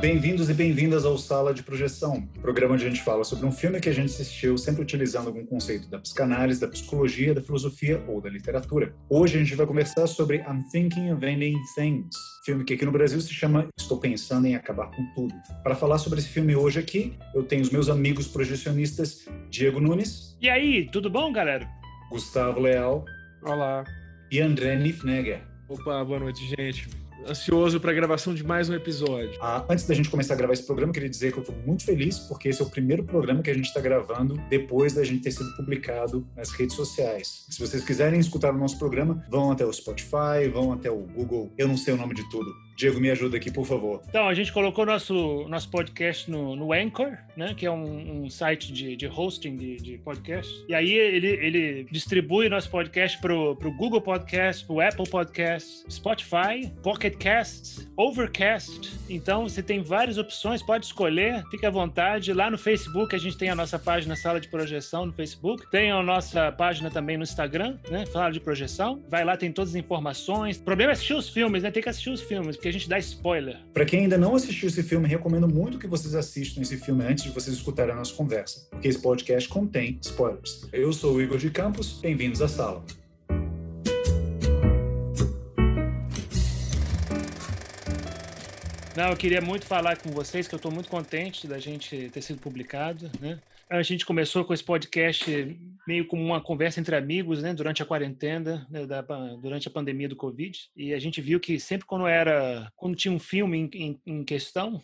Bem-vindos 0.00 0.48
e 0.48 0.54
bem-vindas 0.54 1.04
ao 1.04 1.18
Sala 1.18 1.52
de 1.52 1.62
Projeção, 1.62 2.26
programa 2.40 2.72
onde 2.72 2.86
a 2.86 2.88
gente 2.88 3.02
fala 3.02 3.22
sobre 3.22 3.44
um 3.44 3.52
filme 3.52 3.78
que 3.78 3.88
a 3.90 3.92
gente 3.92 4.06
assistiu 4.06 4.56
sempre 4.56 4.80
utilizando 4.80 5.26
algum 5.26 5.44
conceito 5.44 5.90
da 5.90 5.98
psicanálise, 5.98 6.58
da 6.58 6.68
psicologia, 6.68 7.34
da 7.34 7.42
filosofia 7.42 8.02
ou 8.08 8.18
da 8.18 8.30
literatura. 8.30 8.94
Hoje 9.10 9.36
a 9.36 9.40
gente 9.40 9.54
vai 9.54 9.66
conversar 9.66 10.06
sobre 10.06 10.38
I'm 10.38 10.62
Thinking 10.72 11.12
of 11.12 11.22
Ending 11.22 11.58
Things, 11.74 12.16
filme 12.46 12.64
que 12.64 12.72
aqui 12.72 12.86
no 12.86 12.92
Brasil 12.92 13.20
se 13.20 13.34
chama 13.34 13.68
Estou 13.78 13.98
Pensando 13.98 14.46
em 14.46 14.54
Acabar 14.54 14.90
com 14.90 15.04
Tudo. 15.14 15.34
Para 15.62 15.74
falar 15.74 15.98
sobre 15.98 16.18
esse 16.18 16.30
filme 16.30 16.56
hoje 16.56 16.78
aqui, 16.78 17.12
eu 17.34 17.42
tenho 17.42 17.60
os 17.60 17.68
meus 17.68 17.90
amigos 17.90 18.26
projecionistas 18.26 19.28
Diego 19.50 19.80
Nunes. 19.80 20.34
E 20.40 20.48
aí, 20.48 20.88
tudo 20.90 21.10
bom, 21.10 21.30
galera? 21.30 21.68
Gustavo 22.08 22.58
Leal. 22.58 23.04
Olá. 23.42 23.84
E 24.32 24.40
André 24.40 24.76
Niffnegger. 24.76 25.42
Opa, 25.68 26.02
boa 26.02 26.20
noite, 26.20 26.40
gente 26.56 26.99
ansioso 27.26 27.80
para 27.80 27.90
a 27.90 27.94
gravação 27.94 28.34
de 28.34 28.44
mais 28.44 28.68
um 28.68 28.74
episódio. 28.74 29.38
Ah, 29.40 29.64
antes 29.68 29.86
da 29.86 29.94
gente 29.94 30.10
começar 30.10 30.34
a 30.34 30.36
gravar 30.36 30.52
esse 30.52 30.64
programa, 30.64 30.92
queria 30.92 31.08
dizer 31.08 31.32
que 31.32 31.38
eu 31.38 31.42
estou 31.42 31.56
muito 31.66 31.84
feliz 31.84 32.18
porque 32.20 32.48
esse 32.48 32.60
é 32.60 32.64
o 32.64 32.70
primeiro 32.70 33.04
programa 33.04 33.42
que 33.42 33.50
a 33.50 33.54
gente 33.54 33.66
está 33.66 33.80
gravando 33.80 34.40
depois 34.48 34.92
da 34.92 35.04
gente 35.04 35.22
ter 35.22 35.32
sido 35.32 35.54
publicado 35.56 36.26
nas 36.36 36.50
redes 36.50 36.76
sociais. 36.76 37.46
Se 37.48 37.60
vocês 37.60 37.84
quiserem 37.84 38.18
escutar 38.20 38.54
o 38.54 38.58
nosso 38.58 38.78
programa, 38.78 39.24
vão 39.30 39.50
até 39.50 39.64
o 39.64 39.72
Spotify, 39.72 40.48
vão 40.52 40.72
até 40.72 40.90
o 40.90 40.98
Google, 40.98 41.52
eu 41.56 41.68
não 41.68 41.76
sei 41.76 41.94
o 41.94 41.96
nome 41.96 42.14
de 42.14 42.28
tudo. 42.30 42.50
Diego, 42.80 42.98
me 42.98 43.10
ajuda 43.10 43.36
aqui, 43.36 43.50
por 43.50 43.66
favor. 43.66 44.00
Então, 44.08 44.26
a 44.26 44.32
gente 44.32 44.50
colocou 44.50 44.86
nosso, 44.86 45.46
nosso 45.48 45.70
podcast 45.70 46.30
no, 46.30 46.56
no 46.56 46.72
Anchor, 46.72 47.18
né? 47.36 47.52
Que 47.54 47.66
é 47.66 47.70
um, 47.70 48.24
um 48.24 48.30
site 48.30 48.72
de, 48.72 48.96
de 48.96 49.06
hosting 49.06 49.54
de, 49.54 49.76
de 49.76 49.98
podcast. 49.98 50.50
E 50.66 50.74
aí 50.74 50.90
ele, 50.90 51.26
ele 51.26 51.86
distribui 51.90 52.48
nosso 52.48 52.70
podcast 52.70 53.20
pro, 53.20 53.54
pro 53.56 53.70
Google 53.70 54.00
Podcast, 54.00 54.64
pro 54.64 54.80
Apple 54.80 55.06
Podcast, 55.06 55.84
Spotify, 55.92 56.72
Pocket 56.82 57.18
Casts, 57.18 57.86
Overcast. 57.98 58.96
Então, 59.10 59.42
você 59.42 59.62
tem 59.62 59.82
várias 59.82 60.16
opções, 60.16 60.62
pode 60.62 60.86
escolher, 60.86 61.44
fique 61.50 61.66
à 61.66 61.70
vontade. 61.70 62.32
Lá 62.32 62.50
no 62.50 62.56
Facebook, 62.56 63.14
a 63.14 63.18
gente 63.18 63.36
tem 63.36 63.50
a 63.50 63.54
nossa 63.54 63.78
página 63.78 64.16
Sala 64.16 64.40
de 64.40 64.48
Projeção 64.48 65.04
no 65.04 65.12
Facebook. 65.12 65.70
Tem 65.70 65.90
a 65.90 66.02
nossa 66.02 66.50
página 66.50 66.90
também 66.90 67.18
no 67.18 67.24
Instagram, 67.24 67.76
né? 67.90 68.06
Sala 68.06 68.32
de 68.32 68.40
Projeção. 68.40 69.04
Vai 69.06 69.22
lá, 69.22 69.36
tem 69.36 69.52
todas 69.52 69.72
as 69.72 69.76
informações. 69.76 70.56
O 70.56 70.62
problema 70.62 70.92
é 70.92 70.94
assistir 70.94 71.12
os 71.12 71.28
filmes, 71.28 71.62
né? 71.62 71.70
Tem 71.70 71.82
que 71.82 71.88
assistir 71.90 72.08
os 72.08 72.22
filmes, 72.22 72.56
porque 72.56 72.69
a 72.70 72.72
gente 72.72 72.88
dá 72.88 72.98
spoiler. 72.98 73.58
Para 73.74 73.84
quem 73.84 74.00
ainda 74.00 74.16
não 74.16 74.34
assistiu 74.34 74.68
esse 74.68 74.82
filme, 74.82 75.08
recomendo 75.08 75.48
muito 75.48 75.78
que 75.78 75.86
vocês 75.86 76.14
assistam 76.14 76.62
esse 76.62 76.76
filme 76.76 77.04
antes 77.04 77.24
de 77.24 77.30
vocês 77.30 77.54
escutarem 77.56 77.92
a 77.92 77.96
nossa 77.96 78.14
conversa, 78.14 78.68
porque 78.70 78.88
esse 78.88 79.00
podcast 79.00 79.48
contém 79.48 79.98
spoilers. 80.00 80.68
Eu 80.72 80.92
sou 80.92 81.14
o 81.14 81.22
Igor 81.22 81.36
de 81.36 81.50
Campos, 81.50 82.00
bem-vindos 82.00 82.40
à 82.40 82.48
sala. 82.48 82.84
Não, 88.96 89.08
eu 89.10 89.16
queria 89.16 89.40
muito 89.40 89.66
falar 89.66 89.96
com 89.96 90.10
vocês 90.10 90.46
que 90.46 90.54
eu 90.54 90.58
estou 90.58 90.70
muito 90.70 90.88
contente 90.88 91.46
da 91.46 91.58
gente 91.58 92.10
ter 92.12 92.22
sido 92.22 92.40
publicado, 92.40 93.10
né? 93.20 93.38
A 93.68 93.82
gente 93.82 94.04
começou 94.04 94.44
com 94.44 94.52
esse 94.52 94.64
podcast 94.64 95.56
meio 95.90 96.06
como 96.06 96.24
uma 96.24 96.40
conversa 96.40 96.78
entre 96.78 96.94
amigos, 96.94 97.42
né, 97.42 97.52
durante 97.52 97.82
a 97.82 97.86
quarentena, 97.86 98.64
né, 98.70 98.86
da, 98.86 99.02
durante 99.42 99.66
a 99.66 99.70
pandemia 99.70 100.08
do 100.08 100.14
Covid, 100.14 100.56
e 100.76 100.94
a 100.94 101.00
gente 101.00 101.20
viu 101.20 101.40
que 101.40 101.58
sempre 101.58 101.84
quando 101.84 102.06
era, 102.06 102.70
quando 102.76 102.94
tinha 102.94 103.12
um 103.12 103.18
filme 103.18 103.58
em, 103.58 103.70
em, 103.74 104.00
em 104.06 104.24
questão, 104.24 104.80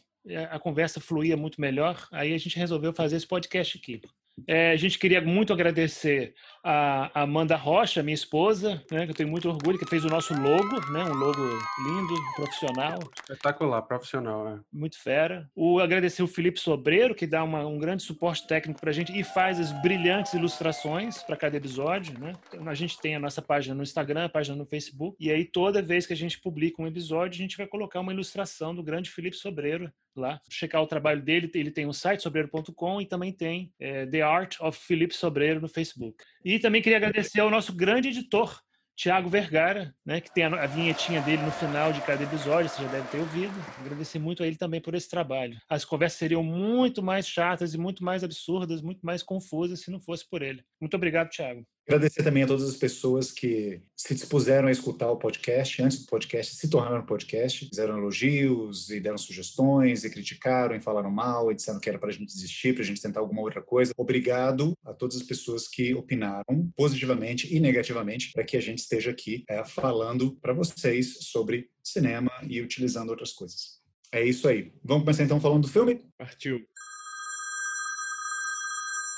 a 0.50 0.58
conversa 0.58 1.00
fluía 1.00 1.36
muito 1.36 1.60
melhor. 1.60 2.08
Aí 2.10 2.34
a 2.34 2.38
gente 2.38 2.58
resolveu 2.58 2.92
fazer 2.92 3.14
esse 3.14 3.26
podcast 3.26 3.78
aqui. 3.78 4.00
É, 4.46 4.72
a 4.72 4.76
gente 4.76 4.98
queria 4.98 5.20
muito 5.20 5.52
agradecer 5.52 6.34
a 6.68 7.22
Amanda 7.22 7.54
Rocha, 7.54 8.02
minha 8.02 8.14
esposa, 8.14 8.82
né, 8.90 9.04
que 9.04 9.12
eu 9.12 9.14
tenho 9.14 9.28
muito 9.28 9.48
orgulho, 9.48 9.78
que 9.78 9.88
fez 9.88 10.04
o 10.04 10.08
nosso 10.08 10.34
logo, 10.34 10.90
né, 10.90 11.04
um 11.04 11.14
logo 11.14 11.40
lindo, 11.86 12.14
profissional. 12.34 12.98
Espetacular, 13.20 13.82
profissional, 13.82 14.44
né? 14.44 14.60
Muito 14.72 15.00
fera. 15.00 15.48
O 15.54 15.78
agradecer 15.78 16.24
o 16.24 16.26
Felipe 16.26 16.58
Sobreiro, 16.58 17.14
que 17.14 17.24
dá 17.24 17.44
uma, 17.44 17.64
um 17.64 17.78
grande 17.78 18.02
suporte 18.02 18.44
técnico 18.48 18.80
para 18.80 18.90
a 18.90 18.92
gente 18.92 19.16
e 19.16 19.22
faz 19.22 19.60
as 19.60 19.70
brilhantes 19.80 20.34
ilustrações 20.34 21.22
para 21.22 21.36
cada 21.36 21.56
episódio. 21.56 22.18
Né? 22.18 22.32
A 22.66 22.74
gente 22.74 22.98
tem 22.98 23.14
a 23.14 23.20
nossa 23.20 23.40
página 23.40 23.72
no 23.72 23.84
Instagram, 23.84 24.24
a 24.24 24.28
página 24.28 24.56
no 24.56 24.66
Facebook, 24.66 25.16
e 25.20 25.30
aí 25.30 25.44
toda 25.44 25.80
vez 25.80 26.04
que 26.04 26.14
a 26.14 26.16
gente 26.16 26.40
publica 26.40 26.82
um 26.82 26.86
episódio, 26.88 27.38
a 27.38 27.42
gente 27.42 27.56
vai 27.56 27.68
colocar 27.68 28.00
uma 28.00 28.12
ilustração 28.12 28.74
do 28.74 28.82
grande 28.82 29.08
Felipe 29.08 29.36
Sobreiro 29.36 29.92
lá. 30.16 30.40
Checar 30.50 30.82
o 30.82 30.86
trabalho 30.86 31.22
dele, 31.22 31.50
ele 31.54 31.70
tem 31.70 31.86
o 31.86 31.92
site 31.92 32.22
sobreiro.com 32.22 33.00
e 33.00 33.06
também 33.06 33.32
tem 33.32 33.72
é, 33.78 34.06
The 34.06 34.22
Art 34.22 34.56
of 34.60 34.78
Felipe 34.78 35.14
Sobreiro 35.14 35.60
no 35.60 35.68
Facebook. 35.68 36.24
E 36.46 36.60
também 36.60 36.80
queria 36.80 36.98
agradecer 36.98 37.40
ao 37.40 37.50
nosso 37.50 37.74
grande 37.74 38.06
editor, 38.06 38.56
Tiago 38.94 39.28
Vergara, 39.28 39.92
né, 40.06 40.20
que 40.20 40.32
tem 40.32 40.44
a, 40.44 40.62
a, 40.62 40.66
vinhetinha 40.68 41.20
dele 41.20 41.42
no 41.42 41.50
final 41.50 41.92
de 41.92 42.00
cada 42.02 42.22
episódio, 42.22 42.70
você 42.70 42.84
já 42.84 42.88
deve 42.88 43.08
ter 43.08 43.18
ouvido. 43.18 43.52
Agradecer 43.80 44.20
muito 44.20 44.44
a 44.44 44.46
ele 44.46 44.54
também 44.54 44.80
por 44.80 44.94
esse 44.94 45.10
trabalho. 45.10 45.60
As 45.68 45.84
conversas 45.84 46.20
seriam 46.20 46.44
muito 46.44 47.02
mais 47.02 47.26
chatas 47.26 47.74
e 47.74 47.78
muito 47.78 48.04
mais 48.04 48.22
absurdas, 48.22 48.80
muito 48.80 49.04
mais 49.04 49.24
confusas 49.24 49.80
se 49.80 49.90
não 49.90 49.98
fosse 49.98 50.24
por 50.30 50.40
ele. 50.40 50.62
Muito 50.80 50.94
obrigado, 50.94 51.30
Tiago. 51.30 51.66
Agradecer 51.88 52.24
também 52.24 52.42
a 52.42 52.46
todas 52.48 52.68
as 52.68 52.76
pessoas 52.76 53.30
que 53.30 53.80
se 53.96 54.12
dispuseram 54.12 54.66
a 54.66 54.72
escutar 54.72 55.08
o 55.08 55.16
podcast 55.16 55.80
antes 55.80 56.00
do 56.00 56.06
podcast 56.06 56.56
se 56.56 56.68
tornar 56.68 56.98
um 56.98 57.06
podcast, 57.06 57.68
fizeram 57.68 57.96
elogios 57.96 58.90
e 58.90 58.98
deram 58.98 59.16
sugestões 59.16 60.02
e 60.02 60.10
criticaram 60.10 60.74
e 60.74 60.80
falaram 60.80 61.12
mal 61.12 61.52
e 61.52 61.54
disseram 61.54 61.78
que 61.78 61.88
era 61.88 61.96
para 61.96 62.08
a 62.08 62.12
gente 62.12 62.26
desistir, 62.26 62.74
para 62.74 62.82
a 62.82 62.86
gente 62.86 63.00
tentar 63.00 63.20
alguma 63.20 63.40
outra 63.40 63.62
coisa. 63.62 63.92
Obrigado 63.96 64.76
a 64.84 64.92
todas 64.92 65.16
as 65.16 65.22
pessoas 65.22 65.68
que 65.68 65.94
opinaram 65.94 66.68
positivamente 66.76 67.54
e 67.54 67.60
negativamente 67.60 68.32
para 68.32 68.42
que 68.42 68.56
a 68.56 68.60
gente 68.60 68.78
esteja 68.78 69.12
aqui 69.12 69.44
é, 69.48 69.64
falando 69.64 70.36
para 70.42 70.52
vocês 70.52 71.18
sobre 71.20 71.70
cinema 71.84 72.32
e 72.48 72.60
utilizando 72.60 73.10
outras 73.10 73.32
coisas. 73.32 73.80
É 74.10 74.24
isso 74.24 74.48
aí. 74.48 74.72
Vamos 74.82 75.04
começar 75.04 75.22
então 75.22 75.40
falando 75.40 75.62
do 75.62 75.68
filme? 75.68 76.04
Partiu. 76.18 76.66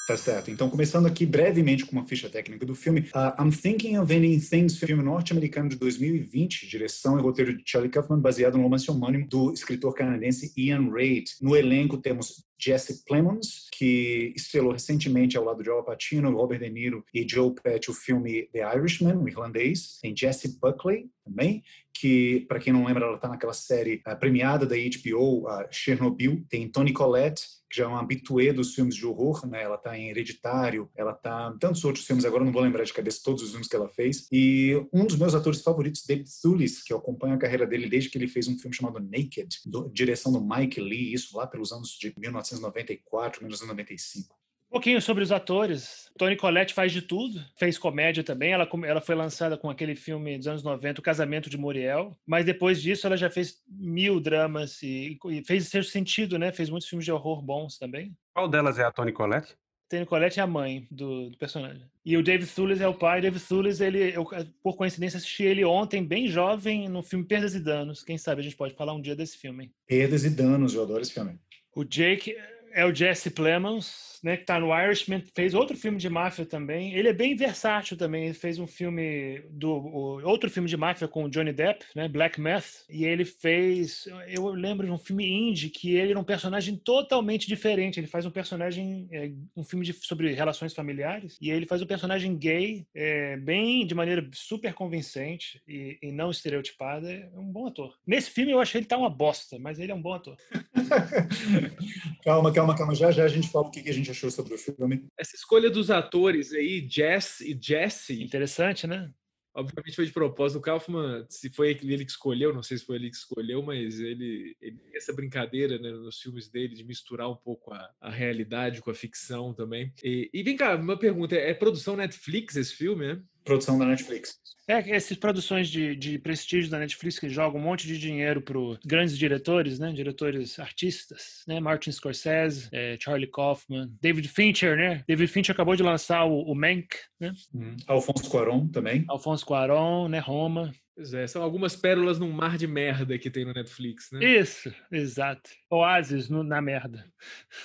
Tá 0.08 0.16
certo. 0.16 0.50
Então, 0.50 0.70
começando 0.70 1.04
aqui 1.04 1.26
brevemente 1.26 1.84
com 1.84 1.92
uma 1.92 2.02
ficha 2.06 2.30
técnica 2.30 2.64
do 2.64 2.74
filme, 2.74 3.00
uh, 3.14 3.44
I'm 3.44 3.50
Thinking 3.50 3.98
of 3.98 4.10
Ending 4.10 4.40
Things, 4.40 4.78
filme 4.78 5.02
norte-americano 5.02 5.68
de 5.68 5.76
2020, 5.76 6.66
direção 6.66 7.18
e 7.18 7.22
roteiro 7.22 7.54
de 7.54 7.62
Charlie 7.66 7.90
Kaufman, 7.90 8.18
baseado 8.18 8.56
no 8.56 8.62
romance 8.62 8.90
homônimo 8.90 9.28
do 9.28 9.52
escritor 9.52 9.92
canadense 9.92 10.50
Ian 10.56 10.90
Reid. 10.90 11.32
No 11.42 11.54
elenco 11.54 11.98
temos 11.98 12.42
Jesse 12.58 13.04
Plemons, 13.04 13.68
que 13.72 14.32
estrelou 14.34 14.72
recentemente 14.72 15.36
ao 15.36 15.44
lado 15.44 15.62
de 15.62 15.70
Al 15.70 15.84
Pacino, 15.84 16.34
Robert 16.34 16.58
De 16.58 16.68
Niro 16.68 17.04
e 17.14 17.26
Joe 17.28 17.54
Pesci 17.54 17.90
o 17.90 17.94
filme 17.94 18.48
The 18.52 18.76
Irishman, 18.76 19.16
o 19.16 19.28
irlandês. 19.28 19.98
Tem 20.02 20.16
Jesse 20.16 20.58
Buckley 20.58 21.08
também, 21.24 21.62
que, 21.92 22.46
para 22.48 22.58
quem 22.58 22.72
não 22.72 22.84
lembra, 22.84 23.04
ela 23.04 23.16
está 23.16 23.28
naquela 23.28 23.52
série 23.52 24.02
uh, 24.06 24.16
premiada 24.18 24.64
da 24.66 24.76
HBO, 24.76 25.46
uh, 25.46 25.66
Chernobyl. 25.70 26.44
Tem 26.48 26.68
Toni 26.68 26.92
Collette, 26.92 27.42
que 27.68 27.76
já 27.76 27.84
é 27.84 27.86
uma 27.86 28.00
habituê 28.00 28.52
dos 28.52 28.74
filmes 28.74 28.94
de 28.94 29.04
horror, 29.04 29.46
né? 29.46 29.62
Ela 29.62 29.74
está 29.74 29.98
em 29.98 30.08
Hereditário, 30.08 30.88
ela 30.96 31.12
está 31.12 31.52
em 31.54 31.58
tantos 31.58 31.84
outros 31.84 32.06
filmes, 32.06 32.24
agora 32.24 32.44
não 32.44 32.52
vou 32.52 32.62
lembrar 32.62 32.84
de 32.84 32.92
cabeça 32.92 33.20
todos 33.22 33.42
os 33.42 33.50
filmes 33.50 33.68
que 33.68 33.76
ela 33.76 33.88
fez. 33.88 34.26
E 34.32 34.74
um 34.92 35.04
dos 35.04 35.16
meus 35.16 35.34
atores 35.34 35.60
favoritos, 35.60 36.04
David 36.06 36.28
Thewlis, 36.40 36.82
que 36.82 36.92
eu 36.92 36.98
acompanho 36.98 37.34
a 37.34 37.38
carreira 37.38 37.66
dele 37.66 37.88
desde 37.88 38.10
que 38.10 38.16
ele 38.16 38.28
fez 38.28 38.48
um 38.48 38.58
filme 38.58 38.74
chamado 38.74 39.00
Naked, 39.00 39.60
do, 39.66 39.88
direção 39.90 40.32
do 40.32 40.40
Mike 40.40 40.80
Lee, 40.80 41.12
isso 41.12 41.36
lá 41.36 41.46
pelos 41.46 41.72
anos 41.72 41.90
de 41.90 42.14
1994, 42.54 43.42
1995. 43.42 44.38
Um 44.68 44.72
pouquinho 44.72 45.00
sobre 45.00 45.24
os 45.24 45.32
atores. 45.32 46.10
Toni 46.18 46.36
Collette 46.36 46.74
faz 46.74 46.92
de 46.92 47.00
tudo, 47.00 47.42
fez 47.56 47.78
comédia 47.78 48.22
também. 48.22 48.52
Ela, 48.52 48.68
ela 48.84 49.00
foi 49.00 49.14
lançada 49.14 49.56
com 49.56 49.70
aquele 49.70 49.96
filme 49.96 50.36
dos 50.36 50.46
anos 50.46 50.62
90, 50.62 51.00
O 51.00 51.02
Casamento 51.02 51.48
de 51.48 51.56
Muriel. 51.56 52.14
Mas 52.26 52.44
depois 52.44 52.82
disso, 52.82 53.06
ela 53.06 53.16
já 53.16 53.30
fez 53.30 53.62
mil 53.66 54.20
dramas 54.20 54.82
e, 54.82 55.18
e 55.24 55.42
fez 55.42 55.68
seu 55.68 55.82
sentido, 55.82 56.38
né? 56.38 56.52
Fez 56.52 56.68
muitos 56.68 56.86
filmes 56.86 57.06
de 57.06 57.12
horror 57.12 57.40
bons 57.40 57.78
também. 57.78 58.14
Qual 58.34 58.46
delas 58.46 58.78
é 58.78 58.84
a 58.84 58.92
Toni 58.92 59.10
Collette? 59.10 59.56
Toni 59.88 60.04
Collette 60.04 60.38
é 60.38 60.42
a 60.42 60.46
mãe 60.46 60.86
do, 60.90 61.30
do, 61.30 61.38
personagem. 61.38 61.82
E 62.04 62.14
o 62.14 62.22
David 62.22 62.52
Thewlis 62.52 62.82
é 62.82 62.86
o 62.86 62.92
pai. 62.92 63.22
David 63.22 63.42
Thewlis, 63.42 63.80
ele, 63.80 64.14
eu, 64.14 64.26
por 64.62 64.76
coincidência, 64.76 65.16
assisti 65.16 65.44
ele 65.44 65.64
ontem, 65.64 66.04
bem 66.04 66.28
jovem, 66.28 66.90
no 66.90 67.02
filme 67.02 67.24
Perdas 67.24 67.54
e 67.54 67.60
Danos. 67.60 68.04
Quem 68.04 68.18
sabe 68.18 68.42
a 68.42 68.44
gente 68.44 68.56
pode 68.56 68.74
falar 68.74 68.92
um 68.92 69.00
dia 69.00 69.16
desse 69.16 69.38
filme. 69.38 69.72
Perdas 69.86 70.24
e 70.24 70.30
Danos, 70.30 70.74
eu 70.74 70.82
adoro 70.82 71.00
esse 71.00 71.14
filme. 71.14 71.38
O 71.78 71.84
Jake 71.84 72.36
é 72.72 72.84
o 72.84 72.94
Jesse 72.94 73.30
Plemons, 73.30 74.18
né, 74.22 74.36
que 74.36 74.42
está 74.42 74.58
no 74.58 74.76
Irishman, 74.76 75.22
fez 75.34 75.54
outro 75.54 75.76
filme 75.76 75.98
de 75.98 76.08
máfia 76.08 76.44
também. 76.44 76.94
Ele 76.94 77.08
é 77.08 77.12
bem 77.12 77.36
versátil 77.36 77.96
também. 77.96 78.24
Ele 78.24 78.34
fez 78.34 78.58
um 78.58 78.66
filme 78.66 79.42
do 79.50 79.70
o, 79.70 80.22
outro 80.24 80.50
filme 80.50 80.68
de 80.68 80.76
máfia 80.76 81.08
com 81.08 81.24
o 81.24 81.30
Johnny 81.30 81.52
Depp, 81.52 81.84
né, 81.94 82.08
Black 82.08 82.40
Math, 82.40 82.84
e 82.88 83.04
ele 83.04 83.24
fez, 83.24 84.08
eu 84.26 84.48
lembro 84.48 84.86
de 84.86 84.92
um 84.92 84.98
filme 84.98 85.26
indie 85.26 85.70
que 85.70 85.94
ele 85.94 86.10
era 86.10 86.20
um 86.20 86.24
personagem 86.24 86.76
totalmente 86.76 87.46
diferente. 87.46 88.00
Ele 88.00 88.06
faz 88.06 88.26
um 88.26 88.30
personagem, 88.30 89.08
é, 89.12 89.30
um 89.56 89.64
filme 89.64 89.84
de, 89.84 89.92
sobre 89.92 90.32
relações 90.32 90.74
familiares, 90.74 91.36
e 91.40 91.50
ele 91.50 91.66
faz 91.66 91.82
um 91.82 91.86
personagem 91.86 92.36
gay, 92.36 92.86
é, 92.94 93.36
bem 93.36 93.86
de 93.86 93.94
maneira 93.94 94.28
super 94.32 94.74
convincente 94.74 95.62
e, 95.66 95.98
e, 96.02 96.12
não 96.12 96.30
estereotipada. 96.30 97.10
É 97.10 97.38
um 97.38 97.50
bom 97.50 97.66
ator. 97.66 97.94
Nesse 98.06 98.30
filme 98.30 98.52
eu 98.52 98.60
achei 98.60 98.80
ele 98.80 98.86
tá 98.86 98.96
uma 98.96 99.10
bosta, 99.10 99.58
mas 99.58 99.78
ele 99.78 99.92
é 99.92 99.94
um 99.94 100.02
bom 100.02 100.14
ator. 100.14 100.36
calma, 102.24 102.52
calma, 102.58 102.76
calma. 102.76 102.94
Já 102.94 103.10
já 103.10 103.24
a 103.24 103.28
gente 103.28 103.48
fala 103.48 103.68
o 103.68 103.70
que 103.70 103.88
a 103.88 103.94
gente 103.94 104.10
achou 104.10 104.30
sobre 104.30 104.54
o 104.54 104.58
filme? 104.58 105.06
Essa 105.16 105.36
escolha 105.36 105.70
dos 105.70 105.90
atores 105.90 106.52
aí, 106.52 106.86
Jess 106.88 107.40
e 107.40 107.56
Jesse. 107.60 108.22
Interessante, 108.22 108.86
né? 108.86 109.10
Obviamente 109.54 109.96
foi 109.96 110.06
de 110.06 110.12
propósito. 110.12 110.58
O 110.58 110.62
Kaufman, 110.62 111.24
se 111.28 111.50
foi 111.50 111.70
ele 111.70 112.04
que 112.04 112.10
escolheu, 112.10 112.54
não 112.54 112.62
sei 112.62 112.78
se 112.78 112.84
foi 112.84 112.96
ele 112.96 113.10
que 113.10 113.16
escolheu, 113.16 113.62
mas 113.62 113.98
ele, 113.98 114.56
ele 114.60 114.78
essa 114.94 115.12
brincadeira 115.12 115.78
né, 115.78 115.90
nos 115.90 116.20
filmes 116.20 116.48
dele 116.48 116.74
de 116.74 116.84
misturar 116.84 117.28
um 117.28 117.36
pouco 117.36 117.72
a, 117.72 117.90
a 118.00 118.10
realidade 118.10 118.80
com 118.80 118.90
a 118.90 118.94
ficção 118.94 119.52
também. 119.52 119.92
E, 120.02 120.30
e 120.32 120.42
vem 120.42 120.56
cá, 120.56 120.76
uma 120.76 120.96
pergunta: 120.96 121.34
é 121.34 121.54
produção 121.54 121.96
Netflix 121.96 122.56
esse 122.56 122.74
filme, 122.74 123.06
né? 123.06 123.22
Produção 123.48 123.78
da 123.78 123.86
Netflix. 123.86 124.38
É, 124.68 124.94
essas 124.94 125.16
produções 125.16 125.70
de, 125.70 125.96
de 125.96 126.18
prestígio 126.18 126.70
da 126.70 126.78
Netflix 126.78 127.18
que 127.18 127.30
jogam 127.30 127.58
um 127.58 127.64
monte 127.64 127.86
de 127.86 127.98
dinheiro 127.98 128.42
para 128.42 128.58
grandes 128.84 129.16
diretores, 129.16 129.78
né? 129.78 129.90
Diretores 129.90 130.58
artistas, 130.58 131.42
né? 131.48 131.58
Martin 131.58 131.90
Scorsese, 131.90 132.68
é, 132.70 132.98
Charlie 133.00 133.30
Kaufman, 133.30 133.90
David 134.02 134.28
Fincher, 134.28 134.76
né? 134.76 135.02
David 135.08 135.32
Fincher 135.32 135.54
acabou 135.54 135.74
de 135.74 135.82
lançar 135.82 136.26
o, 136.26 136.42
o 136.42 136.54
Mank, 136.54 136.88
né? 137.18 137.32
Hum. 137.54 137.74
Alfonso 137.86 138.28
Cuarón 138.28 138.68
também. 138.68 139.06
Alfonso 139.08 139.46
Cuarón, 139.46 140.08
né? 140.08 140.18
Roma. 140.18 140.70
Pois 140.94 141.14
é, 141.14 141.26
são 141.26 141.42
algumas 141.42 141.74
pérolas 141.74 142.18
num 142.18 142.30
mar 142.30 142.58
de 142.58 142.66
merda 142.66 143.18
que 143.18 143.30
tem 143.30 143.46
no 143.46 143.54
Netflix, 143.54 144.10
né? 144.12 144.22
Isso, 144.22 144.70
exato. 144.92 145.48
Oásis 145.70 146.28
no, 146.28 146.42
na 146.42 146.60
merda. 146.60 147.10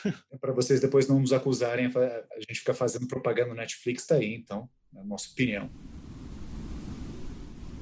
É 0.31 0.37
para 0.37 0.53
vocês 0.53 0.79
depois 0.79 1.07
não 1.07 1.19
nos 1.19 1.33
acusarem, 1.33 1.87
a 1.87 2.39
gente 2.39 2.59
fica 2.59 2.73
fazendo 2.73 3.07
propaganda 3.07 3.49
no 3.49 3.55
Netflix, 3.55 4.05
tá 4.05 4.15
aí, 4.15 4.33
então, 4.33 4.69
na 4.93 5.03
nossa 5.03 5.29
opinião. 5.29 5.69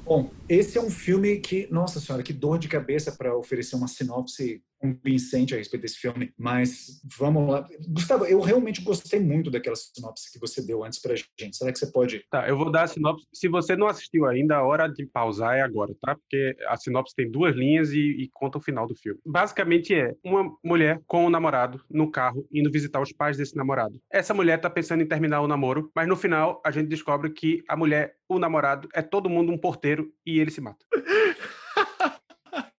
Bom, 0.03 0.31
esse 0.49 0.77
é 0.77 0.81
um 0.81 0.89
filme 0.89 1.39
que, 1.39 1.67
nossa 1.71 1.99
senhora, 1.99 2.23
que 2.23 2.33
dor 2.33 2.57
de 2.57 2.67
cabeça 2.67 3.11
para 3.11 3.35
oferecer 3.35 3.75
uma 3.75 3.87
sinopse 3.87 4.63
convincente 4.81 5.53
a 5.53 5.57
respeito 5.57 5.83
desse 5.83 5.97
filme, 5.97 6.33
mas 6.37 7.01
vamos 7.17 7.47
lá. 7.47 7.67
Gustavo, 7.87 8.25
eu 8.25 8.41
realmente 8.41 8.81
gostei 8.81 9.19
muito 9.19 9.51
daquela 9.51 9.75
sinopse 9.75 10.31
que 10.31 10.39
você 10.39 10.61
deu 10.61 10.83
antes 10.83 10.99
pra 10.99 11.15
gente. 11.15 11.55
Será 11.55 11.71
que 11.71 11.77
você 11.77 11.87
pode. 11.87 12.25
Tá, 12.29 12.47
eu 12.47 12.57
vou 12.57 12.71
dar 12.71 12.83
a 12.83 12.87
sinopse. 12.87 13.27
Se 13.31 13.47
você 13.47 13.75
não 13.75 13.87
assistiu 13.87 14.25
ainda, 14.25 14.55
a 14.55 14.63
hora 14.63 14.87
de 14.87 15.05
pausar 15.05 15.55
é 15.55 15.61
agora, 15.61 15.93
tá? 16.01 16.15
Porque 16.15 16.55
a 16.67 16.75
sinopse 16.75 17.15
tem 17.15 17.29
duas 17.29 17.55
linhas 17.55 17.91
e, 17.91 17.99
e 17.99 18.29
conta 18.33 18.57
o 18.57 18.61
final 18.61 18.87
do 18.87 18.95
filme. 18.95 19.19
Basicamente 19.25 19.93
é 19.93 20.15
uma 20.23 20.51
mulher 20.63 20.99
com 21.05 21.25
um 21.25 21.29
namorado 21.29 21.81
no 21.89 22.09
carro 22.09 22.47
indo 22.51 22.71
visitar 22.71 23.01
os 23.01 23.11
pais 23.11 23.37
desse 23.37 23.55
namorado. 23.55 24.01
Essa 24.11 24.33
mulher 24.33 24.59
tá 24.59 24.69
pensando 24.69 25.03
em 25.03 25.07
terminar 25.07 25.41
o 25.41 25.47
namoro, 25.47 25.91
mas 25.95 26.07
no 26.07 26.15
final 26.15 26.61
a 26.65 26.71
gente 26.71 26.87
descobre 26.87 27.29
que 27.29 27.63
a 27.67 27.77
mulher, 27.77 28.15
o 28.27 28.39
namorado, 28.39 28.89
é 28.93 29.01
todo 29.01 29.29
mundo 29.29 29.51
um 29.51 29.57
porteiro 29.57 30.11
e 30.25 30.39
ele 30.39 30.49
se 30.49 30.61
mata. 30.61 30.83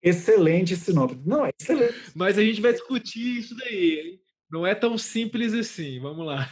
Excelente 0.01 0.75
sinopse. 0.75 1.19
Não, 1.25 1.45
é 1.45 1.51
excelente. 1.59 1.95
Mas 2.15 2.37
a 2.37 2.43
gente 2.43 2.61
vai 2.61 2.73
discutir 2.73 3.39
isso 3.39 3.55
daí, 3.55 3.99
hein? 3.99 4.21
Não 4.49 4.65
é 4.65 4.75
tão 4.75 4.97
simples 4.97 5.53
assim. 5.53 5.99
Vamos 5.99 6.25
lá. 6.25 6.49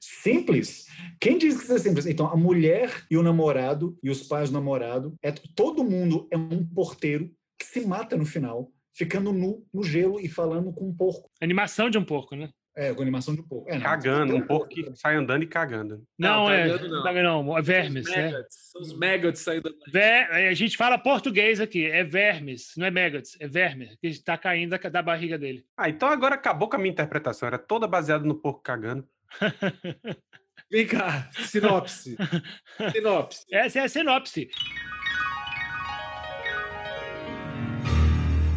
Simples? 0.00 0.86
Quem 1.20 1.38
diz 1.38 1.56
que 1.56 1.64
isso 1.64 1.74
é 1.74 1.78
simples? 1.78 2.06
Então, 2.06 2.26
a 2.26 2.36
mulher 2.36 3.04
e 3.10 3.16
o 3.16 3.22
namorado 3.22 3.98
e 4.02 4.10
os 4.10 4.22
pais 4.22 4.50
do 4.50 4.54
namorado, 4.54 5.14
é, 5.22 5.30
todo 5.30 5.84
mundo 5.84 6.26
é 6.30 6.36
um 6.36 6.66
porteiro 6.66 7.30
que 7.58 7.66
se 7.66 7.86
mata 7.86 8.16
no 8.16 8.24
final, 8.24 8.72
ficando 8.94 9.32
nu 9.32 9.66
no 9.72 9.82
gelo 9.82 10.18
e 10.20 10.28
falando 10.28 10.72
com 10.72 10.88
um 10.88 10.94
porco. 10.94 11.30
Animação 11.40 11.90
de 11.90 11.98
um 11.98 12.04
porco, 12.04 12.34
né? 12.34 12.50
É, 12.80 12.94
com 12.94 13.02
animação 13.02 13.34
de 13.34 13.40
um 13.40 13.44
porco. 13.44 13.68
É, 13.68 13.74
não, 13.74 13.82
cagando, 13.82 14.36
um 14.36 14.40
porco 14.40 14.68
que 14.68 14.88
sai 14.94 15.16
andando 15.16 15.42
e 15.42 15.48
cagando. 15.48 16.00
Não, 16.16 16.44
não 16.44 16.50
é. 16.52 16.68
Não. 16.68 17.12
não, 17.12 17.42
não, 17.42 17.58
é 17.58 17.60
vermes. 17.60 18.06
São 18.06 18.12
os 18.14 18.22
maggots, 18.22 18.30
né? 18.32 18.44
São 18.50 18.82
os 18.82 18.92
maggots 18.96 19.40
saindo. 19.40 19.74
Ver, 19.92 20.30
a 20.30 20.54
gente 20.54 20.76
fala 20.76 20.96
português 20.96 21.60
aqui, 21.60 21.84
é 21.84 22.04
vermes, 22.04 22.74
não 22.76 22.86
é 22.86 22.90
maggots, 22.92 23.36
é 23.40 23.48
verme, 23.48 23.96
que 24.00 24.06
está 24.06 24.38
caindo 24.38 24.78
da, 24.78 24.88
da 24.88 25.02
barriga 25.02 25.36
dele. 25.36 25.64
Ah, 25.76 25.88
então 25.88 26.08
agora 26.08 26.36
acabou 26.36 26.68
com 26.68 26.76
a 26.76 26.78
minha 26.78 26.92
interpretação, 26.92 27.48
era 27.48 27.58
toda 27.58 27.88
baseada 27.88 28.24
no 28.24 28.36
porco 28.36 28.62
cagando. 28.62 29.04
Vem 30.70 30.86
cá, 30.86 31.28
sinopse. 31.32 32.16
sinopse. 32.92 33.44
Essa 33.50 33.80
é 33.80 33.82
a 33.82 33.88
sinopse. 33.88 34.50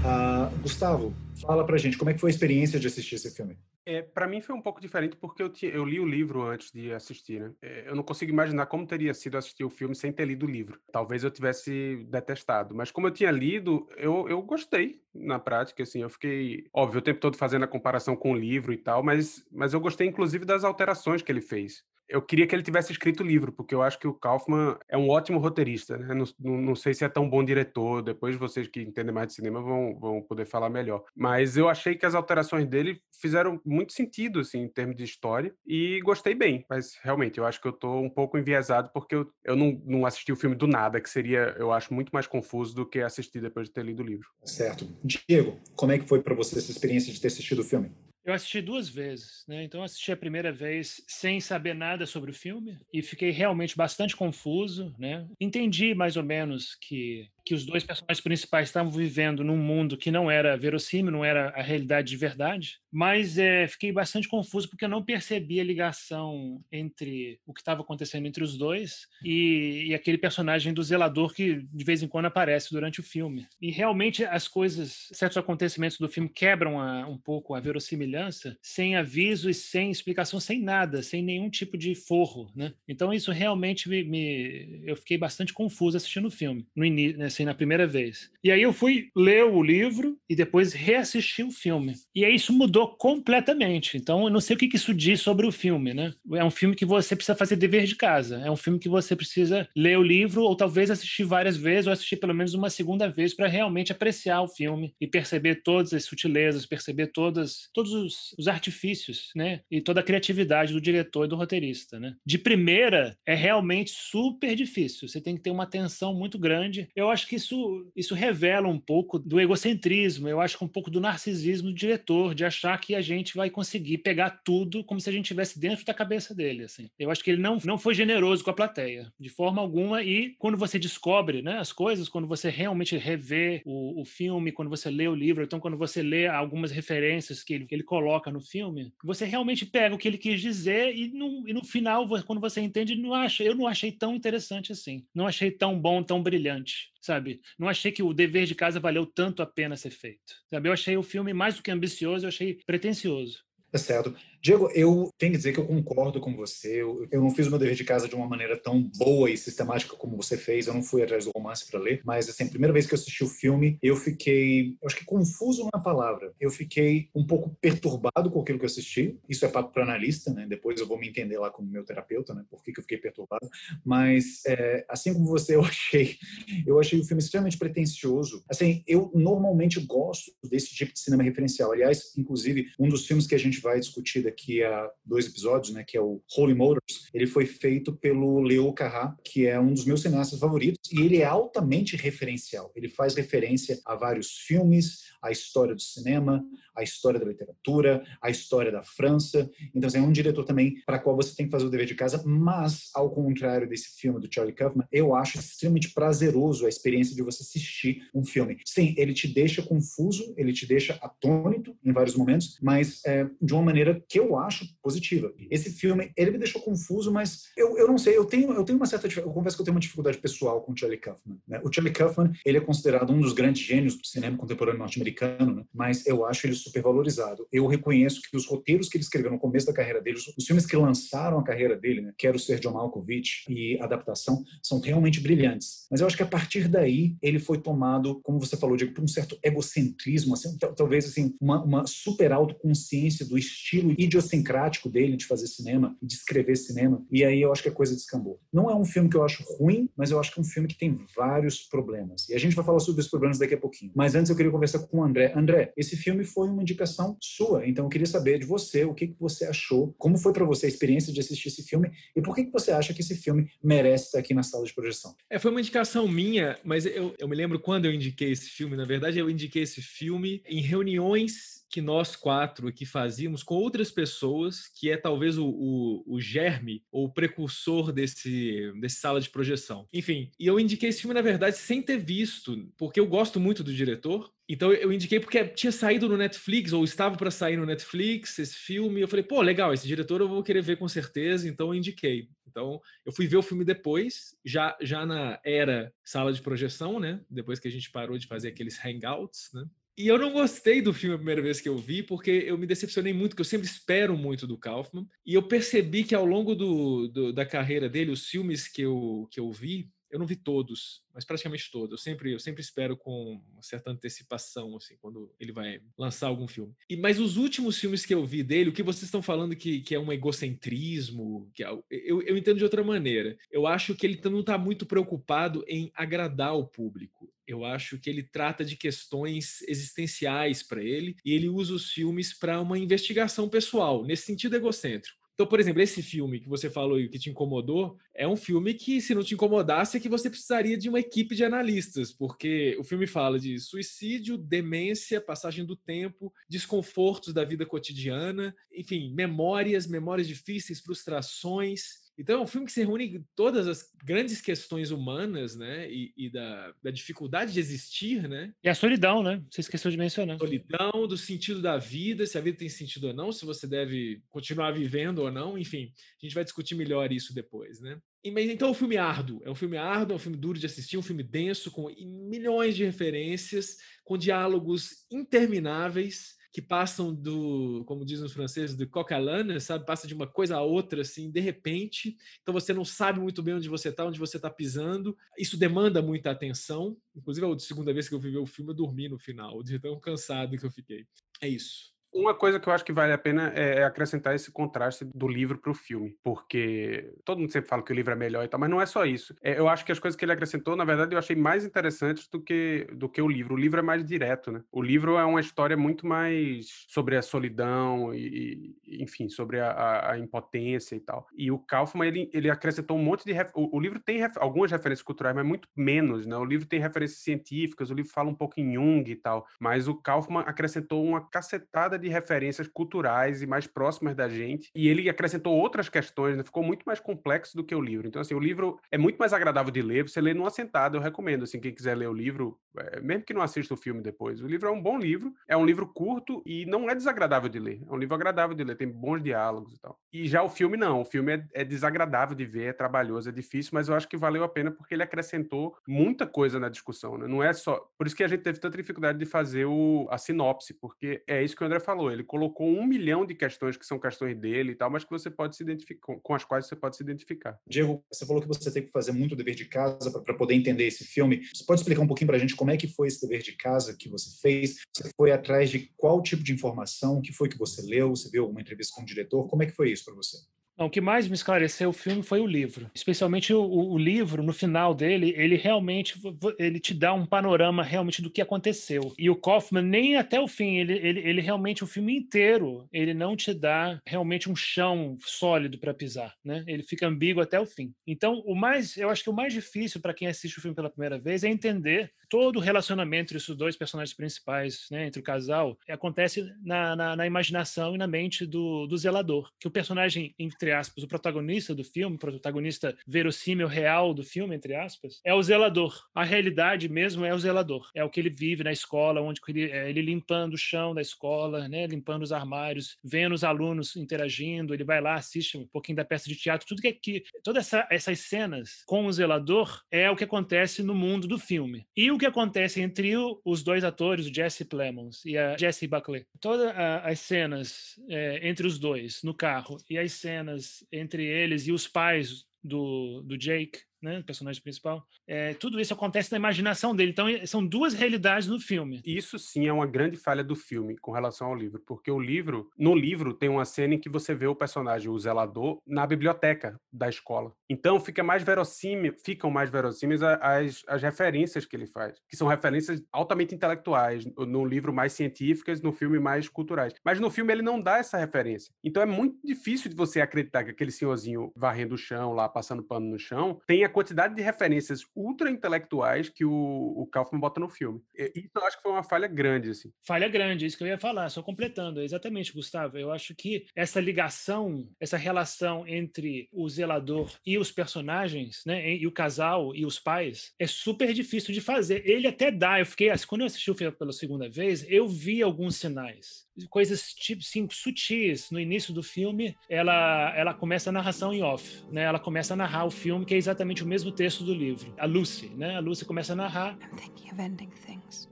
Uh, 0.06 0.56
Gustavo, 0.62 1.12
fala 1.41 1.65
pra 1.65 1.77
gente 1.77 1.97
como 1.97 2.09
é 2.09 2.13
que 2.13 2.19
foi 2.19 2.29
a 2.29 2.33
experiência 2.33 2.79
de 2.79 2.88
assistir 2.88 3.15
esse 3.15 3.31
filme. 3.31 3.57
É, 3.85 4.01
para 4.01 4.27
mim 4.27 4.41
foi 4.41 4.55
um 4.55 4.61
pouco 4.61 4.79
diferente 4.79 5.15
porque 5.15 5.41
eu, 5.41 5.49
tinha, 5.49 5.71
eu 5.71 5.83
li 5.83 5.99
o 5.99 6.05
livro 6.05 6.43
antes 6.43 6.71
de 6.71 6.93
assistir, 6.93 7.41
né? 7.41 7.51
É, 7.61 7.89
eu 7.89 7.95
não 7.95 8.03
consigo 8.03 8.31
imaginar 8.31 8.67
como 8.67 8.85
teria 8.85 9.13
sido 9.13 9.38
assistir 9.38 9.63
o 9.63 9.69
filme 9.69 9.95
sem 9.95 10.11
ter 10.11 10.25
lido 10.25 10.45
o 10.45 10.49
livro. 10.49 10.79
Talvez 10.91 11.23
eu 11.23 11.31
tivesse 11.31 12.05
detestado, 12.09 12.75
mas 12.75 12.91
como 12.91 13.07
eu 13.07 13.11
tinha 13.11 13.31
lido, 13.31 13.89
eu, 13.97 14.29
eu 14.29 14.41
gostei 14.41 15.01
na 15.13 15.39
prática, 15.39 15.83
assim, 15.83 16.01
eu 16.01 16.09
fiquei, 16.09 16.65
óbvio, 16.73 16.99
o 16.99 17.03
tempo 17.03 17.19
todo 17.19 17.35
fazendo 17.35 17.63
a 17.63 17.67
comparação 17.67 18.15
com 18.15 18.31
o 18.31 18.38
livro 18.38 18.71
e 18.71 18.77
tal, 18.77 19.03
mas, 19.03 19.45
mas 19.51 19.73
eu 19.73 19.79
gostei 19.79 20.07
inclusive 20.07 20.45
das 20.45 20.63
alterações 20.63 21.21
que 21.21 21.31
ele 21.31 21.41
fez 21.41 21.83
eu 22.11 22.21
queria 22.21 22.45
que 22.45 22.53
ele 22.53 22.61
tivesse 22.61 22.91
escrito 22.91 23.23
o 23.23 23.25
livro, 23.25 23.53
porque 23.53 23.73
eu 23.73 23.81
acho 23.81 23.97
que 23.97 24.07
o 24.07 24.13
Kaufman 24.13 24.77
é 24.89 24.97
um 24.97 25.09
ótimo 25.09 25.39
roteirista, 25.39 25.97
né? 25.97 26.13
Não, 26.13 26.25
não, 26.59 26.75
sei 26.75 26.93
se 26.93 27.05
é 27.05 27.09
tão 27.09 27.29
bom 27.29 27.43
diretor, 27.43 28.01
depois 28.01 28.35
vocês 28.35 28.67
que 28.67 28.81
entendem 28.81 29.13
mais 29.13 29.29
de 29.29 29.33
cinema 29.33 29.61
vão, 29.61 29.97
vão 29.97 30.21
poder 30.21 30.45
falar 30.45 30.69
melhor. 30.69 31.05
Mas 31.15 31.55
eu 31.55 31.69
achei 31.69 31.95
que 31.95 32.05
as 32.05 32.13
alterações 32.13 32.67
dele 32.67 33.01
fizeram 33.13 33.61
muito 33.65 33.93
sentido, 33.93 34.41
assim, 34.41 34.59
em 34.59 34.67
termos 34.67 34.97
de 34.97 35.05
história, 35.05 35.55
e 35.65 36.01
gostei 36.01 36.35
bem. 36.35 36.65
Mas, 36.69 36.97
realmente, 37.01 37.37
eu 37.37 37.45
acho 37.45 37.61
que 37.61 37.67
eu 37.67 37.73
tô 37.73 37.99
um 37.99 38.09
pouco 38.09 38.37
enviesado, 38.37 38.89
porque 38.93 39.15
eu, 39.15 39.31
eu 39.45 39.55
não, 39.55 39.81
não 39.85 40.05
assisti 40.05 40.33
o 40.33 40.35
filme 40.35 40.55
do 40.55 40.67
nada, 40.67 40.99
que 40.99 41.09
seria, 41.09 41.55
eu 41.57 41.71
acho, 41.71 41.93
muito 41.93 42.09
mais 42.09 42.27
confuso 42.27 42.75
do 42.75 42.85
que 42.85 42.99
assistir 42.99 43.39
depois 43.39 43.67
de 43.67 43.73
ter 43.73 43.85
lido 43.85 44.03
o 44.03 44.05
livro. 44.05 44.27
Certo. 44.43 44.85
Diego, 45.03 45.57
como 45.75 45.93
é 45.93 45.97
que 45.97 46.07
foi 46.07 46.21
para 46.21 46.35
você 46.35 46.57
essa 46.59 46.71
experiência 46.71 47.13
de 47.13 47.21
ter 47.21 47.27
assistido 47.27 47.59
o 47.59 47.63
filme? 47.63 47.91
Eu 48.23 48.33
assisti 48.33 48.62
duas 48.62 48.88
vezes, 48.88 49.44
né? 49.47 49.63
Então 49.63 49.83
assisti 49.83 50.12
a 50.12 50.18
primeira 50.18 50.51
vez 50.51 51.03
sem 51.07 51.39
saber 51.39 51.73
nada 51.73 52.06
sobre 52.06 52.29
o 52.29 52.33
filme 52.33 52.77
e 52.94 53.01
fiquei 53.01 53.31
realmente 53.31 53.75
bastante 53.75 54.15
confuso, 54.15 54.94
né? 54.97 55.27
Entendi 55.39 55.95
mais 55.95 56.15
ou 56.15 56.23
menos 56.23 56.75
que 56.75 57.27
que 57.45 57.53
os 57.53 57.65
dois 57.65 57.83
personagens 57.83 58.21
principais 58.21 58.69
estavam 58.69 58.91
vivendo 58.91 59.43
num 59.43 59.57
mundo 59.57 59.97
que 59.97 60.11
não 60.11 60.29
era 60.29 60.57
verossímil, 60.57 61.11
não 61.11 61.25
era 61.25 61.49
a 61.49 61.61
realidade 61.61 62.09
de 62.09 62.17
verdade, 62.17 62.79
mas 62.91 63.38
é, 63.38 63.67
fiquei 63.67 63.91
bastante 63.91 64.27
confuso 64.27 64.69
porque 64.69 64.85
eu 64.85 64.89
não 64.89 65.03
percebi 65.03 65.59
a 65.59 65.63
ligação 65.63 66.61
entre 66.71 67.39
o 67.45 67.53
que 67.53 67.61
estava 67.61 67.81
acontecendo 67.81 68.25
entre 68.25 68.43
os 68.43 68.57
dois 68.57 69.07
e, 69.23 69.85
e, 69.88 69.95
aquele 69.95 70.17
personagem 70.17 70.73
do 70.73 70.83
zelador 70.83 71.33
que 71.33 71.61
de 71.71 71.85
vez 71.85 72.03
em 72.03 72.07
quando 72.07 72.25
aparece 72.25 72.71
durante 72.71 72.99
o 72.99 73.03
filme. 73.03 73.47
E 73.61 73.71
realmente 73.71 74.23
as 74.23 74.47
coisas, 74.47 75.07
certos 75.13 75.38
acontecimentos 75.38 75.97
do 75.97 76.09
filme 76.09 76.29
quebram 76.29 76.79
a, 76.79 77.07
um 77.07 77.17
pouco 77.17 77.55
a 77.55 77.59
verossimilhança 77.59 78.57
sem 78.61 78.95
aviso 78.95 79.49
e 79.49 79.53
sem 79.53 79.89
explicação, 79.89 80.39
sem 80.39 80.61
nada, 80.61 81.01
sem 81.01 81.23
nenhum 81.23 81.49
tipo 81.49 81.77
de 81.77 81.95
forro, 81.95 82.51
né? 82.55 82.73
Então 82.88 83.13
isso 83.13 83.31
realmente 83.31 83.89
me, 83.89 84.03
me 84.03 84.81
eu 84.85 84.95
fiquei 84.95 85.17
bastante 85.17 85.53
confuso 85.53 85.97
assistindo 85.97 86.27
o 86.27 86.31
filme 86.31 86.67
no 86.75 86.85
início 86.85 87.01
né? 87.17 87.29
Assim, 87.31 87.45
na 87.45 87.53
primeira 87.53 87.87
vez. 87.87 88.29
E 88.43 88.51
aí 88.51 88.61
eu 88.61 88.73
fui 88.73 89.09
ler 89.15 89.43
o 89.45 89.61
livro 89.61 90.17
e 90.29 90.35
depois 90.35 90.73
reassistir 90.73 91.45
o 91.45 91.51
filme. 91.51 91.95
E 92.13 92.25
aí 92.25 92.35
isso 92.35 92.53
mudou 92.53 92.95
completamente. 92.95 93.97
Então 93.97 94.23
eu 94.23 94.29
não 94.29 94.41
sei 94.41 94.55
o 94.55 94.59
que 94.59 94.75
isso 94.75 94.93
diz 94.93 95.21
sobre 95.21 95.45
o 95.45 95.51
filme, 95.51 95.93
né? 95.93 96.13
É 96.33 96.43
um 96.43 96.51
filme 96.51 96.75
que 96.75 96.85
você 96.85 97.15
precisa 97.15 97.38
fazer 97.38 97.55
dever 97.55 97.85
de 97.85 97.95
casa. 97.95 98.41
É 98.45 98.51
um 98.51 98.55
filme 98.55 98.79
que 98.79 98.89
você 98.89 99.15
precisa 99.15 99.67
ler 99.75 99.97
o 99.97 100.03
livro 100.03 100.43
ou 100.43 100.55
talvez 100.55 100.89
assistir 100.89 101.23
várias 101.23 101.57
vezes 101.57 101.88
ou 101.88 101.93
assistir 101.93 102.17
pelo 102.17 102.33
menos 102.33 102.53
uma 102.53 102.69
segunda 102.69 103.09
vez 103.09 103.33
para 103.33 103.47
realmente 103.47 103.91
apreciar 103.91 104.41
o 104.41 104.47
filme 104.47 104.93
e 105.00 105.07
perceber 105.07 105.61
todas 105.63 105.93
as 105.93 106.05
sutilezas, 106.05 106.65
perceber 106.65 107.07
todas, 107.07 107.69
todos 107.73 107.93
os, 107.93 108.35
os 108.38 108.47
artifícios, 108.47 109.29
né? 109.35 109.61
E 109.69 109.81
toda 109.81 110.00
a 110.00 110.03
criatividade 110.03 110.73
do 110.73 110.81
diretor 110.81 111.25
e 111.25 111.27
do 111.27 111.35
roteirista, 111.35 112.00
né? 112.00 112.15
De 112.25 112.38
primeira, 112.38 113.17
é 113.25 113.35
realmente 113.35 113.91
super 113.91 114.55
difícil. 114.55 115.07
Você 115.07 115.21
tem 115.21 115.35
que 115.35 115.41
ter 115.41 115.51
uma 115.51 115.63
atenção 115.63 116.13
muito 116.13 116.38
grande. 116.38 116.89
Eu 116.95 117.09
acho 117.09 117.20
acho 117.21 117.27
que 117.27 117.35
isso, 117.35 117.85
isso 117.95 118.15
revela 118.15 118.67
um 118.67 118.79
pouco 118.79 119.19
do 119.19 119.39
egocentrismo, 119.39 120.27
eu 120.27 120.41
acho 120.41 120.57
que 120.57 120.63
um 120.63 120.67
pouco 120.67 120.89
do 120.89 120.99
narcisismo 120.99 121.69
do 121.69 121.75
diretor, 121.75 122.33
de 122.33 122.43
achar 122.43 122.79
que 122.79 122.95
a 122.95 123.01
gente 123.01 123.35
vai 123.35 123.49
conseguir 123.49 123.99
pegar 123.99 124.41
tudo 124.43 124.83
como 124.83 124.99
se 124.99 125.09
a 125.09 125.13
gente 125.13 125.25
estivesse 125.25 125.59
dentro 125.59 125.85
da 125.85 125.93
cabeça 125.93 126.33
dele. 126.33 126.63
Assim. 126.63 126.89
Eu 126.97 127.11
acho 127.11 127.23
que 127.23 127.31
ele 127.31 127.41
não, 127.41 127.57
não 127.63 127.77
foi 127.77 127.93
generoso 127.93 128.43
com 128.43 128.49
a 128.49 128.53
plateia, 128.53 129.11
de 129.19 129.29
forma 129.29 129.61
alguma, 129.61 130.03
e 130.03 130.35
quando 130.39 130.57
você 130.57 130.79
descobre 130.79 131.41
né, 131.41 131.59
as 131.59 131.71
coisas, 131.71 132.09
quando 132.09 132.27
você 132.27 132.49
realmente 132.49 132.97
revê 132.97 133.61
o, 133.65 134.01
o 134.01 134.05
filme, 134.05 134.51
quando 134.51 134.69
você 134.69 134.89
lê 134.89 135.07
o 135.07 135.15
livro, 135.15 135.43
então 135.43 135.59
quando 135.59 135.77
você 135.77 136.01
lê 136.01 136.27
algumas 136.27 136.71
referências 136.71 137.43
que 137.43 137.53
ele, 137.53 137.65
que 137.65 137.75
ele 137.75 137.83
coloca 137.83 138.31
no 138.31 138.41
filme, 138.41 138.91
você 139.03 139.25
realmente 139.25 139.65
pega 139.65 139.93
o 139.93 139.97
que 139.97 140.07
ele 140.07 140.17
quis 140.17 140.41
dizer 140.41 140.95
e 140.95 141.09
no, 141.09 141.47
e 141.47 141.53
no 141.53 141.63
final, 141.63 142.07
quando 142.25 142.41
você 142.41 142.61
entende, 142.61 142.95
não 142.95 143.13
acha, 143.13 143.43
eu 143.43 143.55
não 143.55 143.67
achei 143.67 143.91
tão 143.91 144.15
interessante 144.15 144.71
assim, 144.71 145.05
não 145.13 145.27
achei 145.27 145.51
tão 145.51 145.79
bom, 145.79 146.01
tão 146.01 146.23
brilhante 146.23 146.91
sabe? 147.12 147.41
Não 147.60 147.68
achei 147.68 147.91
que 147.91 148.01
o 148.01 148.13
dever 148.13 148.46
de 148.46 148.56
casa 148.56 148.80
valeu 148.80 149.06
tanto 149.06 149.41
a 149.41 149.46
pena 149.46 149.75
ser 149.75 149.89
feito, 149.89 150.34
sabe? 150.50 150.70
Eu 150.70 150.74
achei 150.74 150.96
o 150.96 151.03
filme 151.03 151.34
mais 151.34 151.56
do 151.56 151.62
que 151.62 151.70
ambicioso, 151.70 152.24
eu 152.25 152.30
achei 152.30 152.58
pretencioso. 152.65 153.44
Tá 153.70 153.77
certo. 153.77 154.15
Diego, 154.41 154.71
eu 154.74 155.13
tenho 155.19 155.33
que 155.33 155.38
dizer 155.38 155.53
que 155.53 155.60
eu 155.60 155.67
concordo 155.67 156.19
com 156.19 156.36
você. 156.36 156.81
Eu, 156.81 157.07
eu, 157.12 157.21
não 157.21 157.29
fiz 157.29 157.45
o 157.45 157.51
meu 157.51 157.60
dever 157.60 157.75
de 157.75 157.83
casa 157.83 158.07
de 158.07 158.15
uma 158.15 158.27
maneira 158.27 158.57
tão 158.57 158.81
boa 158.98 159.29
e 159.29 159.38
sistemática 159.38 159.95
como 159.95 160.17
você 160.17 160.36
fez. 160.36 160.65
Eu 160.65 160.74
não 160.74 160.81
fui 160.81 161.03
atrás 161.03 161.25
do 161.25 161.31
romance 161.36 161.69
para 161.69 161.79
ler. 161.79 162.01
Mas, 162.03 162.27
assim, 162.27 162.45
a 162.45 162.50
primeira 162.50 162.74
vez 162.74 162.88
que 162.88 162.93
eu 162.95 162.98
assisti 162.98 163.24
o 163.24 163.27
filme, 163.27 163.77
eu 163.83 163.95
fiquei, 163.95 164.69
eu 164.81 164.88
acho 164.88 164.95
que 164.95 165.05
confuso 165.05 165.69
na 165.71 165.79
palavra. 165.79 166.33
Eu 166.39 166.50
fiquei 166.50 167.07
um 167.13 167.24
pouco 167.24 167.55
perturbado 167.62 168.31
com 168.31 168.41
aquilo 168.41 168.57
que 168.57 168.65
eu 168.65 168.69
assisti. 168.69 169.15
Isso 169.29 169.45
é 169.45 169.48
papo 169.48 169.71
para 169.71 169.83
analista, 169.83 170.33
né? 170.33 170.48
Depois 170.50 170.79
eu 170.79 170.88
vou 170.88 170.98
me 170.98 171.07
entender 171.07 171.38
lá 171.38 171.51
como 171.51 171.69
meu 171.69 171.86
terapeuta, 171.86 172.33
né? 172.33 172.43
Por 172.50 172.63
que, 172.63 172.74
que 172.74 172.79
eu 172.79 172.83
fiquei 172.83 172.98
perturbado. 172.98 173.48
Mas, 173.86 174.43
é, 174.48 174.83
assim 174.89 175.13
como 175.13 175.27
você, 175.27 175.53
eu 175.55 175.62
achei, 175.62 176.17
eu 176.65 176.79
achei 176.79 177.00
o 177.00 177.05
filme 177.05 177.21
extremamente 177.21 177.60
pretencioso. 177.60 178.43
Assim, 178.50 178.83
eu 178.88 179.12
normalmente 179.13 179.79
gosto 179.81 180.31
desse 180.50 180.74
tipo 180.74 180.93
de 180.93 181.00
cinema 181.00 181.21
referencial. 181.21 181.71
Aliás, 181.71 182.17
inclusive, 182.17 182.71
um 182.79 182.89
dos 182.89 183.05
filmes 183.05 183.27
que 183.27 183.36
a 183.36 183.39
gente 183.39 183.62
vai 183.62 183.79
discutir 183.79 184.30
daqui 184.31 184.63
a 184.63 184.89
dois 185.05 185.27
episódios, 185.27 185.73
né, 185.73 185.83
que 185.85 185.97
é 185.97 186.01
o 186.01 186.21
Holy 186.35 186.55
Motors, 186.55 187.09
ele 187.13 187.27
foi 187.27 187.45
feito 187.45 187.93
pelo 187.93 188.39
Leo 188.39 188.71
Carrá, 188.73 189.15
que 189.23 189.45
é 189.45 189.59
um 189.59 189.73
dos 189.73 189.85
meus 189.85 190.01
cineastas 190.01 190.39
favoritos, 190.39 190.91
e 190.91 191.01
ele 191.01 191.17
é 191.17 191.25
altamente 191.25 191.97
referencial. 191.97 192.71
Ele 192.75 192.88
faz 192.88 193.13
referência 193.13 193.79
a 193.85 193.95
vários 193.95 194.38
filmes, 194.38 195.11
a 195.21 195.31
história 195.31 195.75
do 195.75 195.81
cinema, 195.81 196.43
a 196.75 196.81
história 196.81 197.19
da 197.19 197.25
literatura, 197.25 198.03
a 198.21 198.29
história 198.29 198.71
da 198.71 198.81
França. 198.81 199.50
Então, 199.75 199.88
assim, 199.88 200.00
é 200.00 200.01
um 200.01 200.11
diretor 200.11 200.45
também 200.45 200.81
para 200.85 200.97
qual 200.97 201.15
você 201.15 201.35
tem 201.35 201.45
que 201.45 201.51
fazer 201.51 201.65
o 201.65 201.69
dever 201.69 201.85
de 201.85 201.95
casa, 201.95 202.23
mas, 202.25 202.89
ao 202.95 203.11
contrário 203.11 203.67
desse 203.67 204.00
filme 204.00 204.19
do 204.19 204.33
Charlie 204.33 204.55
Kaufman, 204.55 204.88
eu 204.91 205.13
acho 205.13 205.38
extremamente 205.38 205.93
prazeroso 205.93 206.65
a 206.65 206.69
experiência 206.69 207.15
de 207.15 207.21
você 207.21 207.43
assistir 207.43 208.09
um 208.15 208.23
filme. 208.23 208.57
Sim, 208.65 208.95
ele 208.97 209.13
te 209.13 209.27
deixa 209.27 209.61
confuso, 209.61 210.33
ele 210.38 210.53
te 210.53 210.65
deixa 210.65 210.93
atônito 211.01 211.75
em 211.83 211.91
vários 211.91 212.15
momentos, 212.15 212.57
mas 212.61 213.01
é, 213.05 213.27
de 213.41 213.53
uma 213.53 213.61
maneira 213.61 214.01
que 214.07 214.19
eu 214.21 214.37
acho 214.37 214.65
positiva. 214.81 215.33
Esse 215.49 215.71
filme, 215.71 216.11
ele 216.15 216.31
me 216.31 216.37
deixou 216.37 216.61
confuso, 216.61 217.11
mas 217.11 217.43
eu, 217.57 217.77
eu 217.77 217.87
não 217.87 217.97
sei, 217.97 218.17
eu 218.17 218.25
tenho, 218.25 218.51
eu 218.53 218.63
tenho 218.63 218.77
uma 218.77 218.85
certa, 218.85 219.07
eu 219.07 219.31
confesso 219.31 219.55
que 219.55 219.61
eu 219.61 219.65
tenho 219.65 219.75
uma 219.75 219.81
dificuldade 219.81 220.17
pessoal 220.17 220.61
com 220.61 220.71
o 220.71 220.77
Charlie 220.77 220.99
Kaufman. 220.99 221.37
Né? 221.47 221.61
O 221.63 221.71
Charlie 221.71 221.93
Kaufman, 221.93 222.31
ele 222.45 222.57
é 222.57 222.61
considerado 222.61 223.11
um 223.11 223.19
dos 223.19 223.33
grandes 223.33 223.63
gênios 223.63 223.95
do 223.95 224.05
cinema 224.05 224.37
contemporâneo 224.37 224.79
norte-americano, 224.79 225.55
né? 225.55 225.63
mas 225.73 226.05
eu 226.05 226.25
acho 226.25 226.45
ele 226.47 226.55
supervalorizado. 226.55 227.47
Eu 227.51 227.67
reconheço 227.67 228.21
que 228.21 228.37
os 228.37 228.45
roteiros 228.45 228.87
que 228.87 228.97
ele 228.97 229.03
escreveu 229.03 229.31
no 229.31 229.39
começo 229.39 229.65
da 229.65 229.73
carreira 229.73 230.01
dele, 230.01 230.17
os 230.37 230.45
filmes 230.45 230.65
que 230.65 230.75
lançaram 230.75 231.39
a 231.39 231.43
carreira 231.43 231.75
dele, 231.75 232.01
né, 232.01 232.13
quero 232.17 232.37
ser 232.39 232.59
John 232.59 232.73
Malkovich 232.73 233.45
e 233.49 233.79
adaptação, 233.81 234.43
são 234.61 234.79
realmente 234.79 235.19
brilhantes. 235.19 235.87
Mas 235.89 236.01
eu 236.01 236.07
acho 236.07 236.17
que 236.17 236.23
a 236.23 236.27
partir 236.27 236.67
daí 236.67 237.15
ele 237.21 237.39
foi 237.39 237.59
tomado, 237.59 238.21
como 238.23 238.39
você 238.39 238.57
falou, 238.57 238.75
Diego, 238.75 238.93
por 238.93 239.03
um 239.03 239.07
certo 239.07 239.37
egocentrismo, 239.43 240.33
assim, 240.33 240.57
talvez 240.75 241.05
assim, 241.05 241.33
uma, 241.39 241.63
uma 241.63 241.87
super 241.87 242.31
autoconsciência 242.31 243.25
do 243.25 243.37
estilo 243.37 243.93
idiosincrático 244.12 244.89
dele 244.89 245.15
de 245.15 245.25
fazer 245.25 245.48
cinema, 245.48 245.96
de 246.01 246.15
escrever 246.15 246.56
cinema. 246.58 247.03
E 247.10 247.24
aí 247.24 247.41
eu 247.41 247.51
acho 247.51 247.63
que 247.63 247.70
a 247.70 247.72
coisa 247.72 247.96
descambou. 247.96 248.39
Não 248.51 248.70
é 248.70 248.75
um 248.75 248.84
filme 248.84 249.10
que 249.10 249.15
eu 249.15 249.24
acho 249.24 249.44
ruim, 249.58 249.89
mas 249.96 250.12
eu 250.12 250.20
acho 250.20 250.34
que 250.34 250.39
é 250.39 250.41
um 250.41 250.46
filme 250.46 250.68
que 250.68 250.77
tem 250.77 251.00
vários 251.15 251.62
problemas. 251.62 252.27
E 252.30 252.34
a 252.34 252.39
gente 252.39 252.56
vai 252.56 252.65
falar 252.65 252.80
sobre 252.80 253.01
os 253.01 253.08
problemas 253.08 253.39
daqui 253.39 253.53
a 253.53 253.58
pouquinho. 253.58 253.91
Mas 253.96 254.15
antes 254.15 254.30
eu 254.30 254.36
queria 254.36 254.51
conversar 254.51 254.80
com 254.80 255.00
o 255.00 255.03
André. 255.03 255.34
André, 255.36 255.72
esse 255.77 255.96
filme 255.96 256.24
foi 256.24 256.50
uma 256.50 256.62
indicação 256.62 257.18
sua, 257.22 257.68
então 257.68 257.86
eu 257.86 257.89
queria 257.89 258.08
saber 258.08 258.39
de 258.39 258.46
você 258.46 258.84
o 258.84 258.94
que, 258.94 259.08
que 259.08 259.20
você 259.20 259.46
achou, 259.46 259.96
como 259.98 260.18
foi 260.18 260.34
para 260.34 260.46
você 260.46 260.65
a 260.65 260.70
experiência 260.70 261.13
de 261.13 261.20
assistir 261.20 261.48
esse 261.48 261.63
filme 261.63 261.91
e 262.15 262.22
por 262.22 262.36
que, 262.36 262.46
que 262.46 262.51
você 262.51 262.72
acha 262.72 262.94
que 262.94 263.01
esse 263.01 263.15
filme 263.15 263.50
merece 263.63 264.06
estar 264.06 264.20
aqui 264.20 264.34
na 264.34 264.44
sala 264.44 264.65
de 264.65 264.74
projeção. 264.74 265.15
É, 265.30 265.39
foi 265.39 265.51
uma 265.51 265.60
indicação 265.60 266.08
minha, 266.08 266.58
mas 266.63 266.86
eu, 266.86 267.15
eu 267.18 267.27
me 267.27 267.36
lembro 267.36 267.60
quando 267.60 267.86
eu 267.86 267.94
indiquei 267.94 268.32
esse 268.32 268.50
filme. 268.50 268.75
Na 268.75 268.86
verdade, 268.86 269.20
eu 269.20 269.30
indiquei 269.30 269.63
esse 269.63 269.82
filme 269.82 270.41
em 270.48 270.62
reuniões 270.62 271.61
que 271.71 271.81
nós 271.81 272.15
quatro 272.15 272.67
aqui 272.67 272.85
fazíamos 272.85 273.41
com 273.41 273.55
outras 273.55 273.89
pessoas, 273.89 274.67
que 274.75 274.91
é 274.91 274.97
talvez 274.97 275.37
o, 275.37 275.47
o, 275.47 276.03
o, 276.05 276.19
germe 276.19 276.83
ou 276.91 277.05
o 277.05 277.13
precursor 277.13 277.93
desse, 277.93 278.71
desse 278.79 278.97
sala 278.97 279.21
de 279.21 279.29
projeção. 279.29 279.87
Enfim, 279.93 280.29
e 280.37 280.45
eu 280.45 280.59
indiquei 280.59 280.89
esse 280.89 281.01
filme, 281.01 281.13
na 281.13 281.21
verdade, 281.21 281.57
sem 281.57 281.81
ter 281.81 281.97
visto, 281.97 282.69
porque 282.77 282.99
eu 282.99 283.07
gosto 283.07 283.39
muito 283.39 283.63
do 283.63 283.73
diretor. 283.73 284.31
Então 284.49 284.73
eu 284.73 284.91
indiquei 284.91 285.19
porque 285.19 285.45
tinha 285.45 285.71
saído 285.71 286.09
no 286.09 286.17
Netflix, 286.17 286.73
ou 286.73 286.83
estava 286.83 287.15
para 287.15 287.31
sair 287.31 287.55
no 287.55 287.65
Netflix 287.65 288.37
esse 288.37 288.55
filme. 288.55 288.99
Eu 288.99 289.07
falei, 289.07 289.23
pô, 289.23 289.41
legal, 289.41 289.73
esse 289.73 289.87
diretor 289.87 290.19
eu 290.19 290.27
vou 290.27 290.43
querer 290.43 290.61
ver 290.61 290.77
com 290.77 290.89
certeza, 290.89 291.47
então 291.47 291.67
eu 291.67 291.75
indiquei. 291.75 292.27
Então, 292.51 292.81
eu 293.05 293.13
fui 293.13 293.27
ver 293.27 293.37
o 293.37 293.41
filme 293.41 293.63
depois, 293.63 294.35
já, 294.43 294.77
já 294.81 295.05
na 295.05 295.39
era 295.43 295.93
sala 296.03 296.33
de 296.33 296.41
projeção, 296.41 296.99
né? 296.99 297.21
Depois 297.29 297.59
que 297.61 297.67
a 297.69 297.71
gente 297.71 297.89
parou 297.89 298.17
de 298.17 298.27
fazer 298.27 298.49
aqueles 298.49 298.77
hangouts, 298.77 299.49
né? 299.53 299.63
E 299.98 300.07
eu 300.07 300.17
não 300.17 300.31
gostei 300.31 300.81
do 300.81 300.93
filme 300.93 301.15
a 301.15 301.17
primeira 301.17 301.41
vez 301.41 301.60
que 301.60 301.67
eu 301.67 301.77
vi, 301.77 302.01
porque 302.01 302.31
eu 302.31 302.57
me 302.57 302.65
decepcionei 302.65 303.13
muito, 303.13 303.31
porque 303.31 303.41
eu 303.41 303.45
sempre 303.45 303.67
espero 303.67 304.17
muito 304.17 304.48
do 304.48 304.57
Kaufman. 304.57 305.05
E 305.25 305.33
eu 305.33 305.43
percebi 305.43 306.03
que 306.03 306.15
ao 306.15 306.25
longo 306.25 306.55
do, 306.55 307.07
do, 307.10 307.33
da 307.33 307.45
carreira 307.45 307.89
dele, 307.89 308.12
os 308.12 308.25
filmes 308.27 308.67
que 308.67 308.81
eu, 308.81 309.27
que 309.29 309.39
eu 309.39 309.51
vi, 309.51 309.89
eu 310.12 310.20
não 310.20 310.25
vi 310.25 310.36
todos, 310.36 311.03
mas 311.13 311.25
praticamente 311.25 311.72
todos. 311.72 311.91
Eu 311.91 311.98
sempre, 311.98 312.34
eu 312.34 312.39
sempre 312.39 312.62
espero 312.62 312.98
com 312.98 313.41
uma 313.51 313.63
certa 313.63 313.89
antecipação, 313.89 314.75
assim, 314.75 314.96
quando 315.01 315.34
ele 315.39 315.51
vai 315.51 315.82
lançar 315.98 316.27
algum 316.27 316.48
filme. 316.48 316.74
E 316.89 316.98
mas 316.98 317.20
os 317.20 317.38
últimos 317.38 317.80
filmes 317.80 318.06
que 318.06 318.13
eu 318.13 318.25
vi 318.25 318.44
dele, 318.44 318.70
o 318.70 318.74
que 318.74 318.84
vocês 318.84 319.03
estão 319.03 319.22
falando 319.22 319.56
que, 319.56 319.82
que 319.82 319.96
é 319.96 320.00
um 320.00 320.12
egocentrismo, 320.12 321.50
que 321.53 321.63
é, 321.63 321.70
eu, 321.89 322.22
eu 322.22 322.38
entendo 322.38 322.58
de 322.58 322.63
outra 322.63 322.84
maneira. 322.84 323.38
Eu 323.50 323.65
acho 323.65 323.96
que 323.96 324.06
ele 324.06 324.20
não 324.25 324.41
está 324.41 324.58
muito 324.58 324.86
preocupado 324.86 325.63
em 325.68 325.91
agradar 325.96 326.56
o 326.56 326.68
público. 326.68 327.32
Eu 327.48 327.65
acho 327.65 327.98
que 327.98 328.10
ele 328.10 328.24
trata 328.24 328.63
de 328.63 328.77
questões 328.77 329.62
existenciais 329.63 330.63
para 330.63 330.84
ele 330.84 331.15
e 331.25 331.34
ele 331.34 331.50
usa 331.50 331.74
os 331.74 331.91
filmes 331.91 332.34
para 332.34 332.62
uma 332.62 332.77
investigação 332.77 333.50
pessoal, 333.50 334.06
nesse 334.06 334.24
sentido 334.24 334.56
egocêntrico. 334.56 335.20
Então, 335.41 335.50
por 335.50 335.60
exemplo, 335.60 335.81
esse 335.81 336.03
filme 336.03 336.39
que 336.39 336.48
você 336.48 336.69
falou 336.69 337.00
e 337.00 337.10
que 337.10 337.17
te 337.17 337.31
incomodou, 337.31 337.98
é 338.13 338.27
um 338.27 338.36
filme 338.36 338.75
que, 338.75 339.01
se 339.01 339.15
não 339.15 339.24
te 339.24 339.33
incomodasse, 339.33 339.98
é 339.98 340.00
que 340.00 340.07
você 340.07 340.29
precisaria 340.29 340.77
de 340.77 340.88
uma 340.88 341.00
equipe 341.00 341.33
de 341.33 341.43
analistas, 341.43 342.13
porque 342.13 342.77
o 342.79 342.83
filme 342.83 343.07
fala 343.07 343.39
de 343.39 343.57
suicídio, 343.57 344.38
demência, 344.38 345.19
passagem 345.19 345.65
do 345.65 345.75
tempo, 345.75 346.31
desconfortos 346.48 347.33
da 347.33 347.43
vida 347.43 347.65
cotidiana, 347.65 348.55
enfim, 348.71 349.12
memórias, 349.15 349.88
memórias 349.88 350.27
difíceis, 350.27 350.79
frustrações, 350.79 352.11
então 352.21 352.39
é 352.39 352.43
um 352.43 352.47
filme 352.47 352.67
que 352.67 352.71
se 352.71 352.83
reúne 352.83 353.25
todas 353.35 353.67
as 353.67 353.91
grandes 354.03 354.39
questões 354.39 354.91
humanas, 354.91 355.55
né? 355.55 355.91
E, 355.91 356.13
e 356.15 356.29
da, 356.29 356.73
da, 356.81 356.91
dificuldade 356.91 357.51
de 357.51 357.59
existir, 357.59 358.29
né? 358.29 358.53
E 358.63 358.69
a 358.69 358.75
solidão, 358.75 359.23
né? 359.23 359.43
Você 359.49 359.61
esqueceu 359.61 359.89
de 359.89 359.97
mencionar. 359.97 360.37
Solidão, 360.37 361.07
do 361.07 361.17
sentido 361.17 361.61
da 361.61 361.77
vida, 361.77 362.25
se 362.27 362.37
a 362.37 362.41
vida 362.41 362.57
tem 362.57 362.69
sentido 362.69 363.07
ou 363.07 363.13
não, 363.13 363.31
se 363.31 363.43
você 363.43 363.65
deve 363.65 364.21
continuar 364.29 364.71
vivendo 364.71 365.19
ou 365.19 365.31
não, 365.31 365.57
enfim. 365.57 365.91
A 366.21 366.25
gente 366.25 366.35
vai 366.35 366.43
discutir 366.43 366.75
melhor 366.75 367.11
isso 367.11 367.33
depois, 367.33 367.81
né? 367.81 367.99
E, 368.23 368.29
mas, 368.29 368.47
então 368.49 368.67
é 368.67 368.71
um 368.71 368.75
filme 368.75 368.97
árduo. 368.97 369.41
É 369.43 369.49
um 369.49 369.55
filme 369.55 369.77
árduo, 369.77 370.13
é 370.13 370.15
um 370.15 370.19
filme 370.19 370.37
duro 370.37 370.59
de 370.59 370.67
assistir, 370.67 370.97
um 370.97 371.01
filme 371.01 371.23
denso, 371.23 371.71
com 371.71 371.89
milhões 372.29 372.75
de 372.75 372.85
referências, 372.85 373.77
com 374.03 374.15
diálogos 374.15 375.05
intermináveis 375.11 376.39
que 376.51 376.62
passam 376.62 377.13
do, 377.13 377.84
como 377.86 378.05
dizem 378.05 378.25
os 378.25 378.34
franceses, 378.34 378.75
do 378.75 378.89
à 378.93 379.60
sabe? 379.60 379.86
Passa 379.86 380.05
de 380.05 380.13
uma 380.13 380.27
coisa 380.27 380.58
a 380.58 380.62
outra, 380.62 381.01
assim, 381.01 381.31
de 381.31 381.39
repente. 381.39 382.17
Então 382.41 382.53
você 382.53 382.74
não 382.74 382.84
sabe 382.84 383.20
muito 383.20 383.41
bem 383.41 383.55
onde 383.55 383.70
você 383.70 383.89
está, 383.89 384.05
onde 384.05 384.20
você 384.20 384.38
está 384.38 384.50
pisando. 384.50 385.17
Isso 385.38 385.58
demanda 385.58 386.01
muita 386.01 386.31
atenção. 386.31 386.98
Inclusive, 387.15 387.46
a 387.48 387.60
segunda 387.60 387.93
vez 387.93 388.10
que 388.10 388.15
eu 388.15 388.20
vi 388.20 388.36
o 388.38 388.46
filme, 388.46 388.72
eu 388.72 388.75
dormi 388.75 389.08
no 389.08 389.17
final, 389.17 389.63
de 389.63 389.79
tão 389.79 389.98
cansado 390.00 390.58
que 390.58 390.65
eu 390.65 390.72
fiquei. 390.72 391.05
É 391.41 391.48
isso. 391.48 391.93
Uma 392.13 392.34
coisa 392.34 392.60
que 392.60 392.68
eu 392.68 392.74
acho 392.74 392.84
que 392.84 392.91
vale 392.91 393.13
a 393.13 393.18
pena 393.18 393.53
é, 393.56 393.80
é 393.80 393.84
acrescentar 393.84 394.36
esse 394.36 394.51
contraste 394.51 395.06
do 395.06 395.27
livro 395.27 395.58
para 395.58 395.72
o 395.72 395.74
filme, 395.74 396.18
porque 396.22 397.13
todo 397.24 397.39
mundo 397.39 397.51
sempre 397.51 397.70
fala 397.70 397.82
que 397.82 397.91
o 397.91 397.96
livro 397.96 398.12
é 398.12 398.15
melhor 398.15 398.44
e 398.44 398.48
tal, 398.50 398.60
mas 398.60 398.70
não 398.70 398.82
é 398.82 398.86
só 398.86 399.06
isso. 399.06 399.34
É, 399.41 399.58
eu 399.58 399.70
acho 399.70 399.86
que 399.86 399.91
as 399.91 400.00
coisas 400.00 400.18
que 400.18 400.25
ele 400.25 400.34
acrescentou, 400.34 400.75
na 400.75 400.84
verdade, 400.84 401.15
eu 401.15 401.20
achei 401.20 401.36
mais 401.36 401.65
interessantes 401.65 402.27
do 402.27 402.41
que, 402.41 402.86
do 402.94 403.08
que 403.08 403.22
o 403.22 403.27
livro. 403.30 403.56
O 403.56 403.58
livro 403.58 403.80
é 403.80 403.84
mais 403.84 404.03
direto, 404.03 404.51
né? 404.51 404.62
O 404.72 404.82
livro 404.82 405.18
é 405.18 405.24
uma 405.24 405.39
história 405.39 405.77
muito 405.77 406.06
mais 406.06 406.86
sobre 406.89 407.15
a 407.15 407.22
solidão 407.22 408.13
e, 408.13 408.75
enfim, 408.86 409.30
sobre 409.30 409.62
a, 409.62 409.72
a, 409.72 410.12
a 410.12 410.20
impotência 410.20 410.96
e 410.96 411.00
tal. 411.00 411.27
E 411.34 411.50
o 411.50 411.60
Kaufman, 411.60 412.08
ele, 412.08 412.30
ele 412.34 412.50
acrescentou 412.50 412.98
um 412.98 413.03
monte 413.03 413.24
de... 413.24 413.32
Ref... 413.32 413.51
O, 413.56 413.77
o, 413.77 413.80
livro 413.80 414.00
tem 414.00 414.18
ref... 414.18 414.36
algumas 414.38 414.70
referências 414.70 415.03
culturais, 415.03 415.36
mas 415.36 415.46
muito 415.46 415.70
menos, 415.75 416.25
né? 416.25 416.36
O 416.36 416.44
livro 416.44 416.68
tem 416.68 416.80
referências 416.80 417.20
científicas, 417.20 417.89
o 417.89 417.94
livro 417.94 418.12
fala 418.12 418.30
um 418.30 418.36
pouco 418.36 418.60
em 418.60 418.74
Jung 418.74 419.10
e 419.10 419.15
tal, 419.15 419.48
mas 419.60 419.88
o 419.88 419.96
Kaufman 419.96 420.41
acrescentou 420.41 421.03
uma 421.03 421.22
cacetada 421.22 422.00
de 422.01 422.10
referências 422.10 422.67
culturais 422.67 423.41
e 423.41 423.48
mais 423.48 423.67
próximas 423.67 424.15
da 424.15 424.27
gente. 424.27 424.70
E 424.75 424.88
ele 424.88 425.10
acrescentou 425.10 425.55
outras 425.55 425.89
questões, 425.89 426.38
né? 426.38 426.43
ficou 426.43 426.63
muito 426.63 426.84
mais 426.84 427.00
complexo 427.00 427.55
do 427.55 427.63
que 427.63 427.75
o 427.75 427.81
livro. 427.81 428.08
Então, 428.08 428.22
assim, 428.22 428.34
o 428.34 428.39
livro 428.39 428.79
é 428.91 428.98
muito 428.98 429.17
mais 429.17 429.34
agradável 429.34 429.72
de 429.72 429.81
ler. 429.81 430.08
Você 430.08 430.20
lê 430.20 430.34
numa 430.34 430.50
sentada, 430.50 430.98
eu 430.98 431.01
recomendo. 431.01 431.43
Assim, 431.43 431.60
quem 431.60 431.74
quiser 431.74 431.96
ler 431.96 432.08
o 432.08 432.13
livro, 432.13 432.58
é, 432.77 433.00
mesmo 433.00 433.24
que 433.24 433.34
não 433.34 433.41
assista 433.41 433.74
o 433.74 433.77
filme 433.77 434.01
depois. 434.01 434.41
O 434.41 434.48
livro 434.48 434.70
é 434.70 434.72
um 434.72 434.81
bom 434.81 434.98
livro, 434.98 435.34
é 435.48 435.55
um 435.55 435.65
livro 435.65 435.88
curto 435.88 436.41
e 436.46 436.65
não 436.65 436.89
é 436.89 436.96
desagradável 436.96 437.50
de 437.50 437.60
ler. 437.60 437.81
É 437.88 437.93
um 437.93 437.98
livro 437.98 438.15
agradável 438.15 438.55
de 438.55 438.63
ler, 438.63 438.75
tem 438.75 438.88
bons 438.88 439.22
diálogos 439.22 439.74
e 439.74 439.79
tal. 439.79 439.98
E 440.12 440.27
já 440.27 440.43
o 440.43 440.50
filme 440.50 440.77
não, 440.77 441.01
o 441.01 441.05
filme 441.05 441.34
é, 441.34 441.62
é 441.62 441.63
desagradável 441.63 442.36
de 442.36 442.46
ver, 442.46 442.65
é 442.65 442.74
trabalhoso, 442.74 443.29
é 443.29 443.31
difícil, 443.31 443.72
mas 443.74 443.88
eu 443.88 443.96
acho 443.96 444.08
que 444.08 444.17
valeu 444.17 444.43
a 444.43 444.50
pena 444.50 444.72
porque 444.72 444.93
ele 444.93 445.03
acrescentou 445.03 445.75
muita 445.88 446.25
coisa 446.25 446.60
na 446.60 446.70
discussão, 446.70 447.17
né? 447.17 447.27
Não 447.27 447.43
é 447.43 447.53
só. 447.53 447.86
Por 447.98 448.08
isso 448.08 448.15
que 448.15 448.24
a 448.24 448.27
gente 448.27 448.41
teve 448.41 448.60
tanta 448.60 448.77
dificuldade 448.77 449.17
de 449.17 449.25
fazer 449.25 449.65
o, 449.65 450.08
a 450.10 450.17
sinopse, 450.17 450.74
porque 450.74 451.24
é 451.27 451.43
isso 451.43 451.55
que 451.55 451.63
o 451.63 451.65
André 451.65 451.79
falou. 451.79 451.90
Ele 452.12 452.24
colocou 452.24 452.67
um 452.67 452.86
milhão 452.86 453.25
de 453.25 453.36
questões 453.36 453.75
que 453.75 453.86
são 453.86 454.00
questões 454.00 454.38
dele 454.38 454.71
e 454.71 454.75
tal, 454.75 454.89
mas 454.89 455.03
que 455.03 455.10
você 455.10 455.29
pode 455.29 455.55
se 455.55 455.63
identificar, 455.63 456.15
com 456.21 456.33
as 456.33 456.43
quais 456.43 456.67
você 456.67 456.75
pode 456.75 456.95
se 456.95 457.03
identificar. 457.03 457.60
Diego, 457.67 458.03
você 458.12 458.25
falou 458.25 458.41
que 458.41 458.48
você 458.48 458.71
tem 458.71 458.83
que 458.83 458.91
fazer 458.91 459.12
muito 459.12 459.36
dever 459.36 459.55
de 459.55 459.65
casa 459.65 460.12
para 460.21 460.33
poder 460.33 460.55
entender 460.55 460.86
esse 460.86 461.03
filme. 461.03 461.41
Você 461.53 461.65
pode 461.65 461.81
explicar 461.81 462.01
um 462.01 462.07
pouquinho 462.07 462.27
para 462.27 462.38
a 462.38 462.39
gente 462.39 462.55
como 462.55 462.71
é 462.71 462.77
que 462.77 462.88
foi 462.88 463.07
esse 463.07 463.21
dever 463.21 463.41
de 463.41 463.53
casa 463.53 463.95
que 463.98 464.10
você 464.10 464.39
fez? 464.41 464.77
Você 464.95 465.12
foi 465.15 465.31
atrás 465.31 465.69
de 465.69 465.91
qual 465.98 466.21
tipo 466.21 466.43
de 466.43 466.53
informação? 466.53 467.17
O 467.17 467.21
que 467.21 467.33
foi 467.33 467.50
que 467.50 467.57
você 467.57 467.81
leu? 467.81 468.10
Você 468.10 468.29
viu 468.29 468.43
alguma 468.43 468.62
entrevista 468.62 468.95
com 468.95 469.01
o 469.01 469.05
diretor? 469.05 469.48
Como 469.48 469.63
é 469.63 469.65
que 469.65 469.74
foi 469.74 469.91
isso 469.91 470.05
para 470.05 470.15
você? 470.15 470.38
O 470.77 470.89
que 470.89 471.01
mais 471.01 471.27
me 471.27 471.33
esclareceu 471.33 471.89
o 471.89 471.93
filme 471.93 472.23
foi 472.23 472.39
o 472.39 472.47
livro. 472.47 472.89
Especialmente 472.93 473.53
o, 473.53 473.61
o, 473.61 473.97
livro, 473.97 474.43
no 474.43 474.53
final 474.53 474.93
dele, 474.93 475.33
ele 475.37 475.55
realmente 475.55 476.19
ele 476.57 476.79
te 476.79 476.93
dá 476.93 477.13
um 477.13 477.25
panorama 477.25 477.83
realmente 477.83 478.21
do 478.21 478.29
que 478.29 478.41
aconteceu. 478.41 479.13
E 479.17 479.29
o 479.29 479.35
Kaufman, 479.35 479.83
nem 479.83 480.17
até 480.17 480.39
o 480.39 480.47
fim, 480.47 480.77
ele, 480.77 480.93
ele, 480.93 481.19
ele 481.19 481.41
realmente, 481.41 481.83
o 481.83 481.87
filme 481.87 482.17
inteiro, 482.17 482.87
ele 482.91 483.13
não 483.13 483.35
te 483.35 483.53
dá 483.53 483.99
realmente 484.05 484.49
um 484.49 484.55
chão 484.55 485.17
sólido 485.21 485.77
para 485.77 485.93
pisar, 485.93 486.33
né? 486.43 486.63
Ele 486.67 486.83
fica 486.83 487.07
ambíguo 487.07 487.41
até 487.41 487.59
o 487.59 487.65
fim. 487.65 487.93
Então, 488.05 488.41
o 488.45 488.55
mais, 488.55 488.97
eu 488.97 489.09
acho 489.09 489.23
que 489.23 489.29
o 489.29 489.33
mais 489.33 489.53
difícil 489.53 490.01
para 490.01 490.13
quem 490.13 490.27
assiste 490.27 490.57
o 490.57 490.61
filme 490.61 490.75
pela 490.75 490.89
primeira 490.89 491.19
vez 491.19 491.43
é 491.43 491.49
entender 491.49 492.11
todo 492.29 492.55
o 492.55 492.61
relacionamento 492.61 493.33
entre 493.33 493.37
os 493.37 493.57
dois 493.57 493.75
personagens 493.75 494.15
principais, 494.15 494.87
né, 494.89 495.05
entre 495.05 495.19
o 495.19 495.23
casal, 495.23 495.77
acontece 495.89 496.49
na, 496.63 496.95
na, 496.95 497.15
na 497.17 497.27
imaginação 497.27 497.93
e 497.93 497.97
na 497.97 498.07
mente 498.07 498.45
do, 498.45 498.87
do 498.87 498.97
zelador. 498.97 499.51
Que 499.59 499.67
o 499.67 499.71
personagem, 499.71 500.33
entre 500.62 500.72
aspas, 500.74 501.03
o 501.03 501.08
protagonista 501.08 501.74
do 501.74 501.84
filme, 501.84 502.18
o 502.18 502.20
protagonista 502.20 502.96
verossímil 503.08 503.68
real 503.68 504.13
do 504.13 504.24
filme, 504.24 504.56
entre 504.56 504.75
aspas, 504.75 505.20
é 505.25 505.34
o 505.34 505.41
zelador. 505.41 506.08
A 506.13 506.24
realidade 506.24 506.88
mesmo 506.88 507.25
é 507.25 507.34
o 507.34 507.39
zelador. 507.39 507.89
É 507.96 508.03
o 508.03 508.10
que 508.12 508.20
ele 508.20 508.30
vive 508.30 508.63
na 508.63 508.72
escola, 508.72 509.22
onde 509.22 509.41
ele, 509.48 509.72
é, 509.72 509.89
ele 509.89 510.03
limpando 510.03 510.53
o 510.53 510.58
chão 510.58 510.94
da 510.94 511.01
escola, 511.01 511.68
né, 511.68 511.88
limpando 511.88 512.22
os 512.22 512.32
armários, 512.32 512.96
vendo 513.03 513.34
os 513.34 513.44
alunos 513.44 513.96
interagindo, 513.96 514.72
ele 514.72 514.84
vai 514.84 515.01
lá, 515.01 515.15
assiste 515.15 515.58
um 515.58 515.65
pouquinho 515.65 515.96
da 515.96 516.06
peça 516.06 516.30
de 516.30 516.36
teatro, 516.36 516.68
tudo 516.68 516.82
que 516.82 516.89
é 516.89 516.94
que 516.94 517.24
todas 517.44 517.65
essa, 517.65 517.88
essas 517.89 518.20
cenas 518.20 518.84
com 518.86 519.08
o 519.08 519.12
zelador 519.12 519.82
é 519.89 520.12
o 520.12 520.15
que 520.15 520.25
acontece 520.25 520.84
no 520.84 520.94
mundo 520.94 521.27
do 521.27 521.39
filme. 521.39 521.88
E 521.98 522.12
o 522.12 522.20
que 522.20 522.25
acontece 522.27 522.82
entre 522.82 523.12
os 523.44 523.63
dois 523.63 523.84
atores, 523.84 524.27
o 524.27 524.34
Jesse 524.34 524.63
Plemons 524.63 525.25
e 525.25 525.36
a 525.36 525.58
Jessie 525.58 525.88
Buckley, 525.88 526.25
todas 526.39 526.72
as 527.03 527.20
cenas 527.20 528.00
é, 528.08 528.48
entre 528.48 528.68
os 528.68 528.77
dois 528.77 529.22
no 529.24 529.34
carro 529.34 529.77
e 529.89 529.98
as 529.98 530.12
cenas 530.13 530.50
entre 530.91 531.25
eles 531.25 531.67
e 531.67 531.72
os 531.72 531.88
pais 531.88 532.46
do, 532.63 533.22
do 533.24 533.38
Jake 533.39 533.81
né, 534.01 534.20
o 534.20 534.24
personagem 534.24 534.62
principal, 534.62 535.05
é, 535.27 535.53
tudo 535.53 535.79
isso 535.79 535.93
acontece 535.93 536.31
na 536.31 536.38
imaginação 536.38 536.96
dele. 536.96 537.12
Então, 537.12 537.27
são 537.46 537.65
duas 537.65 537.93
realidades 537.93 538.48
no 538.48 538.60
filme. 538.60 539.01
Isso 539.05 539.38
sim 539.38 539.67
é 539.67 539.74
uma 539.74 539.86
grande 539.86 540.17
falha 540.17 540.43
do 540.43 540.55
filme 540.55 540.98
com 540.98 541.12
relação 541.12 541.48
ao 541.48 541.55
livro, 541.55 541.81
porque 541.86 542.10
o 542.10 542.20
livro, 542.20 542.70
no 542.77 542.96
livro, 542.96 543.34
tem 543.34 543.50
uma 543.50 543.65
cena 543.65 543.96
em 543.96 544.00
que 544.00 544.10
você 544.10 544.34
vê 544.34 544.48
o 544.48 544.55
personagem, 544.55 545.10
o 545.10 545.20
zelador, 545.20 545.79
na 545.86 546.05
biblioteca 546.08 546.79
da 546.91 547.08
escola. 547.08 547.53
Então, 547.70 548.00
fica 548.00 548.24
mais 548.24 548.43
verossímil, 548.43 549.13
ficam 549.24 549.50
mais 549.51 549.70
verossímeis 549.70 550.22
as, 550.24 550.81
as 550.88 551.01
referências 551.01 551.65
que 551.65 551.75
ele 551.75 551.88
faz, 551.88 552.20
que 552.27 552.36
são 552.36 552.48
referências 552.48 553.01
altamente 553.12 553.53
intelectuais, 553.53 554.25
no 554.38 554.65
livro 554.65 554.93
mais 554.93 555.13
científicas, 555.13 555.81
no 555.81 555.91
filme 555.91 556.20
mais 556.20 556.50
culturais. 556.50 556.93
Mas 557.05 557.20
no 557.20 557.29
filme 557.29 557.53
ele 557.53 557.62
não 557.62 557.79
dá 557.79 557.98
essa 557.98 558.17
referência. 558.17 558.74
Então, 558.84 559.03
é 559.03 559.05
muito 559.05 559.38
difícil 559.43 559.89
de 559.89 559.96
você 559.96 560.22
acreditar 560.22 560.63
que 560.63 560.72
aquele 560.72 560.91
senhorzinho 560.91 561.51
varrendo 561.55 561.96
o 561.96 561.98
chão 561.98 562.34
lá, 562.34 562.50
passando 562.50 562.84
pano 562.84 563.08
no 563.08 563.20
chão, 563.20 563.60
tenha 563.67 563.89
quantidade 563.91 564.36
de 564.36 564.41
referências 564.41 565.01
ultra 565.15 565.50
intelectuais 565.50 566.29
que 566.29 566.45
o, 566.45 566.51
o 566.51 567.07
Kaufman 567.07 567.39
bota 567.39 567.60
no 567.60 567.69
filme. 567.69 568.01
Isso 568.15 568.50
eu 568.55 568.65
acho 568.65 568.77
que 568.77 568.83
foi 568.83 568.91
uma 568.91 569.03
falha 569.03 569.27
grande, 569.27 569.69
assim. 569.69 569.91
Falha 570.05 570.27
grande, 570.27 570.65
isso 570.65 570.77
que 570.77 570.83
eu 570.83 570.88
ia 570.88 570.98
falar, 570.98 571.29
só 571.29 571.41
completando. 571.43 572.01
Exatamente, 572.01 572.53
Gustavo. 572.53 572.98
Eu 572.98 573.12
acho 573.12 573.36
que 573.36 573.65
essa 573.75 574.00
ligação, 574.00 574.88
essa 575.00 575.17
relação 575.17 575.88
entre 575.88 576.50
o 576.51 576.67
zelador 576.69 577.31
e 577.45 577.57
os 577.57 577.71
personagens, 577.71 578.62
né, 578.65 578.95
e 578.95 579.05
o 579.07 579.12
casal 579.12 579.75
e 579.75 579.86
os 579.86 580.00
pais, 580.00 580.53
é 580.60 580.67
super 580.67 581.13
difícil 581.13 581.53
de 581.53 581.62
fazer. 581.62 582.07
Ele 582.07 582.27
até 582.27 582.51
dá, 582.51 582.79
eu 582.79 582.86
fiquei, 582.86 583.10
assim, 583.10 583.27
quando 583.27 583.41
eu 583.41 583.48
assisti 583.48 583.69
o 583.69 583.75
filme 583.75 583.95
pela 583.95 584.13
segunda 584.13 584.50
vez, 584.50 584.86
eu 584.89 585.07
vi 585.07 585.41
alguns 585.41 585.75
sinais 585.75 586.50
coisas 586.68 587.13
tipo 587.13 587.41
assim, 587.41 587.68
sutis. 587.70 588.51
No 588.51 588.60
início 588.60 588.94
do 588.94 589.03
filme, 589.03 589.56
ela, 589.70 590.34
ela 590.36 590.53
começa 590.53 590.89
a 590.89 590.94
narração 590.94 591.34
em 591.34 591.41
off, 591.41 591.84
né? 591.91 592.03
Ela 592.03 592.20
começa 592.20 592.53
a 592.53 592.58
narrar 592.58 592.86
o 592.86 592.91
filme, 592.91 593.25
que 593.25 593.34
é 593.34 593.38
exatamente 593.38 593.84
o 593.84 593.88
mesmo 593.88 594.12
texto 594.12 594.44
do 594.44 594.53
livro. 594.53 594.94
A 594.98 595.06
Lucy, 595.06 595.50
né? 595.50 595.75
A 595.75 595.80
Lucy 595.80 596.06
começa 596.06 596.34
a 596.34 596.36
narrar. 596.36 596.77
I'm 596.82 596.98
thinking 596.98 597.32
of 597.32 597.41
ending 597.41 597.70
things. 597.86 598.30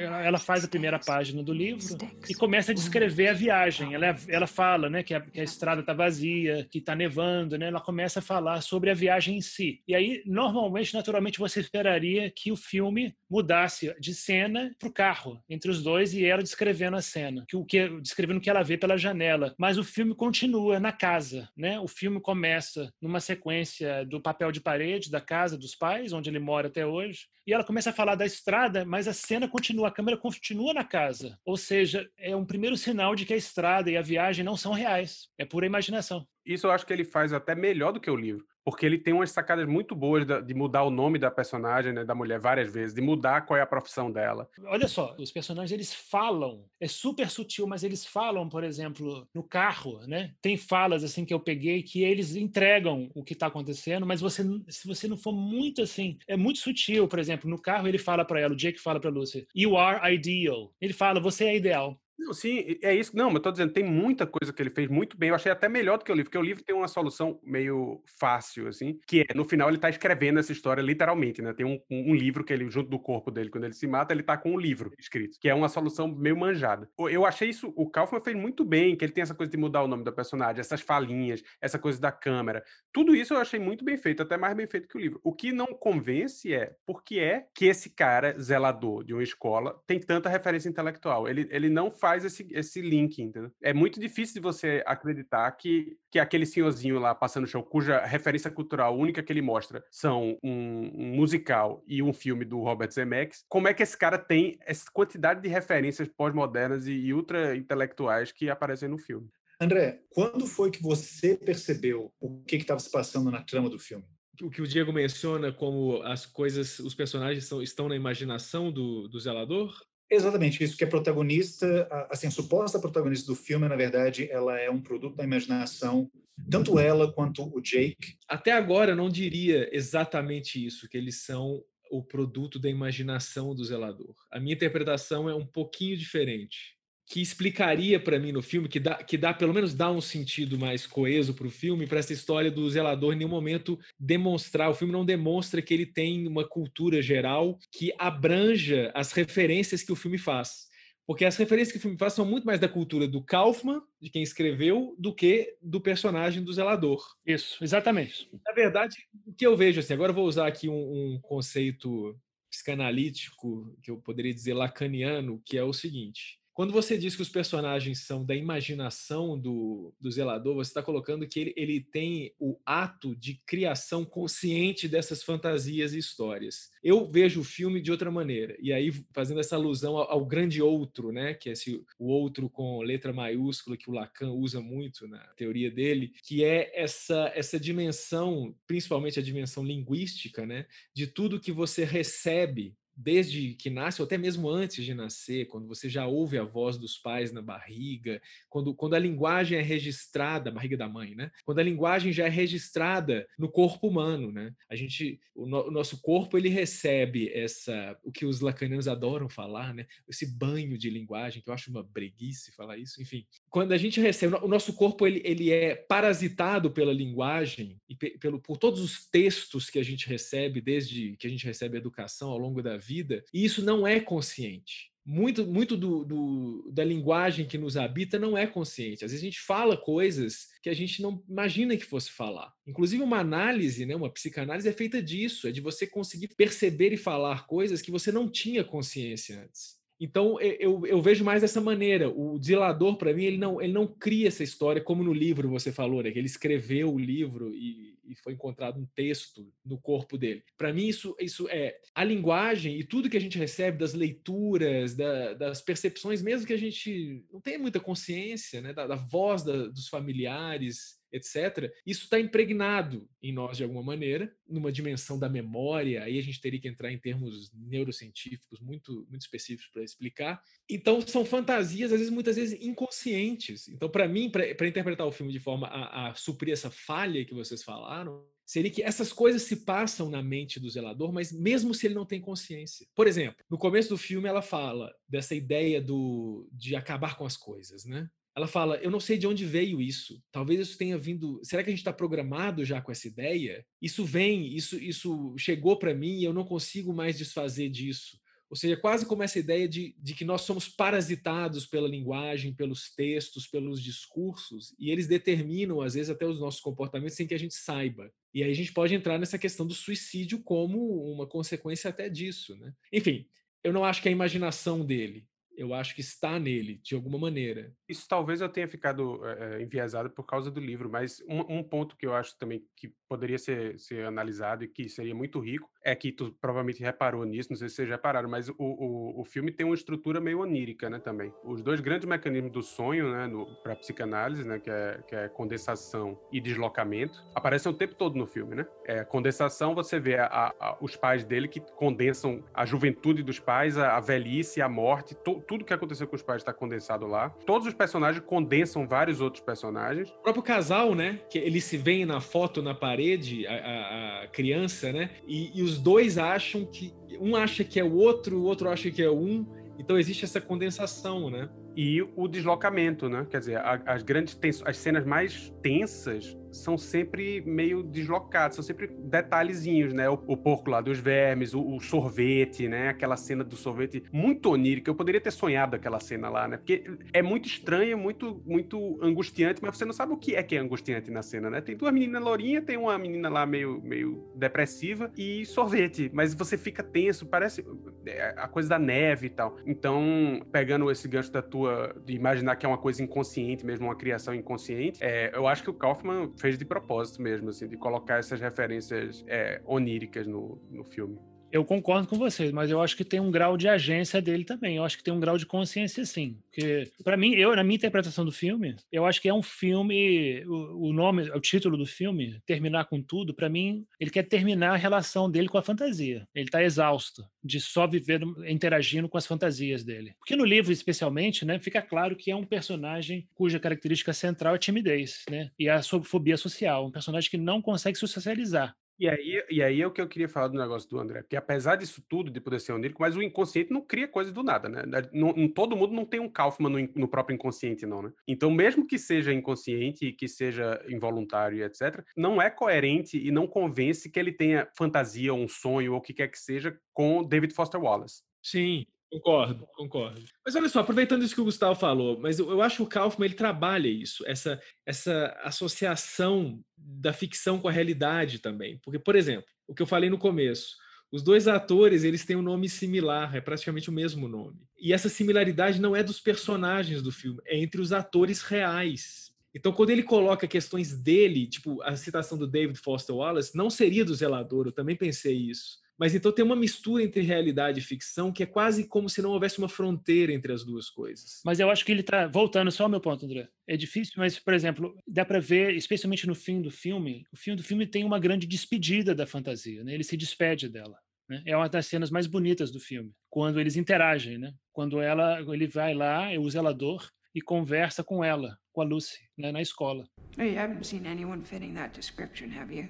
Ela, 0.00 0.38
faz 0.38 0.64
a 0.64 0.68
primeira 0.68 0.98
página 0.98 1.42
do 1.42 1.52
livro 1.52 1.96
e 2.28 2.34
começa 2.34 2.72
a 2.72 2.74
descrever 2.74 3.28
a 3.28 3.32
viagem. 3.32 3.94
Ela, 3.94 4.16
ela 4.28 4.46
fala 4.46 4.88
né, 4.88 5.02
que, 5.02 5.14
a, 5.14 5.20
que 5.20 5.40
a 5.40 5.44
estrada 5.44 5.80
está 5.80 5.92
vazia, 5.92 6.66
que 6.70 6.78
está 6.78 6.94
nevando, 6.94 7.58
né? 7.58 7.66
ela 7.66 7.80
começa 7.80 8.20
a 8.20 8.22
falar 8.22 8.60
sobre 8.60 8.90
a 8.90 8.94
viagem 8.94 9.36
em 9.36 9.40
si. 9.40 9.82
E 9.86 9.94
aí, 9.94 10.22
normalmente, 10.26 10.94
naturalmente, 10.94 11.38
você 11.38 11.60
esperaria 11.60 12.30
que 12.30 12.52
o 12.52 12.56
filme 12.56 13.14
mudasse 13.28 13.94
de 14.00 14.14
cena 14.14 14.74
para 14.78 14.88
o 14.88 14.92
carro, 14.92 15.42
entre 15.48 15.70
os 15.70 15.82
dois, 15.82 16.14
e 16.14 16.24
ela 16.24 16.42
descrevendo 16.42 16.96
a 16.96 17.02
cena, 17.02 17.44
que 17.48 17.56
o 17.56 17.64
que 17.64 17.88
descrevendo 18.00 18.38
o 18.38 18.40
que 18.40 18.50
ela 18.50 18.62
vê 18.62 18.76
pela 18.76 18.96
janela. 18.96 19.54
Mas 19.58 19.78
o 19.78 19.84
filme 19.84 20.14
continua 20.14 20.78
na 20.78 20.92
casa. 20.92 21.48
Né? 21.56 21.78
O 21.80 21.88
filme 21.88 22.20
começa 22.20 22.92
numa 23.00 23.20
sequência 23.20 24.04
do 24.04 24.20
papel 24.20 24.52
de 24.52 24.60
parede 24.60 25.10
da 25.10 25.20
casa 25.20 25.58
dos 25.58 25.74
pais, 25.74 26.12
onde 26.12 26.30
ele 26.30 26.38
mora 26.38 26.68
até 26.68 26.86
hoje, 26.86 27.26
e 27.46 27.52
ela 27.52 27.62
começa 27.62 27.90
a 27.90 27.92
falar 27.92 28.16
da 28.16 28.26
estrada, 28.26 28.84
mas 28.84 29.06
a 29.06 29.12
cena 29.26 29.48
continua, 29.48 29.88
a 29.88 29.90
câmera 29.90 30.16
continua 30.16 30.72
na 30.72 30.84
casa. 30.84 31.36
Ou 31.44 31.56
seja, 31.56 32.08
é 32.16 32.34
um 32.36 32.44
primeiro 32.44 32.76
sinal 32.76 33.16
de 33.16 33.24
que 33.24 33.34
a 33.34 33.36
estrada 33.36 33.90
e 33.90 33.96
a 33.96 34.02
viagem 34.02 34.44
não 34.44 34.56
são 34.56 34.72
reais. 34.72 35.28
É 35.36 35.44
pura 35.44 35.66
imaginação. 35.66 36.26
Isso 36.44 36.68
eu 36.68 36.70
acho 36.70 36.86
que 36.86 36.92
ele 36.92 37.04
faz 37.04 37.32
até 37.32 37.54
melhor 37.54 37.92
do 37.92 38.00
que 38.00 38.10
o 38.10 38.16
livro 38.16 38.46
porque 38.66 38.84
ele 38.84 38.98
tem 38.98 39.14
umas 39.14 39.30
sacadas 39.30 39.64
muito 39.64 39.94
boas 39.94 40.26
de 40.44 40.52
mudar 40.52 40.82
o 40.82 40.90
nome 40.90 41.20
da 41.20 41.30
personagem, 41.30 41.92
né, 41.92 42.04
da 42.04 42.16
mulher 42.16 42.40
várias 42.40 42.74
vezes, 42.74 42.92
de 42.92 43.00
mudar 43.00 43.42
qual 43.42 43.56
é 43.56 43.62
a 43.62 43.66
profissão 43.66 44.10
dela. 44.10 44.50
Olha 44.64 44.88
só, 44.88 45.14
os 45.20 45.30
personagens 45.30 45.70
eles 45.70 45.94
falam, 45.94 46.64
é 46.80 46.88
super 46.88 47.30
sutil, 47.30 47.64
mas 47.68 47.84
eles 47.84 48.04
falam, 48.04 48.48
por 48.48 48.64
exemplo, 48.64 49.28
no 49.32 49.44
carro, 49.44 50.00
né? 50.08 50.34
Tem 50.42 50.56
falas 50.56 51.04
assim 51.04 51.24
que 51.24 51.32
eu 51.32 51.38
peguei 51.38 51.80
que 51.84 52.02
eles 52.02 52.34
entregam 52.34 53.08
o 53.14 53.22
que 53.22 53.34
está 53.34 53.46
acontecendo, 53.46 54.04
mas 54.04 54.20
você, 54.20 54.42
se 54.68 54.88
você 54.88 55.06
não 55.06 55.16
for 55.16 55.32
muito 55.32 55.82
assim, 55.82 56.18
é 56.26 56.36
muito 56.36 56.58
sutil, 56.58 57.06
por 57.06 57.20
exemplo, 57.20 57.48
no 57.48 57.62
carro 57.62 57.86
ele 57.86 57.98
fala 57.98 58.24
para 58.24 58.40
ela, 58.40 58.52
o 58.52 58.56
Jake 58.56 58.80
fala 58.80 58.98
para 58.98 59.10
Lucy, 59.10 59.46
"You 59.54 59.76
are 59.76 60.12
ideal". 60.12 60.74
Ele 60.80 60.92
fala, 60.92 61.20
você 61.20 61.44
é 61.44 61.56
ideal. 61.56 62.00
Não, 62.18 62.32
sim, 62.32 62.64
é 62.82 62.94
isso. 62.94 63.14
Não, 63.14 63.26
mas 63.26 63.36
eu 63.36 63.42
tô 63.42 63.50
dizendo, 63.52 63.72
tem 63.74 63.84
muita 63.84 64.26
coisa 64.26 64.50
que 64.52 64.62
ele 64.62 64.70
fez 64.70 64.88
muito 64.88 65.18
bem. 65.18 65.28
Eu 65.28 65.34
achei 65.34 65.52
até 65.52 65.68
melhor 65.68 65.98
do 65.98 66.04
que 66.04 66.10
o 66.10 66.14
livro, 66.14 66.30
porque 66.30 66.38
o 66.38 66.42
livro 66.42 66.64
tem 66.64 66.74
uma 66.74 66.88
solução 66.88 67.38
meio 67.44 68.02
fácil, 68.18 68.68
assim, 68.68 68.98
que 69.06 69.20
é, 69.28 69.34
no 69.34 69.44
final, 69.44 69.68
ele 69.68 69.76
tá 69.76 69.90
escrevendo 69.90 70.38
essa 70.38 70.50
história 70.50 70.80
literalmente, 70.80 71.42
né? 71.42 71.52
Tem 71.52 71.66
um, 71.66 71.78
um 71.90 72.14
livro 72.14 72.42
que 72.42 72.54
ele, 72.54 72.70
junto 72.70 72.88
do 72.88 72.98
corpo 72.98 73.30
dele, 73.30 73.50
quando 73.50 73.64
ele 73.64 73.74
se 73.74 73.86
mata, 73.86 74.14
ele 74.14 74.22
tá 74.22 74.36
com 74.38 74.52
um 74.52 74.58
livro 74.58 74.92
escrito, 74.98 75.36
que 75.38 75.48
é 75.48 75.54
uma 75.54 75.68
solução 75.68 76.08
meio 76.08 76.36
manjada. 76.38 76.88
Eu 76.98 77.26
achei 77.26 77.50
isso, 77.50 77.70
o 77.76 77.90
Kaufman 77.90 78.22
fez 78.22 78.34
muito 78.36 78.64
bem, 78.64 78.96
que 78.96 79.04
ele 79.04 79.12
tem 79.12 79.20
essa 79.22 79.34
coisa 79.34 79.52
de 79.52 79.58
mudar 79.58 79.82
o 79.82 79.88
nome 79.88 80.02
da 80.02 80.10
personagem, 80.12 80.60
essas 80.60 80.80
falinhas, 80.80 81.42
essa 81.60 81.78
coisa 81.78 82.00
da 82.00 82.10
câmera. 82.10 82.64
Tudo 82.92 83.14
isso 83.14 83.34
eu 83.34 83.38
achei 83.38 83.60
muito 83.60 83.84
bem 83.84 83.98
feito, 83.98 84.22
até 84.22 84.38
mais 84.38 84.56
bem 84.56 84.66
feito 84.66 84.88
que 84.88 84.96
o 84.96 85.00
livro. 85.00 85.20
O 85.22 85.34
que 85.34 85.52
não 85.52 85.66
convence 85.66 86.52
é 86.54 86.74
por 86.86 87.04
que 87.04 87.18
é 87.20 87.46
que 87.54 87.66
esse 87.66 87.90
cara, 87.90 88.38
zelador 88.40 89.04
de 89.04 89.12
uma 89.12 89.22
escola, 89.22 89.78
tem 89.86 90.00
tanta 90.00 90.30
referência 90.30 90.68
intelectual. 90.68 91.28
Ele, 91.28 91.46
ele 91.50 91.68
não 91.68 91.90
faz 91.90 92.05
faz 92.06 92.24
esse, 92.24 92.46
esse 92.52 92.80
link, 92.80 93.20
entendeu? 93.20 93.50
É 93.60 93.74
muito 93.74 93.98
difícil 93.98 94.34
de 94.34 94.40
você 94.40 94.80
acreditar 94.86 95.50
que, 95.50 95.98
que 96.08 96.20
aquele 96.20 96.46
senhorzinho 96.46 97.00
lá 97.00 97.16
passando 97.16 97.42
o 97.42 97.46
show, 97.48 97.64
cuja 97.64 97.98
referência 98.06 98.48
cultural 98.48 98.96
única 98.96 99.24
que 99.24 99.32
ele 99.32 99.42
mostra 99.42 99.84
são 99.90 100.38
um, 100.40 100.92
um 100.94 101.16
musical 101.16 101.82
e 101.84 102.00
um 102.00 102.12
filme 102.12 102.44
do 102.44 102.60
Robert 102.60 102.92
Zemeckis, 102.92 103.44
como 103.48 103.66
é 103.66 103.74
que 103.74 103.82
esse 103.82 103.98
cara 103.98 104.16
tem 104.16 104.56
essa 104.60 104.88
quantidade 104.92 105.42
de 105.42 105.48
referências 105.48 106.06
pós-modernas 106.06 106.86
e, 106.86 106.92
e 106.92 107.12
ultra-intelectuais 107.12 108.30
que 108.30 108.48
aparecem 108.48 108.88
no 108.88 108.98
filme? 108.98 109.28
André, 109.60 110.02
quando 110.10 110.46
foi 110.46 110.70
que 110.70 110.80
você 110.80 111.36
percebeu 111.36 112.12
o 112.20 112.44
que 112.44 112.54
estava 112.54 112.78
se 112.78 112.90
passando 112.90 113.32
na 113.32 113.42
trama 113.42 113.68
do 113.68 113.80
filme? 113.80 114.04
o 114.42 114.50
que 114.50 114.60
o 114.60 114.66
Diego 114.66 114.92
menciona 114.92 115.50
como 115.50 116.02
as 116.02 116.26
coisas, 116.26 116.78
os 116.78 116.94
personagens 116.94 117.46
são, 117.46 117.62
estão 117.62 117.88
na 117.88 117.96
imaginação 117.96 118.70
do, 118.70 119.08
do 119.08 119.18
zelador? 119.18 119.74
Exatamente, 120.10 120.62
isso 120.62 120.76
que 120.76 120.84
é 120.84 120.86
protagonista, 120.86 121.88
assim, 122.10 122.28
a 122.28 122.30
suposta 122.30 122.78
protagonista 122.78 123.26
do 123.26 123.34
filme, 123.34 123.68
na 123.68 123.74
verdade, 123.74 124.30
ela 124.30 124.58
é 124.58 124.70
um 124.70 124.80
produto 124.80 125.16
da 125.16 125.24
imaginação, 125.24 126.08
tanto 126.48 126.78
ela 126.78 127.12
quanto 127.12 127.42
o 127.42 127.60
Jake. 127.60 128.16
Até 128.28 128.52
agora 128.52 128.92
eu 128.92 128.96
não 128.96 129.10
diria 129.10 129.68
exatamente 129.74 130.64
isso, 130.64 130.88
que 130.88 130.96
eles 130.96 131.24
são 131.24 131.62
o 131.90 132.02
produto 132.02 132.58
da 132.58 132.68
imaginação 132.68 133.54
do 133.54 133.64
zelador. 133.64 134.14
A 134.30 134.38
minha 134.38 134.54
interpretação 134.54 135.28
é 135.28 135.34
um 135.34 135.46
pouquinho 135.46 135.96
diferente 135.96 136.75
que 137.06 137.22
explicaria 137.22 138.00
para 138.00 138.18
mim 138.18 138.32
no 138.32 138.42
filme, 138.42 138.68
que 138.68 138.80
dá, 138.80 138.96
que 138.96 139.16
dá 139.16 139.32
pelo 139.32 139.54
menos 139.54 139.72
dá 139.72 139.90
um 139.90 140.00
sentido 140.00 140.58
mais 140.58 140.86
coeso 140.86 141.32
para 141.34 141.46
o 141.46 141.50
filme, 141.50 141.86
para 141.86 142.00
essa 142.00 142.12
história 142.12 142.50
do 142.50 142.68
zelador 142.68 143.14
em 143.14 143.18
nenhum 143.18 143.30
momento 143.30 143.78
demonstrar, 143.98 144.68
o 144.68 144.74
filme 144.74 144.92
não 144.92 145.04
demonstra 145.04 145.62
que 145.62 145.72
ele 145.72 145.86
tem 145.86 146.26
uma 146.26 146.46
cultura 146.46 147.00
geral 147.00 147.58
que 147.70 147.92
abranja 147.96 148.90
as 148.92 149.12
referências 149.12 149.84
que 149.84 149.92
o 149.92 149.96
filme 149.96 150.18
faz. 150.18 150.66
Porque 151.06 151.24
as 151.24 151.36
referências 151.36 151.70
que 151.70 151.78
o 151.78 151.80
filme 151.80 151.96
faz 151.96 152.14
são 152.14 152.24
muito 152.24 152.44
mais 152.44 152.58
da 152.58 152.68
cultura 152.68 153.06
do 153.06 153.22
Kaufman, 153.22 153.80
de 154.02 154.10
quem 154.10 154.24
escreveu, 154.24 154.96
do 154.98 155.14
que 155.14 155.56
do 155.62 155.80
personagem 155.80 156.42
do 156.42 156.52
zelador. 156.52 157.00
Isso, 157.24 157.62
exatamente. 157.62 158.28
Na 158.44 158.52
verdade, 158.52 158.96
o 159.24 159.32
que 159.32 159.46
eu 159.46 159.56
vejo, 159.56 159.78
assim, 159.78 159.94
agora 159.94 160.10
eu 160.10 160.16
vou 160.16 160.26
usar 160.26 160.48
aqui 160.48 160.68
um, 160.68 160.74
um 161.14 161.20
conceito 161.20 162.18
psicanalítico, 162.50 163.72
que 163.80 163.92
eu 163.92 163.98
poderia 163.98 164.34
dizer 164.34 164.54
lacaniano, 164.54 165.40
que 165.44 165.56
é 165.56 165.62
o 165.62 165.72
seguinte 165.72 166.40
quando 166.56 166.72
você 166.72 166.96
diz 166.96 167.14
que 167.14 167.20
os 167.20 167.28
personagens 167.28 168.06
são 168.06 168.24
da 168.24 168.34
imaginação 168.34 169.38
do, 169.38 169.94
do 170.00 170.10
zelador, 170.10 170.54
você 170.54 170.70
está 170.70 170.82
colocando 170.82 171.28
que 171.28 171.38
ele, 171.38 171.54
ele 171.54 171.80
tem 171.82 172.32
o 172.40 172.58
ato 172.64 173.14
de 173.14 173.34
criação 173.46 174.06
consciente 174.06 174.88
dessas 174.88 175.22
fantasias 175.22 175.92
e 175.92 175.98
histórias. 175.98 176.70
Eu 176.82 177.10
vejo 177.10 177.42
o 177.42 177.44
filme 177.44 177.78
de 177.78 177.92
outra 177.92 178.10
maneira, 178.10 178.56
e 178.58 178.72
aí 178.72 178.90
fazendo 179.12 179.38
essa 179.38 179.54
alusão 179.54 179.98
ao, 179.98 180.10
ao 180.10 180.24
grande 180.24 180.62
outro, 180.62 181.12
né, 181.12 181.34
que 181.34 181.50
é 181.50 181.52
esse, 181.52 181.84
o 181.98 182.06
outro 182.06 182.48
com 182.48 182.80
letra 182.80 183.12
maiúscula 183.12 183.76
que 183.76 183.90
o 183.90 183.92
Lacan 183.92 184.30
usa 184.30 184.58
muito 184.58 185.06
na 185.06 185.18
teoria 185.36 185.70
dele, 185.70 186.14
que 186.22 186.42
é 186.42 186.72
essa, 186.74 187.30
essa 187.34 187.60
dimensão, 187.60 188.56
principalmente 188.66 189.20
a 189.20 189.22
dimensão 189.22 189.62
linguística, 189.62 190.46
né, 190.46 190.64
de 190.94 191.06
tudo 191.06 191.38
que 191.38 191.52
você 191.52 191.84
recebe 191.84 192.74
desde 192.96 193.54
que 193.54 193.68
nasce, 193.68 194.00
ou 194.00 194.06
até 194.06 194.16
mesmo 194.16 194.48
antes 194.48 194.84
de 194.84 194.94
nascer, 194.94 195.46
quando 195.46 195.68
você 195.68 195.88
já 195.88 196.06
ouve 196.06 196.38
a 196.38 196.44
voz 196.44 196.78
dos 196.78 196.96
pais 196.96 197.30
na 197.30 197.42
barriga, 197.42 198.22
quando, 198.48 198.74
quando 198.74 198.94
a 198.94 198.98
linguagem 198.98 199.58
é 199.58 199.62
registrada, 199.62 200.50
barriga 200.50 200.76
da 200.76 200.88
mãe, 200.88 201.14
né? 201.14 201.30
Quando 201.44 201.58
a 201.58 201.62
linguagem 201.62 202.12
já 202.12 202.24
é 202.24 202.30
registrada 202.30 203.28
no 203.38 203.50
corpo 203.50 203.88
humano, 203.88 204.32
né? 204.32 204.54
A 204.70 204.74
gente, 204.74 205.20
o, 205.34 205.46
no, 205.46 205.68
o 205.68 205.70
nosso 205.70 206.00
corpo 206.00 206.38
ele 206.38 206.48
recebe 206.48 207.30
essa, 207.32 207.98
o 208.02 208.10
que 208.10 208.24
os 208.24 208.40
lacanianos 208.40 208.88
adoram 208.88 209.28
falar, 209.28 209.74
né? 209.74 209.86
Esse 210.08 210.26
banho 210.26 210.78
de 210.78 210.88
linguagem 210.88 211.42
que 211.42 211.50
eu 211.50 211.54
acho 211.54 211.70
uma 211.70 211.82
breguice 211.82 212.52
falar 212.52 212.78
isso, 212.78 213.02
enfim. 213.02 213.26
Quando 213.56 213.72
a 213.72 213.78
gente 213.78 213.98
recebe, 214.02 214.36
o 214.42 214.48
nosso 214.48 214.74
corpo 214.74 215.06
ele, 215.06 215.22
ele 215.24 215.50
é 215.50 215.74
parasitado 215.74 216.70
pela 216.70 216.92
linguagem 216.92 217.80
e 217.88 217.96
pelo 217.96 218.38
por 218.38 218.58
todos 218.58 218.82
os 218.82 219.08
textos 219.08 219.70
que 219.70 219.78
a 219.78 219.82
gente 219.82 220.06
recebe 220.06 220.60
desde 220.60 221.16
que 221.16 221.26
a 221.26 221.30
gente 221.30 221.46
recebe 221.46 221.78
educação 221.78 222.28
ao 222.28 222.36
longo 222.36 222.62
da 222.62 222.76
vida, 222.76 223.24
e 223.32 223.42
isso 223.42 223.64
não 223.64 223.86
é 223.86 223.98
consciente. 223.98 224.92
Muito, 225.02 225.46
muito 225.46 225.74
do, 225.74 226.04
do, 226.04 226.70
da 226.70 226.84
linguagem 226.84 227.46
que 227.46 227.56
nos 227.56 227.78
habita 227.78 228.18
não 228.18 228.36
é 228.36 228.46
consciente. 228.46 229.06
Às 229.06 229.12
vezes 229.12 229.24
a 229.24 229.30
gente 229.30 229.40
fala 229.40 229.74
coisas 229.74 230.48
que 230.62 230.68
a 230.68 230.74
gente 230.74 231.00
não 231.00 231.24
imagina 231.26 231.78
que 231.78 231.84
fosse 231.86 232.10
falar. 232.10 232.52
Inclusive, 232.66 233.02
uma 233.02 233.20
análise, 233.20 233.86
né, 233.86 233.96
uma 233.96 234.12
psicanálise 234.12 234.68
é 234.68 234.72
feita 234.72 235.02
disso, 235.02 235.48
é 235.48 235.50
de 235.50 235.62
você 235.62 235.86
conseguir 235.86 236.28
perceber 236.36 236.92
e 236.92 236.98
falar 236.98 237.46
coisas 237.46 237.80
que 237.80 237.90
você 237.90 238.12
não 238.12 238.28
tinha 238.28 238.62
consciência 238.62 239.40
antes. 239.42 239.75
Então 239.98 240.38
eu, 240.40 240.86
eu, 240.86 241.00
vejo 241.00 241.24
mais 241.24 241.40
dessa 241.40 241.60
maneira. 241.60 242.10
O 242.10 242.38
zelador, 242.42 242.96
para 242.96 243.14
mim, 243.14 243.24
ele 243.24 243.38
não, 243.38 243.60
ele 243.60 243.72
não 243.72 243.86
cria 243.86 244.28
essa 244.28 244.42
história 244.42 244.82
como 244.82 245.02
no 245.02 245.12
livro 245.12 245.48
você 245.48 245.72
falou, 245.72 246.02
né? 246.02 246.10
Que 246.10 246.18
ele 246.18 246.26
escreveu 246.26 246.92
o 246.92 246.98
livro 246.98 247.54
e, 247.54 247.96
e 248.06 248.14
foi 248.16 248.34
encontrado 248.34 248.78
um 248.78 248.86
texto 248.94 249.50
no 249.64 249.78
corpo 249.78 250.18
dele. 250.18 250.42
Para 250.56 250.72
mim, 250.72 250.86
isso, 250.86 251.16
isso 251.18 251.48
é 251.48 251.78
a 251.94 252.04
linguagem 252.04 252.78
e 252.78 252.84
tudo 252.84 253.08
que 253.08 253.16
a 253.16 253.20
gente 253.20 253.38
recebe 253.38 253.78
das 253.78 253.94
leituras, 253.94 254.94
da, 254.94 255.32
das 255.32 255.62
percepções, 255.62 256.20
mesmo 256.20 256.46
que 256.46 256.52
a 256.52 256.58
gente 256.58 257.24
não 257.32 257.40
tenha 257.40 257.58
muita 257.58 257.80
consciência, 257.80 258.60
né? 258.60 258.74
Da, 258.74 258.86
da 258.86 258.96
voz 258.96 259.42
da, 259.42 259.66
dos 259.68 259.88
familiares, 259.88 260.95
etc., 261.12 261.72
isso 261.86 262.04
está 262.04 262.18
impregnado 262.18 263.08
em 263.22 263.32
nós 263.32 263.56
de 263.56 263.62
alguma 263.62 263.82
maneira, 263.82 264.34
numa 264.48 264.72
dimensão 264.72 265.18
da 265.18 265.28
memória, 265.28 266.02
aí 266.02 266.18
a 266.18 266.22
gente 266.22 266.40
teria 266.40 266.60
que 266.60 266.68
entrar 266.68 266.92
em 266.92 266.98
termos 266.98 267.52
neurocientíficos 267.52 268.60
muito, 268.60 269.06
muito 269.08 269.22
específicos 269.22 269.70
para 269.72 269.82
explicar. 269.82 270.42
Então, 270.68 271.00
são 271.00 271.24
fantasias, 271.24 271.92
às 271.92 271.98
vezes, 271.98 272.12
muitas 272.12 272.36
vezes 272.36 272.60
inconscientes. 272.60 273.68
Então, 273.68 273.88
para 273.88 274.06
mim, 274.06 274.30
para 274.30 274.68
interpretar 274.68 275.06
o 275.06 275.12
filme 275.12 275.32
de 275.32 275.40
forma 275.40 275.66
a, 275.66 276.10
a 276.10 276.14
suprir 276.14 276.52
essa 276.52 276.70
falha 276.70 277.24
que 277.24 277.34
vocês 277.34 277.62
falaram, 277.62 278.24
seria 278.46 278.70
que 278.70 278.82
essas 278.82 279.12
coisas 279.12 279.42
se 279.42 279.64
passam 279.64 280.08
na 280.08 280.22
mente 280.22 280.60
do 280.60 280.70
zelador, 280.70 281.12
mas 281.12 281.32
mesmo 281.32 281.74
se 281.74 281.86
ele 281.86 281.94
não 281.94 282.06
tem 282.06 282.20
consciência. 282.20 282.86
Por 282.94 283.08
exemplo, 283.08 283.44
no 283.50 283.58
começo 283.58 283.88
do 283.88 283.98
filme 283.98 284.28
ela 284.28 284.40
fala 284.40 284.94
dessa 285.08 285.34
ideia 285.34 285.82
do 285.82 286.48
de 286.52 286.76
acabar 286.76 287.16
com 287.16 287.26
as 287.26 287.36
coisas, 287.36 287.84
né? 287.84 288.08
Ela 288.36 288.46
fala: 288.46 288.76
Eu 288.76 288.90
não 288.90 289.00
sei 289.00 289.16
de 289.16 289.26
onde 289.26 289.46
veio 289.46 289.80
isso. 289.80 290.22
Talvez 290.30 290.60
isso 290.60 290.76
tenha 290.76 290.98
vindo. 290.98 291.40
Será 291.42 291.62
que 291.64 291.70
a 291.70 291.72
gente 291.72 291.80
está 291.80 291.92
programado 291.92 292.64
já 292.64 292.80
com 292.82 292.92
essa 292.92 293.08
ideia? 293.08 293.64
Isso 293.80 294.04
vem, 294.04 294.54
isso, 294.54 294.76
isso 294.78 295.34
chegou 295.38 295.78
para 295.78 295.94
mim 295.94 296.18
e 296.18 296.24
eu 296.24 296.34
não 296.34 296.44
consigo 296.44 296.92
mais 296.92 297.16
desfazer 297.16 297.70
disso. 297.70 298.20
Ou 298.48 298.56
seja, 298.56 298.76
quase 298.76 299.04
como 299.04 299.24
essa 299.24 299.40
ideia 299.40 299.68
de, 299.68 299.96
de 299.98 300.14
que 300.14 300.24
nós 300.24 300.42
somos 300.42 300.68
parasitados 300.68 301.66
pela 301.66 301.88
linguagem, 301.88 302.54
pelos 302.54 302.94
textos, 302.94 303.46
pelos 303.48 303.82
discursos, 303.82 304.72
e 304.78 304.90
eles 304.90 305.08
determinam, 305.08 305.80
às 305.80 305.94
vezes, 305.94 306.10
até 306.10 306.24
os 306.24 306.38
nossos 306.38 306.60
comportamentos 306.60 307.16
sem 307.16 307.26
que 307.26 307.34
a 307.34 307.38
gente 307.38 307.54
saiba. 307.54 308.12
E 308.32 308.44
aí 308.44 308.50
a 308.50 308.54
gente 308.54 308.72
pode 308.72 308.94
entrar 308.94 309.18
nessa 309.18 309.38
questão 309.38 309.66
do 309.66 309.74
suicídio 309.74 310.42
como 310.44 311.02
uma 311.12 311.26
consequência 311.26 311.90
até 311.90 312.08
disso. 312.08 312.56
Né? 312.56 312.72
Enfim, 312.92 313.26
eu 313.64 313.72
não 313.72 313.84
acho 313.84 314.00
que 314.00 314.08
é 314.08 314.10
a 314.10 314.12
imaginação 314.12 314.84
dele, 314.84 315.26
eu 315.56 315.72
acho 315.74 315.94
que 315.94 316.00
está 316.00 316.38
nele, 316.38 316.78
de 316.82 316.94
alguma 316.94 317.18
maneira. 317.18 317.72
Isso 317.88 318.06
talvez 318.08 318.40
eu 318.40 318.48
tenha 318.48 318.68
ficado 318.68 319.24
é, 319.26 319.62
enviesado 319.62 320.10
por 320.10 320.24
causa 320.24 320.50
do 320.50 320.60
livro, 320.60 320.90
mas 320.90 321.20
um, 321.28 321.58
um, 321.58 321.62
ponto 321.62 321.96
que 321.96 322.06
eu 322.06 322.14
acho 322.14 322.36
também 322.38 322.64
que 322.76 322.92
poderia 323.08 323.38
ser, 323.38 323.78
ser 323.78 324.04
analisado 324.04 324.64
e 324.64 324.68
que 324.68 324.88
seria 324.88 325.14
muito 325.14 325.40
rico 325.40 325.70
é 325.86 325.94
que 325.94 326.10
tu 326.10 326.34
provavelmente 326.40 326.82
reparou 326.82 327.24
nisso, 327.24 327.50
não 327.50 327.56
sei 327.56 327.68
se 327.68 327.76
vocês 327.76 327.88
repararam, 327.88 328.28
mas 328.28 328.48
o, 328.48 328.54
o, 328.58 329.20
o 329.20 329.24
filme 329.24 329.52
tem 329.52 329.64
uma 329.64 329.74
estrutura 329.74 330.20
meio 330.20 330.40
onírica, 330.40 330.90
né, 330.90 330.98
também. 330.98 331.32
Os 331.44 331.62
dois 331.62 331.80
grandes 331.80 332.08
mecanismos 332.08 332.50
do 332.50 332.60
sonho, 332.60 333.12
né, 333.12 333.30
para 333.62 333.76
psicanálise, 333.76 334.44
né, 334.44 334.58
que 334.58 334.68
é, 334.68 335.00
que 335.06 335.14
é 335.14 335.28
condensação 335.28 336.18
e 336.32 336.40
deslocamento, 336.40 337.24
aparecem 337.32 337.70
o 337.70 337.74
tempo 337.74 337.94
todo 337.94 338.16
no 338.18 338.26
filme, 338.26 338.56
né? 338.56 338.66
É, 338.84 339.04
condensação, 339.04 339.76
você 339.76 340.00
vê 340.00 340.16
a, 340.16 340.52
a, 340.58 340.76
os 340.80 340.96
pais 340.96 341.24
dele 341.24 341.46
que 341.46 341.60
condensam 341.60 342.42
a 342.52 342.66
juventude 342.66 343.22
dos 343.22 343.38
pais, 343.38 343.78
a, 343.78 343.96
a 343.96 344.00
velhice, 344.00 344.60
a 344.60 344.68
morte, 344.68 345.14
to, 345.14 345.40
tudo 345.46 345.64
que 345.64 345.72
aconteceu 345.72 346.08
com 346.08 346.16
os 346.16 346.22
pais 346.22 346.42
está 346.42 346.52
condensado 346.52 347.06
lá. 347.06 347.30
Todos 347.46 347.68
os 347.68 347.74
personagens 347.74 348.24
condensam 348.24 348.88
vários 348.88 349.20
outros 349.20 349.44
personagens. 349.44 350.10
O 350.10 350.22
próprio 350.22 350.42
casal, 350.42 350.96
né, 350.96 351.20
que 351.30 351.38
eles 351.38 351.62
se 351.62 351.76
veem 351.76 352.04
na 352.04 352.20
foto 352.20 352.60
na 352.60 352.74
parede, 352.74 353.46
a, 353.46 354.22
a 354.24 354.28
criança, 354.28 354.92
né, 354.92 355.10
e, 355.28 355.56
e 355.56 355.62
os 355.62 355.75
os 355.76 355.78
dois 355.78 356.16
acham 356.16 356.64
que 356.64 356.94
um 357.20 357.36
acha 357.36 357.62
que 357.62 357.78
é 357.78 357.84
o 357.84 357.94
outro, 357.94 358.38
o 358.38 358.44
outro 358.44 358.68
acha 358.68 358.90
que 358.90 359.02
é 359.02 359.10
um. 359.10 359.46
Então 359.78 359.98
existe 359.98 360.24
essa 360.24 360.40
condensação, 360.40 361.30
né? 361.30 361.48
E 361.76 362.02
o 362.16 362.26
deslocamento, 362.26 363.08
né? 363.08 363.26
Quer 363.30 363.40
dizer, 363.40 363.60
as 363.84 364.02
grandes 364.02 364.34
tensões, 364.34 364.68
as 364.68 364.78
cenas 364.78 365.04
mais 365.04 365.52
tensas 365.62 366.36
são 366.52 366.76
sempre 366.78 367.42
meio 367.46 367.82
deslocados, 367.82 368.56
são 368.56 368.64
sempre 368.64 368.86
detalhezinhos, 368.86 369.92
né? 369.92 370.08
O, 370.08 370.14
o 370.26 370.36
porco 370.36 370.70
lá 370.70 370.80
dos 370.80 370.98
vermes, 370.98 371.54
o, 371.54 371.60
o, 371.60 371.80
sorvete, 371.80 372.68
né? 372.68 372.88
Aquela 372.88 373.16
cena 373.16 373.44
do 373.44 373.56
sorvete 373.56 374.02
muito 374.12 374.50
onírica. 374.50 374.90
Eu 374.90 374.94
poderia 374.94 375.20
ter 375.20 375.30
sonhado 375.30 375.76
aquela 375.76 376.00
cena 376.00 376.28
lá, 376.28 376.48
né? 376.48 376.56
Porque 376.56 376.84
é 377.12 377.22
muito 377.22 377.46
estranha, 377.46 377.96
muito, 377.96 378.42
muito 378.44 378.98
angustiante, 379.02 379.60
mas 379.62 379.76
você 379.76 379.84
não 379.84 379.92
sabe 379.92 380.12
o 380.12 380.16
que 380.16 380.34
é 380.34 380.42
que 380.42 380.56
é 380.56 380.58
angustiante 380.58 381.10
na 381.10 381.22
cena, 381.22 381.50
né? 381.50 381.60
Tem 381.60 381.76
duas 381.76 381.92
meninas 381.92 382.22
lourinhas, 382.22 382.64
tem 382.64 382.76
uma 382.76 382.96
menina 382.98 383.28
lá 383.28 383.46
meio, 383.46 383.80
meio 383.82 384.30
depressiva 384.34 385.10
e 385.16 385.44
sorvete, 385.46 386.10
mas 386.12 386.34
você 386.34 386.56
fica 386.56 386.82
tenso, 386.82 387.26
parece 387.26 387.64
é, 388.06 388.34
a 388.36 388.48
coisa 388.48 388.68
da 388.68 388.78
neve 388.78 389.26
e 389.26 389.30
tal. 389.30 389.56
Então, 389.66 390.40
pegando 390.52 390.90
esse 390.90 391.08
gancho 391.08 391.32
da 391.32 391.42
tua, 391.42 391.94
de 392.04 392.14
imaginar 392.14 392.56
que 392.56 392.64
é 392.64 392.68
uma 392.68 392.78
coisa 392.78 393.02
inconsciente 393.02 393.64
mesmo, 393.64 393.86
uma 393.86 393.96
criação 393.96 394.34
inconsciente, 394.34 395.02
é, 395.02 395.30
eu 395.34 395.46
acho 395.46 395.62
que 395.62 395.70
o 395.70 395.74
Kaufman 395.74 396.32
fez 396.38 396.45
de 396.54 396.64
propósito 396.64 397.20
mesmo, 397.20 397.50
assim, 397.50 397.66
de 397.66 397.76
colocar 397.76 398.18
essas 398.18 398.40
referências 398.40 399.24
é, 399.26 399.60
oníricas 399.64 400.26
no, 400.26 400.60
no 400.70 400.84
filme. 400.84 401.18
Eu 401.56 401.64
concordo 401.64 402.06
com 402.06 402.18
vocês, 402.18 402.52
mas 402.52 402.70
eu 402.70 402.82
acho 402.82 402.94
que 402.94 403.04
tem 403.04 403.18
um 403.18 403.30
grau 403.30 403.56
de 403.56 403.66
agência 403.66 404.20
dele 404.20 404.44
também. 404.44 404.76
Eu 404.76 404.84
acho 404.84 404.98
que 404.98 405.02
tem 405.02 405.12
um 405.12 405.18
grau 405.18 405.38
de 405.38 405.46
consciência, 405.46 406.04
sim. 406.04 406.36
Porque, 406.50 406.90
para 407.02 407.16
mim, 407.16 407.34
eu, 407.34 407.56
na 407.56 407.64
minha 407.64 407.76
interpretação 407.76 408.26
do 408.26 408.30
filme, 408.30 408.76
eu 408.92 409.06
acho 409.06 409.22
que 409.22 409.28
é 409.28 409.32
um 409.32 409.42
filme. 409.42 410.44
O, 410.44 410.88
o 410.88 410.92
nome, 410.92 411.22
o 411.30 411.40
título 411.40 411.78
do 411.78 411.86
filme, 411.86 412.38
Terminar 412.44 412.84
com 412.84 413.00
Tudo, 413.00 413.32
para 413.32 413.48
mim, 413.48 413.86
ele 413.98 414.10
quer 414.10 414.24
terminar 414.24 414.74
a 414.74 414.76
relação 414.76 415.30
dele 415.30 415.48
com 415.48 415.56
a 415.56 415.62
fantasia. 415.62 416.28
Ele 416.34 416.44
está 416.44 416.62
exausto 416.62 417.26
de 417.42 417.58
só 417.58 417.86
viver 417.86 418.20
interagindo 418.46 419.08
com 419.08 419.16
as 419.16 419.26
fantasias 419.26 419.82
dele. 419.82 420.14
Porque 420.18 420.36
no 420.36 420.44
livro, 420.44 420.72
especialmente, 420.72 421.44
né, 421.46 421.58
fica 421.58 421.80
claro 421.80 422.16
que 422.16 422.30
é 422.30 422.36
um 422.36 422.44
personagem 422.44 423.26
cuja 423.34 423.58
característica 423.58 424.12
central 424.12 424.52
é 424.52 424.56
a 424.56 424.58
timidez, 424.58 425.24
né? 425.30 425.50
E 425.58 425.70
a 425.70 425.82
fobia 425.82 426.36
social. 426.36 426.86
Um 426.86 426.90
personagem 426.90 427.30
que 427.30 427.38
não 427.38 427.62
consegue 427.62 427.98
se 427.98 428.06
socializar. 428.06 428.74
E 428.98 429.08
aí, 429.08 429.44
e 429.50 429.62
aí 429.62 429.82
é 429.82 429.86
o 429.86 429.90
que 429.90 430.00
eu 430.00 430.08
queria 430.08 430.28
falar 430.28 430.48
do 430.48 430.58
negócio 430.58 430.88
do 430.88 430.98
André, 430.98 431.22
porque 431.22 431.36
apesar 431.36 431.76
disso 431.76 432.02
tudo, 432.08 432.30
de 432.30 432.40
poder 432.40 432.60
ser 432.60 432.72
onírico, 432.72 433.02
mas 433.02 433.14
o 433.14 433.22
inconsciente 433.22 433.70
não 433.70 433.82
cria 433.82 434.08
coisas 434.08 434.32
do 434.32 434.42
nada, 434.42 434.70
né? 434.70 434.84
Não, 435.12 435.48
todo 435.48 435.76
mundo 435.76 435.92
não 435.92 436.06
tem 436.06 436.18
um 436.18 436.30
Kaufman 436.30 436.70
no, 436.70 436.88
no, 436.94 437.08
próprio 437.08 437.34
inconsciente, 437.34 437.84
não, 437.84 438.02
né? 438.02 438.12
Então, 438.26 438.50
mesmo 438.50 438.86
que 438.86 438.98
seja 438.98 439.34
inconsciente, 439.34 440.12
que 440.12 440.26
seja 440.26 440.82
involuntário 440.88 441.58
e 441.58 441.62
etc., 441.62 442.02
não 442.16 442.40
é 442.40 442.48
coerente 442.48 443.18
e 443.18 443.30
não 443.30 443.46
convence 443.46 444.10
que 444.10 444.18
ele 444.18 444.32
tenha 444.32 444.66
fantasia, 444.76 445.34
um 445.34 445.46
sonho 445.46 445.92
ou 445.92 445.98
o 445.98 446.02
que 446.02 446.14
quer 446.14 446.28
que 446.28 446.38
seja 446.38 446.78
com 446.94 447.22
David 447.22 447.52
Foster 447.52 447.80
Wallace. 447.80 448.22
Sim, 448.42 448.86
Concordo, 449.10 449.66
concordo. 449.74 450.22
Mas 450.44 450.56
olha 450.56 450.68
só, 450.68 450.80
aproveitando 450.80 451.22
isso 451.22 451.34
que 451.34 451.40
o 451.40 451.44
Gustavo 451.44 451.78
falou, 451.78 452.18
mas 452.18 452.38
eu, 452.38 452.50
eu 452.50 452.60
acho 452.60 452.76
que 452.76 452.82
o 452.82 452.86
Kaufman 452.86 453.26
ele 453.26 453.34
trabalha 453.34 453.88
isso, 453.88 454.24
essa, 454.26 454.60
essa 454.84 455.28
associação 455.44 456.60
da 456.76 457.12
ficção 457.12 457.58
com 457.58 457.68
a 457.68 457.72
realidade 457.72 458.40
também. 458.40 458.78
Porque, 458.78 458.98
por 458.98 459.14
exemplo, 459.14 459.46
o 459.66 459.74
que 459.74 459.82
eu 459.82 459.86
falei 459.86 460.10
no 460.10 460.18
começo, 460.18 460.76
os 461.10 461.22
dois 461.22 461.46
atores 461.46 462.02
eles 462.02 462.24
têm 462.24 462.36
um 462.36 462.42
nome 462.42 462.68
similar, 462.68 463.34
é 463.36 463.40
praticamente 463.40 463.88
o 463.88 463.92
mesmo 463.92 464.26
nome. 464.28 464.58
E 464.78 464.92
essa 464.92 465.08
similaridade 465.08 465.80
não 465.80 465.94
é 465.94 466.02
dos 466.02 466.20
personagens 466.20 467.00
do 467.00 467.12
filme, 467.12 467.40
é 467.46 467.56
entre 467.56 467.80
os 467.80 467.92
atores 467.92 468.42
reais. 468.42 469.30
Então, 469.54 469.72
quando 469.72 469.90
ele 469.90 470.02
coloca 470.02 470.48
questões 470.48 470.94
dele, 470.94 471.46
tipo 471.46 471.80
a 471.82 471.96
citação 471.96 472.36
do 472.36 472.46
David 472.46 472.78
Foster 472.78 473.14
Wallace, 473.14 473.56
não 473.56 473.70
seria 473.70 474.04
do 474.04 474.14
zelador, 474.14 474.66
eu 474.66 474.72
também 474.72 474.96
pensei 474.96 475.34
isso 475.34 475.85
mas 475.98 476.14
então 476.14 476.32
tem 476.32 476.44
uma 476.44 476.56
mistura 476.56 477.02
entre 477.02 477.22
realidade 477.22 477.80
e 477.80 477.82
ficção 477.82 478.32
que 478.32 478.42
é 478.42 478.46
quase 478.46 478.86
como 478.86 479.08
se 479.08 479.22
não 479.22 479.30
houvesse 479.30 479.58
uma 479.58 479.68
fronteira 479.68 480.32
entre 480.32 480.52
as 480.52 480.64
duas 480.64 480.90
coisas. 480.90 481.40
Mas 481.44 481.58
eu 481.58 481.70
acho 481.70 481.84
que 481.84 481.92
ele 481.92 482.00
está 482.00 482.26
voltando 482.26 482.70
só 482.70 482.84
ao 482.84 482.88
meu 482.88 483.00
ponto, 483.00 483.24
André. 483.24 483.48
É 483.66 483.76
difícil, 483.76 484.14
mas 484.16 484.38
por 484.38 484.54
exemplo, 484.54 484.94
dá 485.06 485.24
para 485.24 485.40
ver, 485.40 485.74
especialmente 485.74 486.26
no 486.26 486.34
fim 486.34 486.60
do 486.60 486.70
filme, 486.70 487.26
o 487.32 487.36
fim 487.36 487.56
do 487.56 487.62
filme 487.62 487.86
tem 487.86 488.04
uma 488.04 488.18
grande 488.18 488.46
despedida 488.46 489.14
da 489.14 489.26
fantasia, 489.26 489.82
né? 489.82 489.94
Ele 489.94 490.04
se 490.04 490.16
despede 490.16 490.68
dela. 490.68 490.98
Né? 491.28 491.42
É 491.44 491.56
uma 491.56 491.68
das 491.68 491.86
cenas 491.86 492.10
mais 492.10 492.26
bonitas 492.26 492.70
do 492.70 492.78
filme, 492.78 493.12
quando 493.28 493.58
eles 493.58 493.76
interagem, 493.76 494.38
né? 494.38 494.54
Quando 494.72 495.00
ela, 495.00 495.40
ele 495.40 495.66
vai 495.66 495.94
lá, 495.94 496.30
o 496.38 496.48
zelador 496.48 497.10
e 497.34 497.40
conversa 497.40 498.04
com 498.04 498.24
ela, 498.24 498.56
com 498.72 498.80
a 498.80 498.84
Lucy, 498.84 499.20
né, 499.36 499.52
na 499.52 499.60
escola. 499.60 500.08
Hey, 500.38 500.52
you 500.52 500.58
haven't 500.58 500.86
seen 500.86 501.06
anyone 501.06 501.42
fitting 501.44 501.74
that 501.74 501.94
description, 501.94 502.48
have 502.50 502.72
you? 502.72 502.88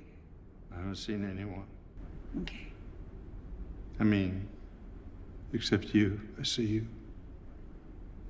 I 0.71 0.77
haven't 0.77 0.99
seen 0.99 1.25
anyone. 1.25 1.66
Okay. 2.42 2.65
I 3.98 4.04
mean, 4.04 4.48
except 5.52 5.94
you. 5.94 6.20
I 6.38 6.42
see 6.42 6.66
you. 6.66 6.87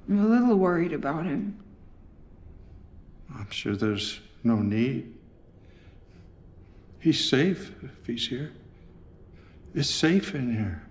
I'm 0.09 0.25
a 0.25 0.29
little 0.29 0.57
worried 0.57 0.93
about 0.93 1.27
him. 1.27 1.59
I'm 3.35 3.51
sure 3.51 3.75
there's 3.75 4.21
no 4.45 4.57
need. 4.57 5.13
He's 7.01 7.29
safe 7.29 7.73
if 7.83 8.07
he's 8.07 8.29
here. 8.29 8.53
It's 9.75 9.91
safe 9.91 10.35
in 10.35 10.55
here. 10.55 10.83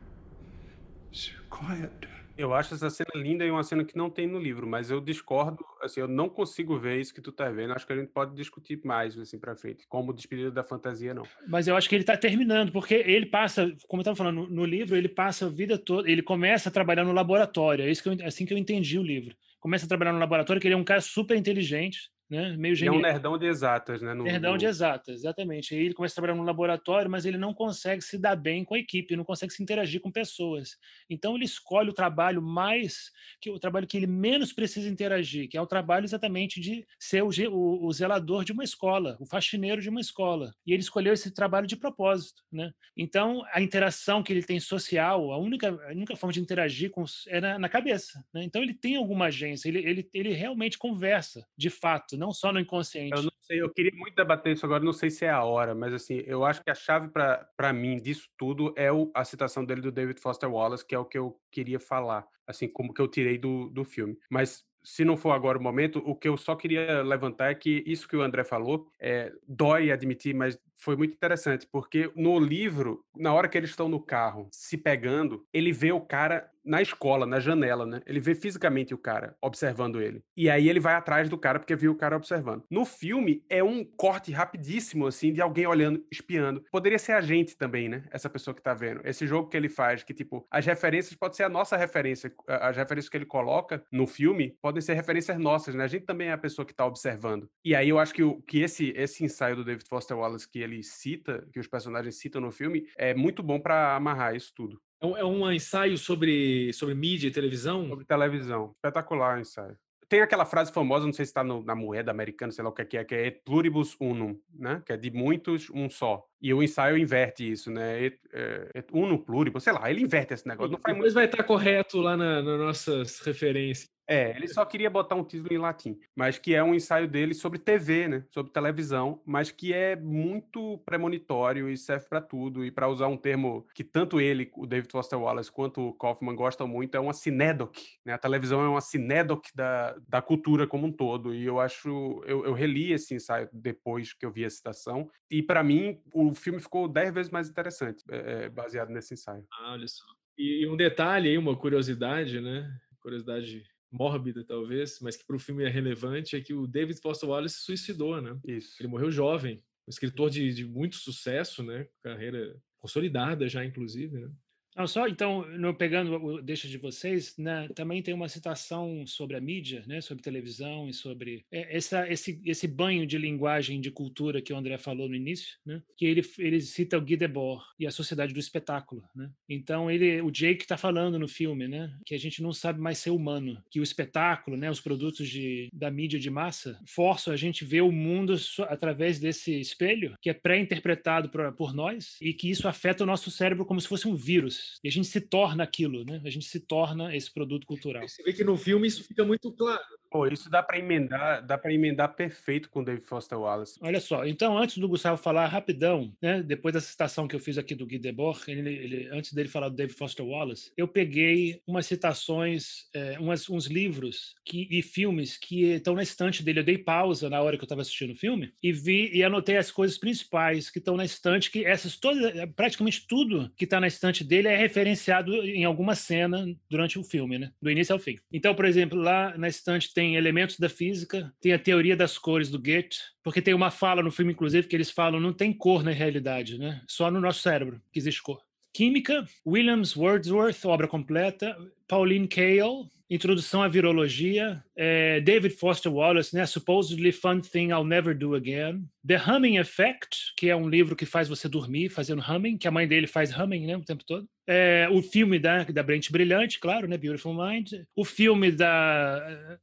It's 1.11 1.29
quiet. 1.49 2.05
Eu 2.38 2.54
acho 2.54 2.74
essa 2.74 2.89
cena 2.89 3.12
linda 3.15 3.45
e 3.45 3.52
uma 3.52 3.63
cena 3.63 3.86
que 3.86 3.95
não 3.95 4.10
tem 4.10 4.28
no 4.28 4.38
livro, 4.38 4.67
mas 4.67 4.91
eu 4.91 5.00
discordo, 5.00 5.63
assim, 5.82 6.02
eu 6.02 6.08
não 6.08 6.28
consigo 6.28 6.78
ver 6.78 7.00
isso 7.00 7.13
que 7.13 7.21
tu 7.21 7.32
tá 7.32 7.50
vendo. 7.50 7.71
Acho 7.71 7.88
que 7.88 7.93
a 7.93 7.95
gente 7.95 8.10
pode 8.10 8.36
discutir 8.36 8.82
mais 8.84 9.17
assim 9.17 9.39
para 9.39 9.56
frente, 9.56 9.86
como 9.88 10.13
despedida 10.13 10.52
da 10.52 10.63
fantasia 10.63 11.13
não. 11.13 11.24
Mas 11.48 11.67
eu 11.67 11.78
acho 11.78 11.88
que 11.88 11.95
ele 11.95 12.04
tá 12.04 12.17
terminando, 12.17 12.74
porque 12.74 12.93
ele 12.93 13.28
passa, 13.28 13.74
como 13.88 14.02
eu 14.02 14.04
tava 14.06 14.17
falando 14.17 14.50
no 14.50 14.65
livro, 14.65 14.98
ele 14.98 15.08
passa 15.08 15.45
a 15.45 15.50
vida 15.50 15.78
toda, 15.78 16.12
ele 16.12 16.21
começa 16.21 16.67
a 16.67 16.71
trabalhar 16.71 17.06
no 17.06 17.13
laboratório. 17.13 17.86
É 17.86 17.89
isso 17.89 18.04
que 18.04 18.10
eu, 18.10 18.28
assim 18.28 18.45
que 18.45 18.54
eu 18.54 18.58
entendi 18.58 19.00
o 19.00 19.04
livro. 19.04 19.34
Começa 19.62 19.86
a 19.86 19.88
trabalhar 19.88 20.12
no 20.12 20.19
laboratório, 20.19 20.62
que 20.62 20.67
ele 20.67 20.76
é 20.76 20.78
um 20.78 20.84
cara 20.84 21.02
super 21.02 21.38
inteligente, 21.38 22.12
né? 22.29 22.55
Meio 22.57 22.75
genial. 22.75 22.95
é 22.95 22.97
um 22.97 23.01
nerdão 23.01 23.38
de 23.38 23.45
exatas, 23.45 24.01
né? 24.01 24.13
No, 24.13 24.23
nerdão 24.23 24.53
no... 24.53 24.57
de 24.57 24.65
exatas, 24.65 25.19
exatamente. 25.19 25.75
Aí 25.75 25.85
ele 25.85 25.93
começa 25.93 26.13
a 26.13 26.15
trabalhar 26.15 26.35
no 26.35 26.43
laboratório, 26.43 27.09
mas 27.09 27.25
ele 27.25 27.38
não 27.38 27.53
consegue 27.53 28.01
se 28.01 28.17
dar 28.17 28.35
bem 28.35 28.63
com 28.63 28.73
a 28.73 28.79
equipe, 28.79 29.15
não 29.15 29.23
consegue 29.23 29.53
se 29.53 29.61
interagir 29.61 30.01
com 30.01 30.11
pessoas. 30.11 30.71
Então 31.09 31.35
ele 31.35 31.45
escolhe 31.45 31.89
o 31.89 31.93
trabalho 31.93 32.41
mais 32.41 33.11
que 33.39 33.51
o 33.51 33.59
trabalho 33.59 33.85
que 33.85 33.97
ele 33.97 34.07
menos 34.07 34.51
precisa 34.51 34.89
interagir, 34.89 35.47
que 35.47 35.57
é 35.57 35.61
o 35.61 35.67
trabalho 35.67 36.05
exatamente 36.05 36.59
de 36.59 36.85
ser 36.99 37.23
o, 37.23 37.29
o, 37.51 37.85
o 37.85 37.93
zelador 37.93 38.43
de 38.43 38.51
uma 38.51 38.63
escola, 38.63 39.17
o 39.19 39.25
faxineiro 39.25 39.81
de 39.81 39.89
uma 39.89 40.01
escola. 40.01 40.51
E 40.65 40.73
ele 40.73 40.81
escolheu 40.81 41.13
esse 41.13 41.31
trabalho 41.31 41.67
de 41.67 41.75
propósito, 41.75 42.41
né? 42.51 42.71
Então 42.97 43.43
a 43.53 43.61
interação 43.61 44.23
que 44.23 44.33
ele 44.33 44.43
tem 44.43 44.59
social, 44.59 45.31
a 45.31 45.38
única, 45.38 45.69
a 45.69 45.91
única 45.91 46.15
forma 46.15 46.33
de 46.33 46.39
interagir 46.39 46.89
com 46.89 47.05
é 47.27 47.39
na, 47.39 47.59
na 47.59 47.69
cabeça, 47.69 48.23
né? 48.33 48.43
Então 48.43 48.63
ele 48.63 48.73
tem 48.73 48.95
alguma 48.95 49.25
agência, 49.25 49.69
ele, 49.69 49.79
ele, 49.79 50.09
ele 50.11 50.33
realmente 50.33 50.77
conversa, 50.77 51.45
de 51.55 51.69
fato 51.69 52.14
não 52.17 52.32
só 52.32 52.51
no 52.51 52.60
inconsciente. 52.60 53.15
Eu 53.15 53.23
não 53.23 53.32
sei, 53.41 53.62
eu 53.62 53.69
queria 53.69 53.91
muito 53.95 54.15
debater 54.15 54.54
isso 54.54 54.65
agora, 54.65 54.84
não 54.84 54.93
sei 54.93 55.10
se 55.10 55.25
é 55.25 55.30
a 55.30 55.43
hora, 55.43 55.75
mas 55.75 55.93
assim, 55.93 56.23
eu 56.25 56.43
acho 56.43 56.63
que 56.63 56.69
a 56.69 56.75
chave 56.75 57.10
para 57.10 57.73
mim 57.73 57.97
disso 57.97 58.30
tudo 58.38 58.73
é 58.75 58.91
o, 58.91 59.12
a 59.13 59.23
citação 59.23 59.63
dele 59.63 59.82
do 59.82 59.91
David 59.91 60.19
Foster 60.19 60.51
Wallace, 60.51 60.86
que 60.86 60.95
é 60.95 60.99
o 60.99 61.06
que 61.06 61.17
eu 61.17 61.39
queria 61.51 61.80
falar, 61.80 62.28
assim, 62.47 62.67
como 62.67 62.93
que 62.93 63.01
eu 63.01 63.08
tirei 63.08 63.38
do, 63.38 63.69
do 63.69 63.84
filme. 63.84 64.17
Mas 64.30 64.65
se 64.86 65.04
não 65.04 65.17
for 65.17 65.32
agora 65.32 65.58
o 65.58 65.62
momento, 65.62 65.99
o 66.06 66.15
que 66.15 66.28
eu 66.28 66.38
só 66.38 66.56
queria 66.56 67.01
levantar 67.01 67.49
é 67.49 67.56
que 67.56 67.84
isso 67.88 68.08
que 68.08 68.15
o 68.15 68.21
André 68.21 68.43
falou, 68.43 68.88
é, 68.99 69.34
dói 69.47 69.91
admitir, 69.91 70.34
mas 70.36 70.60
foi 70.78 70.95
muito 70.95 71.13
interessante, 71.15 71.67
porque 71.71 72.12
no 72.15 72.39
livro, 72.39 73.04
na 73.17 73.34
hora 73.34 73.49
que 73.49 73.58
eles 73.58 73.71
estão 73.71 73.89
no 73.89 73.99
carro 73.99 74.47
se 74.51 74.78
pegando, 74.78 75.43
ele 75.51 75.71
vê 75.71 75.91
o 75.91 76.01
cara 76.01 76.49
na 76.65 76.82
escola, 76.82 77.25
na 77.25 77.39
janela, 77.39 77.86
né? 77.86 78.01
Ele 78.06 78.19
vê 78.19 78.34
fisicamente 78.34 78.93
o 78.93 78.97
cara 78.97 79.36
observando 79.41 80.01
ele. 80.01 80.23
E 80.36 80.49
aí 80.49 80.67
ele 80.67 80.80
vai 80.80 80.95
atrás 80.95 81.30
do 81.30 81.38
cara 81.38 81.60
porque 81.60 81.75
viu 81.75 81.91
o 81.91 81.97
cara 81.97 82.15
observando. 82.15 82.63
No 82.69 82.86
filme 82.86 83.43
é 83.49 83.63
um 83.63 83.84
corte 83.84 84.32
rapidíssimo 84.32 85.08
assim 85.08 85.32
de 85.32 85.41
alguém 85.41 85.67
olhando, 85.67 86.04
espiando. 86.12 86.63
Poderia 86.71 86.99
ser 86.99 87.13
a 87.13 87.21
gente 87.21 87.56
também, 87.56 87.88
né? 87.88 88.04
Essa 88.12 88.30
pessoa 88.30 88.54
que 88.56 88.62
tá 88.62 88.73
vendo. 88.73 89.01
Esse 89.06 89.28
jogo 89.28 89.49
que 89.49 89.56
ele 89.56 89.69
faz, 89.69 90.04
que 90.04 90.13
tipo, 90.13 90.45
as 90.49 90.65
referências 90.65 91.15
pode 91.15 91.36
ser 91.36 91.43
a 91.43 91.49
nossa 91.49 91.78
referência, 91.78 92.34
as 92.47 92.75
referências 92.75 93.10
que 93.10 93.17
ele 93.17 93.25
coloca 93.25 93.84
no 93.91 94.08
filme 94.08 94.58
podem 94.62 94.82
ser 94.82 94.93
referências 94.93 95.38
nossas, 95.38 95.75
né? 95.75 95.84
A 95.84 95.88
gente 95.88 96.06
também 96.06 96.30
é 96.30 96.34
a 96.34 96.38
pessoa 96.38 96.65
que 96.65 96.73
tá 96.73 96.86
observando. 96.86 97.49
E 97.63 97.75
aí 97.75 97.89
eu 97.89 97.99
acho 97.99 98.13
que, 98.13 98.23
o, 98.23 98.41
que 98.41 98.62
esse 98.62 98.93
esse 98.95 99.23
ensaio 99.23 99.56
do 99.56 99.63
David 99.63 99.88
Foster 99.88 100.17
Wallace 100.17 100.49
que 100.49 100.60
ele 100.60 100.82
cita, 100.84 101.47
que 101.51 101.60
os 101.60 101.67
personagens 101.67 102.15
citam 102.15 102.41
no 102.41 102.51
filme, 102.51 102.88
é 102.97 103.13
muito 103.13 103.43
bom 103.43 103.60
para 103.60 103.95
amarrar 103.95 104.36
isso 104.36 104.54
tudo. 104.56 104.82
É, 105.15 105.20
é 105.20 105.26
um 105.26 105.52
ensaio 105.52 105.98
sobre, 105.98 106.72
sobre 106.74 106.96
mídia 106.96 107.28
e 107.28 107.32
televisão? 107.32 107.88
Sobre 107.88 108.06
televisão. 108.06 108.72
Espetacular 108.76 109.38
o 109.38 109.41
ensaio. 109.41 109.78
Tem 110.08 110.22
aquela 110.22 110.46
frase 110.46 110.72
famosa, 110.72 111.06
não 111.06 111.13
sei 111.13 111.26
se 111.26 111.32
está 111.32 111.44
na 111.44 111.76
moeda 111.76 112.12
americana, 112.12 112.52
sei 112.52 112.63
lá 112.63 112.70
o 112.70 112.74
que 112.74 112.98
é, 112.98 113.04
que 113.04 113.15
é 113.15 113.28
et 113.28 113.41
pluribus 113.44 113.98
unum, 114.00 114.39
né? 114.54 114.82
Que 114.86 114.94
é 114.94 114.98
de 114.98 115.10
muitos, 115.10 115.70
um 115.72 115.89
só. 115.89 116.24
E 116.39 116.54
o 116.54 116.62
ensaio 116.62 116.96
inverte 116.96 117.52
isso, 117.52 117.72
né? 117.72 118.04
Et, 118.04 118.20
et, 118.32 118.72
et 118.76 118.88
uno 118.94 119.18
pluribus, 119.18 119.63
sei 119.63 119.74
lá, 119.74 119.89
ele 119.89 120.02
inverte 120.02 120.36
esse 120.36 120.48
negócio. 120.48 120.74
Não 120.74 120.78
Depois 120.78 120.98
muito... 120.98 121.13
vai 121.13 121.26
estar 121.26 121.44
correto 121.44 122.00
lá 122.00 122.15
na, 122.15 122.41
nas 122.41 122.60
nossas 122.60 123.20
referências. 123.20 123.89
É, 124.08 124.36
ele 124.36 124.48
só 124.48 124.63
queria 124.63 124.89
botar 124.89 125.15
um 125.15 125.24
título 125.24 125.54
em 125.54 125.58
latim, 125.58 126.00
mas 126.15 126.38
que 126.38 126.54
é 126.54 126.63
um 126.63 126.76
ensaio 126.76 127.08
dele 127.08 127.34
sobre 127.34 127.58
TV, 127.58 128.08
né? 128.08 128.26
Sobre 128.30 128.52
televisão, 128.52 129.22
mas 129.26 129.50
que 129.50 129.74
é 129.74 129.96
muito 129.96 130.78
premonitório 130.86 131.70
e 131.70 131.78
serve 131.78 132.06
para 132.08 132.22
tudo. 132.22 132.63
E 132.63 132.72
para 132.72 132.88
usar 132.88 133.08
um 133.08 133.18
termo 133.18 133.65
que 133.74 133.84
tanto 133.84 134.22
ele, 134.22 134.52
o 134.56 134.68
David 134.68 134.91
Foster 134.91 135.20
Wallace, 135.20 135.52
quanto 135.52 135.82
o 135.82 135.94
Kaufman 135.94 136.36
gostam 136.36 136.68
muito, 136.68 136.96
é 136.96 137.00
uma 137.00 137.13
cinedoc, 137.13 137.76
né? 138.06 138.13
A 138.13 138.18
televisão 138.18 138.63
é 138.63 138.70
uma 138.70 138.82
cinedoc 138.82 139.48
da, 139.56 139.96
da 140.08 140.22
cultura 140.22 140.68
como 140.68 140.86
um 140.86 140.91
todo. 140.91 141.34
E 141.34 141.44
eu 141.44 141.60
acho, 141.60 142.22
eu, 142.28 142.46
eu 142.46 142.54
reli 142.54 142.91
esse 142.91 143.15
ensaio 143.15 143.50
depois 143.52 144.13
que 144.13 144.26
eu 144.26 144.32
vi 144.32 144.46
a 144.46 144.50
citação, 144.50 145.10
e 145.30 145.41
para 145.41 145.63
mim 145.63 146.00
o 146.13 146.34
filme 146.36 146.60
ficou 146.60 146.88
dez 146.88 147.12
vezes 147.12 147.32
mais 147.32 147.50
interessante, 147.50 148.04
é, 148.10 148.50
baseado 148.50 148.89
nesse 148.89 149.15
ensaio. 149.15 149.44
Ah, 149.52 149.74
olha 149.74 149.88
só. 149.88 150.06
E, 150.38 150.63
e 150.63 150.68
um 150.68 150.78
detalhe 150.78 151.30
aí, 151.30 151.38
uma 151.38 151.56
curiosidade, 151.56 152.39
né? 152.39 152.70
Curiosidade 153.00 153.63
mórbida, 153.95 154.43
talvez, 154.43 154.99
mas 154.99 155.15
que 155.15 155.25
para 155.25 155.36
o 155.36 155.39
filme 155.39 155.63
é 155.63 155.69
relevante, 155.69 156.36
é 156.36 156.41
que 156.41 156.53
o 156.53 156.67
David 156.67 156.99
Foster 156.99 157.29
Wallace 157.29 157.55
se 157.55 157.62
suicidou, 157.62 158.21
né? 158.21 158.38
Isso. 158.45 158.75
Ele 158.79 158.89
morreu 158.89 159.10
jovem, 159.10 159.63
um 159.88 159.89
escritor 159.89 160.29
de, 160.29 160.53
de 160.53 160.65
muito 160.65 160.97
sucesso, 160.97 161.63
né? 161.63 161.88
Carreira 162.03 162.60
consolidada 162.79 163.47
já, 163.47 163.63
inclusive, 163.63 164.19
né? 164.19 164.29
Não, 164.75 164.85
só 164.88 165.07
então, 165.07 165.45
no, 165.57 165.73
pegando 165.73 166.15
o 166.15 166.41
deixa 166.41 166.67
de 166.67 166.77
vocês, 166.77 167.35
né, 167.38 167.67
também 167.73 168.01
tem 168.01 168.13
uma 168.13 168.27
citação 168.27 169.07
sobre 169.07 169.38
a 169.38 169.41
mídia, 169.41 169.83
né, 169.88 170.01
sobre 170.01 170.21
televisão 170.21 170.89
e 170.89 170.93
sobre 170.93 171.45
é, 171.49 171.77
essa, 171.77 172.09
esse, 172.11 172.41
esse 172.45 172.67
banho 172.67 173.07
de 173.07 173.17
linguagem 173.17 173.79
de 173.79 173.89
cultura 173.89 174.41
que 174.41 174.51
o 174.51 174.57
André 174.57 174.77
falou 174.77 175.07
no 175.07 175.15
início, 175.15 175.57
né, 175.65 175.81
que 175.95 176.05
ele, 176.05 176.21
ele 176.38 176.59
cita 176.59 176.97
o 176.97 177.01
Guy 177.01 177.15
Debord 177.15 177.63
e 177.79 177.88
a 177.88 177.91
sociedade 177.91 178.33
do 178.33 178.39
espetáculo. 178.39 179.01
Né? 179.15 179.31
Então, 179.47 179.89
ele, 179.89 180.21
o 180.21 180.29
Jake 180.29 180.63
está 180.63 180.75
falando 180.75 181.17
no 181.17 181.27
filme 181.27 181.67
né, 181.67 181.97
que 182.05 182.13
a 182.13 182.19
gente 182.19 182.43
não 182.43 182.51
sabe 182.51 182.81
mais 182.81 182.97
ser 182.97 183.11
humano, 183.11 183.63
que 183.71 183.79
o 183.79 183.83
espetáculo, 183.83 184.57
né, 184.57 184.69
os 184.69 184.81
produtos 184.81 185.29
de, 185.29 185.69
da 185.71 185.89
mídia 185.89 186.19
de 186.19 186.29
massa, 186.29 186.77
forçam 186.85 187.33
a 187.33 187.38
gente 187.38 187.63
ver 187.63 187.81
o 187.81 187.91
mundo 187.91 188.35
através 188.67 189.19
desse 189.19 189.57
espelho 189.57 190.15
que 190.21 190.29
é 190.29 190.33
pré-interpretado 190.33 191.29
por, 191.29 191.53
por 191.53 191.73
nós 191.73 192.17
e 192.21 192.33
que 192.33 192.49
isso 192.49 192.67
afeta 192.67 193.03
o 193.03 193.07
nosso 193.07 193.31
cérebro 193.31 193.65
como 193.65 193.79
se 193.79 193.88
fosse 193.88 194.07
um 194.07 194.15
vírus. 194.15 194.64
E 194.84 194.88
a 194.88 194.91
gente 194.91 195.08
se 195.08 195.21
torna 195.21 195.63
aquilo, 195.63 196.04
né? 196.04 196.21
A 196.23 196.30
gente 196.30 196.45
se 196.45 196.60
torna 196.60 197.15
esse 197.15 197.32
produto 197.32 197.65
cultural. 197.65 198.08
Você 198.08 198.23
vê 198.23 198.34
que 198.34 198.43
no 198.43 198.58
filme 198.58 198.88
isso 198.88 199.04
fica 199.04 199.23
muito 199.23 199.51
claro. 199.51 199.84
Pô, 200.15 200.25
isso 200.28 200.49
dá 200.49 200.63
para 200.63 200.80
emendar, 200.80 201.45
dá 201.45 201.58
para 201.58 201.73
emendar 201.73 202.15
perfeito 202.15 202.69
com 202.69 202.80
o 202.80 202.86
David 202.86 203.06
Foster 203.06 203.38
Wallace. 203.38 203.78
Olha 203.82 203.99
só, 203.99 204.25
então 204.25 204.58
antes 204.58 204.78
do 204.78 204.88
Gustavo 204.88 205.21
falar 205.21 205.45
rapidão, 205.47 206.13
né, 206.21 206.41
depois 206.41 206.73
da 206.73 206.80
citação 206.80 207.28
que 207.28 207.36
eu 207.36 207.39
fiz 207.39 207.58
aqui 207.58 207.75
do 207.75 207.86
Guy 207.86 207.99
Debord, 207.99 208.39
ele, 208.47 208.69
ele, 208.69 209.10
antes 209.12 209.34
dele 209.34 209.49
falar 209.49 209.67
do 209.67 209.75
David 209.75 209.97
Foster 209.97 210.25
Wallace, 210.25 210.71
eu 210.78 210.88
peguei 210.88 211.62
umas 211.67 211.86
citações, 211.86 212.86
é, 212.93 213.19
umas, 213.19 213.49
uns 213.49 213.65
livros 213.65 214.36
que, 214.45 214.69
e 214.71 214.82
filmes 214.82 215.36
que 215.36 215.63
estão 215.73 215.95
na 215.95 216.04
estante 216.04 216.41
dele. 216.41 216.62
Eu 216.62 216.63
dei 216.63 216.78
pausa 216.78 217.30
na 217.30 217.41
hora 217.41 217.58
que 217.58 217.63
eu 217.63 217.65
estava 217.65 217.82
assistindo 217.82 218.13
o 218.13 218.17
filme 218.17 218.54
e 218.63 218.71
vi 218.71 219.12
e 219.13 219.21
anotei 219.21 219.58
as 219.58 219.69
coisas 219.69 219.97
principais 219.97 220.69
que 220.69 220.80
estão 220.80 220.95
na 220.95 221.04
estante, 221.04 221.51
que 221.51 221.65
essas 221.65 221.97
todas, 221.97 222.32
praticamente 222.56 223.06
tudo 223.06 223.51
que 223.58 223.65
está 223.65 223.82
na 223.82 223.88
estante 223.88 224.23
dele 224.23 224.47
é 224.47 224.56
referenciado 224.56 225.34
em 225.43 225.65
alguma 225.65 225.93
cena 225.93 226.45
durante 226.69 226.97
o 226.97 227.04
filme, 227.04 227.38
né, 227.38 227.51
do 227.62 227.69
início 227.69 227.91
ao 227.91 227.99
fim. 227.99 228.17
Então, 228.32 228.56
por 228.56 228.63
exemplo, 228.63 228.97
lá 228.97 229.38
na 229.38 229.49
estante 229.49 229.93
tem 229.93 230.05
tem 230.06 230.15
elementos 230.15 230.60
da 230.60 230.70
física, 230.70 231.34
tem 231.41 231.52
a 231.52 231.58
teoria 231.58 231.96
das 231.96 232.15
cores 232.15 232.52
do 232.52 232.60
Goethe, 232.60 233.00
porque 233.24 233.41
tem 233.41 233.56
uma 233.56 233.72
fala 233.72 234.04
no 234.04 234.12
filme, 234.12 234.34
inclusive, 234.34 234.68
que 234.68 234.76
eles 234.76 234.91
falam 234.91 235.20
não 235.20 235.34
tem 235.34 235.52
cor 235.52 235.84
na 235.84 235.89
realidade, 235.89 236.60
né? 236.60 236.80
Só 236.88 237.10
no 237.10 237.20
nosso 237.20 237.41
cérebro 237.41 237.82
que 237.91 237.98
existe 237.98 238.22
cor. 238.22 238.39
Química, 238.72 239.26
Williams 239.46 239.96
Wordsworth, 239.96 240.63
obra 240.65 240.88
completa, 240.88 241.58
Pauline 241.88 242.28
Kael, 242.28 242.88
Introdução 243.10 243.63
à 243.63 243.68
Virologia, 243.68 244.63
é, 244.76 245.20
David 245.22 245.56
Foster 245.56 245.91
Wallace, 245.91 246.36
né? 246.36 246.46
Supposedly 246.46 247.12
Fun 247.12 247.39
Thing 247.39 247.70
I'll 247.70 247.84
Never 247.84 248.15
Do 248.15 248.36
Again, 248.36 248.84
The 249.08 249.18
Humming 249.18 249.58
Effect, 249.58 250.34
que 250.36 250.50
é 250.50 250.56
um 250.56 250.68
livro 250.68 250.96
que 250.96 251.06
faz 251.06 251.28
você 251.28 251.48
dormir 251.48 251.89
fazendo 251.89 252.24
humming, 252.28 252.58
que 252.58 252.68
a 252.68 252.72
mãe 252.72 252.88
dele 252.88 253.08
faz 253.08 253.38
humming, 253.38 253.65
né, 253.68 253.78
o 253.78 253.84
tempo 253.84 254.04
todo. 254.06 254.28
É, 254.48 254.88
o 254.91 255.02
filme 255.02 255.39
da, 255.39 255.63
da 255.63 255.82
Brent 255.82 256.12
Brilhante, 256.12 256.60
claro, 256.60 256.88
né, 256.88 256.98
Beautiful 256.98 257.34
Mind. 257.34 257.74
O 257.96 258.06
filme 258.06 258.52
da 258.52 259.58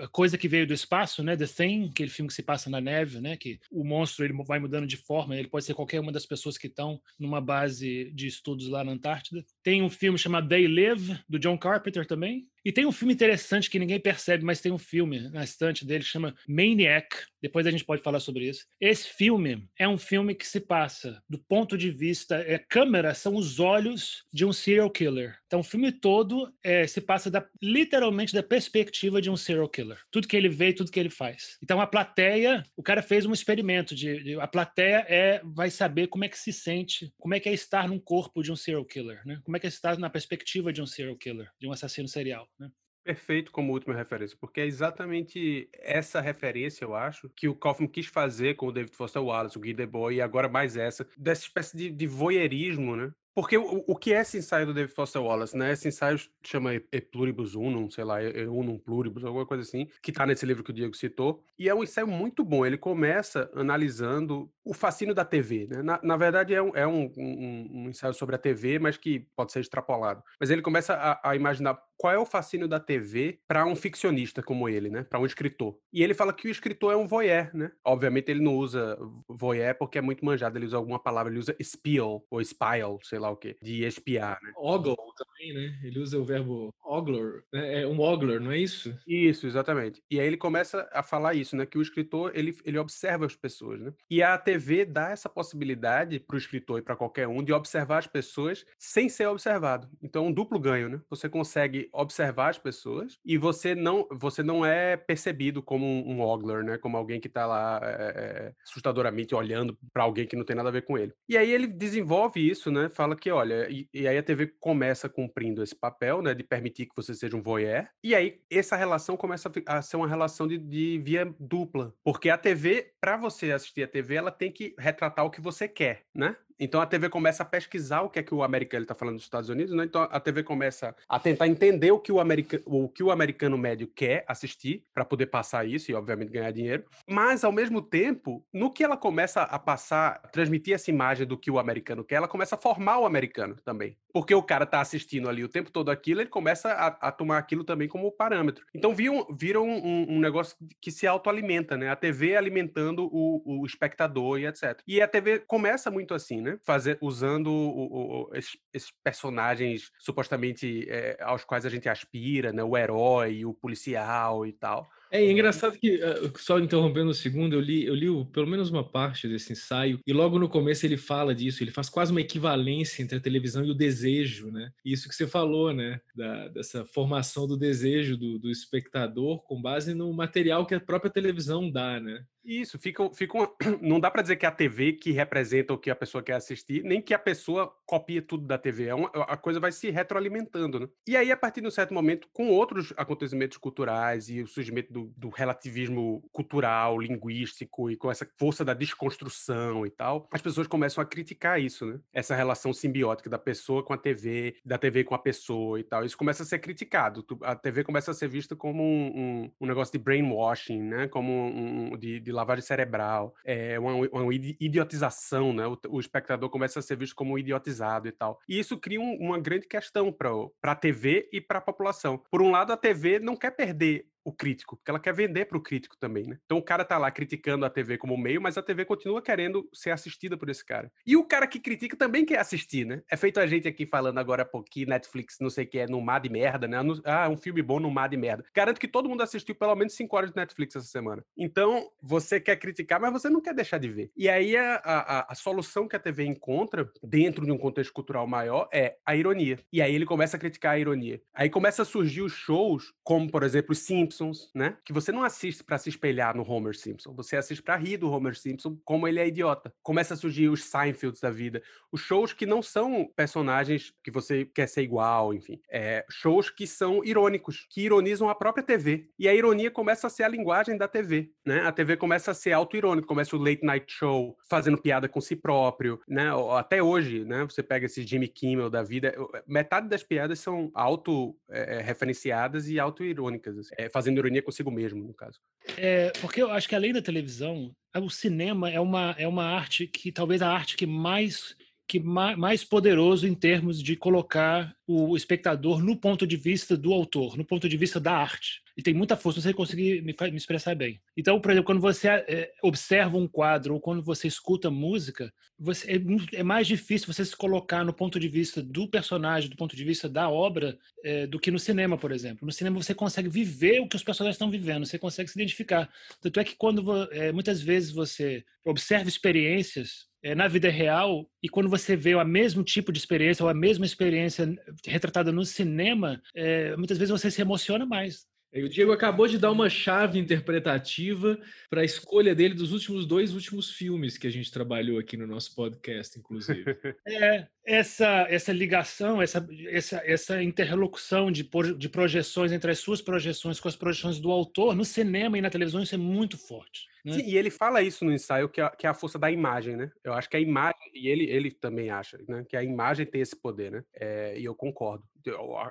a 0.00 0.08
coisa 0.08 0.36
que 0.36 0.48
veio 0.48 0.66
do 0.66 0.74
espaço, 0.74 1.22
né, 1.22 1.36
The 1.36 1.46
Thing, 1.46 1.88
aquele 1.90 2.10
filme 2.10 2.28
que 2.28 2.34
se 2.34 2.42
passa 2.42 2.68
na 2.68 2.80
neve, 2.80 3.20
né, 3.20 3.36
que 3.36 3.58
o 3.70 3.84
monstro 3.84 4.24
ele 4.24 4.34
vai 4.46 4.58
mudando 4.58 4.86
de 4.86 4.96
forma, 4.96 5.36
ele 5.36 5.48
pode 5.48 5.64
ser 5.64 5.74
qualquer 5.74 6.00
uma 6.00 6.12
das 6.12 6.26
pessoas 6.26 6.58
que 6.58 6.66
estão 6.66 7.00
numa 7.18 7.40
base 7.40 8.10
de 8.14 8.26
estudos 8.26 8.68
lá 8.68 8.84
na 8.84 8.92
Antártida. 8.92 9.44
Tem 9.62 9.82
um 9.82 9.90
filme 9.90 10.18
chamado 10.18 10.48
They 10.48 10.66
Live 10.68 11.18
do 11.28 11.38
John 11.38 11.56
Carpenter 11.56 12.06
também, 12.06 12.46
e 12.66 12.72
tem 12.72 12.84
um 12.84 12.90
filme 12.90 13.14
interessante 13.14 13.70
que 13.70 13.78
ninguém 13.78 14.00
percebe, 14.00 14.44
mas 14.44 14.60
tem 14.60 14.72
um 14.72 14.78
filme 14.78 15.28
na 15.28 15.44
estante 15.44 15.86
dele 15.86 16.02
que 16.02 16.10
chama 16.10 16.34
Maniac. 16.48 17.16
Depois 17.40 17.64
a 17.64 17.70
gente 17.70 17.84
pode 17.84 18.02
falar 18.02 18.18
sobre 18.18 18.48
isso. 18.48 18.66
Esse 18.86 19.08
filme 19.08 19.68
é 19.76 19.88
um 19.88 19.98
filme 19.98 20.32
que 20.32 20.46
se 20.46 20.60
passa 20.60 21.20
do 21.28 21.40
ponto 21.40 21.76
de 21.76 21.90
vista. 21.90 22.36
É, 22.36 22.56
câmera 22.56 23.14
são 23.14 23.34
os 23.34 23.58
olhos 23.58 24.24
de 24.32 24.44
um 24.44 24.52
serial 24.52 24.88
killer. 24.88 25.36
Então 25.48 25.58
o 25.58 25.64
filme 25.64 25.90
todo 25.90 26.54
é, 26.62 26.86
se 26.86 27.00
passa 27.00 27.28
da, 27.28 27.44
literalmente 27.60 28.32
da 28.32 28.44
perspectiva 28.44 29.20
de 29.20 29.28
um 29.28 29.36
serial 29.36 29.68
killer. 29.68 29.98
Tudo 30.08 30.28
que 30.28 30.36
ele 30.36 30.48
vê, 30.48 30.72
tudo 30.72 30.92
que 30.92 31.00
ele 31.00 31.10
faz. 31.10 31.58
Então 31.60 31.80
a 31.80 31.86
plateia, 31.88 32.62
o 32.76 32.82
cara 32.82 33.02
fez 33.02 33.26
um 33.26 33.32
experimento 33.32 33.92
de, 33.92 34.22
de 34.22 34.40
a 34.40 34.46
plateia 34.46 35.04
é 35.08 35.40
vai 35.44 35.68
saber 35.68 36.06
como 36.06 36.24
é 36.24 36.28
que 36.28 36.38
se 36.38 36.52
sente, 36.52 37.12
como 37.18 37.34
é 37.34 37.40
que 37.40 37.48
é 37.48 37.52
estar 37.52 37.88
num 37.88 37.98
corpo 37.98 38.40
de 38.40 38.52
um 38.52 38.56
serial 38.56 38.84
killer, 38.84 39.20
né? 39.26 39.40
Como 39.42 39.56
é 39.56 39.58
que 39.58 39.66
é 39.66 39.68
estar 39.68 39.98
na 39.98 40.08
perspectiva 40.08 40.72
de 40.72 40.80
um 40.80 40.86
serial 40.86 41.16
killer, 41.16 41.50
de 41.60 41.66
um 41.66 41.72
assassino 41.72 42.06
serial. 42.06 42.48
Né? 42.56 42.70
Perfeito 43.06 43.52
como 43.52 43.72
última 43.72 43.94
referência, 43.94 44.36
porque 44.40 44.60
é 44.60 44.66
exatamente 44.66 45.70
essa 45.72 46.20
referência, 46.20 46.84
eu 46.84 46.92
acho, 46.92 47.30
que 47.36 47.46
o 47.46 47.54
Kaufman 47.54 47.86
quis 47.86 48.06
fazer 48.06 48.56
com 48.56 48.66
o 48.66 48.72
David 48.72 48.96
Foster 48.96 49.22
Wallace, 49.22 49.56
o 49.56 49.60
Guy 49.60 49.72
Debord, 49.72 50.16
e 50.16 50.20
agora 50.20 50.48
mais 50.48 50.76
essa, 50.76 51.06
dessa 51.16 51.42
espécie 51.42 51.76
de, 51.76 51.88
de 51.88 52.06
voyeurismo, 52.08 52.96
né? 52.96 53.12
Porque 53.36 53.58
o, 53.58 53.84
o 53.86 53.94
que 53.94 54.14
é 54.14 54.22
esse 54.22 54.38
ensaio 54.38 54.64
do 54.64 54.72
David 54.72 54.94
Foster 54.94 55.22
Wallace, 55.22 55.54
né? 55.54 55.70
Esse 55.70 55.86
ensaio 55.86 56.18
chama 56.42 56.74
E 56.74 57.00
Pluribus 57.02 57.54
Unum, 57.54 57.90
sei 57.90 58.02
lá, 58.02 58.22
E 58.22 58.46
Unum 58.46 58.78
Pluribus, 58.78 59.22
alguma 59.24 59.44
coisa 59.44 59.62
assim, 59.62 59.86
que 60.02 60.10
tá 60.10 60.24
nesse 60.24 60.46
livro 60.46 60.64
que 60.64 60.70
o 60.70 60.72
Diego 60.72 60.96
citou. 60.96 61.44
E 61.58 61.68
é 61.68 61.74
um 61.74 61.84
ensaio 61.84 62.08
muito 62.08 62.42
bom. 62.42 62.64
Ele 62.64 62.78
começa 62.78 63.50
analisando 63.54 64.50
o 64.64 64.72
fascínio 64.72 65.14
da 65.14 65.22
TV, 65.22 65.68
né? 65.70 65.82
Na, 65.82 66.00
na 66.02 66.16
verdade, 66.16 66.54
é, 66.54 66.62
um, 66.62 66.70
é 66.74 66.86
um, 66.86 67.12
um, 67.14 67.68
um, 67.72 67.88
ensaio 67.90 68.14
sobre 68.14 68.36
a 68.36 68.38
TV, 68.38 68.78
mas 68.78 68.96
que 68.96 69.28
pode 69.36 69.52
ser 69.52 69.60
extrapolado. 69.60 70.22
Mas 70.40 70.48
ele 70.48 70.62
começa 70.62 70.94
a, 70.94 71.30
a 71.30 71.36
imaginar 71.36 71.78
qual 71.96 72.12
é 72.12 72.18
o 72.18 72.26
fascínio 72.26 72.68
da 72.68 72.78
TV 72.78 73.40
para 73.48 73.66
um 73.66 73.76
ficcionista 73.76 74.42
como 74.42 74.68
ele, 74.68 74.90
né? 74.90 75.04
Para 75.04 75.18
um 75.18 75.26
escritor. 75.26 75.78
E 75.92 76.02
ele 76.02 76.14
fala 76.14 76.32
que 76.32 76.48
o 76.48 76.50
escritor 76.50 76.92
é 76.92 76.96
um 76.96 77.06
voyeur, 77.06 77.50
né? 77.54 77.72
Obviamente 77.84 78.30
ele 78.30 78.42
não 78.42 78.56
usa 78.56 78.98
voyeur 79.28 79.76
porque 79.78 79.98
é 79.98 80.02
muito 80.02 80.24
manjado, 80.24 80.58
ele 80.58 80.66
usa 80.66 80.76
alguma 80.76 80.98
palavra, 80.98 81.32
ele 81.32 81.40
usa 81.40 81.56
spiel 81.62 82.24
ou 82.30 82.44
spiel, 82.44 82.98
sei 83.02 83.18
lá 83.18 83.30
o 83.30 83.36
quê, 83.36 83.56
de 83.62 83.84
espiar, 83.84 84.38
né? 84.42 84.52
Ogle 84.56 84.96
também, 85.16 85.54
né? 85.54 85.78
Ele 85.82 85.98
usa 86.00 86.18
o 86.18 86.24
verbo 86.24 86.74
ogler, 86.84 87.42
né? 87.52 87.82
É 87.82 87.86
um 87.86 88.00
ogler, 88.00 88.40
não 88.40 88.52
é 88.52 88.58
isso? 88.58 88.96
Isso, 89.06 89.46
exatamente. 89.46 90.02
E 90.10 90.20
aí 90.20 90.26
ele 90.26 90.36
começa 90.36 90.88
a 90.92 91.02
falar 91.02 91.34
isso, 91.34 91.56
né? 91.56 91.66
Que 91.66 91.78
o 91.78 91.82
escritor, 91.82 92.32
ele, 92.34 92.56
ele 92.64 92.78
observa 92.78 93.26
as 93.26 93.36
pessoas, 93.36 93.80
né? 93.80 93.92
E 94.10 94.22
a 94.22 94.36
TV 94.38 94.84
dá 94.84 95.10
essa 95.10 95.28
possibilidade 95.28 96.20
para 96.20 96.34
o 96.34 96.38
escritor 96.38 96.78
e 96.78 96.82
para 96.82 96.96
qualquer 96.96 97.28
um 97.28 97.42
de 97.42 97.52
observar 97.52 97.98
as 97.98 98.06
pessoas 98.06 98.64
sem 98.78 99.08
ser 99.08 99.26
observado. 99.26 99.88
Então, 100.02 100.26
um 100.26 100.32
duplo 100.32 100.58
ganho, 100.58 100.88
né? 100.88 101.00
Você 101.10 101.28
consegue 101.28 101.85
observar 101.92 102.50
as 102.50 102.58
pessoas 102.58 103.18
e 103.24 103.36
você 103.36 103.74
não 103.74 104.06
você 104.10 104.42
não 104.42 104.64
é 104.64 104.96
percebido 104.96 105.62
como 105.62 105.84
um, 105.86 106.16
um 106.16 106.20
ogler, 106.20 106.64
né? 106.64 106.78
Como 106.78 106.96
alguém 106.96 107.20
que 107.20 107.28
está 107.28 107.46
lá 107.46 107.80
é, 107.82 108.52
assustadoramente 108.64 109.34
olhando 109.34 109.76
para 109.92 110.02
alguém 110.02 110.26
que 110.26 110.36
não 110.36 110.44
tem 110.44 110.56
nada 110.56 110.68
a 110.68 110.72
ver 110.72 110.82
com 110.82 110.96
ele. 110.98 111.12
E 111.28 111.36
aí 111.36 111.50
ele 111.50 111.66
desenvolve 111.66 112.40
isso, 112.40 112.70
né? 112.70 112.88
Fala 112.88 113.16
que, 113.16 113.30
olha, 113.30 113.68
e, 113.70 113.88
e, 113.92 114.06
aí 114.06 114.16
a 114.16 114.22
TV 114.22 114.46
começa 114.60 115.08
cumprindo 115.08 115.62
esse 115.62 115.74
papel, 115.74 116.22
né? 116.22 116.34
De 116.34 116.42
permitir 116.42 116.86
que 116.86 116.96
você 116.96 117.14
seja 117.14 117.36
um 117.36 117.42
voyeur. 117.42 117.86
E 118.02 118.14
aí 118.14 118.40
essa 118.50 118.76
relação 118.76 119.16
começa 119.16 119.50
a, 119.66 119.78
a 119.78 119.82
ser 119.82 119.96
uma 119.96 120.08
relação 120.08 120.46
de, 120.46 120.58
de 120.58 120.98
via 120.98 121.34
dupla. 121.38 121.92
Porque 122.04 122.30
a 122.30 122.38
TV, 122.38 122.92
para 123.00 123.16
você 123.16 123.52
assistir 123.52 123.82
a 123.82 123.88
TV, 123.88 124.14
ela 124.14 124.30
tem 124.30 124.50
que 124.52 124.74
retratar 124.78 125.24
o 125.24 125.30
que 125.30 125.40
você 125.40 125.68
quer, 125.68 126.02
né? 126.14 126.36
Então 126.58 126.80
a 126.80 126.86
TV 126.86 127.08
começa 127.08 127.42
a 127.42 127.46
pesquisar 127.46 128.02
o 128.02 128.10
que 128.10 128.18
é 128.18 128.22
que 128.22 128.34
o 128.34 128.42
americano 128.42 128.82
está 128.82 128.94
falando 128.94 129.16
dos 129.16 129.24
Estados 129.24 129.48
Unidos, 129.48 129.74
né? 129.74 129.84
Então 129.84 130.08
a 130.10 130.20
TV 130.20 130.42
começa 130.42 130.94
a 131.08 131.18
tentar 131.18 131.46
entender 131.48 131.90
o 131.90 131.98
que 131.98 132.12
o, 132.12 132.20
america, 132.20 132.62
o, 132.64 132.88
que 132.88 133.02
o 133.02 133.10
americano 133.10 133.58
médio 133.58 133.86
quer 133.86 134.24
assistir 134.26 134.84
para 134.94 135.04
poder 135.04 135.26
passar 135.26 135.66
isso 135.66 135.90
e, 135.90 135.94
obviamente, 135.94 136.32
ganhar 136.32 136.50
dinheiro. 136.50 136.84
Mas, 137.06 137.44
ao 137.44 137.52
mesmo 137.52 137.82
tempo, 137.82 138.44
no 138.52 138.70
que 138.70 138.82
ela 138.82 138.96
começa 138.96 139.42
a 139.42 139.58
passar, 139.58 140.20
transmitir 140.32 140.74
essa 140.74 140.90
imagem 140.90 141.26
do 141.26 141.38
que 141.38 141.50
o 141.50 141.58
americano 141.58 142.04
quer, 142.04 142.16
ela 142.16 142.28
começa 142.28 142.54
a 142.54 142.58
formar 142.58 142.98
o 142.98 143.06
americano 143.06 143.56
também. 143.64 143.96
Porque 144.12 144.34
o 144.34 144.42
cara 144.42 144.64
está 144.64 144.80
assistindo 144.80 145.28
ali 145.28 145.44
o 145.44 145.48
tempo 145.48 145.70
todo 145.70 145.90
aquilo, 145.90 146.22
ele 146.22 146.30
começa 146.30 146.72
a, 146.72 146.86
a 147.08 147.12
tomar 147.12 147.38
aquilo 147.38 147.64
também 147.64 147.86
como 147.86 148.10
parâmetro. 148.10 148.64
Então 148.74 148.94
viram, 148.94 149.26
viram 149.30 149.68
um, 149.68 150.14
um, 150.14 150.18
negócio 150.18 150.56
que 150.80 150.90
se 150.90 151.06
autoalimenta, 151.06 151.76
né? 151.76 151.90
A 151.90 151.96
TV 151.96 152.34
alimentando 152.34 153.08
o, 153.12 153.42
o 153.44 153.66
espectador 153.66 154.38
e 154.38 154.46
etc. 154.46 154.80
E 154.86 155.02
a 155.02 155.08
TV 155.08 155.40
começa 155.40 155.90
muito 155.90 156.14
assim, 156.14 156.40
né? 156.46 156.58
Fazer, 156.64 156.96
usando 157.00 157.48
o, 157.48 158.28
o, 158.28 158.34
esses, 158.34 158.56
esses, 158.72 158.92
personagens 159.02 159.90
supostamente 159.98 160.86
é, 160.88 161.18
aos 161.20 161.44
quais 161.44 161.66
a 161.66 161.68
gente 161.68 161.88
aspira, 161.88 162.52
né? 162.52 162.62
O 162.62 162.76
herói, 162.76 163.44
o 163.44 163.52
policial 163.52 164.46
e 164.46 164.52
tal. 164.52 164.88
É, 165.10 165.24
é 165.24 165.30
engraçado 165.30 165.78
que, 165.78 166.00
eh, 166.02 166.32
só 166.36 166.58
interrompendo 166.58 167.10
um 167.10 167.14
segundo, 167.14 167.54
eu 167.54 167.60
li, 167.60 167.86
eu 167.86 167.94
li 167.94 168.06
pelo 168.32 168.46
menos 168.46 168.70
uma 168.70 168.84
parte 168.84 169.28
desse 169.28 169.52
ensaio, 169.52 170.00
e 170.06 170.12
logo 170.12 170.38
no 170.38 170.48
começo 170.48 170.84
ele 170.84 170.96
fala 170.96 171.34
disso, 171.34 171.62
ele 171.62 171.70
faz 171.70 171.88
quase 171.88 172.10
uma 172.10 172.20
equivalência 172.20 173.02
entre 173.02 173.18
a 173.18 173.20
televisão 173.20 173.64
e 173.64 173.70
o 173.70 173.74
desejo, 173.74 174.50
né? 174.50 174.72
Isso 174.84 175.08
que 175.08 175.14
você 175.14 175.26
falou, 175.26 175.72
né? 175.72 176.00
Da, 176.14 176.48
dessa 176.48 176.84
formação 176.84 177.46
do 177.46 177.56
desejo 177.56 178.16
do, 178.16 178.38
do 178.38 178.50
espectador 178.50 179.42
com 179.44 179.60
base 179.60 179.94
no 179.94 180.12
material 180.12 180.66
que 180.66 180.74
a 180.74 180.80
própria 180.80 181.10
televisão 181.10 181.70
dá, 181.70 182.00
né? 182.00 182.24
Isso, 182.46 182.78
fica, 182.78 183.10
fica 183.10 183.36
uma... 183.36 183.50
não 183.82 183.98
dá 183.98 184.08
para 184.08 184.22
dizer 184.22 184.36
que 184.36 184.46
é 184.46 184.48
a 184.48 184.52
TV 184.52 184.92
que 184.92 185.10
representa 185.10 185.74
o 185.74 185.78
que 185.78 185.90
a 185.90 185.96
pessoa 185.96 186.22
quer 186.22 186.34
assistir, 186.34 186.84
nem 186.84 187.02
que 187.02 187.12
a 187.12 187.18
pessoa 187.18 187.74
copia 187.84 188.22
tudo 188.22 188.46
da 188.46 188.56
TV. 188.56 188.86
É 188.86 188.94
uma, 188.94 189.08
a 189.08 189.36
coisa 189.36 189.58
vai 189.58 189.72
se 189.72 189.90
retroalimentando, 189.90 190.78
né? 190.78 190.88
E 191.06 191.16
aí, 191.16 191.32
a 191.32 191.36
partir 191.36 191.60
de 191.60 191.66
um 191.66 191.70
certo 191.70 191.92
momento, 191.92 192.28
com 192.32 192.48
outros 192.48 192.92
acontecimentos 192.96 193.58
culturais 193.58 194.28
e 194.28 194.42
o 194.42 194.46
surgimento 194.46 194.92
do, 194.92 195.12
do 195.16 195.28
relativismo 195.28 196.22
cultural, 196.30 197.00
linguístico 197.00 197.90
e 197.90 197.96
com 197.96 198.10
essa 198.10 198.28
força 198.38 198.64
da 198.64 198.74
desconstrução 198.74 199.84
e 199.84 199.90
tal, 199.90 200.28
as 200.30 200.40
pessoas 200.40 200.68
começam 200.68 201.02
a 201.02 201.06
criticar 201.06 201.60
isso, 201.60 201.84
né? 201.84 201.98
Essa 202.12 202.36
relação 202.36 202.72
simbiótica 202.72 203.28
da 203.28 203.38
pessoa 203.38 203.82
com 203.82 203.92
a 203.92 203.98
TV, 203.98 204.56
da 204.64 204.78
TV 204.78 205.02
com 205.02 205.16
a 205.16 205.18
pessoa 205.18 205.80
e 205.80 205.82
tal. 205.82 206.04
Isso 206.04 206.16
começa 206.16 206.44
a 206.44 206.46
ser 206.46 206.60
criticado. 206.60 207.26
A 207.42 207.56
TV 207.56 207.82
começa 207.82 208.12
a 208.12 208.14
ser 208.14 208.28
vista 208.28 208.54
como 208.54 208.84
um, 208.84 209.06
um, 209.06 209.52
um 209.62 209.66
negócio 209.66 209.92
de 209.92 209.98
brainwashing, 209.98 210.80
né? 210.80 211.08
Como 211.08 211.32
um, 211.32 211.96
de, 211.96 212.20
de 212.20 212.35
lavagem 212.36 212.64
cerebral, 212.64 213.34
é 213.44 213.78
uma, 213.78 213.94
uma 213.94 214.34
idiotização, 214.34 215.52
né? 215.52 215.66
O, 215.66 215.78
o, 215.88 216.00
espectador 216.00 216.48
começa 216.50 216.78
a 216.78 216.82
ser 216.82 216.96
visto 216.96 217.14
como 217.14 217.38
idiotizado 217.38 218.06
e 218.06 218.12
tal. 218.12 218.38
E 218.48 218.58
isso 218.58 218.78
cria 218.78 219.00
um, 219.00 219.16
uma 219.16 219.38
grande 219.38 219.66
questão 219.66 220.12
para 220.12 220.72
a 220.72 220.76
TV 220.76 221.28
e 221.32 221.40
para 221.40 221.58
a 221.58 221.62
população. 221.62 222.22
Por 222.30 222.42
um 222.42 222.50
lado, 222.50 222.72
a 222.72 222.76
TV 222.76 223.18
não 223.18 223.36
quer 223.36 223.50
perder 223.50 224.06
o 224.26 224.32
crítico, 224.32 224.76
porque 224.76 224.90
ela 224.90 224.98
quer 224.98 225.14
vender 225.14 225.44
para 225.44 225.56
o 225.56 225.62
crítico 225.62 225.96
também, 225.96 226.26
né? 226.26 226.36
Então 226.44 226.58
o 226.58 226.62
cara 226.62 226.84
tá 226.84 226.98
lá 226.98 227.08
criticando 227.12 227.64
a 227.64 227.70
TV 227.70 227.96
como 227.96 228.18
meio, 228.18 228.42
mas 228.42 228.58
a 228.58 228.62
TV 228.62 228.84
continua 228.84 229.22
querendo 229.22 229.68
ser 229.72 229.92
assistida 229.92 230.36
por 230.36 230.50
esse 230.50 230.64
cara. 230.64 230.90
E 231.06 231.16
o 231.16 231.22
cara 231.22 231.46
que 231.46 231.60
critica 231.60 231.96
também 231.96 232.24
quer 232.24 232.40
assistir, 232.40 232.84
né? 232.84 233.02
É 233.08 233.16
feito 233.16 233.38
a 233.38 233.46
gente 233.46 233.68
aqui 233.68 233.86
falando 233.86 234.18
agora 234.18 234.42
há 234.42 234.46
pouquinho, 234.46 234.88
Netflix, 234.88 235.36
não 235.40 235.48
sei 235.48 235.64
o 235.64 235.68
que, 235.68 235.78
é 235.78 235.86
no 235.86 236.00
mar 236.00 236.20
de 236.20 236.28
merda, 236.28 236.66
né? 236.66 236.76
Ah, 237.04 237.28
um 237.28 237.36
filme 237.36 237.62
bom 237.62 237.78
no 237.78 237.88
mar 237.88 238.08
de 238.08 238.16
merda. 238.16 238.44
Garanto 238.52 238.80
que 238.80 238.88
todo 238.88 239.08
mundo 239.08 239.22
assistiu 239.22 239.54
pelo 239.54 239.76
menos 239.76 239.94
5 239.94 240.16
horas 240.16 240.30
de 240.30 240.36
Netflix 240.36 240.74
essa 240.74 240.86
semana. 240.86 241.24
Então, 241.36 241.88
você 242.02 242.40
quer 242.40 242.56
criticar, 242.56 243.00
mas 243.00 243.12
você 243.12 243.28
não 243.28 243.40
quer 243.40 243.54
deixar 243.54 243.78
de 243.78 243.88
ver. 243.88 244.10
E 244.16 244.28
aí 244.28 244.56
a, 244.56 244.74
a, 244.84 245.32
a 245.32 245.34
solução 245.36 245.86
que 245.86 245.94
a 245.94 246.00
TV 246.00 246.24
encontra, 246.24 246.90
dentro 247.00 247.46
de 247.46 247.52
um 247.52 247.58
contexto 247.58 247.92
cultural 247.92 248.26
maior, 248.26 248.68
é 248.72 248.96
a 249.06 249.14
ironia. 249.14 249.60
E 249.72 249.80
aí 249.80 249.94
ele 249.94 250.04
começa 250.04 250.36
a 250.36 250.40
criticar 250.40 250.74
a 250.74 250.78
ironia. 250.78 251.20
Aí 251.32 251.48
começa 251.48 251.82
a 251.82 251.84
surgir 251.84 252.22
os 252.22 252.32
shows, 252.32 252.92
como 253.04 253.30
por 253.30 253.44
exemplo 253.44 253.70
os 253.70 253.78
Simpsons, 253.78 254.15
né? 254.54 254.76
Que 254.84 254.92
você 254.92 255.12
não 255.12 255.22
assiste 255.22 255.62
para 255.62 255.78
se 255.78 255.88
espelhar 255.88 256.36
no 256.36 256.48
Homer 256.48 256.76
Simpson, 256.76 257.14
você 257.14 257.36
assiste 257.36 257.62
para 257.62 257.76
rir 257.76 257.96
do 257.96 258.10
Homer 258.10 258.36
Simpson, 258.36 258.78
como 258.84 259.06
ele 259.06 259.20
é 259.20 259.26
idiota. 259.26 259.72
Começa 259.82 260.14
a 260.14 260.16
surgir 260.16 260.48
os 260.48 260.64
Seinfelds 260.64 261.20
da 261.20 261.30
vida, 261.30 261.62
os 261.90 262.00
shows 262.00 262.32
que 262.32 262.46
não 262.46 262.62
são 262.62 263.10
personagens 263.16 263.92
que 264.02 264.10
você 264.10 264.44
quer 264.44 264.66
ser 264.66 264.82
igual, 264.82 265.34
enfim. 265.34 265.60
É, 265.70 266.04
shows 266.10 266.50
que 266.50 266.66
são 266.66 267.04
irônicos, 267.04 267.66
que 267.70 267.82
ironizam 267.82 268.28
a 268.28 268.34
própria 268.34 268.64
TV. 268.64 269.08
E 269.18 269.28
a 269.28 269.34
ironia 269.34 269.70
começa 269.70 270.06
a 270.06 270.10
ser 270.10 270.24
a 270.24 270.28
linguagem 270.28 270.76
da 270.76 270.88
TV, 270.88 271.30
né? 271.44 271.60
A 271.66 271.72
TV 271.72 271.96
começa 271.96 272.30
a 272.30 272.34
ser 272.34 272.52
auto-irônica, 272.52 273.06
começa 273.06 273.36
o 273.36 273.38
late 273.38 273.64
night 273.64 273.92
show 273.92 274.36
fazendo 274.48 274.80
piada 274.80 275.08
com 275.08 275.20
si 275.20 275.36
próprio, 275.36 276.00
né? 276.08 276.30
Até 276.56 276.82
hoje, 276.82 277.24
né? 277.24 277.44
Você 277.44 277.62
pega 277.62 277.86
esse 277.86 278.06
Jimmy 278.06 278.28
Kimmel 278.28 278.70
da 278.70 278.82
vida, 278.82 279.14
metade 279.46 279.88
das 279.88 280.02
piadas 280.02 280.38
são 280.40 280.70
auto-referenciadas 280.74 282.68
é, 282.68 282.72
e 282.72 282.80
auto-irônicas, 282.80 283.58
assim, 283.58 283.74
é, 283.76 283.88
fazendo 284.06 284.18
ironia 284.18 284.42
consigo 284.42 284.70
mesmo, 284.70 285.02
no 285.02 285.12
caso. 285.12 285.40
É, 285.76 286.12
porque 286.20 286.40
eu 286.40 286.50
acho 286.50 286.68
que 286.68 286.74
além 286.74 286.92
da 286.92 287.02
televisão, 287.02 287.74
o 287.94 288.08
cinema 288.08 288.70
é 288.70 288.78
uma, 288.78 289.14
é 289.18 289.26
uma 289.26 289.44
arte 289.44 289.86
que 289.86 290.12
talvez 290.12 290.40
a 290.40 290.48
arte 290.48 290.76
que 290.76 290.86
mais 290.86 291.56
que 291.88 292.00
mais 292.00 292.64
poderoso 292.64 293.26
em 293.26 293.34
termos 293.34 293.80
de 293.80 293.94
colocar 293.94 294.74
o 294.86 295.16
espectador 295.16 295.82
no 295.82 295.96
ponto 295.96 296.26
de 296.26 296.36
vista 296.36 296.76
do 296.76 296.92
autor, 296.92 297.36
no 297.36 297.44
ponto 297.44 297.68
de 297.68 297.76
vista 297.76 298.00
da 298.00 298.12
arte. 298.12 298.60
E 298.76 298.82
tem 298.82 298.92
muita 298.92 299.16
força, 299.16 299.40
você 299.40 299.54
conseguir 299.54 300.02
me, 300.02 300.14
me 300.30 300.36
expressar 300.36 300.74
bem. 300.74 301.00
Então, 301.16 301.40
por 301.40 301.50
exemplo, 301.50 301.66
quando 301.66 301.80
você 301.80 302.08
é, 302.08 302.52
observa 302.62 303.16
um 303.16 303.26
quadro 303.26 303.74
ou 303.74 303.80
quando 303.80 304.02
você 304.02 304.28
escuta 304.28 304.70
música, 304.70 305.32
você, 305.58 305.92
é, 305.92 306.40
é, 306.40 306.42
mais 306.42 306.66
difícil 306.66 307.12
você 307.12 307.24
se 307.24 307.34
colocar 307.34 307.84
no 307.84 307.92
ponto 307.92 308.20
de 308.20 308.28
vista 308.28 308.62
do 308.62 308.86
personagem, 308.88 309.48
do 309.48 309.56
ponto 309.56 309.74
de 309.74 309.84
vista 309.84 310.08
da 310.08 310.28
obra, 310.28 310.78
é, 311.02 311.26
do 311.26 311.38
que 311.38 311.50
no 311.50 311.58
cinema, 311.58 311.96
por 311.96 312.12
exemplo. 312.12 312.44
No 312.44 312.52
cinema 312.52 312.82
você 312.82 312.94
consegue 312.94 313.28
viver 313.28 313.80
o 313.80 313.88
que 313.88 313.96
os 313.96 314.02
personagens 314.02 314.34
estão 314.34 314.50
vivendo, 314.50 314.84
você 314.84 314.98
consegue 314.98 315.30
se 315.30 315.38
identificar. 315.38 315.88
Tanto 316.20 316.38
é 316.38 316.44
que 316.44 316.54
quando 316.56 317.10
é, 317.12 317.32
muitas 317.32 317.62
vezes 317.62 317.90
você 317.90 318.44
observa 318.64 319.08
experiências 319.08 320.06
é, 320.26 320.34
na 320.34 320.48
vida 320.48 320.68
real 320.68 321.30
e 321.40 321.48
quando 321.48 321.68
você 321.68 321.94
vê 321.94 322.16
o 322.16 322.24
mesmo 322.24 322.64
tipo 322.64 322.90
de 322.90 322.98
experiência 322.98 323.44
ou 323.44 323.48
a 323.48 323.54
mesma 323.54 323.86
experiência 323.86 324.52
retratada 324.84 325.30
no 325.30 325.44
cinema, 325.44 326.20
é, 326.34 326.76
muitas 326.76 326.98
vezes 326.98 327.12
você 327.12 327.30
se 327.30 327.40
emociona 327.40 327.86
mais. 327.86 328.26
E 328.52 328.64
o 328.64 328.68
Diego 328.68 328.90
acabou 328.90 329.28
de 329.28 329.38
dar 329.38 329.52
uma 329.52 329.68
chave 329.68 330.18
interpretativa 330.18 331.38
para 331.70 331.82
a 331.82 331.84
escolha 331.84 332.34
dele 332.34 332.54
dos 332.54 332.72
últimos 332.72 333.06
dois 333.06 333.34
últimos 333.34 333.70
filmes 333.70 334.18
que 334.18 334.26
a 334.26 334.30
gente 334.30 334.50
trabalhou 334.50 334.98
aqui 334.98 335.16
no 335.16 335.28
nosso 335.28 335.54
podcast, 335.54 336.18
inclusive. 336.18 336.64
É, 337.06 337.46
essa, 337.66 338.26
essa 338.30 338.52
ligação, 338.52 339.20
essa, 339.20 339.46
essa, 339.68 340.02
essa 340.04 340.42
interlocução 340.42 341.32
de, 341.32 341.48
de 341.76 341.88
projeções 341.88 342.52
entre 342.52 342.70
as 342.70 342.78
suas 342.78 343.02
projeções 343.02 343.58
com 343.58 343.68
as 343.68 343.74
projeções 343.74 344.20
do 344.20 344.30
autor, 344.30 344.74
no 344.76 344.84
cinema 344.84 345.36
e 345.36 345.40
na 345.40 345.50
televisão, 345.50 345.82
isso 345.82 345.94
é 345.94 345.98
muito 345.98 346.38
forte. 346.38 346.86
Né? 347.06 347.12
Sim, 347.12 347.22
e 347.24 347.38
ele 347.38 347.50
fala 347.50 347.82
isso 347.82 348.04
no 348.04 348.12
ensaio, 348.12 348.48
que 348.48 348.60
é, 348.60 348.68
que 348.70 348.84
é, 348.84 348.90
a 348.90 348.94
força 348.94 349.16
da 349.16 349.30
imagem, 349.30 349.76
né? 349.76 349.92
Eu 350.02 350.12
acho 350.12 350.28
que 350.28 350.36
a 350.36 350.40
imagem, 350.40 350.90
e 350.92 351.06
ele, 351.06 351.24
ele 351.30 351.52
também 351.52 351.88
acha, 351.88 352.18
né? 352.28 352.44
Que 352.48 352.56
a 352.56 352.64
imagem 352.64 353.06
tem 353.06 353.20
esse 353.20 353.36
poder, 353.36 353.70
né? 353.70 353.84
É, 353.94 354.36
e 354.36 354.44
eu 354.44 354.56
concordo. 354.56 355.04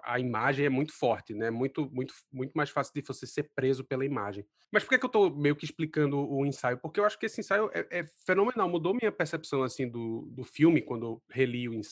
A, 0.04 0.18
imagem 0.18 0.66
é 0.66 0.70
muito 0.70 0.94
forte, 0.94 1.34
né? 1.34 1.50
Muito, 1.50 1.90
muito, 1.92 2.14
muito 2.32 2.54
mais 2.54 2.70
fácil 2.70 2.94
de 2.94 3.02
você 3.02 3.28
ser 3.28 3.50
preso 3.54 3.84
pela 3.84 4.06
imagem. 4.06 4.46
Mas 4.72 4.84
por 4.84 4.92
que, 4.92 4.98
que 4.98 5.06
eu 5.06 5.08
estou 5.08 5.36
meio 5.36 5.56
que 5.58 5.66
explicando 5.66 6.18
o 6.18 6.46
ensaio? 6.46 6.78
Porque 6.78 7.02
eu 7.02 7.06
acho 7.06 7.20
que 7.20 7.26
esse 7.26 7.42
ensaio 7.42 7.70
é, 7.74 8.00
é 8.00 8.06
fenomenal, 8.26 8.70
mudou 8.70 8.94
minha 8.94 9.12
percepção, 9.12 9.62
assim, 9.62 9.90
do, 9.90 10.28
do 10.32 10.44
filme, 10.46 10.82
quando 10.82 11.06
eu 11.06 11.24
reli 11.30 11.68
o 11.68 11.74
ensaio. 11.74 11.85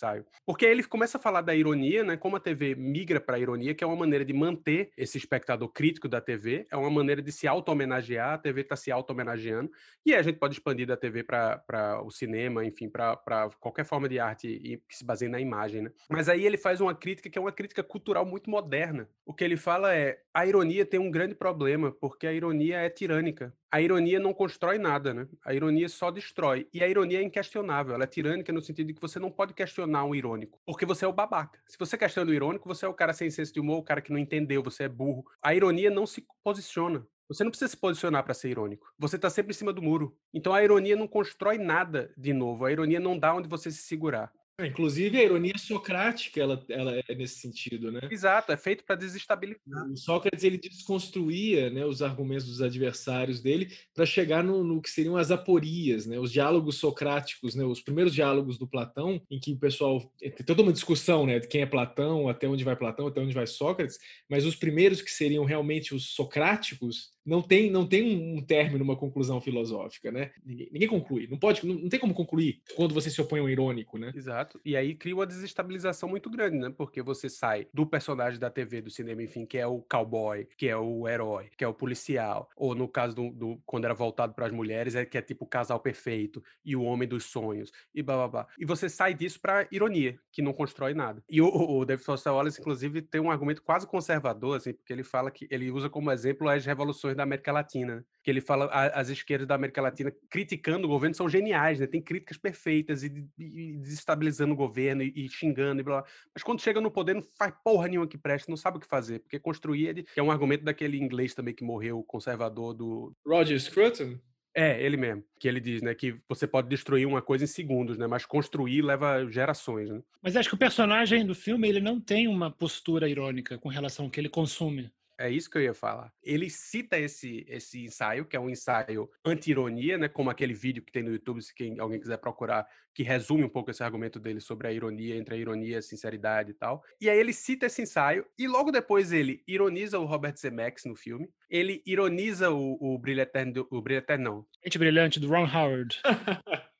Porque 0.46 0.66
ele 0.66 0.84
começa 0.84 1.18
a 1.18 1.22
falar 1.22 1.42
da 1.42 1.56
ironia, 1.56 2.04
né? 2.04 2.18
Como 2.18 2.36
a 2.36 2.40
TV 2.40 2.76
migra 2.76 3.20
para 3.20 3.36
a 3.36 3.40
ironia, 3.40 3.74
que 3.74 3.84
é 3.84 3.88
uma 3.88 3.96
maneira 3.96 4.26
de 4.26 4.34
manter 4.34 4.92
esse 4.98 5.18
espectador 5.18 5.70
crítico 5.70 6.08
da 6.08 6.20
TV, 6.20 6.68
é 6.72 6.78
uma 6.78 6.90
maneira 6.90 7.22
de 7.22 7.32
se 7.32 7.48
auto-homenagear, 7.48 8.34
a 8.34 8.38
TV 8.38 8.62
está 8.62 8.76
se 8.76 8.92
auto-homenageando, 8.92 9.72
e 10.06 10.14
a 10.14 10.22
gente 10.22 10.38
pode 10.38 10.56
expandir 10.56 10.88
da 10.88 10.98
TV 10.98 11.24
para 11.24 12.02
o 12.04 12.12
cinema, 12.12 12.66
enfim, 12.66 12.90
para 12.90 13.50
qualquer 13.60 13.86
forma 13.86 14.10
de 14.10 14.20
arte 14.20 14.82
que 14.88 14.96
se 14.96 15.06
baseie 15.06 15.30
na 15.30 15.40
imagem, 15.40 15.84
né? 15.84 15.92
Mas 16.10 16.30
aí 16.30 16.46
ele 16.46 16.58
faz 16.58 16.82
uma 16.82 16.94
crítica 16.94 17.30
que 17.30 17.38
é 17.38 17.42
uma 17.42 17.52
crítica 17.52 17.84
cultural 17.84 18.26
muito 18.26 18.50
moderna. 18.50 19.10
O 19.26 19.34
que 19.34 19.44
ele 19.44 19.58
fala 19.58 19.94
é, 19.96 20.20
a 20.34 20.46
ironia 20.46 20.86
tem 20.86 21.00
um 21.00 21.12
grande 21.12 21.36
problema, 21.36 21.92
porque 21.92 22.28
a 22.28 22.34
ironia 22.34 22.78
é 22.78 22.90
tirânica 22.90 23.54
a 23.74 23.82
ironia 23.82 24.20
não 24.20 24.36
constrói 24.36 24.78
nada, 24.78 25.16
né? 25.16 25.28
A 25.44 25.52
ironia 25.52 25.90
só 25.90 26.12
destrói. 26.12 26.68
E 26.72 26.84
a 26.84 26.88
ironia 26.88 27.18
é 27.18 27.24
inquestionável, 27.24 27.96
ela 27.96 28.04
é 28.04 28.08
tirânica 28.08 28.54
no 28.54 28.62
sentido 28.62 28.86
de 28.86 28.94
que 28.94 29.02
você 29.02 29.18
não 29.18 29.32
pode 29.32 29.56
questionar 29.56 29.83
um 29.86 30.16
irônico, 30.16 30.60
porque 30.66 30.86
você 30.86 31.06
é 31.06 31.08
o 31.08 31.14
babaca. 31.14 31.60
Se 31.68 31.78
você 31.78 31.98
questiona 31.98 32.32
o 32.32 32.34
irônico, 32.34 32.68
você 32.68 32.86
é 32.86 32.88
o 32.88 32.94
cara 32.94 33.14
sem 33.14 33.30
senso 33.30 33.54
de 33.54 33.60
humor, 33.60 33.80
o 33.80 33.84
cara 33.84 34.02
que 34.02 34.12
não 34.12 34.20
entendeu, 34.20 34.64
você 34.64 34.84
é 34.84 34.90
burro. 34.90 35.26
A 35.42 35.54
ironia 35.54 35.90
não 35.90 36.06
se 36.06 36.26
posiciona. 36.44 37.06
Você 37.28 37.44
não 37.44 37.52
precisa 37.52 37.70
se 37.70 37.78
posicionar 37.78 38.24
para 38.24 38.34
ser 38.34 38.50
irônico. 38.50 38.86
Você 39.00 39.16
está 39.16 39.30
sempre 39.30 39.52
em 39.52 39.56
cima 39.56 39.74
do 39.74 39.82
muro. 39.82 40.16
Então 40.34 40.54
a 40.54 40.64
ironia 40.64 40.96
não 40.96 41.08
constrói 41.08 41.58
nada 41.58 42.14
de 42.18 42.34
novo. 42.34 42.66
A 42.66 42.72
ironia 42.72 43.00
não 43.00 43.18
dá 43.18 43.34
onde 43.34 43.48
você 43.48 43.72
se 43.72 43.84
segurar. 43.84 44.32
É, 44.60 44.68
inclusive, 44.68 45.18
a 45.18 45.24
ironia 45.24 45.58
socrática 45.58 46.40
ela, 46.40 46.64
ela 46.70 46.96
é 47.08 47.16
nesse 47.16 47.40
sentido, 47.40 47.92
né? 47.92 48.02
Exato, 48.12 48.52
é 48.52 48.58
feito 48.58 48.84
para 48.84 48.96
desestabilizar. 48.96 49.60
O 49.92 49.98
Sócrates 49.98 50.44
ele 50.44 50.60
desconstruía 50.60 51.72
né, 51.72 51.84
os 51.86 52.04
argumentos 52.04 52.46
dos 52.46 52.62
adversários 52.62 53.42
dele 53.42 53.74
para 53.96 54.06
chegar 54.06 54.44
no, 54.44 54.64
no, 54.64 54.80
que 54.80 54.92
seriam 54.92 55.18
as 55.18 55.32
aporias, 55.32 56.06
né, 56.06 56.20
os 56.20 56.32
diálogos 56.32 56.78
socráticos, 56.78 57.56
né, 57.56 57.64
os 57.64 57.82
primeiros 57.82 58.14
diálogos 58.14 58.60
do 58.60 58.68
Platão, 58.68 59.20
em 59.30 59.40
que 59.40 59.54
o 59.54 59.58
pessoal 59.58 60.00
tem 60.20 60.32
toda 60.46 60.62
uma 60.62 60.74
discussão 60.74 61.26
né, 61.26 61.40
de 61.40 61.48
quem 61.48 61.62
é 61.62 61.66
Platão, 61.66 62.30
até 62.30 62.48
onde 62.48 62.64
vai 62.64 62.76
Platão, 62.76 63.08
até 63.08 63.20
onde 63.22 63.34
vai 63.34 63.48
Sócrates, 63.48 63.98
mas 64.30 64.46
os 64.46 64.56
primeiros 64.56 65.02
que 65.02 65.10
seriam 65.10 65.46
realmente 65.46 65.96
os 65.96 66.14
socráticos 66.14 67.14
não 67.26 67.42
tem, 67.42 67.72
não 67.72 67.88
tem 67.88 68.36
um 68.36 68.42
término, 68.42 68.84
uma 68.84 68.98
conclusão 68.98 69.40
filosófica, 69.40 70.12
né? 70.12 70.32
Ninguém, 70.46 70.70
ninguém 70.72 70.88
conclui, 70.90 71.28
não 71.28 71.38
pode, 71.38 71.66
não, 71.66 71.76
não, 71.76 71.90
tem 71.90 72.00
como 72.00 72.14
concluir 72.14 72.62
quando 72.76 72.94
você 72.94 73.10
se 73.10 73.22
opõe 73.22 73.40
ao 73.40 73.50
irônico, 73.50 73.98
né? 73.98 74.12
Exato. 74.14 74.43
E 74.66 74.76
aí 74.76 74.96
cria 74.96 75.16
uma 75.16 75.26
desestabilização 75.26 76.10
muito 76.10 76.30
grande, 76.30 76.58
né? 76.58 76.74
Porque 76.76 77.02
você 77.02 77.30
sai 77.30 77.68
do 77.74 77.86
personagem 77.86 78.40
da 78.40 78.50
TV, 78.50 78.82
do 78.82 78.90
cinema, 78.90 79.24
enfim, 79.24 79.46
que 79.46 79.58
é 79.58 79.66
o 79.66 79.82
cowboy, 79.82 80.48
que 80.58 80.68
é 80.68 80.78
o 80.78 81.08
herói, 81.08 81.50
que 81.58 81.64
é 81.64 81.68
o 81.68 81.74
policial, 81.74 82.50
ou 82.56 82.76
no 82.76 82.88
caso 82.88 83.16
do, 83.16 83.30
do 83.32 83.62
quando 83.66 83.86
era 83.86 83.94
voltado 83.94 84.34
para 84.34 84.46
as 84.46 84.52
mulheres, 84.52 84.96
é 84.96 85.06
que 85.06 85.18
é 85.18 85.22
tipo 85.22 85.46
o 85.46 85.48
casal 85.48 85.80
perfeito 85.80 86.44
e 86.64 86.76
o 86.76 86.84
homem 86.84 87.08
dos 87.08 87.26
sonhos 87.26 87.72
e 87.94 88.02
blá 88.02 88.16
blá 88.16 88.28
blá. 88.28 88.48
E 88.58 88.66
você 88.66 88.90
sai 88.90 89.14
disso 89.14 89.40
para 89.40 89.68
ironia, 89.72 90.20
que 90.32 90.42
não 90.42 90.54
constrói 90.54 90.94
nada. 90.94 91.24
E 91.30 91.42
o, 91.42 91.48
o 91.48 91.86
David 91.86 92.06
Foster 92.06 92.34
Wallace, 92.34 92.60
inclusive, 92.60 93.02
tem 93.02 93.22
um 93.22 93.32
argumento 93.32 93.62
quase 93.62 93.88
conservador, 93.88 94.58
assim, 94.58 94.74
porque 94.74 94.92
ele 94.92 95.04
fala 95.04 95.32
que 95.32 95.48
ele 95.50 95.72
usa 95.72 95.90
como 95.90 96.12
exemplo 96.12 96.50
as 96.50 96.66
revoluções 96.66 97.16
da 97.16 97.24
América 97.24 97.52
Latina, 97.52 97.94
né? 97.94 98.04
Que 98.24 98.32
ele 98.32 98.40
fala 98.40 98.66
as 98.94 99.10
esquerdas 99.10 99.46
da 99.46 99.56
América 99.56 99.82
Latina 99.82 100.12
criticando 100.30 100.88
o 100.88 100.90
governo 100.90 101.14
são 101.14 101.28
geniais, 101.28 101.80
né? 101.80 101.86
Tem 101.86 102.02
críticas 102.02 102.38
perfeitas 102.38 103.04
e, 103.04 103.28
e 103.38 103.74
desestabilizando 103.78 104.54
o 104.54 104.58
governo 104.58 105.04
e, 105.04 105.26
e, 105.26 105.30
xingando 105.30 105.82
e 105.82 105.84
blá, 105.84 106.02
blá. 106.02 106.10
Mas 106.34 106.42
quando 106.42 106.62
chega 106.62 106.80
no 106.80 106.90
poder 106.90 107.16
não 107.16 107.22
faz 107.22 107.54
porra 107.64 107.90
nenhuma 107.90 108.08
que 108.08 108.18
preste, 108.18 108.50
não 108.50 108.56
sabe 108.56 108.78
o 108.78 108.80
que 108.80 108.88
fazer, 108.88 109.20
porque 109.20 109.38
construir 109.38 109.88
ele, 109.88 110.04
que 110.04 110.20
é 110.20 110.24
um 110.24 110.32
argumento 110.32 110.64
daquele 110.64 110.98
inglês 110.98 111.34
também 111.34 111.54
que 111.54 111.66
morreu, 111.66 112.02
conservador 112.04 112.74
do 112.74 113.14
Roger 113.26 113.60
Scruton. 113.60 114.18
É, 114.56 114.82
ele 114.82 114.96
mesmo. 114.96 115.24
Que 115.40 115.48
ele 115.48 115.60
diz, 115.60 115.82
né, 115.82 115.96
que 115.96 116.16
você 116.30 116.46
pode 116.46 116.70
destruir 116.70 117.08
uma 117.08 117.22
coisa 117.22 117.44
em 117.44 117.48
segundos, 117.48 117.98
né, 117.98 118.08
mas 118.08 118.26
construir 118.26 118.84
leva 118.84 119.26
gerações, 119.30 119.90
né? 119.90 120.02
Mas 120.22 120.38
acho 120.38 120.48
que 120.48 120.56
o 120.56 120.60
personagem 120.60 121.26
do 121.26 121.34
filme, 121.34 121.68
ele 121.68 121.82
não 121.82 122.00
tem 122.00 122.28
uma 122.28 122.52
postura 122.52 123.10
irônica 123.10 123.58
com 123.58 123.68
relação 123.68 124.06
ao 124.06 124.12
que 124.12 124.20
ele 124.20 124.30
consome. 124.30 124.92
É 125.20 125.30
isso 125.30 125.50
que 125.50 125.58
eu 125.58 125.62
ia 125.62 125.74
falar. 125.74 126.12
Ele 126.22 126.50
cita 126.50 126.98
esse, 126.98 127.46
esse 127.48 127.86
ensaio, 127.86 128.26
que 128.26 128.36
é 128.36 128.40
um 128.40 128.50
ensaio 128.50 129.10
anti-ironia, 129.24 129.98
né? 129.98 130.08
Como 130.08 130.30
aquele 130.30 130.54
vídeo 130.54 130.84
que 130.84 130.92
tem 130.92 131.04
no 131.04 131.12
YouTube, 131.12 131.42
se 131.42 131.54
quem, 131.54 131.80
alguém 131.80 132.00
quiser 132.00 132.18
procurar, 132.18 132.68
que 132.94 133.04
resume 133.04 133.44
um 133.44 133.50
pouco 133.50 133.72
esse 133.72 133.84
argumento 133.84 134.20
dele 134.20 134.40
sobre 134.40 134.68
a 134.68 134.72
ironia, 134.72 135.16
entre 135.16 135.36
a 135.36 135.38
ironia 135.38 135.76
e 135.76 135.78
a 135.78 135.82
sinceridade 135.82 136.52
e 136.52 136.54
tal. 136.54 136.84
E 137.00 137.10
aí 137.10 137.20
ele 137.20 137.34
cita 137.34 137.66
esse 137.66 137.82
ensaio, 137.82 138.26
e 138.38 138.48
logo 138.48 138.72
depois 138.72 139.12
ele 139.12 139.44
ironiza 139.48 140.00
o 140.00 140.06
Robert 140.06 140.36
Zemeckis 140.38 140.86
no 140.86 140.96
filme, 140.96 141.30
ele 141.50 141.82
ironiza 141.86 142.52
o, 142.52 142.78
o 142.80 142.98
Brilho 142.98 143.22
Eterno, 143.22 143.68
o 143.72 143.82
Brilho 143.82 144.00
Eterno, 144.00 144.24
não. 144.24 144.46
Gente 144.64 144.78
Brilhante, 144.78 145.20
do 145.20 145.28
Ron 145.28 145.48
Howard. 145.48 146.02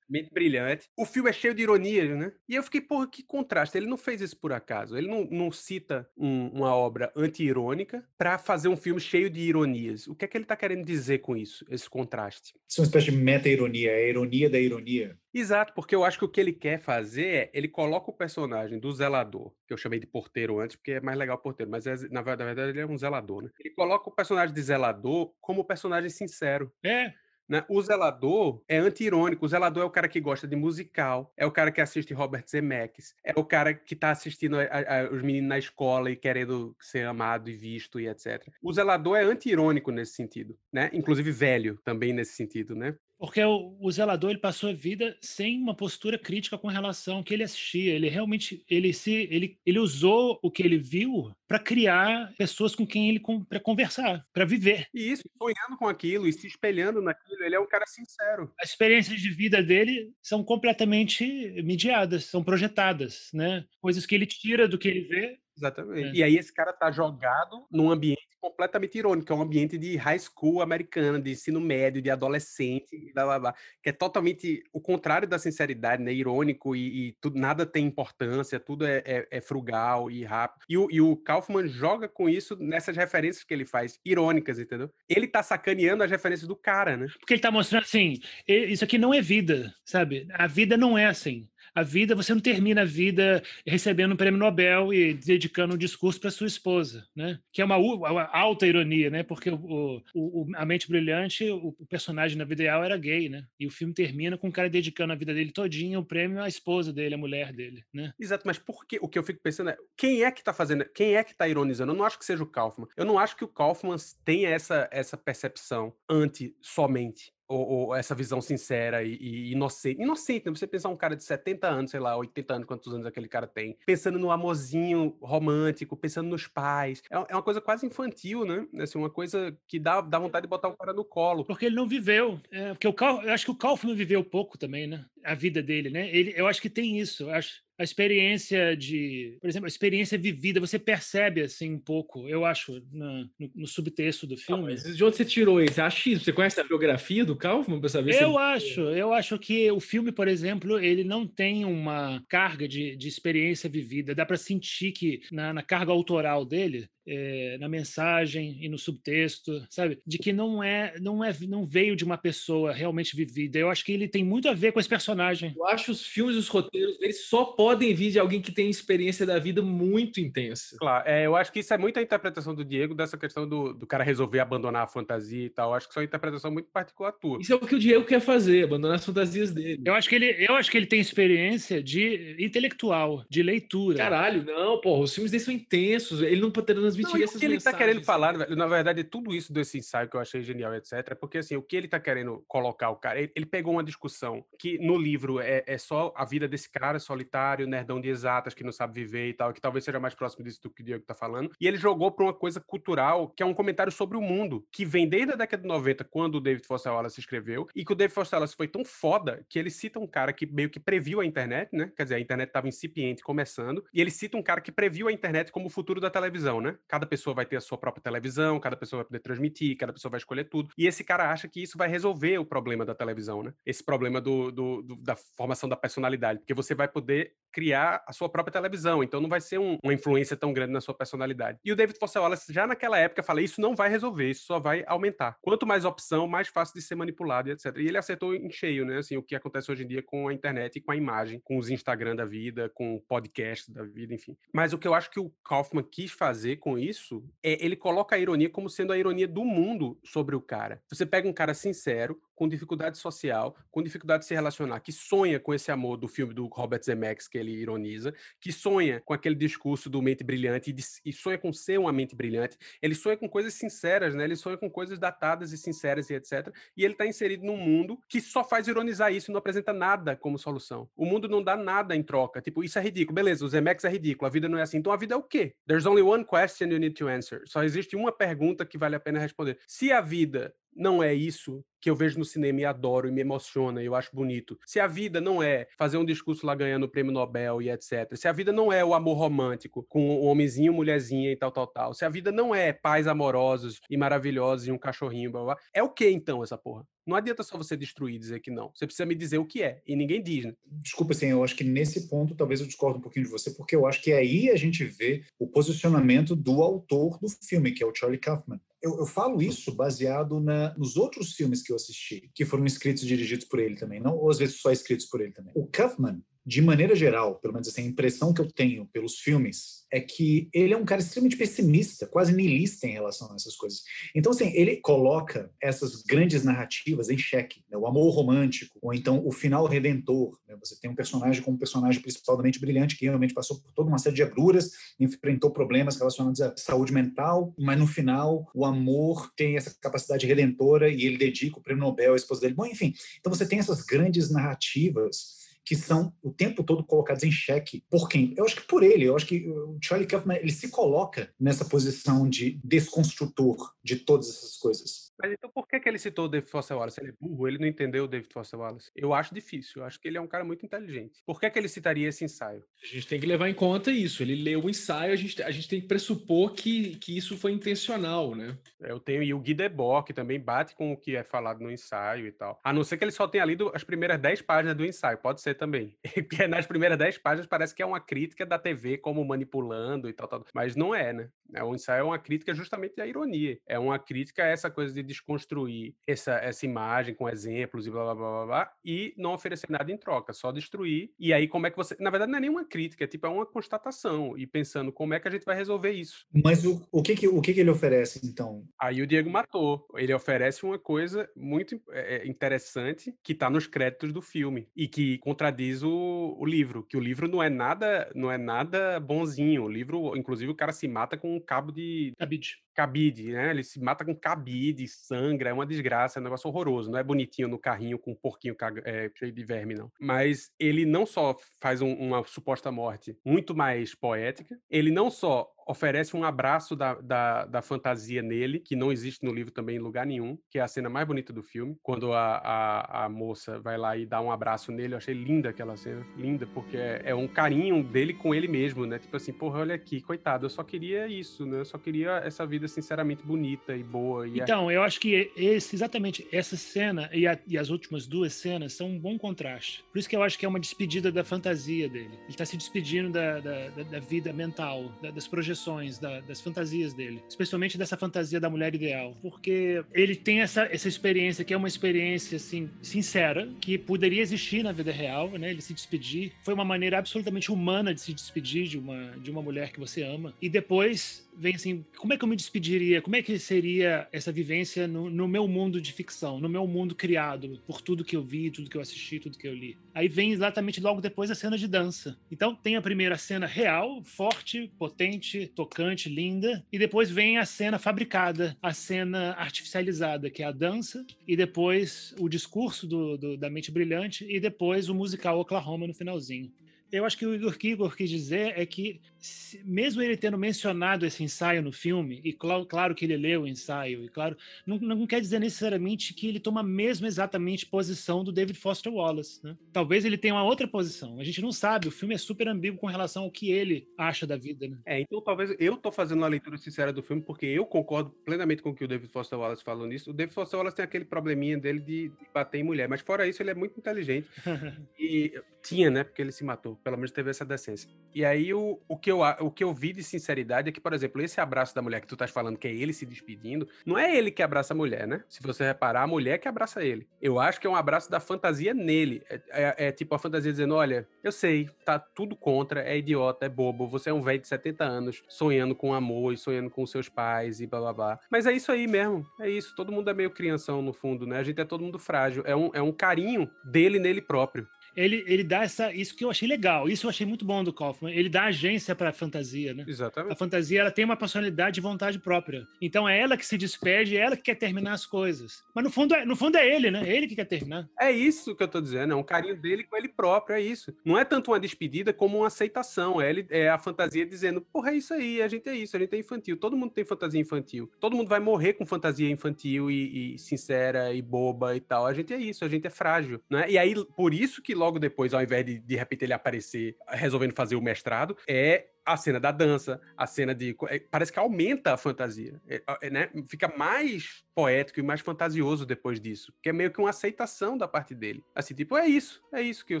Mente 0.08 0.30
brilhante. 0.32 0.88
O 0.96 1.04
filme 1.04 1.30
é 1.30 1.32
cheio 1.32 1.54
de 1.54 1.62
ironias, 1.62 2.16
né? 2.16 2.32
E 2.48 2.54
eu 2.54 2.62
fiquei, 2.62 2.80
porra, 2.80 3.08
que 3.08 3.22
contraste. 3.22 3.76
Ele 3.76 3.86
não 3.86 3.96
fez 3.96 4.20
isso 4.20 4.36
por 4.38 4.52
acaso. 4.52 4.96
Ele 4.96 5.08
não, 5.08 5.24
não 5.30 5.50
cita 5.50 6.08
um- 6.16 6.48
uma 6.48 6.74
obra 6.74 7.12
anti-irônica 7.16 8.06
pra 8.16 8.38
fazer 8.38 8.68
um 8.68 8.76
filme 8.76 9.00
cheio 9.00 9.28
de 9.30 9.40
ironias. 9.40 10.06
O 10.06 10.14
que 10.14 10.24
é 10.24 10.28
que 10.28 10.36
ele 10.36 10.44
tá 10.44 10.56
querendo 10.56 10.84
dizer 10.84 11.18
com 11.18 11.36
isso, 11.36 11.64
esse 11.68 11.88
contraste? 11.88 12.54
Isso 12.68 12.80
é 12.80 12.82
uma 12.82 12.86
espécie 12.86 13.10
de 13.10 13.16
meta-ironia, 13.16 13.90
é 13.90 14.04
a 14.04 14.08
ironia 14.08 14.48
da 14.50 14.60
ironia. 14.60 15.18
Exato, 15.34 15.74
porque 15.74 15.94
eu 15.94 16.04
acho 16.04 16.18
que 16.18 16.24
o 16.24 16.28
que 16.28 16.40
ele 16.40 16.52
quer 16.52 16.80
fazer 16.80 17.26
é, 17.26 17.50
ele 17.52 17.68
coloca 17.68 18.10
o 18.10 18.14
personagem 18.16 18.78
do 18.78 18.90
zelador, 18.92 19.52
que 19.66 19.74
eu 19.74 19.76
chamei 19.76 19.98
de 20.00 20.06
porteiro 20.06 20.58
antes, 20.60 20.76
porque 20.76 20.92
é 20.92 21.00
mais 21.00 21.18
legal 21.18 21.36
porteiro, 21.38 21.70
mas 21.70 21.86
é- 21.86 22.08
na 22.10 22.22
verdade 22.22 22.58
ele 22.70 22.80
é 22.80 22.86
um 22.86 22.96
zelador, 22.96 23.42
né? 23.42 23.50
Ele 23.60 23.74
coloca 23.74 24.08
o 24.08 24.14
personagem 24.14 24.54
de 24.54 24.62
zelador 24.62 25.34
como 25.40 25.64
personagem 25.64 26.08
sincero. 26.08 26.72
É, 26.82 27.12
né? 27.48 27.64
O 27.68 27.80
zelador 27.82 28.62
é 28.68 28.78
anti-irônico. 28.78 29.44
O 29.44 29.48
zelador 29.48 29.82
é 29.82 29.86
o 29.86 29.90
cara 29.90 30.08
que 30.08 30.20
gosta 30.20 30.46
de 30.46 30.56
musical, 30.56 31.32
é 31.36 31.46
o 31.46 31.50
cara 31.52 31.70
que 31.72 31.80
assiste 31.80 32.12
Robert 32.14 32.44
Zemeckis, 32.48 33.14
é 33.24 33.32
o 33.38 33.44
cara 33.44 33.72
que 33.74 33.94
tá 33.96 34.10
assistindo 34.10 34.58
a- 34.58 34.62
a- 34.64 35.10
os 35.12 35.22
meninos 35.22 35.48
na 35.48 35.58
escola 35.58 36.10
e 36.10 36.16
querendo 36.16 36.76
ser 36.80 37.06
amado 37.06 37.48
e 37.50 37.54
visto 37.54 38.00
e 38.00 38.08
etc. 38.08 38.48
O 38.62 38.72
zelador 38.72 39.16
é 39.16 39.22
anti-irônico 39.22 39.90
nesse 39.90 40.12
sentido, 40.12 40.58
né? 40.72 40.90
Inclusive 40.92 41.30
velho 41.30 41.78
também 41.84 42.12
nesse 42.12 42.32
sentido, 42.34 42.74
né? 42.74 42.94
Porque 43.18 43.42
o, 43.42 43.76
o 43.80 43.90
zelador 43.90 44.30
ele 44.30 44.38
passou 44.38 44.70
a 44.70 44.74
vida 44.74 45.16
sem 45.20 45.60
uma 45.60 45.74
postura 45.74 46.18
crítica 46.18 46.58
com 46.58 46.68
relação 46.68 47.16
ao 47.18 47.24
que 47.24 47.32
ele 47.32 47.42
assistia. 47.42 47.94
Ele 47.94 48.08
realmente 48.08 48.64
ele 48.68 48.92
se 48.92 49.28
ele, 49.30 49.58
ele 49.64 49.78
usou 49.78 50.38
o 50.42 50.50
que 50.50 50.62
ele 50.62 50.78
viu 50.78 51.34
para 51.48 51.58
criar 51.58 52.34
pessoas 52.36 52.74
com 52.74 52.86
quem 52.86 53.08
ele 53.08 53.22
para 53.48 53.60
conversar, 53.60 54.26
para 54.32 54.44
viver. 54.44 54.86
E 54.92 55.12
isso, 55.12 55.22
sonhando 55.38 55.78
com 55.78 55.88
aquilo 55.88 56.26
e 56.26 56.32
se 56.32 56.46
espelhando 56.46 57.00
naquilo, 57.00 57.42
ele 57.42 57.54
é 57.54 57.60
um 57.60 57.66
cara 57.66 57.86
sincero. 57.86 58.52
As 58.60 58.70
experiências 58.70 59.20
de 59.20 59.30
vida 59.30 59.62
dele 59.62 60.12
são 60.20 60.42
completamente 60.44 61.24
mediadas, 61.62 62.24
são 62.24 62.42
projetadas, 62.42 63.30
né? 63.32 63.64
Coisas 63.80 64.04
que 64.04 64.14
ele 64.14 64.26
tira 64.26 64.68
do 64.68 64.78
que 64.78 64.88
ele 64.88 65.02
vê. 65.02 65.38
Exatamente. 65.56 66.08
É. 66.08 66.12
E 66.14 66.22
aí 66.22 66.36
esse 66.36 66.52
cara 66.52 66.72
tá 66.72 66.90
jogado 66.90 67.66
num 67.70 67.90
ambiente 67.90 68.26
completamente 68.40 68.96
irônico, 68.96 69.32
é 69.32 69.36
um 69.36 69.42
ambiente 69.42 69.76
de 69.76 69.96
high 69.96 70.18
school 70.18 70.62
americana, 70.62 71.20
de 71.20 71.32
ensino 71.32 71.60
médio, 71.60 72.00
de 72.00 72.10
adolescente, 72.10 73.10
blá, 73.12 73.24
blá, 73.24 73.38
blá, 73.40 73.54
que 73.82 73.88
é 73.88 73.92
totalmente 73.92 74.62
o 74.72 74.80
contrário 74.80 75.26
da 75.26 75.36
sinceridade, 75.38 76.00
né? 76.02 76.12
Irônico 76.12 76.76
e, 76.76 77.08
e 77.08 77.12
tudo, 77.20 77.38
nada 77.38 77.66
tem 77.66 77.84
importância, 77.86 78.60
tudo 78.60 78.86
é, 78.86 79.02
é- 79.04 79.28
é 79.32 79.40
frugal 79.40 80.10
e 80.10 80.22
rápido. 80.24 80.64
E 80.68 80.78
o, 80.78 80.88
e 80.90 81.00
o 81.00 81.16
Kaufman 81.16 81.66
joga 81.66 82.08
com 82.08 82.28
isso 82.28 82.56
nessas 82.60 82.96
referências 82.96 83.42
que 83.42 83.52
ele 83.52 83.64
faz, 83.66 83.98
irônicas, 84.04 84.58
entendeu? 84.60 84.90
Ele 85.08 85.26
tá 85.26 85.42
sacaneando 85.42 86.04
as 86.04 86.10
referências 86.10 86.46
do 86.46 86.54
cara, 86.54 86.96
né? 86.96 87.06
Porque 87.18 87.34
ele 87.34 87.38
está 87.38 87.50
mostrando 87.50 87.82
assim, 87.82 88.20
"E- 88.46 88.66
isso 88.66 88.84
aqui 88.84 88.96
não 88.98 89.12
é 89.12 89.20
vida, 89.20 89.74
sabe? 89.84 90.28
A 90.32 90.46
vida 90.46 90.76
não 90.76 90.96
é 90.96 91.06
assim. 91.06 91.48
A 91.76 91.82
vida, 91.82 92.14
você 92.14 92.32
não 92.32 92.40
termina 92.40 92.80
a 92.80 92.84
vida 92.86 93.42
recebendo 93.66 94.12
um 94.14 94.16
prêmio 94.16 94.40
Nobel 94.40 94.94
e 94.94 95.12
dedicando 95.12 95.74
um 95.74 95.78
discurso 95.78 96.18
para 96.18 96.30
sua 96.30 96.46
esposa, 96.46 97.06
né? 97.14 97.38
Que 97.52 97.60
é 97.60 97.64
uma, 97.66 97.76
uma 97.76 98.24
alta 98.32 98.66
ironia, 98.66 99.10
né? 99.10 99.22
Porque 99.22 99.50
o, 99.50 100.02
o- 100.14 100.46
a 100.56 100.64
mente 100.64 100.88
brilhante, 100.88 101.44
o, 101.50 101.76
o 101.78 101.86
personagem 101.86 102.38
na 102.38 102.44
vida 102.46 102.62
real 102.62 102.82
era 102.82 102.96
gay, 102.96 103.28
né? 103.28 103.44
E 103.60 103.66
o 103.66 103.70
filme 103.70 103.92
termina 103.92 104.38
com 104.38 104.48
o 104.48 104.52
cara 104.52 104.70
dedicando 104.70 105.12
a 105.12 105.16
vida 105.16 105.34
dele 105.34 105.52
todinha 105.52 106.00
o 106.00 106.04
prêmio 106.04 106.40
à 106.42 106.48
esposa 106.48 106.94
dele, 106.94 107.14
à 107.14 107.18
mulher 107.18 107.52
dele, 107.52 107.84
né? 107.92 108.10
Exato, 108.18 108.44
mas 108.46 108.58
por 108.58 108.86
que? 108.86 108.98
O 109.02 109.08
que 109.08 109.18
eu 109.18 109.22
fico 109.22 109.40
pensando 109.42 109.68
é 109.68 109.76
quem 109.98 110.22
é 110.24 110.30
que 110.30 110.42
tá 110.42 110.54
fazendo, 110.54 110.82
quem 110.94 111.14
é 111.14 111.22
que 111.22 111.36
tá 111.36 111.46
ironizando? 111.46 111.92
Eu 111.92 111.96
não 111.96 112.06
acho 112.06 112.18
que 112.18 112.24
seja 112.24 112.42
o 112.42 112.46
Kaufman. 112.50 112.88
Eu 112.96 113.04
não 113.04 113.18
acho 113.18 113.36
que 113.36 113.44
o 113.44 113.48
Kaufman 113.48 113.96
tenha 114.24 114.48
essa, 114.48 114.88
essa 114.90 115.16
percepção 115.18 115.92
anti 116.08 116.56
somente. 116.62 117.35
Ou, 117.48 117.68
ou 117.68 117.94
essa 117.94 118.14
visão 118.14 118.40
sincera 118.40 119.02
e, 119.02 119.14
e 119.14 119.52
inocente. 119.52 120.02
Inocente, 120.02 120.46
né? 120.46 120.54
Você 120.54 120.66
pensar 120.66 120.88
um 120.88 120.96
cara 120.96 121.14
de 121.14 121.22
70 121.22 121.68
anos, 121.68 121.90
sei 121.90 122.00
lá, 122.00 122.16
80 122.16 122.54
anos, 122.54 122.66
quantos 122.66 122.92
anos 122.92 123.06
aquele 123.06 123.28
cara 123.28 123.46
tem, 123.46 123.76
pensando 123.86 124.18
no 124.18 124.30
amorzinho 124.30 125.16
romântico, 125.20 125.96
pensando 125.96 126.28
nos 126.28 126.46
pais. 126.46 127.02
É, 127.10 127.14
é 127.14 127.34
uma 127.34 127.42
coisa 127.42 127.60
quase 127.60 127.86
infantil, 127.86 128.44
né? 128.44 128.66
Assim, 128.80 128.98
uma 128.98 129.10
coisa 129.10 129.56
que 129.68 129.78
dá, 129.78 130.00
dá 130.00 130.18
vontade 130.18 130.44
de 130.44 130.50
botar 130.50 130.68
o 130.68 130.76
cara 130.76 130.92
no 130.92 131.04
colo. 131.04 131.44
Porque 131.44 131.66
ele 131.66 131.76
não 131.76 131.86
viveu. 131.86 132.40
É, 132.50 132.70
porque 132.70 132.88
o 132.88 132.92
Kauf, 132.92 133.24
eu 133.24 133.32
acho 133.32 133.44
que 133.44 133.50
o 133.50 133.56
Kaufman 133.56 133.94
viveu 133.94 134.24
pouco 134.24 134.58
também, 134.58 134.86
né? 134.86 135.04
A 135.24 135.34
vida 135.34 135.62
dele, 135.62 135.90
né? 135.90 136.08
Ele, 136.08 136.32
eu 136.36 136.46
acho 136.46 136.60
que 136.60 136.70
tem 136.70 136.98
isso. 136.98 137.24
Eu 137.24 137.30
acho 137.30 137.65
a 137.78 137.84
experiência 137.84 138.76
de, 138.76 139.36
por 139.40 139.48
exemplo, 139.48 139.66
a 139.66 139.68
experiência 139.68 140.16
vivida, 140.16 140.58
você 140.60 140.78
percebe 140.78 141.42
assim 141.42 141.74
um 141.74 141.78
pouco, 141.78 142.28
eu 142.28 142.44
acho, 142.44 142.82
na- 142.92 143.26
no, 143.38 143.50
no 143.54 143.66
subtexto 143.66 144.26
do 144.26 144.36
filme. 144.36 144.62
mas 144.64 144.96
de 144.96 145.04
onde 145.04 145.16
você 145.16 145.24
tirou 145.24 145.60
esse 145.60 145.80
achismo? 145.80 146.24
Você 146.24 146.32
conhece 146.32 146.60
a 146.60 146.64
biografia 146.64 147.24
do 147.24 147.36
Kaufman 147.36 147.78
para 147.80 147.88
saber 147.88 148.14
se 148.14 148.22
Eu 148.22 148.30
ele- 148.30 148.38
acho, 148.38 148.80
eu 148.80 149.12
acho 149.12 149.38
que 149.38 149.70
o 149.70 149.80
filme, 149.80 150.10
por 150.12 150.28
exemplo, 150.28 150.78
ele 150.78 151.04
não 151.04 151.26
tem 151.26 151.64
uma 151.64 152.22
carga 152.28 152.66
de, 152.66 152.96
de 152.96 153.08
experiência 153.08 153.68
vivida. 153.68 154.14
Dá 154.14 154.24
para 154.24 154.36
sentir 154.36 154.92
que 154.92 155.20
na, 155.30 155.52
na 155.52 155.62
carga 155.62 155.92
autoral 155.92 156.44
dele, 156.44 156.88
eh, 157.06 157.56
na 157.60 157.68
mensagem 157.68 158.58
e 158.60 158.68
no 158.68 158.78
subtexto, 158.78 159.64
sabe, 159.70 159.98
de 160.06 160.18
que 160.18 160.32
não 160.32 160.62
é, 160.62 160.94
não 161.00 161.22
é, 161.22 161.34
não 161.48 161.64
veio 161.64 161.94
de 161.94 162.04
uma 162.04 162.18
pessoa 162.18 162.72
realmente 162.72 163.14
vivida. 163.14 163.58
Eu 163.58 163.70
acho 163.70 163.84
que 163.84 163.92
ele 163.92 164.08
tem 164.08 164.24
muito 164.24 164.48
a 164.48 164.52
ver 164.52 164.72
com 164.72 164.80
esse 164.80 164.88
personagem. 164.88 165.54
Eu 165.56 165.66
acho 165.66 165.92
os 165.92 166.04
filmes 166.04 166.36
e 166.36 166.38
os 166.38 166.48
roteiros 166.48 166.98
deles 166.98 167.24
só 167.26 167.44
podem 167.44 167.94
vir 167.94 168.10
de 168.10 168.18
alguém 168.18 168.40
que 168.40 168.52
tem 168.52 168.68
experiência 168.68 169.24
da 169.24 169.38
vida 169.38 169.62
muito 169.62 170.20
intensa. 170.20 170.76
Claro, 170.78 171.08
é, 171.08 171.26
eu 171.26 171.36
acho 171.36 171.52
que 171.52 171.60
isso 171.60 171.72
é 171.72 171.78
muita 171.78 172.02
interpretação 172.02 172.54
do 172.54 172.64
Diego, 172.64 172.94
dessa 172.94 173.16
questão 173.16 173.48
do, 173.48 173.72
do 173.72 173.86
cara 173.86 174.04
resolver 174.04 174.40
abandonar 174.40 174.84
a 174.84 174.88
fantasia 174.88 175.46
e 175.46 175.50
tal. 175.50 175.70
Eu 175.70 175.74
acho 175.74 175.86
que 175.86 175.92
isso 175.92 175.98
é 175.98 176.02
uma 176.02 176.06
interpretação 176.06 176.50
muito 176.50 176.68
particular 176.70 177.12
tua. 177.12 177.38
Isso 177.40 177.52
é 177.52 177.56
o 177.56 177.60
que 177.60 177.74
o 177.74 177.78
Diego 177.78 178.04
quer 178.04 178.20
fazer, 178.20 178.64
abandonar 178.64 178.96
as 178.96 179.04
fantasias 179.04 179.52
dele. 179.52 179.82
Eu 179.84 179.94
acho 179.94 180.08
que 180.08 180.14
ele, 180.14 180.36
eu 180.46 180.54
acho 180.54 180.70
que 180.70 180.76
ele 180.76 180.86
tem 180.86 181.00
experiência 181.00 181.82
de 181.82 182.36
intelectual, 182.38 183.24
de 183.28 183.42
leitura. 183.42 183.98
Caralho, 183.98 184.44
não, 184.44 184.80
porra, 184.80 185.02
os 185.02 185.14
filmes 185.14 185.30
dele 185.30 185.44
são 185.44 185.54
intensos. 185.54 186.20
Ele 186.22 186.40
não 186.40 186.50
pode 186.50 186.66
transmitir 186.96 187.18
Não, 187.18 187.24
essas 187.24 187.36
o 187.36 187.38
que 187.38 187.44
ele 187.44 187.54
tá 187.60 187.70
mensagens. 187.70 187.78
querendo 187.78 188.04
falar, 188.04 188.36
velho, 188.36 188.56
na 188.56 188.66
verdade, 188.66 189.04
tudo 189.04 189.34
isso 189.34 189.52
desse 189.52 189.78
ensaio 189.78 190.08
que 190.08 190.16
eu 190.16 190.20
achei 190.20 190.42
genial, 190.42 190.74
etc., 190.74 190.92
é 191.10 191.14
porque 191.14 191.38
assim, 191.38 191.56
o 191.56 191.62
que 191.62 191.76
ele 191.76 191.88
tá 191.88 192.00
querendo 192.00 192.44
colocar 192.48 192.90
o 192.90 192.96
cara, 192.96 193.18
ele, 193.18 193.32
ele 193.34 193.46
pegou 193.46 193.74
uma 193.74 193.84
discussão 193.84 194.44
que 194.58 194.78
no 194.78 194.96
livro 194.96 195.40
é, 195.40 195.64
é 195.66 195.78
só 195.78 196.12
a 196.16 196.24
vida 196.24 196.48
desse 196.48 196.70
cara 196.70 196.98
solitário, 196.98 197.66
nerdão 197.66 198.00
de 198.00 198.08
exatas, 198.08 198.54
que 198.54 198.64
não 198.64 198.72
sabe 198.72 198.94
viver 198.94 199.28
e 199.28 199.34
tal, 199.34 199.52
que 199.52 199.60
talvez 199.60 199.84
seja 199.84 200.00
mais 200.00 200.14
próximo 200.14 200.44
disso 200.44 200.60
do 200.62 200.70
que 200.70 200.82
o 200.82 200.84
Diego 200.84 201.04
tá 201.04 201.14
falando, 201.14 201.50
e 201.60 201.66
ele 201.66 201.76
jogou 201.76 202.10
pra 202.10 202.24
uma 202.24 202.34
coisa 202.34 202.60
cultural, 202.60 203.28
que 203.28 203.42
é 203.42 203.46
um 203.46 203.54
comentário 203.54 203.92
sobre 203.92 204.16
o 204.16 204.20
mundo, 204.20 204.66
que 204.72 204.84
vem 204.84 205.08
desde 205.08 205.32
a 205.32 205.36
década 205.36 205.62
de 205.62 205.68
90, 205.68 206.04
quando 206.04 206.36
o 206.36 206.40
David 206.40 206.66
Foster 206.66 206.92
Wallace 206.92 207.20
escreveu, 207.20 207.68
e 207.74 207.84
que 207.84 207.92
o 207.92 207.94
David 207.94 208.14
Foster 208.14 208.38
Wallace 208.38 208.56
foi 208.56 208.68
tão 208.68 208.84
foda 208.84 209.44
que 209.48 209.58
ele 209.58 209.70
cita 209.70 209.98
um 209.98 210.06
cara 210.06 210.32
que 210.32 210.46
meio 210.46 210.70
que 210.70 210.80
previu 210.80 211.20
a 211.20 211.26
internet, 211.26 211.70
né? 211.72 211.92
Quer 211.96 212.04
dizer, 212.04 212.14
a 212.16 212.20
internet 212.20 212.50
tava 212.50 212.68
incipiente, 212.68 213.22
começando, 213.22 213.84
e 213.92 214.00
ele 214.00 214.10
cita 214.10 214.36
um 214.36 214.42
cara 214.42 214.60
que 214.60 214.72
previu 214.72 215.08
a 215.08 215.12
internet 215.12 215.50
como 215.50 215.66
o 215.66 215.70
futuro 215.70 216.00
da 216.00 216.10
televisão, 216.10 216.60
né? 216.60 216.76
Cada 216.88 217.06
pessoa 217.06 217.34
vai 217.34 217.46
ter 217.46 217.56
a 217.56 217.60
sua 217.60 217.78
própria 217.78 218.02
televisão, 218.02 218.58
cada 218.60 218.76
pessoa 218.76 218.98
vai 219.02 219.06
poder 219.08 219.20
transmitir, 219.20 219.76
cada 219.76 219.92
pessoa 219.92 220.10
vai 220.10 220.18
escolher 220.18 220.44
tudo. 220.44 220.70
E 220.76 220.86
esse 220.86 221.02
cara 221.04 221.30
acha 221.30 221.48
que 221.48 221.62
isso 221.62 221.76
vai 221.76 221.88
resolver 221.88 222.38
o 222.38 222.44
problema 222.44 222.84
da 222.84 222.94
televisão, 222.94 223.42
né? 223.42 223.52
Esse 223.64 223.84
problema 223.84 224.20
do, 224.20 224.50
do- 224.50 224.82
do- 224.82 224.96
da 224.96 225.16
formação 225.16 225.68
da 225.68 225.76
personalidade, 225.76 226.40
porque 226.40 226.54
você 226.54 226.74
vai 226.74 226.88
poder 226.88 227.32
criar 227.52 228.04
a 228.06 228.12
sua 228.12 228.28
própria 228.28 228.52
televisão, 228.52 229.02
então 229.02 229.20
não 229.20 229.28
vai 229.28 229.40
ser 229.40 229.58
um- 229.58 229.78
uma 229.82 229.94
influência 229.94 230.36
tão 230.36 230.52
grande 230.52 230.72
na 230.72 230.80
sua 230.80 230.94
personalidade. 230.94 231.58
E 231.64 231.72
o 231.72 231.76
David 231.76 231.98
Foster 231.98 232.20
Wallace, 232.20 232.52
já 232.52 232.66
naquela 232.66 232.98
época, 232.98 233.22
fala, 233.22 233.40
isso 233.40 233.60
não 233.60 233.74
vai 233.74 233.88
resolver, 233.88 234.30
isso 234.30 234.44
só 234.44 234.58
vai 234.60 234.84
aumentar. 234.86 235.36
Quanto 235.40 235.66
mais 235.66 235.84
opção, 235.84 236.26
mais 236.28 236.48
fácil 236.48 236.74
de 236.74 236.82
ser 236.82 236.94
manipulado 236.94 237.50
etc. 237.50 237.76
E 237.78 237.86
ele 237.88 237.98
acertou 237.98 238.34
em 238.34 238.50
cheio, 238.50 238.84
né? 238.84 238.98
Assim, 238.98 239.16
o 239.16 239.22
que 239.22 239.34
acontece 239.34 239.70
hoje 239.72 239.84
em 239.84 239.86
dia 239.86 240.02
com 240.02 240.28
a 240.28 240.34
internet 240.34 240.76
e 240.76 240.80
com 240.80 240.92
a 240.92 240.96
imagem, 240.96 241.40
com 241.42 241.56
os 241.58 241.70
Instagram 241.70 242.14
da 242.16 242.24
vida, 242.24 242.70
com 242.74 242.94
o 242.96 243.00
podcast 243.00 243.72
da 243.72 243.82
vida, 243.84 244.14
enfim. 244.14 244.36
Mas 244.52 244.72
o 244.72 244.78
que 244.78 244.86
eu 244.86 244.94
acho 244.94 245.10
que 245.10 245.20
o 245.20 245.32
Kaufman 245.44 245.82
quis 245.90 246.12
fazer 246.12 246.56
com 246.56 246.75
isso 246.78 247.24
é 247.42 247.64
ele 247.64 247.76
coloca 247.76 248.16
a 248.16 248.18
ironia 248.18 248.48
como 248.48 248.68
sendo 248.68 248.92
a 248.92 248.98
ironia 248.98 249.26
do 249.26 249.44
mundo 249.44 249.98
sobre 250.04 250.34
o 250.34 250.40
cara. 250.40 250.82
Você 250.88 251.04
pega 251.06 251.28
um 251.28 251.32
cara 251.32 251.54
sincero, 251.54 252.20
com 252.36 252.46
dificuldade 252.46 252.98
social, 252.98 253.56
com 253.70 253.82
dificuldade 253.82 254.20
de 254.22 254.28
se 254.28 254.34
relacionar, 254.34 254.78
que 254.80 254.92
sonha 254.92 255.40
com 255.40 255.52
esse 255.52 255.72
amor 255.72 255.96
do 255.96 256.06
filme 256.06 256.32
do 256.32 256.46
Robert 256.46 256.82
Zemeckis 256.84 257.26
que 257.26 257.38
ele 257.38 257.50
ironiza, 257.52 258.14
que 258.40 258.52
sonha 258.52 259.00
com 259.04 259.12
aquele 259.14 259.34
discurso 259.34 259.90
do 259.90 260.00
mente 260.00 260.22
brilhante 260.22 260.70
e, 260.70 260.72
de- 260.72 260.84
e 261.04 261.12
sonha 261.12 261.38
com 261.38 261.52
ser 261.52 261.78
uma 261.80 261.92
mente 261.92 262.14
brilhante. 262.14 262.56
Ele 262.80 262.94
sonha 262.94 263.16
com 263.16 263.28
coisas 263.28 263.54
sinceras, 263.54 264.14
né? 264.14 264.24
Ele 264.24 264.36
sonha 264.36 264.56
com 264.58 264.70
coisas 264.70 264.98
datadas 264.98 265.50
e 265.52 265.58
sinceras 265.58 266.10
e 266.10 266.14
etc. 266.14 266.54
E 266.76 266.84
ele 266.84 266.92
está 266.92 267.06
inserido 267.06 267.44
num 267.44 267.56
mundo 267.56 267.98
que 268.08 268.20
só 268.20 268.44
faz 268.44 268.68
ironizar 268.68 269.12
isso 269.12 269.30
e 269.30 269.32
não 269.32 269.38
apresenta 269.38 269.72
nada 269.72 270.14
como 270.14 270.38
solução. 270.38 270.88
O 270.94 271.06
mundo 271.06 271.28
não 271.28 271.42
dá 271.42 271.56
nada 271.56 271.96
em 271.96 272.02
troca. 272.02 272.40
Tipo, 272.42 272.62
isso 272.62 272.78
é 272.78 272.82
ridículo. 272.82 273.14
Beleza, 273.14 273.44
o 273.44 273.48
Zemeckis 273.48 273.84
é 273.84 273.88
ridículo, 273.88 274.26
a 274.26 274.30
vida 274.30 274.48
não 274.48 274.58
é 274.58 274.62
assim. 274.62 274.76
Então 274.76 274.92
a 274.92 274.96
vida 274.96 275.14
é 275.14 275.16
o 275.16 275.22
quê? 275.22 275.54
There's 275.66 275.86
only 275.86 276.02
one 276.02 276.24
question 276.24 276.68
you 276.68 276.78
need 276.78 276.94
to 276.96 277.08
answer. 277.08 277.42
Só 277.46 277.62
existe 277.64 277.96
uma 277.96 278.12
pergunta 278.12 278.66
que 278.66 278.76
vale 278.76 278.94
a 278.94 279.00
pena 279.00 279.18
responder. 279.18 279.58
Se 279.66 279.90
a 279.90 280.00
vida 280.00 280.54
não 280.76 281.02
é 281.02 281.14
isso 281.14 281.64
que 281.80 281.88
eu 281.90 281.94
vejo 281.94 282.18
no 282.18 282.24
cinema 282.24 282.60
e 282.60 282.64
adoro 282.64 283.08
e 283.08 283.12
me 283.12 283.20
emociona 283.20 283.82
e 283.82 283.86
eu 283.86 283.94
acho 283.94 284.10
bonito, 284.14 284.58
se 284.66 284.80
a 284.80 284.86
vida 284.86 285.20
não 285.20 285.42
é 285.42 285.66
fazer 285.78 285.96
um 285.96 286.04
discurso 286.04 286.46
lá 286.46 286.54
ganhando 286.54 286.84
o 286.84 286.88
prêmio 286.88 287.12
Nobel 287.12 287.62
e 287.62 287.70
etc, 287.70 288.14
se 288.14 288.28
a 288.28 288.32
vida 288.32 288.52
não 288.52 288.72
é 288.72 288.84
o 288.84 288.94
amor 288.94 289.16
romântico 289.16 289.84
com 289.88 290.16
o 290.16 290.24
homenzinho, 290.26 290.72
mulherzinha 290.72 291.30
e 291.30 291.36
tal, 291.36 291.52
tal, 291.52 291.66
tal, 291.66 291.94
se 291.94 292.04
a 292.04 292.08
vida 292.08 292.32
não 292.32 292.54
é 292.54 292.72
pais 292.72 293.06
amorosos 293.06 293.80
e 293.88 293.96
maravilhosos 293.96 294.66
e 294.66 294.72
um 294.72 294.78
cachorrinho, 294.78 295.30
blá, 295.30 295.44
blá, 295.44 295.56
é 295.72 295.82
o 295.82 295.88
que 295.88 296.08
então 296.10 296.42
essa 296.42 296.58
porra? 296.58 296.84
Não 297.06 297.16
adianta 297.16 297.42
só 297.42 297.56
você 297.56 297.76
destruir 297.76 298.16
e 298.16 298.18
dizer 298.18 298.40
que 298.40 298.50
não. 298.50 298.72
Você 298.74 298.84
precisa 298.84 299.06
me 299.06 299.14
dizer 299.14 299.38
o 299.38 299.46
que 299.46 299.62
é. 299.62 299.80
E 299.86 299.94
ninguém 299.94 300.20
diz, 300.20 300.44
né? 300.44 300.54
Desculpa, 300.66 301.12
assim, 301.12 301.26
eu 301.26 301.44
acho 301.44 301.54
que 301.54 301.62
nesse 301.62 302.08
ponto 302.08 302.34
talvez 302.34 302.60
eu 302.60 302.66
discordo 302.66 302.98
um 302.98 303.02
pouquinho 303.02 303.26
de 303.26 303.30
você, 303.30 303.52
porque 303.52 303.76
eu 303.76 303.86
acho 303.86 304.02
que 304.02 304.12
aí 304.12 304.50
a 304.50 304.56
gente 304.56 304.84
vê 304.84 305.22
o 305.38 305.46
posicionamento 305.46 306.34
do 306.34 306.62
autor 306.62 307.18
do 307.20 307.28
filme, 307.28 307.70
que 307.72 307.82
é 307.82 307.86
o 307.86 307.94
Charlie 307.94 308.18
Kaufman. 308.18 308.60
Eu, 308.82 308.98
eu 308.98 309.06
falo 309.06 309.40
isso 309.40 309.74
baseado 309.74 310.40
na, 310.40 310.76
nos 310.76 310.96
outros 310.96 311.32
filmes 311.32 311.62
que 311.62 311.72
eu 311.72 311.76
assisti, 311.76 312.30
que 312.34 312.44
foram 312.44 312.66
escritos 312.66 313.02
e 313.04 313.06
dirigidos 313.06 313.46
por 313.46 313.60
ele 313.60 313.76
também, 313.76 314.00
não, 314.00 314.16
ou 314.16 314.30
às 314.30 314.38
vezes 314.38 314.60
só 314.60 314.72
escritos 314.72 315.06
por 315.06 315.20
ele 315.20 315.32
também. 315.32 315.52
O 315.56 315.66
Kaufman, 315.66 316.20
de 316.46 316.62
maneira 316.62 316.94
geral, 316.94 317.40
pelo 317.40 317.52
menos 317.52 317.66
assim, 317.66 317.82
a 317.82 317.86
impressão 317.86 318.32
que 318.32 318.40
eu 318.40 318.46
tenho 318.46 318.86
pelos 318.86 319.18
filmes 319.18 319.84
é 319.90 320.00
que 320.00 320.48
ele 320.52 320.74
é 320.74 320.76
um 320.76 320.84
cara 320.84 321.00
extremamente 321.00 321.36
pessimista, 321.36 322.06
quase 322.06 322.32
niilista 322.32 322.86
em 322.86 322.92
relação 322.92 323.32
a 323.32 323.34
essas 323.34 323.56
coisas. 323.56 323.82
Então, 324.14 324.30
assim, 324.30 324.52
ele 324.54 324.76
coloca 324.76 325.50
essas 325.60 326.02
grandes 326.02 326.44
narrativas 326.44 327.08
em 327.08 327.18
xeque, 327.18 327.64
né? 327.70 327.76
o 327.76 327.86
amor 327.86 328.10
romântico, 328.10 328.78
ou 328.80 328.94
então 328.94 329.26
o 329.26 329.32
final 329.32 329.66
redentor. 329.66 330.38
Né? 330.46 330.56
Você 330.60 330.78
tem 330.78 330.90
um 330.90 330.94
personagem 330.94 331.42
como 331.42 331.58
personagem 331.58 332.00
principal 332.00 332.36
brilhante, 332.36 332.96
que 332.96 333.06
realmente 333.06 333.34
passou 333.34 333.60
por 333.60 333.72
toda 333.72 333.88
uma 333.88 333.98
série 333.98 334.14
de 334.14 334.22
agruras, 334.22 334.70
enfrentou 335.00 335.50
problemas 335.50 335.96
relacionados 335.96 336.40
à 336.40 336.54
saúde 336.56 336.92
mental, 336.92 337.52
mas 337.58 337.78
no 337.78 337.86
final 337.86 338.48
o 338.54 338.64
amor 338.64 339.32
tem 339.36 339.56
essa 339.56 339.74
capacidade 339.80 340.26
redentora 340.26 340.88
e 340.88 341.04
ele 341.04 341.18
dedica 341.18 341.58
o 341.58 341.62
prêmio 341.62 341.82
Nobel 341.82 342.12
à 342.12 342.16
esposa 342.16 342.42
dele. 342.42 342.54
Bom, 342.54 342.66
enfim, 342.66 342.94
então 343.18 343.32
você 343.32 343.46
tem 343.46 343.58
essas 343.58 343.82
grandes 343.82 344.30
narrativas 344.30 345.45
que 345.66 345.74
são 345.74 346.14
o 346.22 346.32
tempo 346.32 346.62
todo 346.62 346.84
colocados 346.84 347.24
em 347.24 347.32
xeque. 347.32 347.84
Por 347.90 348.08
quem? 348.08 348.32
Eu 348.36 348.44
acho 348.44 348.54
que 348.54 348.68
por 348.68 348.84
ele. 348.84 349.04
Eu 349.04 349.16
acho 349.16 349.26
que 349.26 349.48
o 349.48 349.76
Charlie 349.82 350.06
Kaufman 350.06 350.36
ele 350.36 350.52
se 350.52 350.68
coloca 350.68 351.34
nessa 351.38 351.64
posição 351.64 352.30
de 352.30 352.60
desconstrutor 352.62 353.74
de 353.82 353.96
todas 353.96 354.28
essas 354.28 354.56
coisas. 354.56 355.05
Mas 355.20 355.32
então 355.32 355.50
por 355.50 355.66
que, 355.66 355.80
que 355.80 355.88
ele 355.88 355.98
citou 355.98 356.26
o 356.26 356.28
David 356.28 356.50
Foster 356.50 356.76
Wallace? 356.76 357.00
Ele 357.00 357.10
é 357.10 357.14
burro, 357.18 357.48
ele 357.48 357.58
não 357.58 357.66
entendeu 357.66 358.04
o 358.04 358.08
David 358.08 358.32
Foster 358.32 358.58
Wallace. 358.58 358.90
Eu 358.94 359.14
acho 359.14 359.34
difícil, 359.34 359.82
eu 359.82 359.86
acho 359.86 360.00
que 360.00 360.08
ele 360.08 360.18
é 360.18 360.20
um 360.20 360.26
cara 360.26 360.44
muito 360.44 360.64
inteligente. 360.64 361.22
Por 361.24 361.40
que, 361.40 361.48
que 361.50 361.58
ele 361.58 361.68
citaria 361.68 362.08
esse 362.08 362.24
ensaio? 362.24 362.62
A 362.82 362.86
gente 362.86 363.06
tem 363.06 363.20
que 363.20 363.26
levar 363.26 363.48
em 363.48 363.54
conta 363.54 363.90
isso. 363.90 364.22
Ele 364.22 364.34
leu 364.34 364.64
o 364.64 364.70
ensaio, 364.70 365.12
a 365.12 365.16
gente, 365.16 365.42
a 365.42 365.50
gente 365.50 365.68
tem 365.68 365.80
que 365.80 365.86
pressupor 365.86 366.52
que, 366.52 366.96
que 366.96 367.16
isso 367.16 367.36
foi 367.36 367.52
intencional, 367.52 368.34
né? 368.34 368.56
Eu 368.80 369.00
tenho, 369.00 369.22
e 369.22 369.32
o 369.32 369.40
Guy 369.40 369.54
Debord, 369.54 370.06
que 370.06 370.12
também 370.12 370.38
bate 370.38 370.74
com 370.74 370.92
o 370.92 370.96
que 370.96 371.16
é 371.16 371.22
falado 371.22 371.60
no 371.60 371.70
ensaio 371.70 372.26
e 372.26 372.32
tal. 372.32 372.60
A 372.62 372.72
não 372.72 372.84
ser 372.84 372.96
que 372.96 373.04
ele 373.04 373.10
só 373.10 373.26
tenha 373.26 373.44
lido 373.44 373.70
as 373.74 373.84
primeiras 373.84 374.20
10 374.20 374.42
páginas 374.42 374.76
do 374.76 374.84
ensaio, 374.84 375.18
pode 375.18 375.40
ser 375.40 375.54
também. 375.54 375.96
Porque 376.14 376.46
nas 376.46 376.66
primeiras 376.66 376.98
10 376.98 377.18
páginas 377.18 377.46
parece 377.46 377.74
que 377.74 377.82
é 377.82 377.86
uma 377.86 378.00
crítica 378.00 378.44
da 378.44 378.58
TV 378.58 378.98
como 378.98 379.24
manipulando 379.24 380.08
e 380.08 380.12
tal, 380.12 380.28
tal. 380.28 380.44
Mas 380.54 380.76
não 380.76 380.94
é, 380.94 381.12
né? 381.12 381.30
O 381.62 381.74
ensaio 381.74 382.00
é 382.00 382.04
uma 382.04 382.18
crítica 382.18 382.54
justamente 382.54 383.00
à 383.00 383.06
ironia. 383.06 383.58
É 383.66 383.78
uma 383.78 383.98
crítica 383.98 384.44
a 384.44 384.48
essa 384.48 384.70
coisa 384.70 384.92
de 384.92 385.05
desconstruir 385.06 385.94
essa, 386.06 386.34
essa 386.34 386.66
imagem 386.66 387.14
com 387.14 387.28
exemplos 387.28 387.86
e 387.86 387.90
blá, 387.90 388.04
blá, 388.04 388.14
blá, 388.14 388.30
blá, 388.30 388.46
blá, 388.46 388.72
e 388.84 389.14
não 389.16 389.32
oferecer 389.32 389.70
nada 389.70 389.90
em 389.90 389.96
troca, 389.96 390.32
só 390.32 390.52
destruir. 390.52 391.12
E 391.18 391.32
aí, 391.32 391.48
como 391.48 391.66
é 391.66 391.70
que 391.70 391.76
você. 391.76 391.96
Na 392.00 392.10
verdade, 392.10 392.30
não 392.30 392.38
é 392.38 392.40
nenhuma 392.40 392.64
crítica, 392.64 393.04
é 393.04 393.06
tipo 393.06 393.26
é 393.26 393.30
uma 393.30 393.46
constatação. 393.46 394.36
E 394.36 394.46
pensando 394.46 394.92
como 394.92 395.14
é 395.14 395.20
que 395.20 395.28
a 395.28 395.30
gente 395.30 395.44
vai 395.44 395.56
resolver 395.56 395.92
isso. 395.92 396.26
Mas 396.32 396.64
o, 396.64 396.86
o, 396.90 397.02
que, 397.02 397.14
que, 397.14 397.28
o 397.28 397.40
que, 397.40 397.54
que 397.54 397.60
ele 397.60 397.70
oferece, 397.70 398.20
então? 398.26 398.66
Aí 398.78 399.00
o 399.00 399.06
Diego 399.06 399.30
matou. 399.30 399.86
Ele 399.94 400.12
oferece 400.12 400.64
uma 400.64 400.78
coisa 400.78 401.28
muito 401.36 401.80
é, 401.90 402.26
interessante 402.26 403.14
que 403.22 403.32
está 403.32 403.48
nos 403.48 403.66
créditos 403.66 404.12
do 404.12 404.22
filme 404.22 404.68
e 404.74 404.88
que 404.88 405.18
contradiz 405.18 405.82
o, 405.82 406.36
o 406.38 406.44
livro. 406.44 406.82
Que 406.82 406.96
o 406.96 407.00
livro 407.00 407.28
não 407.28 407.42
é 407.42 407.48
nada, 407.48 408.10
não 408.14 408.30
é 408.30 408.38
nada 408.38 408.98
bonzinho. 409.00 409.64
O 409.64 409.68
livro, 409.68 410.16
inclusive, 410.16 410.50
o 410.50 410.56
cara 410.56 410.72
se 410.72 410.88
mata 410.88 411.16
com 411.16 411.36
um 411.36 411.40
cabo 411.40 411.72
de. 411.72 412.12
Cabide. 412.18 412.58
Cabide, 412.74 413.32
né? 413.32 413.50
Ele 413.50 413.64
se 413.64 413.80
mata 413.80 414.04
com 414.04 414.14
cabide, 414.14 414.86
sangra, 414.96 415.50
é 415.50 415.52
uma 415.52 415.66
desgraça, 415.66 416.18
é 416.18 416.20
um 416.20 416.24
negócio 416.24 416.48
horroroso. 416.48 416.90
Não 416.90 416.98
é 416.98 417.02
bonitinho 417.02 417.48
no 417.48 417.58
carrinho 417.58 417.98
com 417.98 418.12
um 418.12 418.14
porquinho 418.14 418.56
é, 418.84 419.10
cheio 419.14 419.32
de 419.32 419.44
verme, 419.44 419.74
não. 419.74 419.90
Mas 420.00 420.50
ele 420.58 420.84
não 420.84 421.06
só 421.06 421.36
faz 421.60 421.80
um, 421.82 421.92
uma 421.92 422.24
suposta 422.24 422.70
morte 422.70 423.16
muito 423.24 423.54
mais 423.54 423.94
poética, 423.94 424.58
ele 424.70 424.90
não 424.90 425.10
só 425.10 425.48
oferece 425.66 426.16
um 426.16 426.22
abraço 426.22 426.76
da, 426.76 426.94
da, 426.94 427.44
da, 427.44 427.60
fantasia 427.60 428.22
nele, 428.22 428.60
que 428.60 428.76
não 428.76 428.92
existe 428.92 429.24
no 429.24 429.32
livro 429.32 429.50
também 429.50 429.76
em 429.76 429.80
lugar 429.80 430.06
nenhum, 430.06 430.38
que 430.48 430.58
é 430.58 430.62
a 430.62 430.68
cena 430.68 430.88
mais 430.88 431.06
bonita 431.06 431.32
do 431.32 431.42
filme, 431.42 431.76
quando 431.82 432.12
a, 432.12 432.36
a, 432.36 433.04
a 433.04 433.08
moça 433.08 433.58
vai 433.58 433.76
lá 433.76 433.96
e 433.96 434.06
dá 434.06 434.20
um 434.20 434.30
abraço 434.30 434.70
nele. 434.70 434.94
Eu 434.94 434.98
achei 434.98 435.14
linda 435.14 435.48
aquela 435.48 435.76
cena, 435.76 436.06
linda, 436.16 436.46
porque 436.46 436.76
é, 436.76 437.02
é, 437.06 437.14
um 437.14 437.26
carinho 437.26 437.82
dele 437.82 438.14
com 438.14 438.32
ele 438.32 438.46
mesmo, 438.46 438.86
né? 438.86 438.98
Tipo 439.00 439.16
assim, 439.16 439.32
porra, 439.32 439.60
olha 439.60 439.74
aqui, 439.74 440.00
coitado, 440.00 440.46
eu 440.46 440.50
só 440.50 440.62
queria 440.62 441.08
isso, 441.08 441.44
né? 441.44 441.60
Eu 441.60 441.64
só 441.64 441.78
queria 441.78 442.18
essa 442.18 442.46
vida 442.46 442.68
sinceramente 442.68 443.24
bonita 443.24 443.74
e 443.74 443.82
boa. 443.82 444.28
E 444.28 444.38
então, 444.38 444.70
eu 444.70 444.82
acho 444.82 445.00
que 445.00 445.32
esse, 445.36 445.74
exatamente 445.74 446.28
essa 446.30 446.56
cena 446.56 447.10
e, 447.12 447.26
a, 447.26 447.36
e, 447.46 447.58
as 447.58 447.70
últimas 447.70 448.06
duas 448.06 448.34
cenas 448.34 448.74
são 448.74 448.90
um 448.90 448.98
bom 448.98 449.18
contraste. 449.18 449.84
Por 449.92 449.98
isso 449.98 450.08
que 450.08 450.14
eu 450.14 450.22
acho 450.22 450.38
que 450.38 450.46
é 450.46 450.48
uma 450.48 450.60
despedida 450.60 451.10
da 451.10 451.24
fantasia 451.24 451.88
dele. 451.88 452.14
Ele 452.14 452.28
está 452.28 452.44
se 452.44 452.56
despedindo 452.56 453.10
da, 453.10 453.40
da, 453.40 453.68
da 453.68 453.98
vida 453.98 454.32
mental, 454.32 454.92
das 455.12 455.26
projeções 455.26 455.55
da, 455.98 456.20
das 456.20 456.40
fantasias 456.40 456.92
dele, 456.92 457.22
especialmente 457.28 457.78
dessa 457.78 457.96
fantasia 457.96 458.40
da 458.40 458.50
mulher 458.50 458.74
ideal, 458.74 459.16
porque 459.22 459.84
ele 459.92 460.14
tem 460.14 460.40
essa, 460.40 460.62
essa 460.70 460.88
experiência 460.88 461.44
que 461.44 461.54
é 461.54 461.56
uma 461.56 461.68
experiência 461.68 462.36
assim 462.36 462.70
sincera, 462.82 463.48
que 463.60 463.78
poderia 463.78 464.22
existir 464.22 464.62
na 464.62 464.72
vida 464.72 464.92
real, 464.92 465.30
né? 465.30 465.50
Ele 465.50 465.60
se 465.60 465.74
despedir, 465.74 466.32
foi 466.42 466.54
uma 466.54 466.64
maneira 466.64 466.98
absolutamente 466.98 467.50
humana 467.50 467.94
de 467.94 468.00
se 468.00 468.12
despedir 468.12 468.68
de 468.68 468.78
uma 468.78 469.16
de 469.16 469.30
uma 469.30 469.42
mulher 469.42 469.72
que 469.72 469.80
você 469.80 470.02
ama 470.02 470.34
e 470.40 470.48
depois 470.48 471.25
vem 471.38 471.54
assim, 471.54 471.84
como 471.98 472.12
é 472.12 472.16
que 472.16 472.24
eu 472.24 472.28
me 472.28 472.36
despediria? 472.36 473.02
Como 473.02 473.16
é 473.16 473.22
que 473.22 473.38
seria 473.38 474.08
essa 474.12 474.32
vivência 474.32 474.86
no, 474.86 475.10
no, 475.10 475.28
meu 475.28 475.46
mundo 475.46 475.80
de 475.80 475.92
ficção, 475.92 476.40
no 476.40 476.48
meu 476.48 476.66
mundo 476.66 476.94
criado 476.94 477.60
por 477.66 477.80
tudo 477.80 478.04
que 478.04 478.16
eu 478.16 478.22
vi, 478.22 478.50
tudo 478.50 478.70
que 478.70 478.76
eu 478.76 478.80
assisti, 478.80 479.18
tudo 479.18 479.38
que 479.38 479.46
eu 479.46 479.54
li? 479.54 479.76
Aí 479.94 480.08
vem 480.08 480.32
exatamente 480.32 480.80
logo 480.80 481.00
depois 481.00 481.30
a 481.30 481.34
cena 481.34 481.56
de 481.56 481.68
dança. 481.68 482.18
Então 482.30 482.54
tem 482.54 482.76
a 482.76 482.82
primeira 482.82 483.16
cena 483.16 483.46
real, 483.46 484.02
forte, 484.02 484.70
potente, 484.78 485.46
tocante, 485.48 486.08
linda, 486.08 486.64
e 486.72 486.78
depois 486.78 487.10
vem 487.10 487.38
a 487.38 487.44
cena 487.44 487.78
fabricada, 487.78 488.56
a 488.62 488.72
cena 488.72 489.32
artificializada, 489.32 490.30
que 490.30 490.42
é 490.42 490.46
a 490.46 490.52
dança, 490.52 491.04
e 491.26 491.36
depois 491.36 492.14
o 492.18 492.28
discurso 492.28 492.86
do, 492.86 493.16
do, 493.16 493.36
da 493.36 493.50
mente 493.50 493.70
brilhante, 493.70 494.26
e 494.28 494.40
depois 494.40 494.88
o 494.88 494.94
musical 494.94 495.38
Oklahoma 495.38 495.86
no 495.86 495.94
finalzinho. 495.94 496.52
Eu 496.90 497.04
acho 497.04 497.18
que 497.18 497.26
o 497.26 497.34
Igor, 497.34 497.56
que 497.58 497.68
Igor 497.68 497.96
quis 497.96 498.08
dizer 498.08 498.54
é 498.56 498.64
que, 498.64 499.00
se, 499.18 499.62
mesmo 499.64 500.00
ele 500.00 500.16
tendo 500.16 500.38
mencionado 500.38 501.04
esse 501.04 501.22
ensaio 501.22 501.62
no 501.62 501.72
filme, 501.72 502.20
e 502.24 502.32
claro, 502.32 502.64
claro 502.64 502.94
que 502.94 503.04
ele 503.04 503.16
leu 503.16 503.42
o 503.42 503.46
ensaio, 503.46 504.04
e 504.04 504.08
claro, 504.08 504.36
não, 504.66 504.78
não, 504.78 505.06
quer 505.06 505.20
dizer 505.20 505.38
necessariamente 505.38 506.14
que 506.14 506.28
ele 506.28 506.38
toma 506.38 506.60
a 506.60 506.64
mesma 506.64 507.06
exatamente 507.06 507.66
posição 507.66 508.22
do 508.22 508.32
David 508.32 508.58
Foster 508.58 508.92
Wallace. 508.92 509.44
Né? 509.44 509.56
Talvez 509.72 510.04
ele 510.04 510.16
tenha 510.16 510.34
uma 510.34 510.44
outra 510.44 510.68
posição. 510.68 511.18
A 511.18 511.24
gente 511.24 511.42
não 511.42 511.52
sabe, 511.52 511.88
o 511.88 511.92
filme 511.92 512.14
é 512.14 512.18
super 512.18 512.48
ambíguo 512.48 512.78
com 512.78 512.86
relação 512.86 513.24
ao 513.24 513.30
que 513.30 513.50
ele 513.50 513.88
acha 513.98 514.26
da 514.26 514.36
vida. 514.36 514.68
Né? 514.68 514.78
É, 514.86 515.00
então 515.00 515.20
talvez 515.20 515.54
eu 515.58 515.76
tô 515.76 515.90
fazendo 515.90 516.18
uma 516.18 516.28
leitura 516.28 516.56
sincera 516.56 516.92
do 516.92 517.02
filme, 517.02 517.22
porque 517.22 517.46
eu 517.46 517.66
concordo 517.66 518.10
plenamente 518.24 518.62
com 518.62 518.70
o 518.70 518.74
que 518.74 518.84
o 518.84 518.88
David 518.88 519.10
Foster 519.10 519.38
Wallace 519.38 519.64
falou 519.64 519.86
nisso. 519.86 520.10
O 520.10 520.14
David 520.14 520.34
Foster 520.34 520.58
Wallace 520.58 520.76
tem 520.76 520.84
aquele 520.84 521.04
probleminha 521.04 521.58
dele 521.58 521.80
de, 521.80 522.08
de 522.08 522.26
bater 522.32 522.58
em 522.58 522.64
mulher, 522.64 522.88
mas 522.88 523.00
fora 523.00 523.26
isso, 523.26 523.42
ele 523.42 523.50
é 523.50 523.54
muito 523.54 523.78
inteligente. 523.78 524.28
e 524.98 525.32
tinha, 525.66 525.90
né? 525.90 526.04
Porque 526.04 526.22
ele 526.22 526.32
se 526.32 526.44
matou. 526.44 526.76
Pelo 526.76 526.96
menos 526.96 527.10
teve 527.10 527.30
essa 527.30 527.44
decência. 527.44 527.90
E 528.14 528.24
aí, 528.24 528.54
o, 528.54 528.80
o, 528.88 528.96
que 528.96 529.10
eu, 529.10 529.20
o 529.40 529.50
que 529.50 529.64
eu 529.64 529.74
vi 529.74 529.92
de 529.92 530.02
sinceridade 530.02 530.68
é 530.68 530.72
que, 530.72 530.80
por 530.80 530.92
exemplo, 530.92 531.20
esse 531.20 531.40
abraço 531.40 531.74
da 531.74 531.82
mulher 531.82 532.00
que 532.00 532.06
tu 532.06 532.14
estás 532.14 532.30
falando, 532.30 532.56
que 532.56 532.68
é 532.68 532.72
ele 532.72 532.92
se 532.92 533.04
despedindo, 533.04 533.68
não 533.84 533.98
é 533.98 534.14
ele 534.16 534.30
que 534.30 534.42
abraça 534.42 534.72
a 534.72 534.76
mulher, 534.76 535.06
né? 535.06 535.22
Se 535.28 535.42
você 535.42 535.64
reparar, 535.64 536.02
a 536.02 536.06
mulher 536.06 536.38
que 536.38 536.48
abraça 536.48 536.84
ele. 536.84 537.06
Eu 537.20 537.38
acho 537.38 537.60
que 537.60 537.66
é 537.66 537.70
um 537.70 537.76
abraço 537.76 538.10
da 538.10 538.20
fantasia 538.20 538.72
nele. 538.72 539.22
É, 539.28 539.40
é, 539.50 539.88
é 539.88 539.92
tipo 539.92 540.14
a 540.14 540.18
fantasia 540.18 540.50
dizendo: 540.50 540.74
olha, 540.74 541.06
eu 541.22 541.32
sei, 541.32 541.68
tá 541.84 541.98
tudo 541.98 542.36
contra, 542.36 542.82
é 542.82 542.96
idiota, 542.96 543.46
é 543.46 543.48
bobo, 543.48 543.86
você 543.86 544.10
é 544.10 544.14
um 544.14 544.22
velho 544.22 544.40
de 544.40 544.48
70 544.48 544.84
anos, 544.84 545.22
sonhando 545.28 545.74
com 545.74 545.92
amor 545.92 546.32
e 546.32 546.36
sonhando 546.36 546.70
com 546.70 546.86
seus 546.86 547.08
pais 547.08 547.60
e 547.60 547.66
blá 547.66 547.80
blá 547.80 547.92
blá. 547.92 548.20
Mas 548.30 548.46
é 548.46 548.52
isso 548.52 548.70
aí 548.70 548.86
mesmo. 548.86 549.26
É 549.40 549.48
isso. 549.48 549.74
Todo 549.74 549.92
mundo 549.92 550.08
é 550.08 550.14
meio 550.14 550.30
crianção 550.30 550.80
no 550.80 550.92
fundo, 550.92 551.26
né? 551.26 551.38
A 551.38 551.42
gente 551.42 551.60
é 551.60 551.64
todo 551.64 551.82
mundo 551.82 551.98
frágil. 551.98 552.42
É 552.46 552.54
um, 552.54 552.70
é 552.72 552.82
um 552.82 552.92
carinho 552.92 553.50
dele 553.64 553.98
nele 553.98 554.20
próprio. 554.20 554.66
Ele, 554.96 555.24
ele 555.26 555.44
dá 555.44 555.62
essa, 555.62 555.92
isso 555.92 556.16
que 556.16 556.24
eu 556.24 556.30
achei 556.30 556.48
legal, 556.48 556.88
isso 556.88 557.06
eu 557.06 557.10
achei 557.10 557.26
muito 557.26 557.44
bom 557.44 557.62
do 557.62 557.72
Kaufman. 557.72 558.12
Ele 558.12 558.28
dá 558.28 558.44
agência 558.44 558.94
para 558.94 559.10
a 559.10 559.12
fantasia, 559.12 559.74
né? 559.74 559.84
Exatamente. 559.86 560.32
A 560.32 560.36
fantasia 560.36 560.80
ela 560.80 560.90
tem 560.90 561.04
uma 561.04 561.16
personalidade 561.16 561.78
e 561.78 561.82
vontade 561.82 562.18
própria. 562.18 562.66
Então 562.80 563.08
é 563.08 563.20
ela 563.20 563.36
que 563.36 563.46
se 563.46 563.58
despede, 563.58 564.16
é 564.16 564.20
ela 564.20 564.36
que 564.36 564.42
quer 564.42 564.54
terminar 564.54 564.92
as 564.92 565.04
coisas. 565.04 565.62
Mas 565.74 565.84
no 565.84 565.90
fundo 565.90 566.14
é, 566.14 566.24
no 566.24 566.34
fundo 566.34 566.56
é 566.56 566.66
ele, 566.66 566.90
né? 566.90 567.06
É 567.06 567.16
ele 567.16 567.26
que 567.26 567.36
quer 567.36 567.44
terminar. 567.44 567.88
É 568.00 568.10
isso 568.10 568.54
que 568.54 568.62
eu 568.62 568.68
tô 568.68 568.80
dizendo, 568.80 569.12
é 569.12 569.16
um 569.16 569.22
carinho 569.22 569.56
dele 569.56 569.84
com 569.84 569.96
ele 569.96 570.08
próprio, 570.08 570.56
é 570.56 570.60
isso. 570.60 570.94
Não 571.04 571.18
é 571.18 571.24
tanto 571.24 571.50
uma 571.50 571.60
despedida 571.60 572.12
como 572.12 572.38
uma 572.38 572.46
aceitação. 572.46 573.20
É, 573.20 573.28
ele, 573.28 573.46
é 573.50 573.68
a 573.68 573.78
fantasia 573.78 574.24
dizendo, 574.24 574.60
porra, 574.60 574.90
é 574.90 574.96
isso 574.96 575.12
aí, 575.12 575.42
a 575.42 575.48
gente 575.48 575.68
é 575.68 575.76
isso, 575.76 575.96
a 575.96 576.00
gente 576.00 576.14
é 576.14 576.18
infantil. 576.18 576.56
Todo 576.56 576.76
mundo 576.76 576.92
tem 576.92 577.04
fantasia 577.04 577.40
infantil. 577.40 577.90
Todo 578.00 578.16
mundo 578.16 578.28
vai 578.28 578.40
morrer 578.40 578.74
com 578.74 578.86
fantasia 578.86 579.30
infantil 579.30 579.90
e, 579.90 580.34
e 580.34 580.38
sincera 580.38 581.12
e 581.12 581.20
boba 581.20 581.76
e 581.76 581.80
tal. 581.80 582.06
A 582.06 582.14
gente 582.14 582.32
é 582.32 582.38
isso, 582.38 582.64
a 582.64 582.68
gente 582.68 582.86
é 582.86 582.90
frágil, 582.90 583.40
né? 583.50 583.70
E 583.70 583.76
aí, 583.76 583.94
por 584.16 584.32
isso 584.32 584.62
que 584.62 584.74
logo 584.86 584.98
depois, 584.98 585.34
ao 585.34 585.42
invés 585.42 585.64
de 585.64 585.78
de 585.78 585.96
repente 585.96 586.24
ele 586.24 586.32
aparecer 586.32 586.96
resolvendo 587.08 587.54
fazer 587.54 587.76
o 587.76 587.82
mestrado, 587.82 588.36
é 588.48 588.86
a 589.06 589.16
cena 589.16 589.38
da 589.38 589.52
dança, 589.52 590.00
a 590.16 590.26
cena 590.26 590.54
de. 590.54 590.76
é, 590.88 590.98
Parece 590.98 591.32
que 591.32 591.38
aumenta 591.38 591.94
a 591.94 591.96
fantasia. 591.96 592.60
é, 592.68 592.82
é, 593.02 593.10
né? 593.10 593.30
Fica 593.48 593.72
mais 593.76 594.44
poético 594.54 594.98
e 594.98 595.02
mais 595.02 595.20
fantasioso 595.20 595.84
depois 595.84 596.18
disso. 596.18 596.52
Que 596.62 596.70
é 596.70 596.72
meio 596.72 596.90
que 596.90 596.98
uma 596.98 597.10
aceitação 597.10 597.76
da 597.76 597.86
parte 597.86 598.14
dele. 598.14 598.42
Assim, 598.54 598.74
tipo, 598.74 598.96
é 598.96 599.06
isso. 599.06 599.42
É 599.52 599.60
isso 599.60 599.84
que 599.84 599.94
eu 599.94 600.00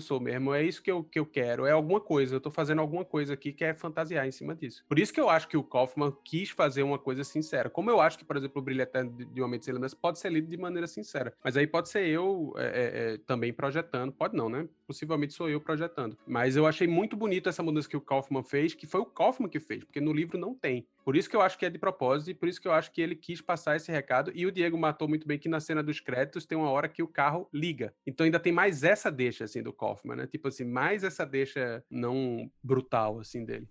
sou 0.00 0.18
mesmo. 0.18 0.52
É 0.54 0.62
isso 0.62 0.82
que 0.82 0.90
eu, 0.90 1.04
que 1.04 1.18
eu 1.18 1.26
quero. 1.26 1.66
É 1.66 1.72
alguma 1.72 2.00
coisa. 2.00 2.34
Eu 2.34 2.40
tô 2.40 2.50
fazendo 2.50 2.80
alguma 2.80 3.04
coisa 3.04 3.34
aqui 3.34 3.52
que 3.52 3.64
é 3.64 3.74
fantasiar 3.74 4.26
em 4.26 4.32
cima 4.32 4.54
disso. 4.54 4.82
Por 4.88 4.98
isso 4.98 5.12
que 5.12 5.20
eu 5.20 5.28
acho 5.28 5.46
que 5.46 5.56
o 5.56 5.62
Kaufman 5.62 6.12
quis 6.24 6.50
fazer 6.50 6.82
uma 6.82 6.98
coisa 6.98 7.22
sincera. 7.22 7.68
Como 7.68 7.90
eu 7.90 8.00
acho 8.00 8.18
que, 8.18 8.24
por 8.24 8.36
exemplo, 8.36 8.60
o 8.60 8.64
Brilho 8.64 8.80
Eterno 8.80 9.12
de 9.12 9.40
Uma 9.40 9.48
Mente 9.48 9.66
Sem 9.66 9.74
Lembrança 9.74 9.96
pode 10.00 10.18
ser 10.18 10.32
lido 10.32 10.48
de 10.48 10.56
maneira 10.56 10.86
sincera. 10.86 11.34
Mas 11.44 11.56
aí 11.56 11.66
pode 11.66 11.90
ser 11.90 12.06
eu 12.06 12.54
é, 12.56 13.12
é, 13.14 13.18
também 13.18 13.52
projetando. 13.52 14.10
Pode 14.10 14.34
não, 14.34 14.48
né? 14.48 14.66
Possivelmente 14.86 15.34
sou 15.34 15.48
eu 15.48 15.60
projetando. 15.60 16.16
Mas 16.26 16.56
eu 16.56 16.66
achei 16.66 16.86
muito 16.86 17.16
bonito 17.16 17.48
essa 17.48 17.62
mudança 17.62 17.88
que 17.88 17.96
o 17.96 18.00
Kaufman 18.00 18.42
fez, 18.42 18.74
que 18.74 18.86
foi 18.86 19.00
o 19.00 19.06
Kaufman 19.06 19.48
que 19.48 19.60
fez, 19.60 19.84
porque 19.84 20.00
no 20.00 20.12
livro 20.12 20.38
não 20.38 20.54
tem. 20.54 20.86
Por 21.04 21.16
isso 21.16 21.28
que 21.28 21.36
eu 21.36 21.40
acho 21.40 21.58
que 21.58 21.66
é 21.66 21.70
de 21.70 21.78
propósito 21.78 22.30
e 22.30 22.34
por 22.34 22.48
isso 22.48 22.60
que 22.60 22.68
eu 22.68 22.72
acho 22.72 22.92
que 22.92 23.00
ele 23.00 23.14
quis 23.14 23.40
passar 23.40 23.76
esse 23.76 23.90
recado. 23.90 24.32
E 24.34 24.46
o 24.46 24.52
Diego 24.52 24.78
matou 24.78 25.08
muito 25.08 25.26
bem 25.26 25.38
que 25.38 25.48
na 25.48 25.60
cena 25.60 25.82
dos 25.82 26.00
créditos 26.00 26.46
tem 26.46 26.56
uma 26.56 26.70
hora 26.70 26.88
que 26.88 27.02
o 27.02 27.08
carro 27.08 27.48
liga. 27.52 27.94
Então 28.06 28.24
ainda 28.24 28.40
tem 28.40 28.52
mais 28.52 28.82
essa 28.82 29.10
deixa, 29.10 29.44
assim, 29.44 29.62
do 29.62 29.72
Kaufman, 29.72 30.16
né? 30.16 30.26
Tipo 30.26 30.48
assim, 30.48 30.64
mais 30.64 31.04
essa 31.04 31.24
deixa 31.24 31.84
não 31.90 32.50
brutal, 32.62 33.20
assim, 33.20 33.44
dele. 33.44 33.68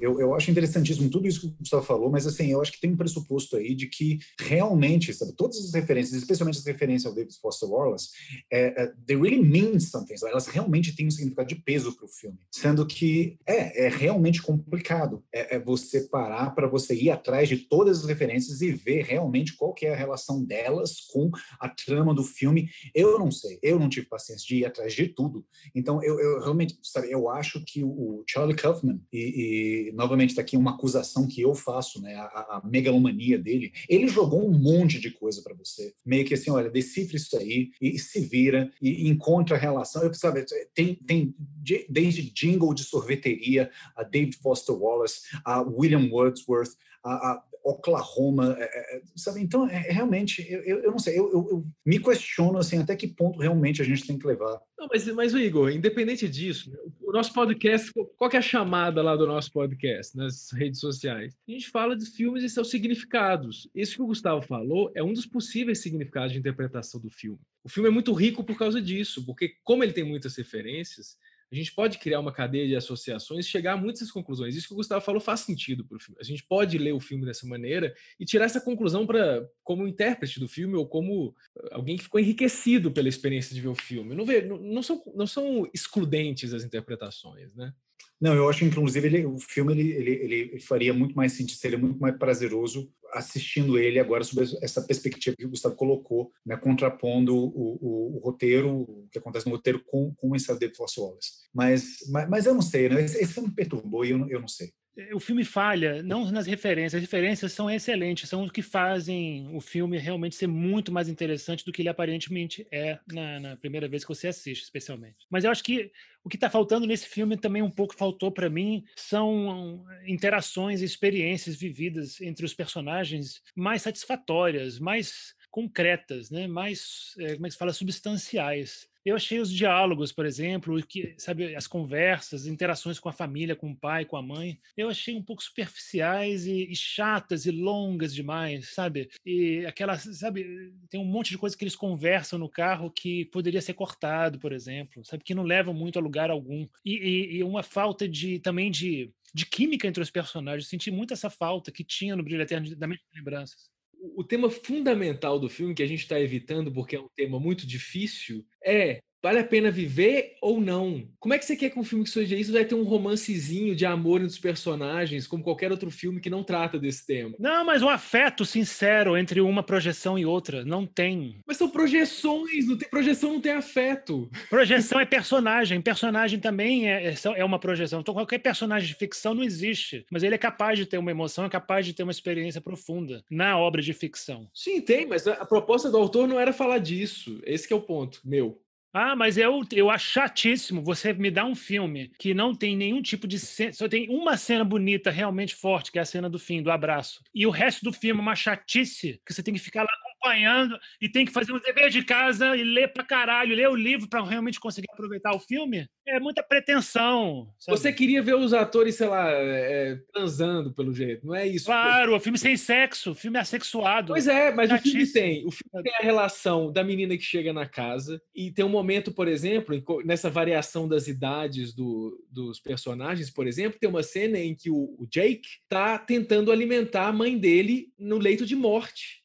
Eu, 0.00 0.20
eu 0.20 0.34
acho 0.34 0.50
interessantíssimo 0.50 1.10
tudo 1.10 1.26
isso 1.26 1.40
que 1.40 1.46
o 1.46 1.54
Gustavo 1.58 1.84
falou, 1.84 2.10
mas 2.10 2.26
assim, 2.26 2.50
eu 2.50 2.60
acho 2.60 2.72
que 2.72 2.80
tem 2.80 2.92
um 2.92 2.96
pressuposto 2.96 3.56
aí 3.56 3.74
de 3.74 3.86
que 3.86 4.18
realmente, 4.40 5.12
sabe, 5.12 5.32
todas 5.32 5.58
as 5.58 5.72
referências, 5.72 6.14
especialmente 6.14 6.58
as 6.58 6.64
referências 6.64 7.06
ao 7.06 7.14
David 7.14 7.34
Foster 7.40 7.68
Wallace, 7.68 8.10
é, 8.50 8.82
é, 8.82 8.92
they 9.06 9.16
really 9.16 9.40
mean 9.40 9.78
something, 9.80 10.16
sabe? 10.16 10.32
elas 10.32 10.46
realmente 10.46 10.94
têm 10.94 11.06
um 11.06 11.10
significado 11.10 11.48
de 11.48 11.56
peso 11.56 11.94
para 11.94 12.04
o 12.04 12.08
filme, 12.08 12.38
sendo 12.50 12.86
que 12.86 13.38
é, 13.46 13.86
é 13.86 13.88
realmente 13.88 14.42
complicado 14.42 15.22
é, 15.32 15.56
é 15.56 15.58
você 15.58 16.02
parar 16.08 16.50
para 16.54 16.66
você 16.66 16.94
ir 16.94 17.10
atrás 17.10 17.48
de 17.48 17.56
todas 17.56 18.00
as 18.00 18.04
referências 18.06 18.60
e 18.60 18.72
ver 18.72 19.04
realmente 19.04 19.56
qual 19.56 19.72
que 19.72 19.86
é 19.86 19.92
a 19.92 19.96
relação 19.96 20.44
delas 20.44 21.00
com 21.12 21.30
a 21.60 21.68
trama 21.68 22.14
do 22.14 22.22
filme. 22.22 22.68
Eu 22.94 23.18
não 23.18 23.30
sei, 23.30 23.58
eu 23.62 23.78
não 23.78 23.88
tive 23.88 24.06
paciência 24.06 24.46
de 24.46 24.56
ir 24.56 24.64
atrás 24.64 24.92
de 24.92 25.08
tudo, 25.08 25.44
então 25.74 26.02
eu, 26.02 26.18
eu 26.20 26.40
realmente, 26.40 26.78
sabe, 26.82 27.10
eu 27.10 27.28
acho 27.28 27.62
que 27.64 27.82
o 27.82 28.22
Charlie 28.26 28.56
Kaufman 28.56 29.00
e, 29.12 29.87
e 29.87 29.87
novamente 29.92 30.30
está 30.30 30.42
aqui 30.42 30.56
uma 30.56 30.72
acusação 30.72 31.26
que 31.26 31.40
eu 31.40 31.54
faço, 31.54 32.00
né, 32.00 32.14
a, 32.14 32.58
a 32.58 32.62
megalomania 32.64 33.38
dele. 33.38 33.72
Ele 33.88 34.08
jogou 34.08 34.48
um 34.48 34.58
monte 34.58 34.98
de 34.98 35.10
coisa 35.10 35.42
para 35.42 35.54
você, 35.54 35.94
meio 36.04 36.24
que 36.24 36.34
assim, 36.34 36.50
olha, 36.50 36.70
decifre 36.70 37.16
isso 37.16 37.36
aí 37.36 37.70
e, 37.80 37.96
e 37.96 37.98
se 37.98 38.20
vira 38.20 38.70
e, 38.80 39.06
e 39.06 39.08
encontra 39.08 39.56
a 39.56 39.58
relação. 39.58 40.02
Eu 40.02 40.14
sabe, 40.14 40.44
tem, 40.74 40.94
tem 40.94 41.34
de- 41.38 41.86
desde 41.88 42.22
jingle 42.30 42.74
de 42.74 42.84
sorveteria 42.84 43.70
a 43.96 44.02
David 44.02 44.36
Foster 44.38 44.74
Wallace, 44.74 45.20
a 45.44 45.60
William 45.62 46.08
Wordsworth, 46.10 46.72
a, 47.04 47.12
a 47.12 47.44
Oklahoma, 47.64 48.56
é, 48.58 48.96
é, 48.96 49.02
sabe? 49.16 49.40
Então, 49.40 49.68
é, 49.68 49.88
é 49.88 49.92
realmente, 49.92 50.46
eu, 50.50 50.80
eu, 50.80 50.90
não 50.90 50.98
sei, 50.98 51.18
eu, 51.18 51.30
eu, 51.32 51.48
eu 51.50 51.66
me 51.84 51.98
questiono 51.98 52.58
assim 52.58 52.78
até 52.78 52.96
que 52.96 53.06
ponto 53.06 53.38
realmente 53.38 53.82
a 53.82 53.84
gente 53.84 54.06
tem 54.06 54.18
que 54.18 54.26
levar 54.26 54.60
Não, 54.78 54.88
mas, 54.90 55.06
mas 55.08 55.34
o 55.34 55.38
Igor, 55.38 55.70
independente 55.70 56.28
disso, 56.28 56.70
né, 56.70 56.78
o 57.00 57.12
nosso 57.12 57.32
podcast, 57.32 57.92
qual 58.16 58.30
é 58.32 58.36
a 58.36 58.42
chamada 58.42 59.02
lá 59.02 59.16
do 59.16 59.26
nosso 59.26 59.52
podcast 59.52 60.16
nas 60.16 60.50
redes 60.52 60.80
sociais? 60.80 61.34
A 61.48 61.52
gente 61.52 61.68
fala 61.68 61.96
de 61.96 62.06
filmes 62.06 62.42
e 62.42 62.48
seus 62.48 62.70
significados. 62.70 63.68
Isso 63.74 63.96
que 63.96 64.02
o 64.02 64.06
Gustavo 64.06 64.42
falou 64.42 64.90
é 64.94 65.02
um 65.02 65.12
dos 65.12 65.26
possíveis 65.26 65.80
significados 65.80 66.32
de 66.32 66.38
interpretação 66.38 67.00
do 67.00 67.10
filme. 67.10 67.38
O 67.64 67.68
filme 67.68 67.88
é 67.88 67.92
muito 67.92 68.12
rico 68.12 68.44
por 68.44 68.58
causa 68.58 68.80
disso, 68.80 69.24
porque 69.24 69.54
como 69.64 69.82
ele 69.82 69.92
tem 69.92 70.04
muitas 70.04 70.36
referências, 70.36 71.16
a 71.50 71.54
gente 71.54 71.74
pode 71.74 71.98
criar 71.98 72.20
uma 72.20 72.32
cadeia 72.32 72.66
de 72.66 72.76
associações 72.76 73.46
e 73.46 73.48
chegar 73.48 73.72
a 73.72 73.76
muitas 73.76 74.10
conclusões. 74.10 74.54
Isso 74.54 74.68
que 74.68 74.74
o 74.74 74.76
Gustavo 74.76 75.04
falou 75.04 75.20
faz 75.20 75.40
sentido 75.40 75.84
para 75.84 75.96
o 75.96 76.00
filme. 76.00 76.20
A 76.20 76.24
gente 76.24 76.44
pode 76.44 76.76
ler 76.76 76.92
o 76.92 77.00
filme 77.00 77.24
dessa 77.24 77.46
maneira 77.46 77.94
e 78.20 78.24
tirar 78.24 78.44
essa 78.44 78.60
conclusão 78.60 79.06
para 79.06 79.48
como 79.64 79.88
intérprete 79.88 80.38
do 80.38 80.48
filme 80.48 80.74
ou 80.74 80.86
como 80.86 81.34
alguém 81.70 81.96
que 81.96 82.04
ficou 82.04 82.20
enriquecido 82.20 82.92
pela 82.92 83.08
experiência 83.08 83.54
de 83.54 83.60
ver 83.60 83.68
o 83.68 83.74
filme. 83.74 84.14
Não, 84.14 84.26
vê, 84.26 84.42
não, 84.42 84.58
não 84.58 84.82
são, 84.82 85.02
não 85.14 85.26
são 85.26 85.68
excludentes 85.72 86.52
as 86.52 86.64
interpretações, 86.64 87.54
né? 87.54 87.72
Não, 88.20 88.34
eu 88.34 88.48
acho 88.48 88.64
inclusive 88.64 89.06
ele, 89.06 89.26
o 89.26 89.38
filme 89.38 89.72
ele, 89.72 89.92
ele, 89.92 90.34
ele 90.34 90.60
faria 90.60 90.92
muito 90.92 91.14
mais 91.14 91.32
sentido, 91.32 91.56
seria 91.58 91.78
muito 91.78 92.00
mais 92.00 92.16
prazeroso 92.16 92.90
assistindo 93.12 93.78
ele 93.78 93.98
agora 93.98 94.24
sob 94.24 94.42
essa 94.62 94.82
perspectiva 94.82 95.36
que 95.36 95.46
o 95.46 95.50
Gustavo 95.50 95.74
colocou, 95.74 96.30
né, 96.44 96.56
contrapondo 96.56 97.34
o, 97.36 97.78
o, 97.80 98.16
o 98.16 98.18
roteiro, 98.18 98.82
o 98.82 99.08
que 99.10 99.18
acontece 99.18 99.46
no 99.46 99.52
roteiro 99.52 99.82
com, 99.86 100.12
com 100.14 100.34
esse 100.36 100.46
David 100.58 100.76
Foster 100.76 101.04
Wallace. 101.04 101.30
Mas, 101.54 101.96
mas, 102.10 102.28
mas 102.28 102.46
eu 102.46 102.54
não 102.54 102.62
sei, 102.62 102.88
né? 102.88 103.02
Esse, 103.02 103.18
esse 103.18 103.32
filme 103.32 103.48
me 103.48 103.54
perturbou 103.54 104.04
e 104.04 104.10
eu, 104.10 104.28
eu 104.28 104.40
não 104.40 104.48
sei. 104.48 104.72
O 105.12 105.20
filme 105.20 105.44
falha 105.44 106.02
não 106.02 106.30
nas 106.30 106.46
referências. 106.46 106.94
As 106.94 107.00
referências 107.00 107.52
são 107.52 107.70
excelentes, 107.70 108.28
são 108.28 108.42
os 108.42 108.50
que 108.50 108.62
fazem 108.62 109.48
o 109.54 109.60
filme 109.60 109.98
realmente 109.98 110.34
ser 110.34 110.48
muito 110.48 110.90
mais 110.90 111.08
interessante 111.08 111.64
do 111.64 111.72
que 111.72 111.82
ele 111.82 111.88
aparentemente 111.88 112.66
é 112.70 112.98
na, 113.12 113.40
na 113.40 113.56
primeira 113.56 113.88
vez 113.88 114.04
que 114.04 114.08
você 114.08 114.28
assiste, 114.28 114.62
especialmente. 114.62 115.26
Mas 115.30 115.44
eu 115.44 115.50
acho 115.50 115.62
que 115.62 115.92
o 116.24 116.28
que 116.28 116.36
está 116.36 116.50
faltando 116.50 116.86
nesse 116.86 117.08
filme 117.08 117.36
também 117.36 117.62
um 117.62 117.70
pouco 117.70 117.94
faltou 117.94 118.32
para 118.32 118.50
mim 118.50 118.84
são 118.96 119.84
interações 120.06 120.82
e 120.82 120.84
experiências 120.84 121.56
vividas 121.56 122.20
entre 122.20 122.44
os 122.44 122.52
personagens 122.52 123.40
mais 123.54 123.82
satisfatórias, 123.82 124.78
mais 124.78 125.34
concretas, 125.50 126.30
né? 126.30 126.46
mais, 126.46 127.14
eh, 127.18 127.34
como 127.34 127.46
é 127.46 127.48
que 127.48 127.52
se 127.52 127.58
fala, 127.58 127.72
substanciais. 127.72 128.88
Eu 129.08 129.16
achei 129.16 129.38
os 129.40 129.50
diálogos, 129.50 130.12
por 130.12 130.26
exemplo, 130.26 130.80
que, 130.86 131.14
sabe, 131.16 131.54
as 131.54 131.66
conversas, 131.66 132.46
interações 132.46 132.98
com 133.00 133.08
a 133.08 133.12
família, 133.12 133.56
com 133.56 133.70
o 133.70 133.76
pai, 133.76 134.04
com 134.04 134.16
a 134.16 134.22
mãe, 134.22 134.58
eu 134.76 134.88
achei 134.88 135.16
um 135.16 135.22
pouco 135.22 135.42
superficiais 135.42 136.46
e, 136.46 136.70
e 136.70 136.76
chatas 136.76 137.46
e 137.46 137.50
longas 137.50 138.14
demais, 138.14 138.68
sabe? 138.74 139.08
E 139.24 139.64
aquela, 139.66 139.96
sabe, 139.98 140.74
tem 140.90 141.00
um 141.00 141.04
monte 141.06 141.30
de 141.30 141.38
coisa 141.38 141.56
que 141.56 141.64
eles 141.64 141.74
conversam 141.76 142.38
no 142.38 142.48
carro 142.50 142.90
que 142.90 143.24
poderia 143.26 143.62
ser 143.62 143.74
cortado, 143.74 144.38
por 144.38 144.52
exemplo, 144.52 145.04
sabe, 145.04 145.24
que 145.24 145.34
não 145.34 145.42
levam 145.42 145.72
muito 145.72 145.98
a 145.98 146.02
lugar 146.02 146.30
algum. 146.30 146.66
E, 146.84 146.94
e- 146.94 147.36
e 147.38 147.44
uma 147.44 147.62
falta 147.62 148.06
de 148.08 148.38
também 148.40 148.70
de, 148.70 149.10
de 149.34 149.46
química 149.46 149.86
entre 149.86 150.02
os 150.02 150.10
personagens. 150.10 150.64
Eu 150.64 150.70
senti 150.70 150.90
muito 150.90 151.14
essa 151.14 151.30
falta 151.30 151.72
que 151.72 151.82
tinha 151.84 152.14
no 152.14 152.22
Brilho 152.22 152.42
Eterno 152.42 152.76
da 152.76 152.86
Mente 152.86 153.02
Lembranças. 153.14 153.70
O 154.16 154.22
tema 154.22 154.48
fundamental 154.48 155.40
do 155.40 155.48
filme, 155.48 155.74
que 155.74 155.82
a 155.82 155.86
gente 155.86 156.02
está 156.02 156.20
evitando 156.20 156.70
porque 156.72 156.94
é 156.94 157.00
um 157.00 157.08
tema 157.16 157.40
muito 157.40 157.66
difícil, 157.66 158.46
é 158.68 159.00
vale 159.22 159.38
a 159.38 159.44
pena 159.44 159.70
viver 159.70 160.36
ou 160.40 160.60
não? 160.60 161.08
Como 161.18 161.34
é 161.34 161.38
que 161.38 161.44
você 161.44 161.56
quer 161.56 161.70
que 161.70 161.78
um 161.78 161.84
filme 161.84 162.04
que 162.04 162.10
seja 162.10 162.36
isso 162.36 162.52
vai 162.52 162.64
ter 162.64 162.74
um 162.74 162.84
romancezinho 162.84 163.74
de 163.74 163.84
amor 163.84 164.20
entre 164.20 164.32
os 164.32 164.38
personagens, 164.38 165.26
como 165.26 165.42
qualquer 165.42 165.70
outro 165.70 165.90
filme 165.90 166.20
que 166.20 166.30
não 166.30 166.44
trata 166.44 166.78
desse 166.78 167.06
tema? 167.06 167.34
Não, 167.38 167.64
mas 167.64 167.82
um 167.82 167.88
afeto 167.88 168.44
sincero 168.44 169.16
entre 169.16 169.40
uma 169.40 169.62
projeção 169.62 170.18
e 170.18 170.24
outra. 170.24 170.64
Não 170.64 170.86
tem. 170.86 171.40
Mas 171.46 171.56
são 171.56 171.68
projeções, 171.68 172.66
não 172.66 172.76
tem 172.76 172.88
projeção, 172.88 173.34
não 173.34 173.40
tem 173.40 173.52
afeto. 173.52 174.30
Projeção 174.48 175.00
é 175.00 175.04
personagem. 175.06 175.80
Personagem 175.80 176.38
também 176.38 176.90
é, 176.90 177.08
é 177.08 177.14
é 177.36 177.44
uma 177.44 177.58
projeção. 177.58 178.00
Então, 178.00 178.14
qualquer 178.14 178.38
personagem 178.38 178.88
de 178.88 178.94
ficção 178.94 179.34
não 179.34 179.42
existe. 179.42 180.06
Mas 180.10 180.22
ele 180.22 180.34
é 180.34 180.38
capaz 180.38 180.78
de 180.78 180.86
ter 180.86 180.98
uma 180.98 181.10
emoção, 181.10 181.44
é 181.44 181.48
capaz 181.48 181.84
de 181.84 181.92
ter 181.92 182.02
uma 182.02 182.12
experiência 182.12 182.60
profunda 182.60 183.22
na 183.30 183.58
obra 183.58 183.82
de 183.82 183.92
ficção. 183.92 184.48
Sim, 184.54 184.80
tem, 184.80 185.06
mas 185.06 185.26
a 185.26 185.44
proposta 185.44 185.90
do 185.90 185.96
autor 185.96 186.26
não 186.26 186.38
era 186.38 186.52
falar 186.52 186.78
disso. 186.78 187.40
Esse 187.44 187.72
é 187.72 187.76
o 187.76 187.80
ponto, 187.80 188.20
meu. 188.24 188.60
Ah, 188.92 189.14
mas 189.14 189.36
eu, 189.36 189.60
eu 189.72 189.90
acho 189.90 190.10
chatíssimo 190.12 190.82
você 190.82 191.12
me 191.12 191.30
dar 191.30 191.44
um 191.44 191.54
filme 191.54 192.10
que 192.18 192.32
não 192.32 192.54
tem 192.54 192.74
nenhum 192.76 193.02
tipo 193.02 193.28
de 193.28 193.38
cena, 193.38 193.72
só 193.72 193.86
tem 193.86 194.08
uma 194.08 194.36
cena 194.36 194.64
bonita, 194.64 195.10
realmente 195.10 195.54
forte, 195.54 195.92
que 195.92 195.98
é 195.98 196.02
a 196.02 196.06
cena 196.06 196.28
do 196.28 196.38
fim, 196.38 196.62
do 196.62 196.70
abraço. 196.70 197.22
E 197.34 197.46
o 197.46 197.50
resto 197.50 197.84
do 197.84 197.92
filme 197.92 198.18
é 198.18 198.22
uma 198.22 198.34
chatice, 198.34 199.20
que 199.26 199.32
você 199.34 199.42
tem 199.42 199.52
que 199.52 199.60
ficar 199.60 199.82
lá 199.82 199.90
com 200.20 200.28
apanhando 200.28 200.78
e 201.00 201.08
tem 201.08 201.24
que 201.24 201.32
fazer 201.32 201.52
um 201.52 201.60
dever 201.60 201.90
de 201.90 202.04
casa 202.04 202.56
e 202.56 202.62
ler 202.62 202.92
pra 202.92 203.04
caralho, 203.04 203.54
ler 203.54 203.68
o 203.68 203.74
livro 203.76 204.08
pra 204.08 204.22
realmente 204.24 204.60
conseguir 204.60 204.88
aproveitar 204.92 205.34
o 205.34 205.38
filme, 205.40 205.88
é 206.06 206.18
muita 206.20 206.42
pretensão. 206.42 207.52
sabe? 207.58 207.78
Você 207.78 207.92
queria 207.92 208.22
ver 208.22 208.34
os 208.34 208.52
atores, 208.52 208.96
sei 208.96 209.06
lá, 209.08 209.30
é, 209.30 209.96
transando 210.12 210.72
pelo 210.72 210.92
jeito, 210.94 211.26
não 211.26 211.34
é 211.34 211.46
isso? 211.46 211.66
Claro, 211.66 212.16
o 212.16 212.20
filme 212.20 212.38
sem 212.38 212.56
sexo, 212.56 213.12
o 213.12 213.14
filme 213.14 213.38
assexuado. 213.38 214.12
Pois 214.12 214.26
é, 214.26 214.52
mas 214.52 214.70
o 214.72 214.78
filme 214.78 215.06
tem. 215.06 215.46
O 215.46 215.50
filme 215.50 215.82
tem 215.82 215.94
a 215.94 216.02
relação 216.02 216.72
da 216.72 216.82
menina 216.82 217.16
que 217.16 217.22
chega 217.22 217.52
na 217.52 217.66
casa 217.66 218.20
e 218.34 218.50
tem 218.50 218.64
um 218.64 218.68
momento, 218.70 219.12
por 219.12 219.28
exemplo, 219.28 219.80
nessa 220.04 220.28
variação 220.30 220.88
das 220.88 221.06
idades 221.08 221.74
do- 221.74 222.24
dos 222.30 222.60
personagens, 222.60 223.30
por 223.30 223.46
exemplo, 223.46 223.78
tem 223.78 223.88
uma 223.88 224.02
cena 224.02 224.38
em 224.38 224.54
que 224.54 224.70
o, 224.70 224.96
o 224.98 225.06
Jake 225.10 225.48
tá 225.68 225.98
tentando 225.98 226.50
alimentar 226.50 227.06
a 227.08 227.12
mãe 227.12 227.38
dele 227.38 227.92
no 227.98 228.18
leito 228.18 228.44
de 228.46 228.56
morte. 228.56 229.22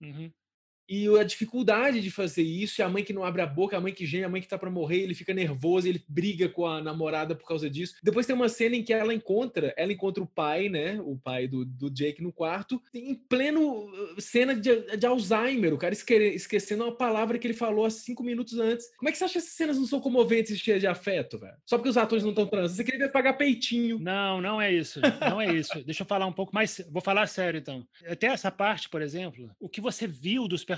Uhum. 0.00 0.30
E 0.88 1.08
a 1.18 1.24
dificuldade 1.24 2.00
de 2.00 2.10
fazer 2.10 2.42
isso, 2.42 2.80
e 2.80 2.82
a 2.82 2.88
mãe 2.88 3.02
que 3.02 3.12
não 3.12 3.24
abre 3.24 3.42
a 3.42 3.46
boca, 3.46 3.76
a 3.76 3.80
mãe 3.80 3.92
que 3.92 4.06
geme, 4.06 4.24
a 4.24 4.28
mãe 4.28 4.40
que 4.40 4.48
tá 4.48 4.56
pra 4.58 4.70
morrer, 4.70 5.00
ele 5.00 5.14
fica 5.14 5.34
nervoso, 5.34 5.88
ele 5.88 6.02
briga 6.08 6.48
com 6.48 6.66
a 6.66 6.80
namorada 6.80 7.34
por 7.34 7.46
causa 7.46 7.68
disso. 7.68 7.96
Depois 8.02 8.26
tem 8.26 8.36
uma 8.36 8.48
cena 8.48 8.76
em 8.76 8.82
que 8.82 8.92
ela 8.92 9.12
encontra, 9.12 9.74
ela 9.76 9.92
encontra 9.92 10.22
o 10.22 10.26
pai, 10.26 10.68
né, 10.68 11.00
o 11.00 11.16
pai 11.16 11.48
do, 11.48 11.64
do 11.64 11.90
Jake 11.90 12.22
no 12.22 12.32
quarto, 12.32 12.80
em 12.94 13.14
pleno 13.14 13.86
uh, 13.86 14.20
cena 14.20 14.54
de, 14.54 14.96
de 14.96 15.06
Alzheimer, 15.06 15.74
o 15.74 15.78
cara 15.78 15.92
esque- 15.92 16.14
esquecendo 16.14 16.84
uma 16.84 16.92
palavra 16.96 17.38
que 17.38 17.46
ele 17.46 17.54
falou 17.54 17.84
há 17.84 17.90
cinco 17.90 18.22
minutos 18.22 18.58
antes. 18.58 18.86
Como 18.96 19.08
é 19.08 19.12
que 19.12 19.18
você 19.18 19.24
acha 19.24 19.32
que 19.32 19.38
essas 19.38 19.52
cenas 19.52 19.78
não 19.78 19.86
são 19.86 20.00
comoventes 20.00 20.52
e 20.52 20.58
cheias 20.58 20.80
de 20.80 20.86
afeto, 20.86 21.38
velho? 21.38 21.56
Só 21.66 21.76
porque 21.76 21.90
os 21.90 21.96
atores 21.96 22.22
não 22.22 22.30
estão 22.30 22.46
transando. 22.46 22.76
Você 22.76 22.84
queria 22.84 23.08
pagar 23.08 23.34
peitinho. 23.34 23.98
Não, 23.98 24.40
não 24.40 24.60
é 24.60 24.72
isso. 24.72 25.00
Não 25.20 25.40
é 25.40 25.52
isso. 25.52 25.82
Deixa 25.84 26.02
eu 26.02 26.06
falar 26.06 26.26
um 26.26 26.32
pouco 26.32 26.54
mais. 26.54 26.80
Vou 26.90 27.02
falar 27.02 27.26
sério, 27.26 27.58
então. 27.58 27.86
Até 28.06 28.28
essa 28.28 28.50
parte, 28.50 28.88
por 28.88 29.02
exemplo, 29.02 29.50
o 29.58 29.68
que 29.68 29.80
você 29.80 30.06
viu 30.06 30.46
dos 30.46 30.64
personagens, 30.64 30.75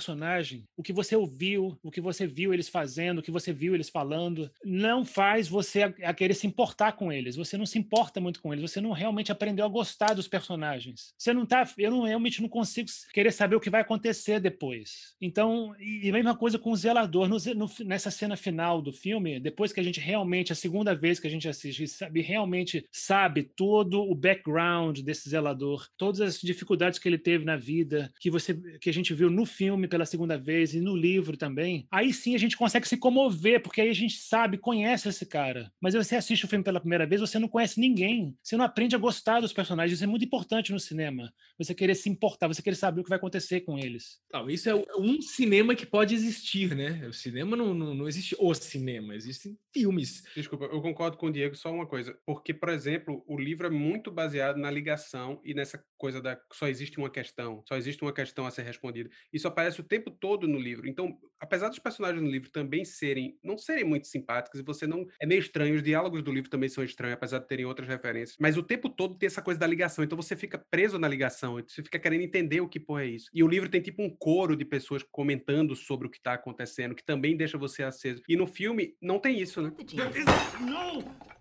o 0.77 0.83
que 0.83 0.93
você 0.93 1.17
ouviu, 1.17 1.79
o 1.83 1.91
que 1.91 2.01
você 2.01 2.27
viu 2.27 2.53
eles 2.55 2.69
fazendo, 2.69 3.19
o 3.19 3.23
que 3.23 3.31
você 3.31 3.53
viu 3.53 3.75
eles 3.75 3.89
falando, 3.89 4.51
não 4.65 5.05
faz 5.05 5.49
você 5.49 5.83
a, 5.83 5.95
a 6.05 6.15
querer 6.15 6.35
se 6.35 6.47
importar 6.47 6.93
com 6.93 7.13
eles. 7.13 7.37
Você 7.37 7.57
não 7.57 7.67
se 7.67 7.79
importa 7.79 8.21
muito 8.21 8.41
com 8.41 8.53
eles. 8.53 8.71
Você 8.71 8.81
não 8.81 8.93
realmente 8.93 9.33
aprendeu 9.33 9.65
a 9.65 9.69
gostar 9.69 10.15
dos 10.15 10.29
personagens. 10.29 11.13
Você 11.19 11.33
não 11.33 11.47
tá. 11.47 11.69
Eu 11.77 11.91
não, 11.91 12.03
realmente 12.03 12.41
não 12.43 12.49
consigo 12.49 12.89
querer 13.13 13.33
saber 13.33 13.57
o 13.57 13.61
que 13.61 13.71
vai 13.71 13.81
acontecer 13.81 14.41
depois. 14.41 15.15
Então, 15.21 15.75
e, 15.81 16.09
a 16.09 16.13
mesma 16.13 16.37
coisa 16.37 16.59
com 16.59 16.73
o 16.73 16.77
zelador. 16.77 17.29
No 17.29 17.39
no 17.55 17.69
nessa 17.85 18.11
cena 18.11 18.37
final 18.37 18.81
do 18.83 18.93
filme, 18.93 19.41
depois 19.41 19.73
que 19.73 19.81
a 19.81 19.83
gente 19.83 20.01
realmente, 20.01 20.53
a 20.53 20.57
segunda 20.57 20.95
vez 20.95 21.19
que 21.19 21.27
a 21.27 21.31
gente 21.31 21.49
assiste, 21.49 21.87
sabe, 21.87 22.21
realmente 22.21 22.87
sabe 22.91 23.43
todo 23.43 24.01
o 24.03 24.15
background 24.15 25.01
desse 25.01 25.29
zelador, 25.29 25.89
todas 25.97 26.21
as 26.21 26.41
dificuldades 26.41 26.99
que 26.99 27.09
ele 27.09 27.19
teve 27.19 27.45
na 27.45 27.57
vida, 27.57 28.13
que 28.21 28.31
você 28.31 28.55
que 28.81 28.91
a 28.91 28.93
gente 28.93 29.15
viu 29.15 29.31
no 29.31 29.45
filme 29.45 29.88
pela 29.89 30.07
segunda 30.07 30.39
vez 30.39 30.75
e 30.75 30.81
no 30.81 30.97
livro 30.97 31.37
também, 31.37 31.87
aí 31.91 32.13
sim 32.13 32.35
a 32.35 32.39
gente 32.39 32.57
consegue 32.57 32.87
se 32.87 32.97
comover, 32.97 33.63
porque 33.63 33.81
aí 33.81 33.91
a 33.91 33.95
gente 33.95 34.19
sabe, 34.19 34.59
conhece 34.59 35.09
esse 35.09 35.27
cara. 35.27 35.73
Mas 35.81 35.95
você 35.95 36.17
assiste 36.17 36.45
o 36.45 36.49
filme 36.49 36.65
pela 36.65 36.81
primeira 36.81 37.07
vez, 37.07 37.21
você 37.21 37.39
não 37.39 37.49
conhece 37.49 37.81
ninguém. 37.81 38.37
Você 38.43 38.57
não 38.57 38.65
aprende 38.65 38.95
a 38.95 38.99
gostar 38.99 39.41
dos 39.41 39.53
personagens. 39.53 39.95
Isso 39.95 40.05
é 40.05 40.07
muito 40.07 40.25
importante 40.25 40.73
no 40.73 40.81
cinema. 40.81 41.33
Você 41.59 41.75
querer 41.75 41.95
se 41.95 42.09
importar, 42.09 42.49
você 42.49 42.63
querer 42.63 42.77
saber 42.77 43.01
o 43.01 43.05
que 43.05 43.11
vai 43.11 43.19
acontecer 43.19 43.63
com 43.63 43.79
eles. 43.79 44.21
Não, 44.33 44.49
isso 44.49 44.69
é 44.69 44.75
um 44.75 45.21
cinema 45.21 45.75
que 45.75 45.87
pode 45.87 46.15
existir, 46.15 46.75
né? 46.75 47.07
O 47.09 47.13
cinema 47.13 47.57
não, 47.57 47.75
não, 47.75 47.95
não 47.95 48.09
existe 48.09 48.37
o 48.39 48.55
cinema, 48.55 49.15
existem 49.15 49.59
filmes. 49.73 50.23
Desculpa, 50.35 50.67
eu 50.67 50.81
concordo 50.81 51.17
com 51.17 51.27
o 51.27 51.33
Diego, 51.33 51.57
só 51.57 51.73
uma 51.73 51.87
coisa. 51.87 52.17
Porque, 52.27 52.53
por 52.53 52.69
exemplo, 52.69 53.25
o 53.27 53.39
livro 53.39 53.67
é 53.67 53.71
muito 53.71 54.11
baseado 54.11 54.57
na 54.57 54.71
ligação 54.71 55.41
e 55.45 55.55
nessa 55.55 55.83
coisa 55.97 56.21
da 56.21 56.39
só 56.53 56.69
existe 56.69 56.99
uma 56.99 57.11
questão, 57.11 57.63
só 57.67 57.77
existe 57.77 58.03
uma 58.03 58.13
questão 58.13 58.47
a 58.47 58.51
ser 58.51 58.63
respondida. 58.63 59.11
Isso 59.33 59.49
aparece 59.49 59.78
o 59.81 59.85
tempo 59.85 60.11
todo 60.11 60.47
no 60.47 60.59
livro. 60.59 60.89
Então, 60.89 61.19
apesar 61.41 61.69
dos 61.69 61.79
personagens 61.79 62.23
no 62.23 62.31
livro 62.31 62.51
também 62.51 62.85
serem, 62.85 63.39
não 63.43 63.57
serem 63.57 63.85
muito 63.85 64.07
simpáticos, 64.07 64.61
e 64.61 64.63
você 64.63 64.87
não. 64.87 65.07
É 65.21 65.27
meio 65.27 65.41
estranho, 65.41 65.75
os 65.75 65.83
diálogos 65.83 66.23
do 66.23 66.33
livro 66.33 66.51
também 66.51 66.69
são 66.69 66.83
estranhos, 66.85 67.15
apesar 67.15 67.39
de 67.39 67.49
terem 67.49 67.65
outras 67.65 67.89
referências. 67.89 68.37
Mas 68.41 68.57
o 68.57 68.63
tempo 68.63 68.89
todo 68.89 69.17
tem 69.17 69.27
essa 69.27 69.43
coisa 69.43 69.59
da 69.59 69.67
ligação. 69.67 70.05
Então 70.05 70.17
você 70.17 70.37
fica 70.37 70.59
preso 70.71 70.99
na 70.99 71.09
ligação, 71.09 71.55
você 71.55 71.83
fica 71.83 71.99
querendo 71.99 72.23
entender 72.23 72.61
o 72.61 72.69
que 72.69 72.81
porra 72.81 73.03
é 73.03 73.07
isso. 73.07 73.31
E 73.33 73.43
o 73.43 73.49
livro 73.49 73.69
tem 73.69 73.81
tipo 73.81 74.03
um 74.03 74.11
coro 74.11 74.57
de 74.57 74.65
pessoas 74.65 75.03
comentando 75.11 75.75
sobre 75.75 76.07
o 76.07 76.11
que 76.11 76.21
tá 76.21 76.35
acontecendo, 76.35 76.95
que 76.95 77.05
também 77.05 77.37
deixa 77.37 77.59
você 77.59 77.83
aceso. 77.83 78.23
E 78.29 78.37
no 78.37 78.47
filme 78.47 78.95
não 79.01 79.19
tem 79.19 79.41
isso, 79.41 79.63
né? 79.63 79.73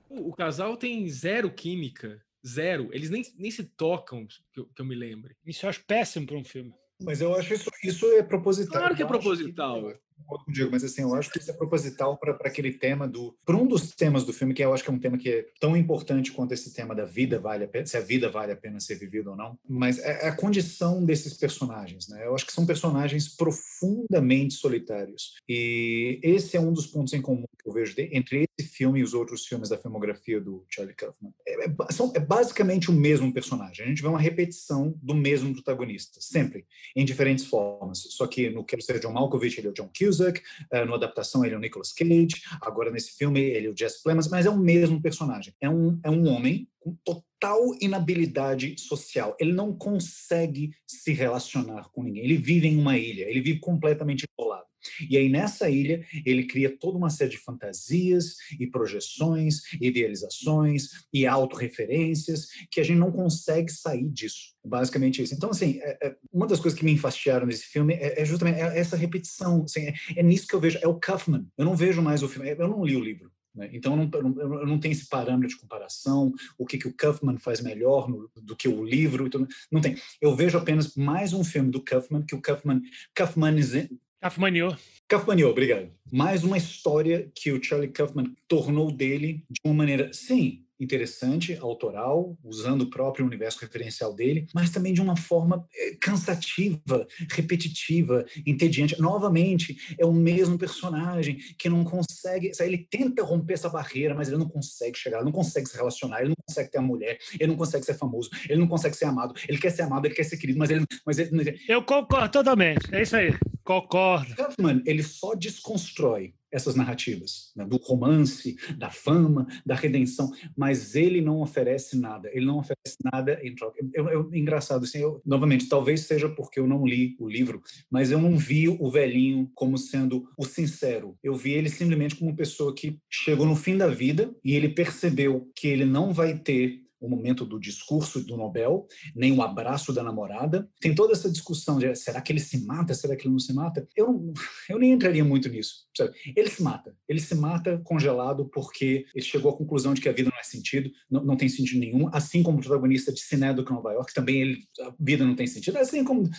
O, 0.09 0.29
o 0.29 0.33
casal 0.33 0.77
tem 0.77 1.07
zero 1.09 1.51
química, 1.51 2.21
zero. 2.45 2.89
Eles 2.91 3.09
nem, 3.09 3.23
nem 3.37 3.51
se 3.51 3.63
tocam, 3.63 4.25
que 4.53 4.59
eu, 4.59 4.65
que 4.67 4.81
eu 4.81 4.85
me 4.85 4.95
lembre. 4.95 5.35
Isso 5.45 5.65
eu 5.65 5.69
acho 5.69 5.83
péssimo 5.85 6.25
para 6.25 6.37
um 6.37 6.43
filme. 6.43 6.73
Mas 6.99 7.21
eu 7.21 7.35
acho 7.35 7.53
isso, 7.53 7.69
isso 7.83 8.05
é 8.13 8.23
proposital. 8.23 8.79
Claro 8.79 8.95
que 8.95 9.03
é 9.03 9.05
proposital. 9.05 9.89
eu 9.89 10.06
concordo 10.17 10.45
com 10.45 10.51
o 10.51 10.53
Diego, 10.53 10.71
mas 10.71 10.83
assim, 10.83 11.01
eu 11.01 11.13
acho 11.15 11.31
que 11.31 11.39
isso 11.39 11.49
é 11.51 11.53
proposital 11.53 12.17
para 12.17 12.33
aquele 12.45 12.73
tema 12.73 13.07
do. 13.07 13.35
Para 13.45 13.55
um 13.55 13.65
dos 13.67 13.91
temas 13.95 14.23
do 14.23 14.33
filme, 14.33 14.53
que 14.53 14.63
eu 14.63 14.73
acho 14.73 14.83
que 14.83 14.89
é 14.89 14.93
um 14.93 14.99
tema 14.99 15.17
que 15.17 15.29
é 15.29 15.45
tão 15.59 15.75
importante 15.77 16.31
quanto 16.31 16.53
esse 16.53 16.73
tema 16.73 16.93
da 16.93 17.05
vida 17.05 17.39
vale 17.39 17.63
a 17.63 17.67
pena, 17.67 17.85
se 17.85 17.97
a 17.97 18.01
vida 18.01 18.29
vale 18.29 18.51
a 18.51 18.55
pena 18.55 18.79
ser 18.79 18.95
vivida 18.95 19.29
ou 19.31 19.35
não. 19.35 19.57
Mas 19.67 19.99
é 19.99 20.17
é 20.17 20.29
a 20.29 20.35
condição 20.35 21.05
desses 21.05 21.35
personagens, 21.35 22.07
né? 22.07 22.25
Eu 22.25 22.33
acho 22.33 22.45
que 22.45 22.51
são 22.51 22.65
personagens 22.65 23.27
profundamente 23.35 24.55
solitários. 24.55 25.35
E 25.47 26.19
esse 26.23 26.57
é 26.57 26.59
um 26.59 26.73
dos 26.73 26.87
pontos 26.87 27.13
em 27.13 27.21
comum 27.21 27.45
que 27.61 27.69
eu 27.69 27.73
vejo 27.73 27.93
entre 27.97 28.45
esse 28.57 28.69
filme 28.69 28.99
e 28.99 29.03
os 29.03 29.13
outros 29.13 29.45
filmes 29.45 29.69
da 29.69 29.77
filmografia 29.77 30.39
do 30.41 30.65
Charlie 30.69 30.95
Kaufman. 30.95 31.31
É, 31.47 31.65
é 31.65 31.91
são- 31.91 32.11
é 32.15 32.19
basicamente 32.19 32.89
o 32.89 32.93
mesmo 32.93 33.31
personagem. 33.33 33.85
A 33.85 33.89
gente 33.89 34.01
vê 34.01 34.07
uma 34.07 34.19
repetição 34.19 34.93
do 35.01 35.13
mesmo 35.13 35.53
protagonista, 35.53 36.19
sempre 36.21 36.65
em 36.95 37.05
diferentes 37.05 37.45
formas. 37.45 37.99
Só 38.11 38.25
que 38.27 38.49
no 38.49 38.63
Quero 38.63 38.81
Ser 38.81 38.99
John 38.99 39.11
Malkovich, 39.13 39.59
ele 39.59 39.67
é 39.67 39.71
o 39.71 39.73
John 39.73 39.89
Cusack, 40.07 40.41
eh, 40.71 40.85
no 40.85 40.95
adaptação 40.95 41.43
ele 41.43 41.55
é 41.55 41.57
o 41.57 41.61
Nicolas 41.61 41.91
Cage, 41.91 42.41
agora 42.61 42.89
nesse 42.91 43.11
filme 43.17 43.41
ele 43.41 43.67
é 43.67 43.69
o 43.69 43.77
Jesse 43.77 44.01
Plemons, 44.01 44.29
mas 44.29 44.45
é 44.45 44.49
o 44.49 44.57
mesmo 44.57 45.01
personagem. 45.01 45.53
É 45.59 45.69
um, 45.69 45.99
é 46.03 46.09
um 46.09 46.27
homem 46.27 46.67
com 46.79 46.95
total 47.03 47.59
inabilidade 47.81 48.75
social. 48.79 49.35
Ele 49.39 49.51
não 49.51 49.73
consegue 49.73 50.71
se 50.85 51.11
relacionar 51.11 51.89
com 51.91 52.03
ninguém. 52.03 52.23
Ele 52.23 52.37
vive 52.37 52.67
em 52.67 52.79
uma 52.79 52.97
ilha, 52.97 53.29
ele 53.29 53.41
vive 53.41 53.59
completamente 53.59 54.25
isolado. 54.31 54.66
E 55.09 55.17
aí, 55.17 55.29
nessa 55.29 55.69
ilha, 55.69 56.05
ele 56.25 56.43
cria 56.45 56.69
toda 56.77 56.97
uma 56.97 57.09
série 57.09 57.31
de 57.31 57.37
fantasias 57.37 58.35
e 58.59 58.67
projeções, 58.67 59.61
idealizações 59.81 60.89
e 61.13 61.25
autorreferências 61.25 62.47
que 62.71 62.79
a 62.79 62.83
gente 62.83 62.97
não 62.97 63.11
consegue 63.11 63.71
sair 63.71 64.09
disso. 64.09 64.55
Basicamente 64.65 65.21
isso. 65.21 65.33
Então, 65.33 65.49
assim, 65.49 65.79
é- 65.81 66.07
é- 66.07 66.15
uma 66.31 66.47
das 66.47 66.59
coisas 66.59 66.77
que 66.77 66.85
me 66.85 66.91
enfastiaram 66.91 67.45
nesse 67.45 67.65
filme 67.65 67.93
é, 67.93 68.21
é 68.21 68.25
justamente 68.25 68.59
essa 68.59 68.95
repetição. 68.97 69.63
assim, 69.63 69.81
é, 69.81 69.93
é 70.15 70.23
nisso 70.23 70.47
que 70.47 70.53
eu 70.53 70.59
vejo. 70.59 70.79
É 70.81 70.87
o 70.87 70.95
Kaufman. 70.99 71.45
Eu 71.57 71.65
não 71.65 71.75
vejo 71.75 72.01
mais 72.01 72.21
o 72.23 72.27
filme. 72.27 72.49
Eu 72.49 72.67
não 72.67 72.83
li 72.85 72.95
o 72.95 73.03
livro. 73.03 73.31
né? 73.55 73.69
Então, 73.73 73.93
eu 73.99 74.21
não, 74.23 74.41
eu 74.41 74.67
não- 74.67 74.79
tenho 74.79 74.91
esse 74.91 75.07
parâmetro 75.09 75.47
de 75.49 75.57
comparação, 75.59 76.31
o 76.59 76.65
que, 76.65 76.77
que 76.77 76.87
o 76.87 76.93
Kaufman 76.93 77.37
faz 77.39 77.59
melhor 77.59 78.07
no- 78.07 78.29
do 78.35 78.55
que 78.55 78.67
o 78.67 78.83
livro. 78.85 79.25
e 79.25 79.29
tudo. 79.31 79.47
Não 79.71 79.81
tem. 79.81 79.95
Eu 80.21 80.35
vejo 80.35 80.57
apenas 80.59 80.95
mais 80.95 81.33
um 81.33 81.43
filme 81.43 81.71
do 81.71 81.81
Kaufman, 81.81 82.21
que 82.21 82.35
o 82.35 82.41
Kaufman, 82.41 82.81
Kaufmanize- 83.15 83.89
Afmaniou. 84.21 84.75
Kaufmaniou, 85.07 85.51
obrigado. 85.51 85.89
Mais 86.11 86.43
uma 86.43 86.57
história 86.57 87.31
que 87.35 87.51
o 87.51 87.63
Charlie 87.63 87.89
Kaufman 87.89 88.33
tornou 88.47 88.91
dele 88.91 89.45
de 89.49 89.61
uma 89.63 89.73
maneira, 89.73 90.11
sim, 90.11 90.65
interessante, 90.79 91.55
autoral, 91.57 92.37
usando 92.43 92.83
o 92.83 92.89
próprio 92.89 93.25
universo 93.25 93.59
referencial 93.59 94.13
dele, 94.13 94.47
mas 94.53 94.69
também 94.69 94.93
de 94.93 95.01
uma 95.01 95.15
forma 95.15 95.65
eh, 95.75 95.95
cansativa, 95.99 97.07
repetitiva, 97.31 98.25
entediante. 98.45 98.99
Novamente, 98.99 99.95
é 99.97 100.05
o 100.05 100.13
mesmo 100.13 100.57
personagem 100.57 101.37
que 101.57 101.69
não 101.69 101.83
consegue, 101.83 102.51
ele 102.59 102.77
tenta 102.77 103.23
romper 103.23 103.53
essa 103.53 103.69
barreira, 103.69 104.13
mas 104.13 104.27
ele 104.27 104.37
não 104.37 104.47
consegue 104.47 104.97
chegar, 104.97 105.17
ele 105.17 105.25
não 105.25 105.31
consegue 105.31 105.67
se 105.67 105.75
relacionar, 105.75 106.19
ele 106.19 106.29
não 106.29 106.35
consegue 106.47 106.71
ter 106.71 106.77
a 106.77 106.81
mulher, 106.81 107.17
ele 107.39 107.47
não 107.47 107.57
consegue 107.57 107.85
ser 107.85 107.95
famoso, 107.95 108.29
ele 108.47 108.59
não 108.59 108.67
consegue 108.67 108.95
ser 108.95 109.05
amado, 109.05 109.33
ele 109.47 109.57
quer 109.57 109.71
ser 109.71 109.83
amado, 109.83 110.05
ele 110.05 110.15
quer 110.15 110.23
ser 110.23 110.37
querido, 110.37 110.59
mas 110.59 110.69
ele, 110.69 110.85
mas 111.05 111.17
ele, 111.17 111.59
Eu 111.67 111.81
concordo 111.83 112.29
totalmente. 112.29 112.93
É 112.93 113.01
isso 113.01 113.15
aí. 113.15 113.33
Concordo. 113.67 114.33
Kaufman, 114.33 114.81
ele 114.85 115.03
só 115.03 115.35
desconstrói 115.35 116.33
essas 116.49 116.73
narrativas, 116.73 117.51
né, 117.53 117.65
do 117.65 117.75
romance, 117.75 118.55
da 118.77 118.89
fama, 118.89 119.45
da 119.65 119.75
redenção, 119.75 120.31
mas 120.55 120.95
ele 120.95 121.19
não 121.19 121.41
oferece 121.41 121.99
nada, 121.99 122.29
ele 122.33 122.45
não 122.45 122.59
oferece 122.59 122.95
nada 123.03 123.37
em 123.43 123.53
troca. 123.53 123.85
Eu, 123.93 124.07
eu- 124.07 124.33
engraçado, 124.33 124.85
assim, 124.85 124.99
eu, 124.99 125.21
novamente, 125.25 125.67
talvez 125.67 126.01
seja 126.01 126.29
porque 126.29 126.61
eu 126.61 126.65
não 126.65 126.85
li 126.87 127.17
o 127.19 127.27
livro, 127.27 127.61
mas 127.91 128.09
eu 128.09 128.21
não 128.21 128.37
vi 128.37 128.69
o 128.69 128.89
velhinho 128.89 129.51
como 129.53 129.77
sendo 129.77 130.29
o 130.37 130.45
sincero. 130.45 131.17
Eu 131.21 131.35
vi 131.35 131.51
ele 131.51 131.69
simplesmente 131.69 132.15
como 132.15 132.31
uma 132.31 132.37
pessoa 132.37 132.73
que 132.73 132.97
chegou 133.11 133.45
no 133.45 133.55
fim 133.57 133.75
da 133.75 133.87
vida 133.89 134.33
e 134.41 134.55
ele 134.55 134.69
percebeu 134.69 135.51
que 135.53 135.67
ele 135.67 135.83
não 135.83 136.13
vai 136.13 136.37
ter 136.39 136.86
o 136.99 137.09
momento 137.09 137.45
do 137.45 137.59
discurso 137.59 138.23
do 138.23 138.37
Nobel, 138.37 138.87
nem 139.15 139.31
o 139.31 139.41
abraço 139.41 139.93
da 139.93 140.03
namorada. 140.03 140.69
Tem 140.79 140.93
toda 140.93 141.13
essa 141.13 141.29
discussão 141.29 141.77
de 141.77 141.95
será 141.95 142.21
que 142.21 142.31
ele 142.31 142.39
se 142.39 142.65
mata, 142.65 142.93
será 142.93 143.15
que 143.15 143.23
ele 143.23 143.33
não 143.33 143.39
se 143.39 143.53
mata? 143.53 143.87
Eu, 143.95 144.33
eu 144.69 144.79
nem 144.79 144.91
entraria 144.91 145.23
muito 145.23 145.49
nisso. 145.49 145.87
Sabe? 145.95 146.13
Ele 146.35 146.49
se 146.49 146.61
mata. 146.61 146.95
Ele 147.07 147.19
se 147.19 147.35
mata 147.35 147.79
congelado 147.83 148.49
porque 148.49 149.05
ele 149.13 149.25
chegou 149.25 149.51
à 149.51 149.57
conclusão 149.57 149.93
de 149.93 150.01
que 150.01 150.09
a 150.09 150.13
vida 150.13 150.29
não 150.31 150.39
é 150.39 150.43
sentido, 150.43 150.91
não, 151.09 151.23
não 151.23 151.37
tem 151.37 151.49
sentido 151.49 151.79
nenhum, 151.79 152.09
assim 152.13 152.43
como 152.43 152.57
o 152.57 152.61
protagonista 152.61 153.11
de 153.11 153.19
Cinédoco 153.19 153.73
Nova 153.73 153.93
York, 153.93 154.13
também 154.13 154.41
ele, 154.41 154.63
a 154.81 154.93
vida 154.99 155.25
não 155.25 155.35
tem 155.35 155.47
sentido, 155.47 155.77
assim 155.77 156.03
como 156.03 156.29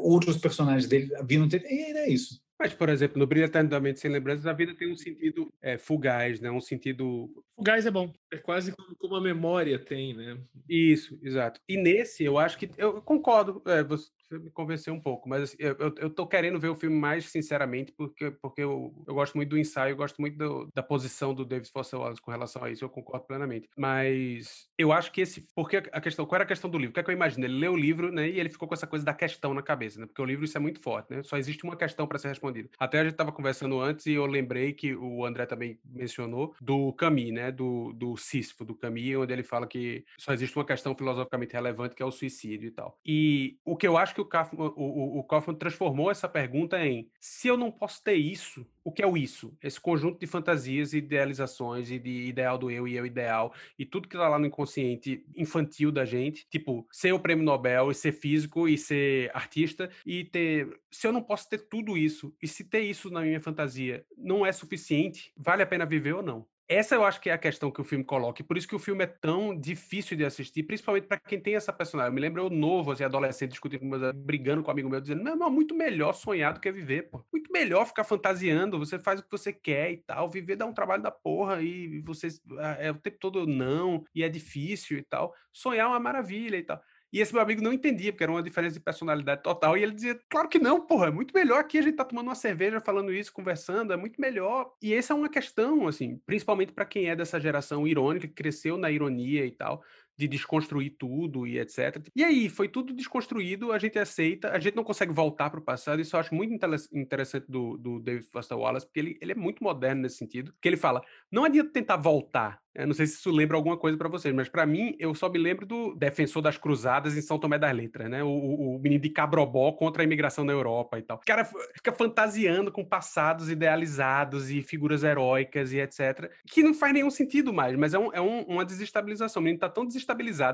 outros 0.00 0.38
personagens 0.38 0.88
dele, 0.88 1.14
a 1.16 1.22
vida 1.22 1.42
não 1.42 1.48
tem... 1.48 1.60
E 1.60 1.96
é 1.96 2.10
isso. 2.10 2.40
Mas, 2.58 2.74
por 2.74 2.88
exemplo, 2.88 3.18
no 3.18 3.26
Brilho 3.26 3.46
Eternamente 3.46 4.00
Sem 4.00 4.10
Lembranças, 4.10 4.44
a 4.46 4.52
vida 4.52 4.74
tem 4.74 4.90
um 4.90 4.96
sentido 4.96 5.48
é, 5.62 5.78
fugaz, 5.78 6.40
né? 6.40 6.50
Um 6.50 6.60
sentido... 6.60 7.30
Fugaz 7.54 7.86
é 7.86 7.90
bom. 7.90 8.12
É 8.32 8.36
quase 8.36 8.74
como 8.98 9.14
a 9.14 9.20
memória 9.20 9.78
tem, 9.78 10.12
né? 10.12 10.36
Isso, 10.68 11.18
exato. 11.22 11.60
E 11.68 11.76
nesse, 11.76 12.24
eu 12.24 12.36
acho 12.36 12.58
que... 12.58 12.68
Eu 12.76 13.00
concordo, 13.00 13.62
é, 13.64 13.84
você, 13.84 14.10
me 14.30 14.50
convenceu 14.50 14.94
um 14.94 15.00
pouco, 15.00 15.28
mas 15.28 15.42
assim, 15.42 15.56
eu, 15.58 15.76
eu, 15.96 16.10
tô 16.10 16.26
querendo 16.26 16.58
ver 16.58 16.68
o 16.68 16.74
filme 16.74 16.96
mais 16.96 17.26
sinceramente, 17.26 17.92
porque, 17.92 18.30
porque 18.30 18.62
eu, 18.62 18.92
eu 19.06 19.14
gosto 19.14 19.34
muito 19.34 19.50
do 19.50 19.58
ensaio, 19.58 19.92
eu 19.92 19.96
gosto 19.96 20.20
muito 20.20 20.36
do, 20.36 20.68
da 20.74 20.82
posição 20.82 21.34
do 21.34 21.44
David 21.44 21.70
Foster 21.70 21.98
Wallace 21.98 22.20
com 22.20 22.30
relação 22.30 22.62
a 22.64 22.70
isso, 22.70 22.84
eu 22.84 22.88
concordo 22.88 23.26
plenamente. 23.26 23.68
Mas 23.76 24.68
eu 24.76 24.92
acho 24.92 25.12
que 25.12 25.20
esse. 25.20 25.46
Porque 25.54 25.76
a 25.76 26.00
questão. 26.00 26.26
Qual 26.26 26.36
era 26.36 26.44
a 26.44 26.46
questão 26.46 26.68
do 26.68 26.78
livro? 26.78 26.90
O 26.90 26.94
que 26.94 27.00
é 27.00 27.02
que 27.02 27.10
eu 27.10 27.14
imagino? 27.14 27.44
Ele 27.44 27.58
leu 27.58 27.72
o 27.72 27.76
livro, 27.76 28.12
né? 28.12 28.28
E 28.28 28.38
ele 28.38 28.48
ficou 28.48 28.68
com 28.68 28.74
essa 28.74 28.86
coisa 28.86 29.04
da 29.04 29.14
questão 29.14 29.54
na 29.54 29.62
cabeça, 29.62 30.00
né? 30.00 30.06
Porque 30.06 30.20
o 30.20 30.24
livro 30.24 30.44
isso 30.44 30.56
é 30.56 30.60
muito 30.60 30.80
forte, 30.80 31.10
né? 31.12 31.22
Só 31.22 31.36
existe 31.36 31.64
uma 31.64 31.76
questão 31.76 32.06
para 32.06 32.18
ser 32.18 32.28
respondida. 32.28 32.68
Até 32.78 33.00
a 33.00 33.02
gente 33.04 33.12
estava 33.12 33.32
conversando 33.32 33.80
antes 33.80 34.06
e 34.06 34.12
eu 34.12 34.26
lembrei 34.26 34.72
que 34.72 34.94
o 34.94 35.24
André 35.24 35.46
também 35.46 35.78
mencionou 35.84 36.54
do 36.60 36.92
Camus, 36.92 37.32
né? 37.32 37.50
Do, 37.52 37.92
do 37.92 38.16
Sísifo, 38.16 38.64
do 38.64 38.74
Camus, 38.74 39.16
onde 39.16 39.32
ele 39.32 39.42
fala 39.42 39.66
que 39.66 40.04
só 40.18 40.32
existe 40.32 40.56
uma 40.56 40.64
questão 40.64 40.94
filosoficamente 40.94 41.52
relevante 41.52 41.94
que 41.94 42.02
é 42.02 42.06
o 42.06 42.10
suicídio 42.10 42.68
e 42.68 42.70
tal. 42.70 42.98
E 43.04 43.58
o 43.64 43.76
que 43.76 43.86
eu 43.86 43.96
acho 43.96 44.14
que 44.18 44.22
o 44.22 44.24
Kaufman, 44.24 44.72
o, 44.76 45.18
o, 45.18 45.24
Kaufman 45.24 45.54
transformou 45.54 46.10
essa 46.10 46.28
pergunta 46.28 46.84
em 46.84 47.08
se 47.20 47.46
eu 47.46 47.56
não 47.56 47.70
posso 47.70 48.02
ter 48.02 48.14
isso, 48.14 48.66
o 48.82 48.90
que 48.90 49.02
é 49.02 49.06
o 49.06 49.16
isso? 49.16 49.56
Esse 49.62 49.80
conjunto 49.80 50.18
de 50.18 50.26
fantasias, 50.26 50.92
idealizações 50.92 51.90
e 51.90 51.98
de 51.98 52.26
ideal 52.26 52.58
do 52.58 52.70
eu 52.70 52.88
e 52.88 52.96
eu 52.96 53.06
ideal 53.06 53.54
e 53.78 53.84
tudo 53.84 54.08
que 54.08 54.16
tá 54.16 54.28
lá 54.28 54.38
no 54.38 54.46
inconsciente 54.46 55.24
infantil 55.36 55.92
da 55.92 56.04
gente, 56.04 56.46
tipo, 56.50 56.86
ser 56.90 57.12
o 57.12 57.20
prêmio 57.20 57.44
Nobel 57.44 57.90
e 57.90 57.94
ser 57.94 58.12
físico 58.12 58.68
e 58.68 58.76
ser 58.76 59.30
artista 59.34 59.88
e 60.04 60.24
ter, 60.24 60.80
se 60.90 61.06
eu 61.06 61.12
não 61.12 61.22
posso 61.22 61.48
ter 61.48 61.58
tudo 61.58 61.96
isso 61.96 62.34
e 62.42 62.48
se 62.48 62.64
ter 62.64 62.80
isso 62.80 63.10
na 63.10 63.20
minha 63.20 63.40
fantasia 63.40 64.04
não 64.16 64.44
é 64.44 64.50
suficiente, 64.50 65.32
vale 65.36 65.62
a 65.62 65.66
pena 65.66 65.86
viver 65.86 66.14
ou 66.14 66.22
não? 66.22 66.46
Essa 66.70 66.94
eu 66.94 67.02
acho 67.02 67.18
que 67.22 67.30
é 67.30 67.32
a 67.32 67.38
questão 67.38 67.70
que 67.70 67.80
o 67.80 67.84
filme 67.84 68.04
coloca, 68.04 68.42
e 68.42 68.44
por 68.44 68.58
isso 68.58 68.68
que 68.68 68.74
o 68.76 68.78
filme 68.78 69.02
é 69.02 69.06
tão 69.06 69.58
difícil 69.58 70.14
de 70.18 70.24
assistir, 70.26 70.64
principalmente 70.64 71.06
para 71.06 71.18
quem 71.18 71.40
tem 71.40 71.54
essa 71.56 71.72
personagem. 71.72 72.10
Eu 72.10 72.14
me 72.14 72.20
lembro 72.20 72.42
eu 72.42 72.50
novo, 72.50 72.92
assim, 72.92 73.02
adolescente, 73.04 73.52
discutindo 73.52 73.80
com 73.80 73.88
brigando 74.14 74.62
com 74.62 74.68
um 74.68 74.72
amigo 74.72 74.90
meu, 74.90 75.00
dizendo: 75.00 75.22
não, 75.22 75.34
não, 75.34 75.50
muito 75.50 75.74
melhor 75.74 76.12
sonhar 76.12 76.52
do 76.52 76.60
que 76.60 76.70
viver, 76.70 77.08
pô. 77.08 77.24
Muito 77.32 77.50
melhor 77.50 77.86
ficar 77.86 78.04
fantasiando, 78.04 78.78
você 78.78 78.98
faz 78.98 79.18
o 79.18 79.22
que 79.22 79.30
você 79.30 79.50
quer 79.50 79.92
e 79.92 79.96
tal. 79.96 80.28
Viver 80.28 80.56
dá 80.56 80.66
um 80.66 80.74
trabalho 80.74 81.02
da 81.02 81.10
porra, 81.10 81.62
e 81.62 82.00
você 82.02 82.28
ah, 82.58 82.76
é 82.78 82.90
o 82.90 82.94
tempo 83.00 83.16
todo 83.18 83.46
não, 83.46 84.04
e 84.14 84.22
é 84.22 84.28
difícil 84.28 84.98
e 84.98 85.02
tal. 85.02 85.34
Sonhar 85.50 85.86
é 85.86 85.88
uma 85.88 85.98
maravilha 85.98 86.58
e 86.58 86.62
tal. 86.64 86.82
E 87.12 87.20
esse 87.20 87.32
meu 87.32 87.42
amigo 87.42 87.62
não 87.62 87.72
entendia, 87.72 88.12
porque 88.12 88.22
era 88.22 88.32
uma 88.32 88.42
diferença 88.42 88.74
de 88.74 88.80
personalidade 88.80 89.42
total. 89.42 89.76
E 89.76 89.82
ele 89.82 89.92
dizia: 89.92 90.20
Claro 90.28 90.48
que 90.48 90.58
não, 90.58 90.80
porra, 90.80 91.08
é 91.08 91.10
muito 91.10 91.32
melhor 91.34 91.60
aqui 91.60 91.78
a 91.78 91.82
gente 91.82 91.96
tá 91.96 92.04
tomando 92.04 92.26
uma 92.26 92.34
cerveja, 92.34 92.80
falando 92.80 93.12
isso, 93.12 93.32
conversando, 93.32 93.92
é 93.92 93.96
muito 93.96 94.20
melhor. 94.20 94.72
E 94.82 94.92
essa 94.92 95.12
é 95.12 95.16
uma 95.16 95.28
questão, 95.28 95.88
assim, 95.88 96.20
principalmente 96.26 96.72
para 96.72 96.84
quem 96.84 97.08
é 97.08 97.16
dessa 97.16 97.40
geração 97.40 97.86
irônica, 97.86 98.28
que 98.28 98.34
cresceu 98.34 98.76
na 98.76 98.90
ironia 98.90 99.44
e 99.46 99.50
tal 99.50 99.82
de 100.18 100.26
desconstruir 100.26 100.96
tudo 100.98 101.46
e 101.46 101.58
etc. 101.60 102.04
E 102.14 102.24
aí, 102.24 102.48
foi 102.48 102.68
tudo 102.68 102.92
desconstruído, 102.92 103.70
a 103.70 103.78
gente 103.78 103.98
aceita, 103.98 104.50
a 104.50 104.58
gente 104.58 104.74
não 104.74 104.82
consegue 104.82 105.12
voltar 105.12 105.48
para 105.48 105.60
o 105.60 105.62
passado, 105.62 106.00
isso 106.00 106.16
eu 106.16 106.20
acho 106.20 106.34
muito 106.34 106.52
interessante 106.92 107.46
do, 107.48 107.78
do 107.78 108.00
David 108.00 108.26
Foster 108.26 108.58
Wallace, 108.58 108.84
porque 108.84 108.98
ele, 108.98 109.18
ele 109.20 109.32
é 109.32 109.36
muito 109.36 109.62
moderno 109.62 110.02
nesse 110.02 110.16
sentido, 110.16 110.52
que 110.60 110.68
ele 110.68 110.76
fala, 110.76 111.00
não 111.30 111.44
adianta 111.44 111.70
tentar 111.72 111.96
voltar, 111.96 112.60
eu 112.74 112.86
não 112.86 112.94
sei 112.94 113.06
se 113.06 113.14
isso 113.14 113.30
lembra 113.30 113.56
alguma 113.56 113.76
coisa 113.76 113.96
para 113.96 114.08
vocês, 114.08 114.34
mas 114.34 114.48
para 114.48 114.64
mim, 114.64 114.94
eu 114.98 115.14
só 115.14 115.28
me 115.28 115.38
lembro 115.38 115.66
do 115.66 115.94
defensor 115.94 116.40
das 116.40 116.56
cruzadas 116.56 117.16
em 117.16 117.20
São 117.20 117.38
Tomé 117.38 117.58
das 117.58 117.74
Letras, 117.74 118.08
né? 118.08 118.22
O, 118.22 118.28
o, 118.28 118.76
o, 118.76 118.78
menino 118.78 119.02
de 119.02 119.10
Cabrobó 119.10 119.72
contra 119.72 120.02
a 120.02 120.04
imigração 120.04 120.44
na 120.44 120.52
Europa 120.52 120.96
e 120.96 121.02
tal. 121.02 121.16
O 121.16 121.20
cara 121.26 121.44
fica 121.44 121.92
fantasiando 121.92 122.70
com 122.70 122.84
passados 122.84 123.50
idealizados 123.50 124.50
e 124.50 124.62
figuras 124.62 125.02
heróicas 125.02 125.72
e 125.72 125.80
etc. 125.80 126.30
Que 126.46 126.62
não 126.62 126.72
faz 126.72 126.92
nenhum 126.92 127.10
sentido 127.10 127.52
mais, 127.52 127.76
mas 127.76 127.94
é, 127.94 127.98
um, 127.98 128.12
é 128.12 128.20
um, 128.20 128.42
uma 128.42 128.64
desestabilização. 128.64 129.40
O 129.40 129.44
menino 129.44 129.58
tá 129.58 129.68
tão 129.68 129.84
desestabilizado 129.84 130.07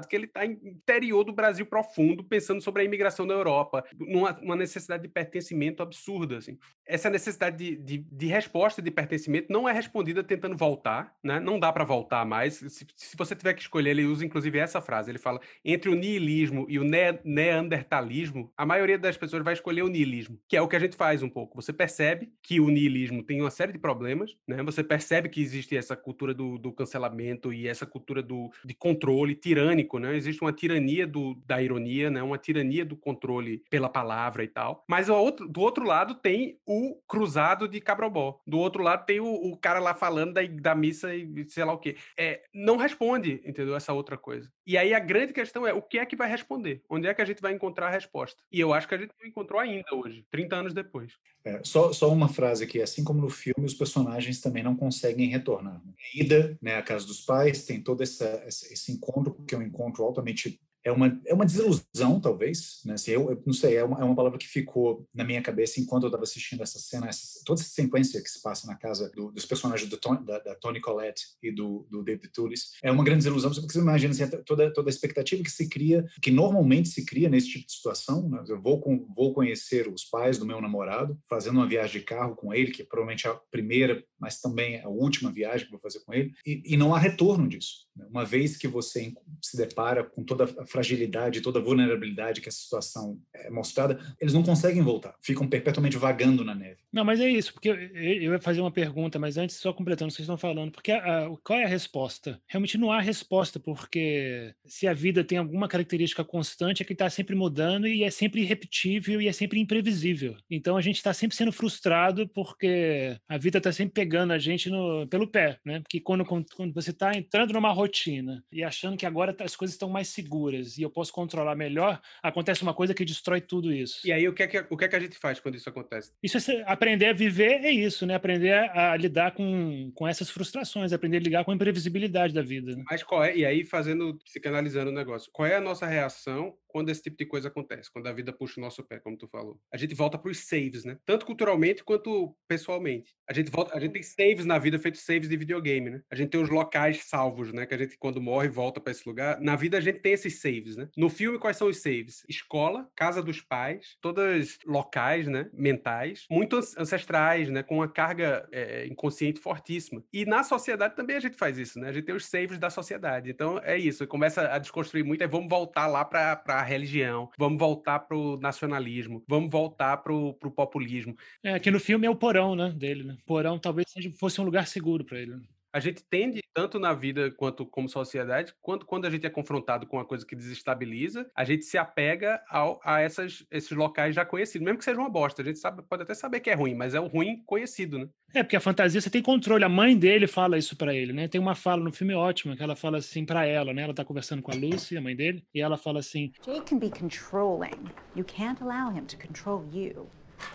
que 0.08 0.16
ele 0.16 0.26
tá 0.26 0.46
no 0.46 0.68
interior 0.68 1.24
do 1.24 1.32
Brasil 1.32 1.66
profundo, 1.66 2.24
pensando 2.24 2.60
sobre 2.60 2.82
a 2.82 2.84
imigração 2.84 3.26
na 3.26 3.34
Europa, 3.34 3.84
numa, 3.98 4.56
necessidade 4.56 5.02
de 5.02 5.08
pertencimento 5.08 5.82
absurda, 5.82 6.38
assim. 6.38 6.58
Essa 6.86 7.10
necessidade 7.10 7.56
de, 7.56 7.76
de, 7.76 7.98
de 7.98 8.26
resposta 8.26 8.80
de 8.82 8.90
pertencimento 8.90 9.52
não 9.52 9.68
é 9.68 9.72
respondida 9.72 10.22
tentando 10.22 10.56
voltar, 10.56 11.14
né? 11.22 11.40
Não 11.40 11.58
dá 11.58 11.72
para 11.72 11.84
voltar 11.84 12.24
mais. 12.24 12.54
Se, 12.54 12.86
se, 12.94 13.16
você 13.16 13.34
tiver 13.34 13.54
que 13.54 13.62
escolher, 13.62 13.90
ele 13.90 14.04
usa 14.04 14.24
inclusive 14.24 14.58
essa 14.58 14.80
frase. 14.80 15.10
Ele 15.10 15.18
fala: 15.18 15.40
entre 15.64 15.90
o 15.90 15.94
niilismo 15.94 16.66
e 16.68 16.78
o 16.78 16.84
ne 16.84 17.18
neandertalismo, 17.24 18.52
a 18.56 18.66
maioria 18.66 18.98
das 18.98 19.16
pessoas 19.16 19.44
vai 19.44 19.54
escolher 19.54 19.82
o 19.82 19.88
niilismo, 19.88 20.38
que 20.48 20.56
é 20.56 20.62
o 20.62 20.68
que 20.68 20.76
a 20.76 20.80
gente 20.80 20.96
faz 20.96 21.22
um 21.22 21.28
pouco. 21.28 21.60
Você 21.60 21.72
percebe 21.72 22.32
que 22.42 22.60
o 22.60 22.68
niilismo 22.68 23.22
tem 23.22 23.40
uma 23.40 23.50
série 23.50 23.72
de 23.72 23.78
problemas, 23.78 24.36
né? 24.46 24.62
Você 24.62 24.82
percebe 24.82 25.28
que 25.28 25.40
existe 25.40 25.76
essa 25.76 25.96
cultura 25.96 26.34
do, 26.34 26.58
do 26.58 26.72
cancelamento 26.72 27.52
e 27.52 27.68
essa 27.68 27.86
cultura 27.86 28.22
do, 28.22 28.50
de 28.64 28.74
controle 28.74 29.34
tirânico, 29.44 29.98
né? 29.98 30.16
Existe 30.16 30.40
uma 30.40 30.54
tirania 30.54 31.06
do, 31.06 31.34
da 31.44 31.60
ironia, 31.60 32.08
né? 32.08 32.22
Uma 32.22 32.38
tirania 32.38 32.82
do 32.82 32.96
controle 32.96 33.62
pela 33.68 33.90
palavra 33.90 34.42
e 34.42 34.48
tal. 34.48 34.82
Mas 34.88 35.10
outro, 35.10 35.46
do 35.46 35.60
outro 35.60 35.84
lado 35.84 36.14
tem 36.14 36.58
o 36.66 36.98
cruzado 37.06 37.68
de 37.68 37.78
Cabrobó. 37.78 38.40
Do 38.46 38.58
outro 38.58 38.82
lado 38.82 39.04
tem 39.04 39.20
o, 39.20 39.26
o 39.26 39.54
cara 39.54 39.78
lá 39.78 39.94
falando 39.94 40.32
da, 40.32 40.40
da 40.46 40.74
missa 40.74 41.14
e 41.14 41.44
sei 41.46 41.62
lá 41.62 41.74
o 41.74 41.78
quê 41.78 41.94
é, 42.16 42.40
não 42.54 42.78
responde, 42.78 43.42
entendeu? 43.44 43.76
Essa 43.76 43.92
outra 43.92 44.16
coisa. 44.16 44.50
E 44.66 44.78
aí 44.78 44.94
a 44.94 44.98
grande 44.98 45.34
questão 45.34 45.66
é 45.66 45.74
o 45.74 45.82
que 45.82 45.98
é 45.98 46.06
que 46.06 46.16
vai 46.16 46.28
responder? 46.28 46.82
Onde 46.88 47.06
é 47.06 47.12
que 47.12 47.20
a 47.20 47.26
gente 47.26 47.42
vai 47.42 47.52
encontrar 47.52 47.88
a 47.88 47.90
resposta? 47.90 48.42
E 48.50 48.58
eu 48.58 48.72
acho 48.72 48.88
que 48.88 48.94
a 48.94 48.98
gente 48.98 49.12
não 49.20 49.28
encontrou 49.28 49.60
ainda 49.60 49.94
hoje, 49.94 50.24
30 50.30 50.56
anos 50.56 50.72
depois. 50.72 51.12
É, 51.44 51.60
só, 51.62 51.92
só 51.92 52.10
uma 52.10 52.28
frase 52.28 52.64
aqui, 52.64 52.80
assim 52.80 53.04
como 53.04 53.20
no 53.20 53.28
filme, 53.28 53.66
os 53.66 53.74
personagens 53.74 54.40
também 54.40 54.62
não 54.62 54.74
conseguem 54.74 55.28
retornar. 55.28 55.82
Ida, 56.14 56.56
né, 56.62 56.76
a 56.76 56.82
casa 56.82 57.06
dos 57.06 57.20
pais, 57.20 57.66
tem 57.66 57.82
todo 57.82 58.02
essa, 58.02 58.42
esse 58.46 58.90
encontro, 58.90 59.33
que 59.46 59.56
um 59.56 59.62
encontro 59.62 60.04
altamente 60.04 60.60
é 60.84 60.92
uma, 60.92 61.20
é 61.26 61.32
uma 61.32 61.46
desilusão, 61.46 62.20
talvez, 62.20 62.80
né? 62.84 62.94
Eu, 63.08 63.30
eu, 63.30 63.42
não 63.46 63.54
sei, 63.54 63.76
é 63.76 63.84
uma, 63.84 64.00
é 64.00 64.04
uma 64.04 64.14
palavra 64.14 64.38
que 64.38 64.46
ficou 64.46 65.08
na 65.14 65.24
minha 65.24 65.40
cabeça 65.40 65.80
enquanto 65.80 66.04
eu 66.04 66.08
estava 66.08 66.24
assistindo 66.24 66.62
essa 66.62 66.78
cena, 66.78 67.08
essa, 67.08 67.42
toda 67.44 67.60
essa 67.60 67.70
sequência 67.70 68.22
que 68.22 68.28
se 68.28 68.42
passa 68.42 68.66
na 68.66 68.76
casa 68.76 69.10
do, 69.10 69.32
dos 69.32 69.46
personagens 69.46 69.88
do 69.88 69.96
Tony, 69.96 70.24
da, 70.24 70.38
da, 70.38 70.54
Tony 70.54 70.80
Collette 70.80 71.24
e 71.42 71.50
do, 71.50 71.86
do 71.90 72.02
David 72.02 72.28
Toulis. 72.28 72.72
É 72.82 72.90
uma 72.90 73.02
grande 73.02 73.20
desilusão, 73.20 73.50
porque 73.50 73.72
você 73.72 73.78
imagina 73.78 74.12
assim, 74.12 74.28
toda, 74.44 74.72
toda 74.72 74.88
a 74.88 74.92
expectativa 74.92 75.42
que 75.42 75.50
se 75.50 75.68
cria, 75.68 76.04
que 76.20 76.30
normalmente 76.30 76.90
se 76.90 77.04
cria 77.06 77.30
nesse 77.30 77.48
tipo 77.48 77.66
de 77.66 77.72
situação. 77.72 78.28
Né? 78.28 78.44
Eu 78.46 78.60
vou, 78.60 78.78
com, 78.80 79.06
vou 79.16 79.32
conhecer 79.32 79.88
os 79.88 80.04
pais 80.04 80.38
do 80.38 80.46
meu 80.46 80.60
namorado, 80.60 81.18
fazendo 81.28 81.56
uma 81.56 81.66
viagem 81.66 82.00
de 82.00 82.06
carro 82.06 82.36
com 82.36 82.52
ele, 82.52 82.70
que 82.70 82.82
é 82.82 82.84
provavelmente 82.84 83.26
a 83.26 83.34
primeira, 83.50 84.04
mas 84.20 84.40
também 84.40 84.80
a 84.82 84.88
última 84.88 85.32
viagem 85.32 85.66
que 85.66 85.72
vou 85.72 85.80
fazer 85.80 86.00
com 86.00 86.12
ele, 86.12 86.32
e, 86.46 86.62
e 86.66 86.76
não 86.76 86.94
há 86.94 86.98
retorno 86.98 87.48
disso. 87.48 87.86
Né? 87.96 88.06
Uma 88.10 88.24
vez 88.24 88.56
que 88.56 88.68
você 88.68 89.12
se 89.42 89.56
depara 89.56 90.04
com 90.04 90.22
toda 90.24 90.44
a 90.44 90.66
fragilidade, 90.74 91.40
toda 91.40 91.60
vulnerabilidade 91.60 92.40
que 92.40 92.48
essa 92.48 92.58
situação 92.58 93.16
é 93.32 93.48
mostrada, 93.48 93.96
eles 94.20 94.34
não 94.34 94.42
conseguem 94.42 94.82
voltar, 94.82 95.14
ficam 95.22 95.48
perpetuamente 95.48 95.96
vagando 95.96 96.44
na 96.44 96.52
neve. 96.52 96.78
Não, 96.92 97.04
mas 97.04 97.20
é 97.20 97.28
isso, 97.28 97.52
porque 97.52 97.68
eu, 97.68 97.76
eu 97.76 98.32
ia 98.32 98.40
fazer 98.40 98.60
uma 98.60 98.72
pergunta, 98.72 99.16
mas 99.16 99.38
antes, 99.38 99.54
só 99.54 99.72
completando 99.72 100.08
o 100.08 100.10
que 100.10 100.16
vocês 100.16 100.24
estão 100.24 100.36
falando, 100.36 100.72
porque 100.72 100.90
a, 100.90 101.26
a, 101.26 101.36
qual 101.44 101.60
é 101.60 101.64
a 101.64 101.68
resposta? 101.68 102.40
Realmente 102.48 102.76
não 102.76 102.90
há 102.90 103.00
resposta, 103.00 103.60
porque 103.60 104.52
se 104.66 104.88
a 104.88 104.92
vida 104.92 105.22
tem 105.22 105.38
alguma 105.38 105.68
característica 105.68 106.24
constante, 106.24 106.82
é 106.82 106.84
que 106.84 106.92
está 106.92 107.08
sempre 107.08 107.36
mudando 107.36 107.86
e 107.86 108.02
é 108.02 108.10
sempre 108.10 108.40
irrepetível 108.40 109.22
e 109.22 109.28
é 109.28 109.32
sempre 109.32 109.60
imprevisível. 109.60 110.36
Então 110.50 110.76
a 110.76 110.80
gente 110.80 110.96
está 110.96 111.14
sempre 111.14 111.36
sendo 111.36 111.52
frustrado 111.52 112.26
porque 112.28 113.16
a 113.28 113.38
vida 113.38 113.58
está 113.58 113.70
sempre 113.70 113.94
pegando 113.94 114.32
a 114.32 114.38
gente 114.38 114.68
no, 114.68 115.06
pelo 115.06 115.28
pé, 115.28 115.60
né? 115.64 115.78
Porque 115.80 116.00
quando, 116.00 116.24
quando 116.24 116.74
você 116.74 116.90
está 116.90 117.16
entrando 117.16 117.52
numa 117.52 117.72
rotina 117.72 118.42
e 118.50 118.64
achando 118.64 118.96
que 118.96 119.06
agora 119.06 119.32
tá, 119.32 119.44
as 119.44 119.54
coisas 119.54 119.74
estão 119.74 119.88
mais 119.88 120.08
seguras 120.08 120.63
e 120.78 120.82
eu 120.82 120.90
posso 120.90 121.12
controlar 121.12 121.54
melhor, 121.54 122.00
acontece 122.22 122.62
uma 122.62 122.74
coisa 122.74 122.94
que 122.94 123.04
destrói 123.04 123.40
tudo 123.40 123.72
isso. 123.72 124.06
E 124.06 124.12
aí, 124.12 124.28
o 124.28 124.32
que 124.32 124.42
é 124.42 124.46
que, 124.46 124.66
o 124.70 124.76
que, 124.76 124.84
é 124.84 124.88
que 124.88 124.96
a 124.96 125.00
gente 125.00 125.18
faz 125.18 125.40
quando 125.40 125.56
isso 125.56 125.68
acontece? 125.68 126.12
Isso 126.22 126.50
é, 126.50 126.64
aprender 126.66 127.06
a 127.06 127.12
viver 127.12 127.64
é 127.64 127.70
isso, 127.70 128.06
né? 128.06 128.14
Aprender 128.14 128.52
a, 128.52 128.92
a 128.92 128.96
lidar 128.96 129.32
com, 129.32 129.92
com 129.94 130.06
essas 130.06 130.30
frustrações, 130.30 130.92
aprender 130.92 131.18
a 131.18 131.20
lidar 131.20 131.44
com 131.44 131.50
a 131.50 131.54
imprevisibilidade 131.54 132.32
da 132.32 132.42
vida. 132.42 132.74
Né? 132.76 132.84
Mas 132.90 133.02
qual 133.02 133.24
é, 133.24 133.36
e 133.36 133.44
aí 133.44 133.64
fazendo, 133.64 134.18
psicanalizando 134.24 134.90
o 134.90 134.94
negócio, 134.94 135.30
qual 135.32 135.46
é 135.46 135.56
a 135.56 135.60
nossa 135.60 135.86
reação 135.86 136.54
quando 136.74 136.88
esse 136.88 137.02
tipo 137.02 137.16
de 137.16 137.24
coisa 137.24 137.46
acontece, 137.46 137.88
quando 137.88 138.08
a 138.08 138.12
vida 138.12 138.32
puxa 138.32 138.58
o 138.58 138.60
nosso 138.60 138.82
pé, 138.82 138.98
como 138.98 139.16
tu 139.16 139.28
falou. 139.28 139.60
A 139.72 139.76
gente 139.76 139.94
volta 139.94 140.18
para 140.18 140.28
os 140.28 140.38
saves, 140.38 140.84
né? 140.84 140.98
Tanto 141.06 141.24
culturalmente 141.24 141.84
quanto 141.84 142.36
pessoalmente. 142.48 143.14
A 143.30 143.32
gente 143.32 143.48
volta, 143.48 143.76
a 143.76 143.80
gente 143.80 143.92
tem 143.92 144.02
saves 144.02 144.44
na 144.44 144.58
vida 144.58 144.76
feitos 144.76 145.02
saves 145.02 145.28
de 145.28 145.36
videogame, 145.36 145.88
né? 145.88 146.02
A 146.10 146.16
gente 146.16 146.30
tem 146.30 146.42
os 146.42 146.50
locais 146.50 147.04
salvos, 147.04 147.52
né? 147.52 147.64
Que 147.64 147.74
a 147.74 147.78
gente 147.78 147.96
quando 147.96 148.20
morre 148.20 148.48
volta 148.48 148.80
para 148.80 148.90
esse 148.90 149.08
lugar. 149.08 149.40
Na 149.40 149.54
vida 149.54 149.78
a 149.78 149.80
gente 149.80 150.00
tem 150.00 150.14
esses 150.14 150.40
saves, 150.40 150.74
né? 150.74 150.88
No 150.96 151.08
filme 151.08 151.38
quais 151.38 151.56
são 151.56 151.68
os 151.68 151.80
saves? 151.80 152.24
Escola, 152.28 152.90
casa 152.96 153.22
dos 153.22 153.40
pais, 153.40 153.96
todas 154.00 154.58
locais, 154.66 155.28
né? 155.28 155.48
Mentais, 155.52 156.26
muito 156.28 156.56
ancestrais, 156.56 157.48
né? 157.50 157.62
Com 157.62 157.76
uma 157.76 157.88
carga 157.88 158.48
é, 158.50 158.84
inconsciente 158.88 159.38
fortíssima. 159.38 160.02
E 160.12 160.26
na 160.26 160.42
sociedade 160.42 160.96
também 160.96 161.14
a 161.14 161.20
gente 161.20 161.36
faz 161.36 161.56
isso, 161.56 161.78
né? 161.78 161.90
A 161.90 161.92
gente 161.92 162.04
tem 162.04 162.16
os 162.16 162.26
saves 162.26 162.58
da 162.58 162.68
sociedade. 162.68 163.30
Então 163.30 163.60
é 163.62 163.78
isso. 163.78 164.04
Começa 164.08 164.48
a 164.48 164.58
desconstruir 164.58 165.04
muito. 165.04 165.22
Aí 165.22 165.28
vamos 165.28 165.48
voltar 165.48 165.86
lá 165.86 166.04
para 166.04 166.63
religião, 166.64 167.30
vamos 167.38 167.58
voltar 167.58 168.00
para 168.00 168.16
o 168.16 168.36
nacionalismo, 168.38 169.22
vamos 169.28 169.50
voltar 169.50 169.98
para 169.98 170.12
o 170.12 170.34
populismo. 170.34 171.14
É, 171.42 171.58
que 171.58 171.70
no 171.70 171.80
filme 171.80 172.06
é 172.06 172.10
o 172.10 172.16
porão, 172.16 172.54
né, 172.54 172.70
dele, 172.70 173.04
né? 173.04 173.16
Porão 173.26 173.58
talvez 173.58 173.86
fosse 174.18 174.40
um 174.40 174.44
lugar 174.44 174.66
seguro 174.66 175.04
para 175.04 175.20
ele. 175.20 175.36
Né? 175.36 175.42
A 175.74 175.80
gente 175.80 176.04
tende, 176.04 176.40
tanto 176.54 176.78
na 176.78 176.94
vida 176.94 177.32
quanto 177.32 177.66
como 177.66 177.88
sociedade, 177.88 178.54
quanto 178.62 178.86
quando 178.86 179.06
a 179.06 179.10
gente 179.10 179.26
é 179.26 179.30
confrontado 179.30 179.88
com 179.88 179.96
uma 179.96 180.04
coisa 180.04 180.24
que 180.24 180.36
desestabiliza, 180.36 181.28
a 181.34 181.42
gente 181.42 181.64
se 181.64 181.76
apega 181.76 182.40
ao, 182.48 182.80
a 182.84 183.00
essas, 183.00 183.44
esses 183.50 183.72
locais 183.72 184.14
já 184.14 184.24
conhecidos, 184.24 184.64
mesmo 184.64 184.78
que 184.78 184.84
seja 184.84 185.00
uma 185.00 185.10
bosta. 185.10 185.42
A 185.42 185.44
gente 185.44 185.58
sabe, 185.58 185.82
pode 185.82 186.04
até 186.04 186.14
saber 186.14 186.38
que 186.38 186.48
é 186.48 186.54
ruim, 186.54 186.76
mas 186.76 186.94
é 186.94 187.00
o 187.00 187.08
ruim 187.08 187.42
conhecido, 187.44 187.98
né? 187.98 188.08
É, 188.32 188.44
porque 188.44 188.54
a 188.54 188.60
fantasia 188.60 189.00
você 189.00 189.10
tem 189.10 189.20
controle. 189.20 189.64
A 189.64 189.68
mãe 189.68 189.98
dele 189.98 190.28
fala 190.28 190.56
isso 190.56 190.76
para 190.76 190.94
ele, 190.94 191.12
né? 191.12 191.26
Tem 191.26 191.40
uma 191.40 191.56
fala 191.56 191.82
no 191.82 191.90
filme 191.90 192.14
ótima 192.14 192.56
que 192.56 192.62
ela 192.62 192.76
fala 192.76 192.98
assim 192.98 193.26
para 193.26 193.44
ela, 193.44 193.74
né? 193.74 193.82
Ela 193.82 193.94
tá 193.94 194.04
conversando 194.04 194.42
com 194.42 194.52
a 194.52 194.54
Lucy, 194.54 194.96
a 194.96 195.00
mãe 195.00 195.16
dele, 195.16 195.44
e 195.52 195.60
ela 195.60 195.76
fala 195.76 195.98
assim: 195.98 196.30
Jake 196.40 196.70
can 196.70 196.78
be 196.78 196.88
controlling. 196.88 197.90
You 198.14 198.24
can't 198.24 198.62
allow 198.62 198.96
him 198.96 199.06
to 199.06 199.16
control 199.16 199.64
you. 199.72 200.08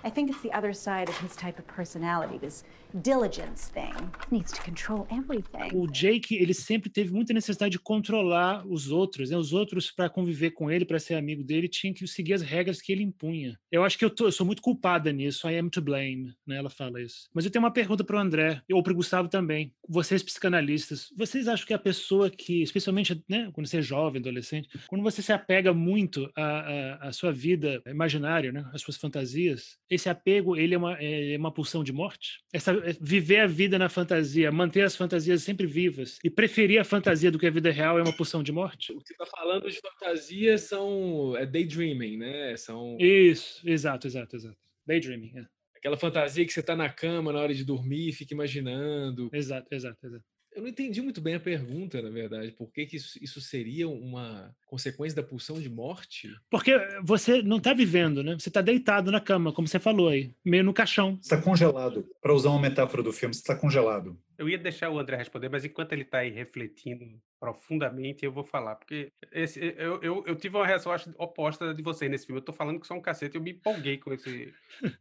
I 0.03 0.09
think 0.09 0.31
it's 0.31 0.41
the 0.41 0.55
other 0.55 0.73
side 0.73 1.09
of 1.09 1.17
his 1.23 1.35
type 1.35 1.59
of 1.59 1.67
personality, 1.67 2.39
this 2.39 2.63
diligence 3.01 3.69
thing. 3.71 3.93
He 4.29 4.37
needs 4.37 4.51
to 4.51 4.61
control 4.61 5.07
everything. 5.11 5.71
O 5.73 5.87
Jake, 5.87 6.35
ele 6.35 6.53
sempre 6.53 6.89
teve 6.89 7.11
muita 7.11 7.33
necessidade 7.33 7.71
de 7.71 7.79
controlar 7.79 8.65
os 8.67 8.89
outros, 8.91 9.29
né? 9.29 9.37
Os 9.37 9.53
outros 9.53 9.91
para 9.91 10.09
conviver 10.09 10.51
com 10.51 10.71
ele, 10.71 10.85
para 10.85 10.99
ser 10.99 11.15
amigo 11.15 11.43
dele, 11.43 11.67
tinham 11.67 11.93
que 11.93 12.05
seguir 12.07 12.33
as 12.33 12.41
regras 12.41 12.81
que 12.81 12.91
ele 12.91 13.03
impunha. 13.03 13.59
Eu 13.71 13.83
acho 13.83 13.97
que 13.97 14.05
eu, 14.05 14.09
tô, 14.09 14.25
eu 14.25 14.31
sou 14.31 14.45
muito 14.45 14.61
culpada 14.61 15.11
nisso. 15.11 15.47
I 15.49 15.57
am 15.57 15.69
to 15.69 15.81
blame, 15.81 16.33
né? 16.45 16.57
Ela 16.57 16.69
fala 16.69 17.01
isso. 17.01 17.29
Mas 17.33 17.45
eu 17.45 17.51
tenho 17.51 17.63
uma 17.63 17.71
pergunta 17.71 18.03
para 18.03 18.15
o 18.15 18.19
André 18.19 18.61
ou 18.71 18.81
para 18.81 18.93
o 18.93 18.95
Gustavo 18.95 19.27
também. 19.27 19.73
Vocês 19.87 20.23
psicanalistas, 20.23 21.09
vocês 21.15 21.47
acham 21.47 21.65
que 21.65 21.73
a 21.73 21.79
pessoa 21.79 22.29
que, 22.29 22.61
especialmente, 22.61 23.23
né, 23.27 23.49
quando 23.53 23.67
você 23.67 23.77
é 23.77 23.81
jovem, 23.81 24.19
adolescente, 24.19 24.69
quando 24.87 25.03
você 25.03 25.21
se 25.21 25.31
apega 25.31 25.73
muito 25.73 26.29
à, 26.35 26.43
à, 26.43 27.07
à 27.09 27.11
sua 27.11 27.31
vida 27.31 27.81
imaginária, 27.87 28.51
né, 28.51 28.69
às 28.73 28.81
suas 28.81 28.97
fantasias, 28.97 29.77
esse 29.89 30.09
apego 30.09 30.55
ele 30.55 30.75
é 30.75 30.77
uma, 30.77 30.97
é 31.01 31.37
uma 31.37 31.51
pulsão 31.51 31.83
de 31.83 31.91
morte? 31.91 32.41
Essa, 32.53 32.71
é, 32.71 32.95
viver 32.99 33.39
a 33.39 33.47
vida 33.47 33.77
na 33.77 33.89
fantasia, 33.89 34.51
manter 34.51 34.81
as 34.81 34.95
fantasias 34.95 35.43
sempre 35.43 35.65
vivas 35.65 36.19
e 36.23 36.29
preferir 36.29 36.79
a 36.79 36.83
fantasia 36.83 37.31
do 37.31 37.39
que 37.39 37.47
a 37.47 37.51
vida 37.51 37.71
real 37.71 37.97
é 37.97 38.01
uma 38.01 38.15
pulsão 38.15 38.43
de 38.43 38.51
morte? 38.51 38.91
O 38.91 38.99
que 38.99 39.07
você 39.07 39.13
está 39.13 39.25
falando 39.25 39.69
de 39.69 39.79
fantasia 39.79 40.57
são 40.57 41.35
é 41.37 41.45
daydreaming, 41.45 42.17
né? 42.17 42.55
São... 42.57 42.97
Isso, 42.99 43.67
exato, 43.67 44.07
exato, 44.07 44.35
exato. 44.35 44.57
Daydreaming, 44.85 45.31
é. 45.37 45.45
Aquela 45.75 45.97
fantasia 45.97 46.45
que 46.45 46.51
você 46.51 46.59
está 46.59 46.75
na 46.75 46.89
cama 46.89 47.31
na 47.31 47.39
hora 47.39 47.53
de 47.53 47.63
dormir, 47.63 48.11
fica 48.11 48.33
imaginando. 48.33 49.29
Exato, 49.31 49.67
exato, 49.71 50.05
exato. 50.05 50.25
Eu 50.55 50.63
não 50.63 50.69
entendi 50.69 51.01
muito 51.01 51.21
bem 51.21 51.35
a 51.35 51.39
pergunta, 51.39 52.01
na 52.01 52.09
verdade. 52.09 52.51
Por 52.51 52.71
que, 52.71 52.85
que 52.85 52.97
isso, 52.97 53.17
isso 53.21 53.39
seria 53.39 53.87
uma 53.87 54.53
consequência 54.65 55.15
da 55.15 55.27
pulsão 55.27 55.59
de 55.61 55.69
morte? 55.69 56.29
Porque 56.49 56.75
você 57.03 57.41
não 57.41 57.57
está 57.57 57.73
vivendo, 57.73 58.23
né? 58.23 58.35
Você 58.37 58.49
está 58.49 58.61
deitado 58.61 59.11
na 59.11 59.21
cama, 59.21 59.53
como 59.53 59.67
você 59.67 59.79
falou 59.79 60.09
aí, 60.09 60.33
meio 60.43 60.63
no 60.63 60.73
caixão. 60.73 61.17
Você 61.21 61.33
está 61.33 61.37
congelado. 61.41 62.05
Para 62.21 62.33
usar 62.33 62.49
uma 62.49 62.61
metáfora 62.61 63.03
do 63.03 63.13
filme, 63.13 63.33
você 63.33 63.41
está 63.41 63.55
congelado. 63.55 64.19
Eu 64.39 64.47
ia 64.47 64.57
deixar 64.57 64.89
o 64.89 64.97
André 64.97 65.17
responder, 65.17 65.49
mas 65.49 65.65
enquanto 65.65 65.91
ele 65.91 66.03
está 66.03 66.19
aí 66.19 66.31
refletindo 66.31 67.05
profundamente, 67.39 68.25
eu 68.25 68.31
vou 68.31 68.43
falar. 68.43 68.75
Porque 68.75 69.11
esse, 69.31 69.59
eu, 69.77 70.01
eu, 70.01 70.23
eu 70.27 70.35
tive 70.35 70.57
uma 70.57 70.65
acho, 70.65 71.13
oposta 71.17 71.73
de 71.73 71.81
vocês 71.81 72.11
nesse 72.11 72.25
filme. 72.25 72.39
Eu 72.39 72.41
estou 72.41 72.53
falando 72.53 72.79
que 72.79 72.85
são 72.85 72.97
um 72.97 73.01
cacete, 73.01 73.35
eu 73.35 73.41
me 73.41 73.51
empolguei 73.51 73.97
com, 73.97 74.11
esse, 74.11 74.53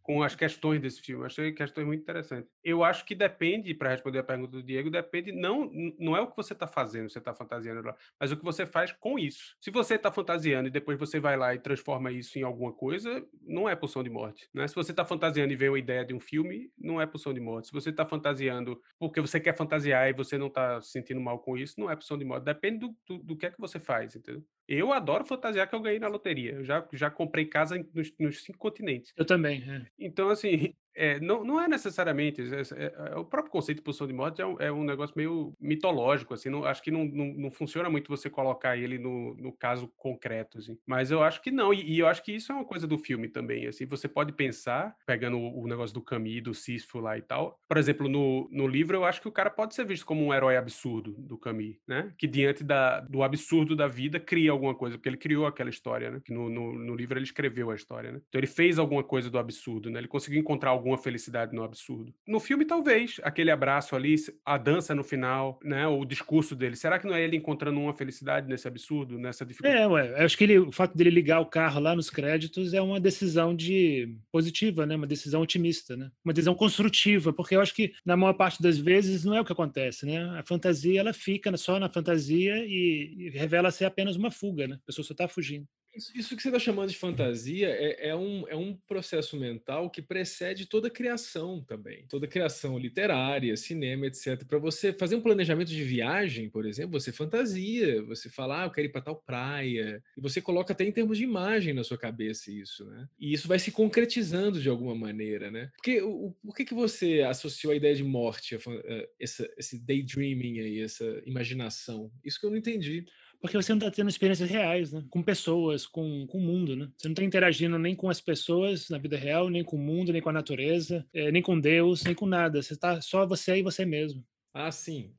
com 0.02 0.22
as 0.22 0.36
questões 0.36 0.80
desse 0.80 1.00
filme. 1.00 1.26
Achei 1.26 1.52
questões 1.52 1.86
muito 1.86 2.00
interessantes. 2.00 2.48
Eu 2.62 2.84
acho 2.84 3.04
que 3.04 3.14
depende, 3.14 3.74
para 3.74 3.90
responder 3.90 4.20
a 4.20 4.24
pergunta 4.24 4.52
do 4.52 4.62
Diego, 4.62 4.90
depende, 4.90 5.32
não, 5.32 5.70
não 5.98 6.16
é 6.16 6.20
o 6.20 6.28
que 6.28 6.36
você 6.36 6.52
está 6.52 6.66
fazendo, 6.66 7.10
você 7.10 7.18
está 7.18 7.34
fantasiando 7.34 7.82
lá, 7.82 7.96
mas 8.20 8.30
o 8.30 8.36
que 8.36 8.44
você 8.44 8.64
faz 8.64 8.92
com 8.92 9.18
isso. 9.18 9.56
Se 9.60 9.70
você 9.70 9.94
está 9.94 10.12
fantasiando 10.12 10.68
e 10.68 10.70
depois 10.70 10.98
você 10.98 11.18
vai 11.18 11.36
lá 11.36 11.54
e 11.54 11.58
transforma 11.58 12.12
isso 12.12 12.38
em 12.38 12.42
alguma 12.42 12.72
coisa, 12.72 13.26
não 13.42 13.68
é 13.68 13.74
pulsão 13.74 14.02
de 14.02 14.10
morte. 14.10 14.48
Né? 14.54 14.68
Se 14.68 14.74
você 14.74 14.92
está 14.92 15.04
fantasiando 15.04 15.52
e 15.52 15.56
vê 15.56 15.68
uma 15.68 15.78
ideia 15.78 16.04
de 16.04 16.14
um 16.14 16.20
filme, 16.20 16.70
não 16.78 17.00
é 17.00 17.06
pulsão 17.06 17.34
de 17.34 17.40
morte. 17.40 17.68
Se 17.68 17.72
você 17.72 17.90
está 17.90 18.06
fantasiando 18.06 18.80
porque 18.98 19.20
você 19.20 19.27
quer 19.40 19.56
fantasiar 19.56 20.08
e 20.08 20.12
você 20.12 20.38
não 20.38 20.46
está 20.46 20.80
se 20.80 20.92
sentindo 20.92 21.20
mal 21.20 21.38
com 21.38 21.56
isso, 21.56 21.78
não 21.78 21.90
é 21.90 21.94
pulsão 21.94 22.16
de 22.16 22.24
morte. 22.24 22.44
Depende 22.44 22.78
do, 22.78 22.96
do, 23.06 23.18
do, 23.18 23.36
que 23.36 23.46
é 23.46 23.50
que 23.50 23.60
você 23.60 23.78
faz, 23.78 24.16
entendeu? 24.16 24.44
Eu 24.66 24.92
adoro 24.92 25.24
fantasiar 25.24 25.68
que 25.68 25.74
eu 25.74 25.80
ganhei 25.80 25.98
na 25.98 26.08
loteria. 26.08 26.52
Eu 26.52 26.64
já, 26.64 26.86
já 26.92 27.10
comprei 27.10 27.44
casa 27.44 27.76
nos, 27.94 28.12
nos 28.18 28.42
cinco 28.42 28.58
continentes. 28.58 29.12
Eu 29.16 29.24
também. 29.24 29.62
É. 29.68 29.86
Então, 29.98 30.28
assim, 30.28 30.74
é, 30.98 31.20
não, 31.20 31.44
não 31.44 31.60
é 31.60 31.68
necessariamente. 31.68 32.42
É, 32.42 32.60
é, 32.76 33.12
é, 33.12 33.16
o 33.16 33.24
próprio 33.24 33.52
conceito 33.52 33.78
de 33.78 33.84
pulsão 33.84 34.06
de 34.06 34.12
morte 34.12 34.42
é 34.42 34.46
um, 34.46 34.56
é 34.60 34.72
um 34.72 34.82
negócio 34.82 35.14
meio 35.16 35.54
mitológico, 35.60 36.34
assim. 36.34 36.50
Não, 36.50 36.64
acho 36.64 36.82
que 36.82 36.90
não, 36.90 37.04
não, 37.04 37.26
não, 37.26 37.50
funciona 37.52 37.88
muito 37.88 38.08
você 38.08 38.28
colocar 38.28 38.76
ele 38.76 38.98
no, 38.98 39.34
no 39.36 39.52
caso 39.52 39.88
concreto, 39.96 40.58
assim. 40.58 40.76
Mas 40.84 41.12
eu 41.12 41.22
acho 41.22 41.40
que 41.40 41.52
não. 41.52 41.72
E, 41.72 41.82
e, 41.82 41.98
eu 42.00 42.08
acho 42.08 42.22
que 42.22 42.32
isso 42.32 42.50
é 42.50 42.54
uma 42.54 42.64
coisa 42.64 42.86
do 42.86 42.98
filme 42.98 43.28
também, 43.28 43.68
assim. 43.68 43.86
Você 43.86 44.08
pode 44.08 44.32
pensar, 44.32 44.96
pegando 45.06 45.38
o, 45.38 45.62
o 45.62 45.68
negócio 45.68 45.94
do 45.94 46.02
Camus, 46.02 46.42
do 46.42 46.52
Sísifo 46.54 46.98
lá 46.98 47.16
e 47.16 47.22
tal. 47.22 47.60
Por 47.68 47.76
exemplo, 47.76 48.08
no, 48.08 48.48
no 48.50 48.66
livro, 48.66 48.96
eu 48.96 49.04
acho 49.04 49.20
que 49.20 49.28
o 49.28 49.32
cara 49.32 49.50
pode 49.50 49.74
ser 49.74 49.86
visto 49.86 50.04
como 50.04 50.24
um 50.24 50.34
herói 50.34 50.56
absurdo 50.56 51.14
do 51.18 51.38
Camus, 51.38 51.76
né? 51.86 52.12
Que 52.18 52.26
diante 52.26 52.64
da, 52.64 53.00
do 53.00 53.22
absurdo 53.22 53.76
da 53.76 53.86
vida 53.86 54.18
cria 54.18 54.50
alguma 54.50 54.74
coisa, 54.74 54.96
porque 54.96 55.08
ele 55.08 55.16
criou 55.16 55.46
aquela 55.46 55.70
história, 55.70 56.10
né? 56.10 56.20
Que 56.24 56.34
no, 56.34 56.50
no, 56.50 56.72
no 56.72 56.96
livro 56.96 57.16
ele 57.16 57.24
escreveu 57.24 57.70
a 57.70 57.74
história, 57.76 58.10
né? 58.10 58.20
Então 58.28 58.38
ele 58.38 58.48
fez 58.48 58.78
alguma 58.78 59.04
coisa 59.04 59.30
do 59.30 59.38
absurdo, 59.38 59.90
né? 59.90 60.00
Ele 60.00 60.08
conseguiu 60.08 60.40
encontrar 60.40 60.70
algum 60.70 60.87
alguma 60.88 60.98
felicidade 60.98 61.54
no 61.54 61.62
absurdo. 61.62 62.12
No 62.26 62.40
filme, 62.40 62.64
talvez, 62.64 63.20
aquele 63.22 63.50
abraço 63.50 63.94
ali, 63.94 64.16
a 64.44 64.56
dança 64.56 64.94
no 64.94 65.04
final, 65.04 65.60
né? 65.62 65.86
O 65.86 66.04
discurso 66.04 66.56
dele. 66.56 66.76
Será 66.76 66.98
que 66.98 67.06
não 67.06 67.14
é 67.14 67.22
ele 67.22 67.36
encontrando 67.36 67.78
uma 67.78 67.92
felicidade 67.92 68.48
nesse 68.48 68.66
absurdo, 68.66 69.18
nessa 69.18 69.44
dificuldade? 69.44 69.82
É, 69.82 69.86
ué. 69.86 70.24
Acho 70.24 70.36
que 70.36 70.44
ele, 70.44 70.58
o 70.58 70.72
fato 70.72 70.96
dele 70.96 71.10
ligar 71.10 71.40
o 71.40 71.46
carro 71.46 71.80
lá 71.80 71.94
nos 71.94 72.08
créditos 72.10 72.72
é 72.72 72.80
uma 72.80 72.98
decisão 72.98 73.54
de 73.54 74.16
positiva, 74.32 74.86
né? 74.86 74.96
Uma 74.96 75.06
decisão 75.06 75.42
otimista, 75.42 75.96
né? 75.96 76.10
Uma 76.24 76.32
decisão 76.32 76.54
construtiva, 76.54 77.32
porque 77.32 77.54
eu 77.54 77.60
acho 77.60 77.74
que 77.74 77.92
na 78.04 78.16
maior 78.16 78.34
parte 78.34 78.62
das 78.62 78.78
vezes 78.78 79.24
não 79.24 79.34
é 79.34 79.40
o 79.40 79.44
que 79.44 79.52
acontece, 79.52 80.06
né? 80.06 80.18
A 80.38 80.42
fantasia 80.42 81.00
ela 81.00 81.12
fica 81.12 81.54
só 81.56 81.78
na 81.78 81.88
fantasia 81.88 82.64
e, 82.66 83.30
revela 83.34 83.70
ser 83.70 83.84
apenas 83.84 84.16
uma 84.16 84.30
fuga, 84.30 84.66
né? 84.66 84.76
A 84.76 84.86
pessoa 84.86 85.04
só 85.04 85.12
está 85.12 85.28
fugindo. 85.28 85.66
Isso, 85.98 86.12
isso, 86.14 86.36
que 86.36 86.42
você 86.42 86.48
está 86.48 86.60
chamando 86.60 86.90
de 86.90 86.96
fantasia 86.96 87.68
é, 87.68 88.10
é, 88.10 88.16
um, 88.16 88.46
é 88.48 88.54
um 88.54 88.72
processo 88.72 89.36
mental 89.36 89.90
que 89.90 90.00
precede 90.00 90.64
toda 90.64 90.88
criação 90.88 91.60
também. 91.60 92.06
Toda 92.08 92.28
criação 92.28 92.78
literária, 92.78 93.56
cinema, 93.56 94.06
etc. 94.06 94.44
Para 94.44 94.58
você 94.60 94.92
fazer 94.92 95.16
um 95.16 95.20
planejamento 95.20 95.68
de 95.68 95.82
viagem, 95.82 96.48
por 96.48 96.64
exemplo, 96.64 97.00
você 97.00 97.10
fantasia, 97.10 98.00
você 98.04 98.28
fala, 98.28 98.62
ah, 98.62 98.66
eu 98.66 98.70
quero 98.70 98.86
ir 98.86 98.92
para 98.92 99.00
tal 99.00 99.16
praia. 99.16 100.00
E 100.16 100.20
você 100.20 100.40
coloca 100.40 100.72
até 100.72 100.84
em 100.84 100.92
termos 100.92 101.18
de 101.18 101.24
imagem 101.24 101.74
na 101.74 101.82
sua 101.82 101.98
cabeça 101.98 102.50
isso, 102.50 102.84
né? 102.84 103.08
E 103.18 103.32
isso 103.32 103.48
vai 103.48 103.58
se 103.58 103.72
concretizando 103.72 104.60
de 104.60 104.68
alguma 104.68 104.94
maneira, 104.94 105.50
né? 105.50 105.70
Porque 105.76 106.00
o, 106.00 106.32
por 106.44 106.54
que, 106.54 106.64
que 106.64 106.74
você 106.74 107.22
associou 107.22 107.72
a 107.72 107.76
ideia 107.76 107.96
de 107.96 108.04
morte, 108.04 108.54
a, 108.54 108.58
a, 108.58 109.08
essa, 109.18 109.50
esse 109.58 109.84
daydreaming 109.84 110.60
aí, 110.60 110.80
essa 110.80 111.20
imaginação? 111.26 112.12
Isso 112.24 112.38
que 112.38 112.46
eu 112.46 112.50
não 112.50 112.56
entendi 112.56 113.04
porque 113.40 113.56
você 113.56 113.72
não 113.72 113.78
está 113.78 113.90
tendo 113.90 114.08
experiências 114.10 114.50
reais, 114.50 114.92
né? 114.92 115.04
Com 115.10 115.22
pessoas, 115.22 115.86
com, 115.86 116.26
com 116.26 116.38
o 116.38 116.40
mundo, 116.40 116.76
né? 116.76 116.90
Você 116.96 117.08
não 117.08 117.12
está 117.12 117.24
interagindo 117.24 117.78
nem 117.78 117.94
com 117.94 118.08
as 118.08 118.20
pessoas 118.20 118.88
na 118.88 118.98
vida 118.98 119.16
real, 119.16 119.48
nem 119.48 119.64
com 119.64 119.76
o 119.76 119.80
mundo, 119.80 120.12
nem 120.12 120.20
com 120.20 120.30
a 120.30 120.32
natureza, 120.32 121.06
é, 121.12 121.30
nem 121.30 121.42
com 121.42 121.58
Deus, 121.58 122.02
nem 122.04 122.14
com 122.14 122.26
nada. 122.26 122.62
Você 122.62 122.74
está 122.74 123.00
só 123.00 123.26
você 123.26 123.58
e 123.58 123.62
você 123.62 123.84
mesmo. 123.84 124.24
Ah, 124.52 124.72
sim. 124.72 125.14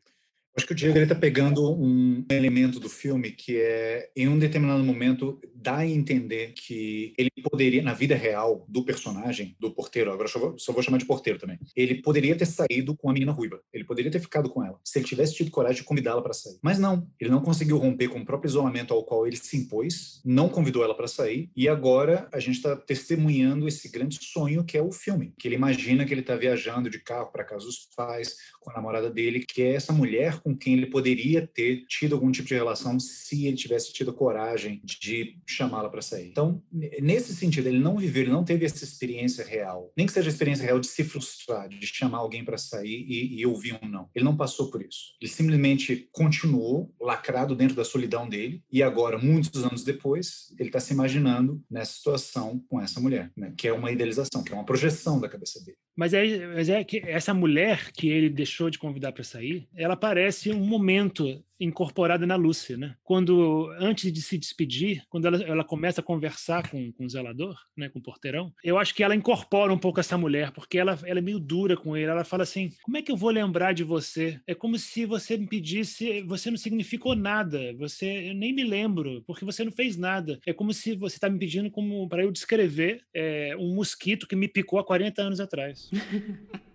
Acho 0.55 0.65
que 0.65 0.73
o 0.73 0.75
Diego 0.75 0.97
está 0.97 1.15
pegando 1.15 1.71
um 1.71 2.25
elemento 2.29 2.79
do 2.79 2.89
filme 2.89 3.31
que 3.31 3.57
é, 3.57 4.09
em 4.15 4.27
um 4.27 4.37
determinado 4.37 4.83
momento, 4.83 5.39
dá 5.55 5.77
a 5.77 5.87
entender 5.87 6.53
que 6.53 7.13
ele 7.17 7.29
poderia, 7.43 7.81
na 7.81 7.93
vida 7.93 8.15
real 8.15 8.65
do 8.67 8.83
personagem, 8.83 9.55
do 9.59 9.71
porteiro, 9.71 10.11
agora 10.11 10.27
só 10.27 10.39
vou, 10.39 10.57
só 10.57 10.73
vou 10.73 10.81
chamar 10.81 10.97
de 10.97 11.05
porteiro 11.05 11.39
também, 11.39 11.59
ele 11.75 12.01
poderia 12.01 12.35
ter 12.35 12.45
saído 12.45 12.95
com 12.95 13.09
a 13.09 13.13
menina 13.13 13.31
ruiva. 13.31 13.61
Ele 13.71 13.83
poderia 13.83 14.11
ter 14.11 14.19
ficado 14.19 14.49
com 14.49 14.63
ela, 14.63 14.79
se 14.83 14.99
ele 14.99 15.05
tivesse 15.05 15.35
tido 15.35 15.51
coragem 15.51 15.77
de 15.77 15.83
convidá-la 15.83 16.21
para 16.21 16.33
sair. 16.33 16.57
Mas 16.61 16.79
não, 16.79 17.07
ele 17.19 17.29
não 17.29 17.41
conseguiu 17.41 17.77
romper 17.77 18.07
com 18.09 18.19
o 18.19 18.25
próprio 18.25 18.49
isolamento 18.49 18.93
ao 18.93 19.03
qual 19.03 19.27
ele 19.27 19.37
se 19.37 19.55
impôs, 19.55 20.21
não 20.25 20.49
convidou 20.49 20.83
ela 20.83 20.95
para 20.95 21.07
sair, 21.07 21.49
e 21.55 21.69
agora 21.69 22.27
a 22.33 22.39
gente 22.39 22.55
está 22.55 22.75
testemunhando 22.75 23.67
esse 23.67 23.89
grande 23.89 24.19
sonho 24.21 24.63
que 24.63 24.77
é 24.77 24.81
o 24.81 24.91
filme, 24.91 25.33
que 25.37 25.47
ele 25.47 25.55
imagina 25.55 26.05
que 26.05 26.13
ele 26.13 26.21
está 26.21 26.35
viajando 26.35 26.89
de 26.89 26.99
carro 26.99 27.31
para 27.31 27.43
casa 27.43 27.65
dos 27.65 27.87
pais, 27.95 28.35
com 28.59 28.71
a 28.71 28.73
namorada 28.73 29.09
dele, 29.09 29.45
que 29.47 29.61
é 29.61 29.73
essa 29.73 29.93
mulher 29.93 30.38
com 30.41 30.55
quem 30.55 30.73
ele 30.73 30.87
poderia 30.87 31.45
ter 31.45 31.85
tido 31.87 32.15
algum 32.15 32.31
tipo 32.31 32.47
de 32.47 32.55
relação 32.55 32.99
se 32.99 33.45
ele 33.45 33.57
tivesse 33.57 33.93
tido 33.93 34.13
coragem 34.13 34.81
de 34.83 35.39
chamá-la 35.47 35.89
para 35.89 36.01
sair. 36.01 36.27
Então, 36.27 36.61
nesse 36.71 37.35
sentido, 37.35 37.67
ele 37.67 37.79
não 37.79 37.97
viveu, 37.97 38.23
ele 38.23 38.31
não 38.31 38.43
teve 38.43 38.65
essa 38.65 38.83
experiência 38.83 39.45
real, 39.45 39.91
nem 39.95 40.05
que 40.05 40.13
seja 40.13 40.29
a 40.29 40.31
experiência 40.31 40.65
real 40.65 40.79
de 40.79 40.87
se 40.87 41.03
frustrar, 41.03 41.69
de 41.69 41.85
chamar 41.87 42.19
alguém 42.19 42.43
para 42.43 42.57
sair 42.57 43.05
e, 43.07 43.39
e 43.39 43.45
ouvir 43.45 43.79
um 43.81 43.87
não. 43.87 44.09
Ele 44.13 44.25
não 44.25 44.35
passou 44.35 44.69
por 44.69 44.81
isso. 44.81 45.15
Ele 45.21 45.29
simplesmente 45.29 46.07
continuou 46.11 46.93
lacrado 46.99 47.55
dentro 47.55 47.75
da 47.75 47.83
solidão 47.83 48.27
dele 48.27 48.63
e 48.71 48.81
agora, 48.83 49.17
muitos 49.17 49.63
anos 49.63 49.83
depois, 49.83 50.53
ele 50.59 50.69
está 50.69 50.79
se 50.79 50.93
imaginando 50.93 51.61
nessa 51.69 51.93
situação 51.93 52.63
com 52.69 52.79
essa 52.81 52.99
mulher, 52.99 53.31
né? 53.35 53.53
que 53.57 53.67
é 53.67 53.73
uma 53.73 53.91
idealização, 53.91 54.43
que 54.43 54.51
é 54.51 54.55
uma 54.55 54.65
projeção 54.65 55.19
da 55.19 55.29
cabeça 55.29 55.63
dele. 55.63 55.77
Mas 55.99 56.13
é, 56.13 56.47
mas 56.47 56.69
é 56.69 56.81
que 56.81 56.99
essa 57.05 57.33
mulher 57.33 57.91
que 57.91 58.07
ele 58.07 58.29
deixou 58.29 58.69
de 58.69 58.79
convidar 58.79 59.11
para 59.11 59.21
sair, 59.21 59.67
ela 59.75 59.97
parece 59.97 60.49
um 60.49 60.65
momento 60.65 61.43
incorporada 61.59 62.25
na 62.25 62.35
Lúcia, 62.35 62.77
né? 62.77 62.95
Quando 63.03 63.69
antes 63.79 64.11
de 64.11 64.21
se 64.21 64.37
despedir, 64.37 65.03
quando 65.09 65.25
ela, 65.25 65.43
ela 65.43 65.63
começa 65.63 66.01
a 66.01 66.03
conversar 66.03 66.69
com, 66.69 66.91
com 66.93 67.05
o 67.05 67.09
zelador, 67.09 67.57
né, 67.75 67.89
com 67.89 67.99
o 67.99 68.01
porteirão, 68.01 68.53
eu 68.63 68.77
acho 68.77 68.95
que 68.95 69.03
ela 69.03 69.15
incorpora 69.15 69.73
um 69.73 69.77
pouco 69.77 69.99
essa 69.99 70.17
mulher, 70.17 70.51
porque 70.51 70.77
ela, 70.77 70.97
ela 71.03 71.19
é 71.19 71.21
meio 71.21 71.39
dura 71.39 71.75
com 71.75 71.95
ele. 71.97 72.09
Ela 72.09 72.23
fala 72.23 72.43
assim: 72.43 72.71
"Como 72.83 72.97
é 72.97 73.01
que 73.01 73.11
eu 73.11 73.17
vou 73.17 73.29
lembrar 73.29 73.73
de 73.73 73.83
você? 73.83 74.39
É 74.47 74.55
como 74.55 74.77
se 74.77 75.05
você 75.05 75.37
me 75.37 75.47
pedisse, 75.47 76.21
você 76.23 76.49
não 76.49 76.57
significou 76.57 77.15
nada. 77.15 77.73
Você 77.77 78.29
eu 78.29 78.33
nem 78.33 78.53
me 78.53 78.63
lembro, 78.63 79.23
porque 79.25 79.45
você 79.45 79.63
não 79.63 79.71
fez 79.71 79.97
nada. 79.97 80.39
É 80.45 80.53
como 80.53 80.73
se 80.73 80.95
você 80.95 81.17
está 81.17 81.29
me 81.29 81.39
pedindo 81.39 81.69
como 81.69 82.07
para 82.07 82.23
eu 82.23 82.31
descrever 82.31 83.01
é, 83.13 83.55
um 83.57 83.75
mosquito 83.75 84.27
que 84.27 84.35
me 84.35 84.47
picou 84.47 84.79
há 84.79 84.85
40 84.85 85.21
anos 85.21 85.39
atrás." 85.39 85.89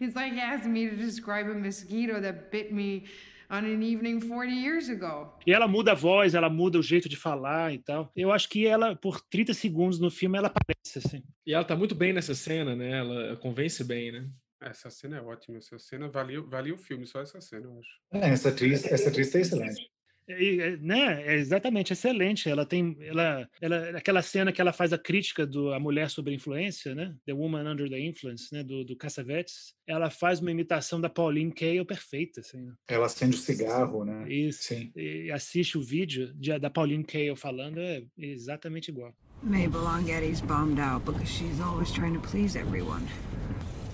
it's 0.00 0.14
like 0.14 0.38
asking 0.38 0.72
me 0.72 0.88
to 0.88 0.96
describe 0.96 1.48
a 1.48 1.54
mosquito 1.54 2.20
that 2.20 2.50
bit 2.50 2.72
me 2.72 3.04
on 3.50 3.64
an 3.64 3.82
evening 3.82 4.20
40 4.20 4.52
years 4.52 4.88
ago. 4.88 5.32
E 5.46 5.52
ela 5.52 5.66
muda 5.66 5.92
a 5.92 5.94
voz, 5.94 6.34
ela 6.34 6.48
muda 6.48 6.78
o 6.78 6.82
jeito 6.82 7.08
de 7.08 7.16
falar 7.16 7.72
e 7.72 7.78
tal. 7.78 8.10
Eu 8.14 8.30
acho 8.32 8.48
que 8.48 8.66
ela, 8.66 8.94
por 8.94 9.20
30 9.20 9.54
segundos 9.54 9.98
no 9.98 10.10
filme, 10.10 10.38
ela 10.38 10.48
aparece 10.48 10.98
assim. 10.98 11.22
E 11.46 11.54
ela 11.54 11.64
tá 11.64 11.74
muito 11.74 11.94
bem 11.94 12.12
nessa 12.12 12.34
cena, 12.34 12.76
né? 12.76 12.98
Ela 12.98 13.36
convence 13.36 13.82
bem, 13.82 14.12
né? 14.12 14.28
Essa 14.60 14.90
cena 14.90 15.18
é 15.18 15.20
ótima. 15.20 15.58
Essa 15.58 15.78
cena 15.78 16.08
valia, 16.08 16.40
valia 16.40 16.74
o 16.74 16.78
filme, 16.78 17.06
só 17.06 17.20
essa 17.20 17.40
cena, 17.40 17.66
eu 17.66 17.78
acho. 17.78 18.00
É, 18.12 18.30
essa 18.30 18.48
atriz, 18.48 18.84
essa 18.84 19.08
atriz 19.08 19.30
tá 19.30 19.38
excelente. 19.38 19.90
E, 20.28 20.78
né, 20.80 21.22
é 21.26 21.36
exatamente, 21.36 21.92
excelente. 21.92 22.48
Ela 22.48 22.66
tem, 22.66 22.96
ela, 23.00 23.48
ela, 23.60 23.90
aquela 23.96 24.22
cena 24.22 24.52
que 24.52 24.60
ela 24.60 24.72
faz 24.72 24.92
a 24.92 24.98
crítica 24.98 25.46
do 25.46 25.72
a 25.72 25.80
mulher 25.80 26.10
sobre 26.10 26.32
a 26.32 26.36
influência, 26.36 26.94
né, 26.94 27.14
The 27.26 27.32
Woman 27.32 27.70
Under 27.70 27.88
the 27.88 27.98
Influence, 27.98 28.52
né, 28.52 28.62
do, 28.62 28.84
do 28.84 28.96
Cassavetes. 28.96 29.74
Ela 29.86 30.10
faz 30.10 30.40
uma 30.40 30.50
imitação 30.50 31.00
da 31.00 31.08
Pauline 31.08 31.52
Kael 31.52 31.86
perfeita, 31.86 32.40
assim. 32.40 32.60
né? 32.60 32.72
Ela 32.88 33.06
acende 33.06 33.36
o 33.36 33.38
cigarro, 33.38 34.04
né? 34.04 34.30
Isso. 34.30 34.64
Sim. 34.64 34.92
E 34.94 35.30
assiste 35.30 35.78
o 35.78 35.82
vídeo 35.82 36.32
de, 36.34 36.58
da 36.58 36.68
Pauline 36.68 37.04
Kael 37.04 37.36
falando 37.36 37.78
é 37.80 38.02
exatamente 38.18 38.90
igual. 38.90 39.14
Mabel 39.42 39.80
Longetti's 39.80 40.40
bummed 40.40 40.80
out 40.80 41.04
because 41.04 41.28
she's 41.28 41.60
always 41.60 41.92
trying 41.92 42.12
to 42.12 42.20
please 42.20 42.58
everyone. 42.58 43.06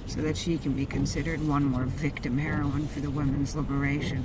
So 0.07 0.21
that 0.23 0.37
she 0.37 0.59
can 0.59 0.73
be 0.73 0.87
considered 0.87 1.41
one 1.47 1.65
more 1.65 1.87
victim 1.87 2.39
heroine 2.39 2.87
for 2.89 3.01
the 3.01 3.11
women's 3.11 3.55
liberation. 3.55 4.23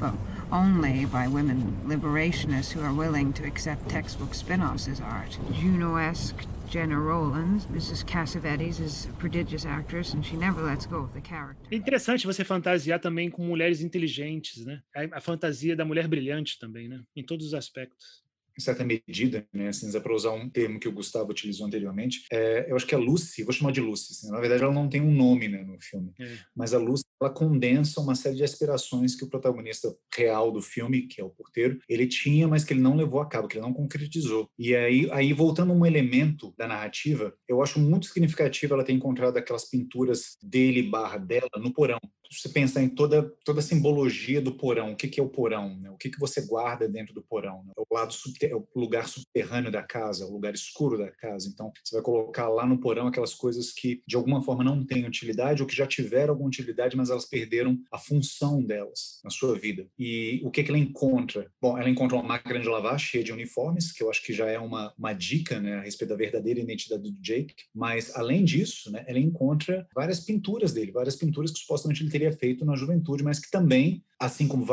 Well, 0.00 0.16
only 0.52 1.04
by 1.06 1.28
women 1.28 1.78
liberationists 1.86 2.72
who 2.72 2.82
are 2.82 2.92
willing 2.92 3.32
to 3.32 3.44
accept 3.46 3.88
textbook 3.88 4.34
spin-offs 4.34 4.88
as 4.88 5.00
art. 5.00 5.38
Juno-esque 5.52 6.46
Jenna 6.70 7.00
Rowlands, 7.00 7.66
Mrs. 7.66 8.04
Cassavetes, 8.04 8.78
is 8.78 9.06
a 9.06 9.12
prodigious 9.14 9.66
actress 9.66 10.14
and 10.14 10.24
she 10.24 10.36
never 10.36 10.62
lets 10.62 10.86
go 10.86 10.98
of 10.98 11.12
the 11.12 11.20
character. 11.20 11.68
É 11.68 11.74
interessante 11.74 12.24
você 12.24 12.44
fantasiar 12.44 13.00
também 13.00 13.28
com 13.28 13.44
mulheres 13.44 13.80
inteligentes, 13.80 14.64
né? 14.64 14.80
A, 14.94 15.18
a 15.18 15.20
fantasia 15.20 15.74
da 15.74 15.84
mulher 15.84 16.06
brilhante 16.06 16.60
também, 16.60 16.88
né? 16.88 17.02
Em 17.16 17.24
todos 17.24 17.46
os 17.46 17.54
aspectos. 17.54 18.22
Em 18.56 18.60
certa 18.60 18.84
medida, 18.84 19.46
né, 19.52 19.68
assim, 19.68 19.90
para 20.00 20.14
usar 20.14 20.32
um 20.32 20.48
termo 20.48 20.78
que 20.80 20.88
o 20.88 20.92
Gustavo 20.92 21.30
utilizou 21.30 21.66
anteriormente, 21.66 22.24
é, 22.32 22.70
eu 22.70 22.76
acho 22.76 22.86
que 22.86 22.94
a 22.94 22.98
Lucy, 22.98 23.42
vou 23.42 23.52
chamar 23.52 23.72
de 23.72 23.80
Lucy, 23.80 24.12
assim, 24.12 24.30
na 24.30 24.40
verdade 24.40 24.62
ela 24.62 24.72
não 24.72 24.88
tem 24.88 25.00
um 25.00 25.12
nome 25.12 25.48
né, 25.48 25.62
no 25.62 25.78
filme, 25.80 26.12
É. 26.20 26.38
mas 26.54 26.74
a 26.74 26.78
Lucy 26.78 27.04
ela 27.20 27.30
condensa 27.30 28.00
uma 28.00 28.14
série 28.14 28.36
de 28.36 28.44
aspirações 28.44 29.14
que 29.14 29.24
o 29.24 29.28
protagonista 29.28 29.94
real 30.16 30.50
do 30.50 30.62
filme, 30.62 31.02
que 31.02 31.20
é 31.20 31.24
o 31.24 31.28
porteiro, 31.28 31.78
ele 31.88 32.06
tinha, 32.06 32.48
mas 32.48 32.64
que 32.64 32.72
ele 32.72 32.80
não 32.80 32.96
levou 32.96 33.20
a 33.20 33.26
cabo, 33.28 33.46
que 33.46 33.58
ele 33.58 33.66
não 33.66 33.74
concretizou. 33.74 34.48
E 34.58 34.74
aí, 34.74 35.06
aí 35.12 35.32
voltando 35.34 35.72
a 35.72 35.76
um 35.76 35.84
elemento 35.84 36.54
da 36.56 36.66
narrativa, 36.66 37.34
eu 37.46 37.62
acho 37.62 37.78
muito 37.78 38.06
significativo 38.06 38.72
ela 38.72 38.84
ter 38.84 38.92
encontrado 38.92 39.36
aquelas 39.36 39.68
pinturas 39.68 40.38
dele 40.42 40.82
barra 40.82 41.18
dela 41.18 41.50
no 41.58 41.72
porão. 41.72 41.98
Você 42.30 42.48
pensar 42.48 42.82
em 42.82 42.88
toda, 42.88 43.22
toda 43.44 43.60
a 43.60 43.62
simbologia 43.62 44.40
do 44.40 44.52
porão, 44.52 44.92
o 44.92 44.96
que, 44.96 45.08
que 45.08 45.18
é 45.18 45.22
o 45.22 45.28
porão? 45.28 45.76
né? 45.78 45.90
O 45.90 45.96
que, 45.96 46.10
que 46.10 46.18
você 46.18 46.46
guarda 46.46 46.88
dentro 46.88 47.12
do 47.12 47.22
porão? 47.22 47.64
né? 47.64 47.72
É 47.76 47.80
o 47.80 47.94
lado 47.94 48.14
é 48.42 48.54
o 48.54 48.66
lugar 48.76 49.08
subterrâneo 49.08 49.70
da 49.70 49.82
casa, 49.82 50.26
o 50.26 50.32
lugar 50.32 50.54
escuro 50.54 50.96
da 50.96 51.10
casa. 51.10 51.48
Então, 51.48 51.72
você 51.84 51.96
vai 51.96 52.04
colocar 52.04 52.48
lá 52.48 52.66
no 52.66 52.78
porão 52.78 53.06
aquelas 53.06 53.34
coisas 53.34 53.72
que 53.72 54.02
de 54.06 54.16
alguma 54.16 54.42
forma 54.42 54.62
não 54.62 54.84
têm 54.84 55.06
utilidade 55.06 55.62
ou 55.62 55.68
que 55.68 55.74
já 55.74 55.86
tiveram 55.86 56.32
alguma 56.32 56.48
utilidade, 56.48 56.96
mas 56.96 57.10
elas 57.10 57.24
perderam 57.24 57.78
a 57.90 57.98
função 57.98 58.62
delas 58.62 59.20
na 59.24 59.30
sua 59.30 59.58
vida. 59.58 59.86
E 59.98 60.40
o 60.44 60.50
que, 60.50 60.62
que 60.62 60.70
ela 60.70 60.78
encontra? 60.78 61.50
Bom, 61.60 61.76
ela 61.76 61.90
encontra 61.90 62.16
uma 62.16 62.26
máquina 62.26 62.60
de 62.60 62.68
lavar 62.68 62.98
cheia 62.98 63.24
de 63.24 63.32
uniformes, 63.32 63.92
que 63.92 64.02
eu 64.02 64.10
acho 64.10 64.22
que 64.22 64.32
já 64.32 64.46
é 64.46 64.58
uma, 64.58 64.92
uma 64.96 65.12
dica 65.12 65.60
né, 65.60 65.78
a 65.78 65.82
respeito 65.82 66.10
da 66.10 66.16
verdadeira 66.16 66.60
identidade 66.60 67.02
do 67.02 67.12
Jake. 67.20 67.54
Mas, 67.74 68.14
além 68.14 68.44
disso, 68.44 68.90
né, 68.90 69.04
ela 69.06 69.18
encontra 69.18 69.86
várias 69.94 70.20
pinturas 70.20 70.72
dele, 70.72 70.92
várias 70.92 71.16
pinturas 71.16 71.50
que 71.50 71.58
supostamente 71.58 72.02
ele 72.02 72.10
teria 72.20 72.32
feito 72.32 72.64
na 72.64 72.76
juventude, 72.76 73.24
mas 73.24 73.38
que 73.38 73.50
também, 73.50 74.04
assim 74.20 74.46
como 74.46 74.66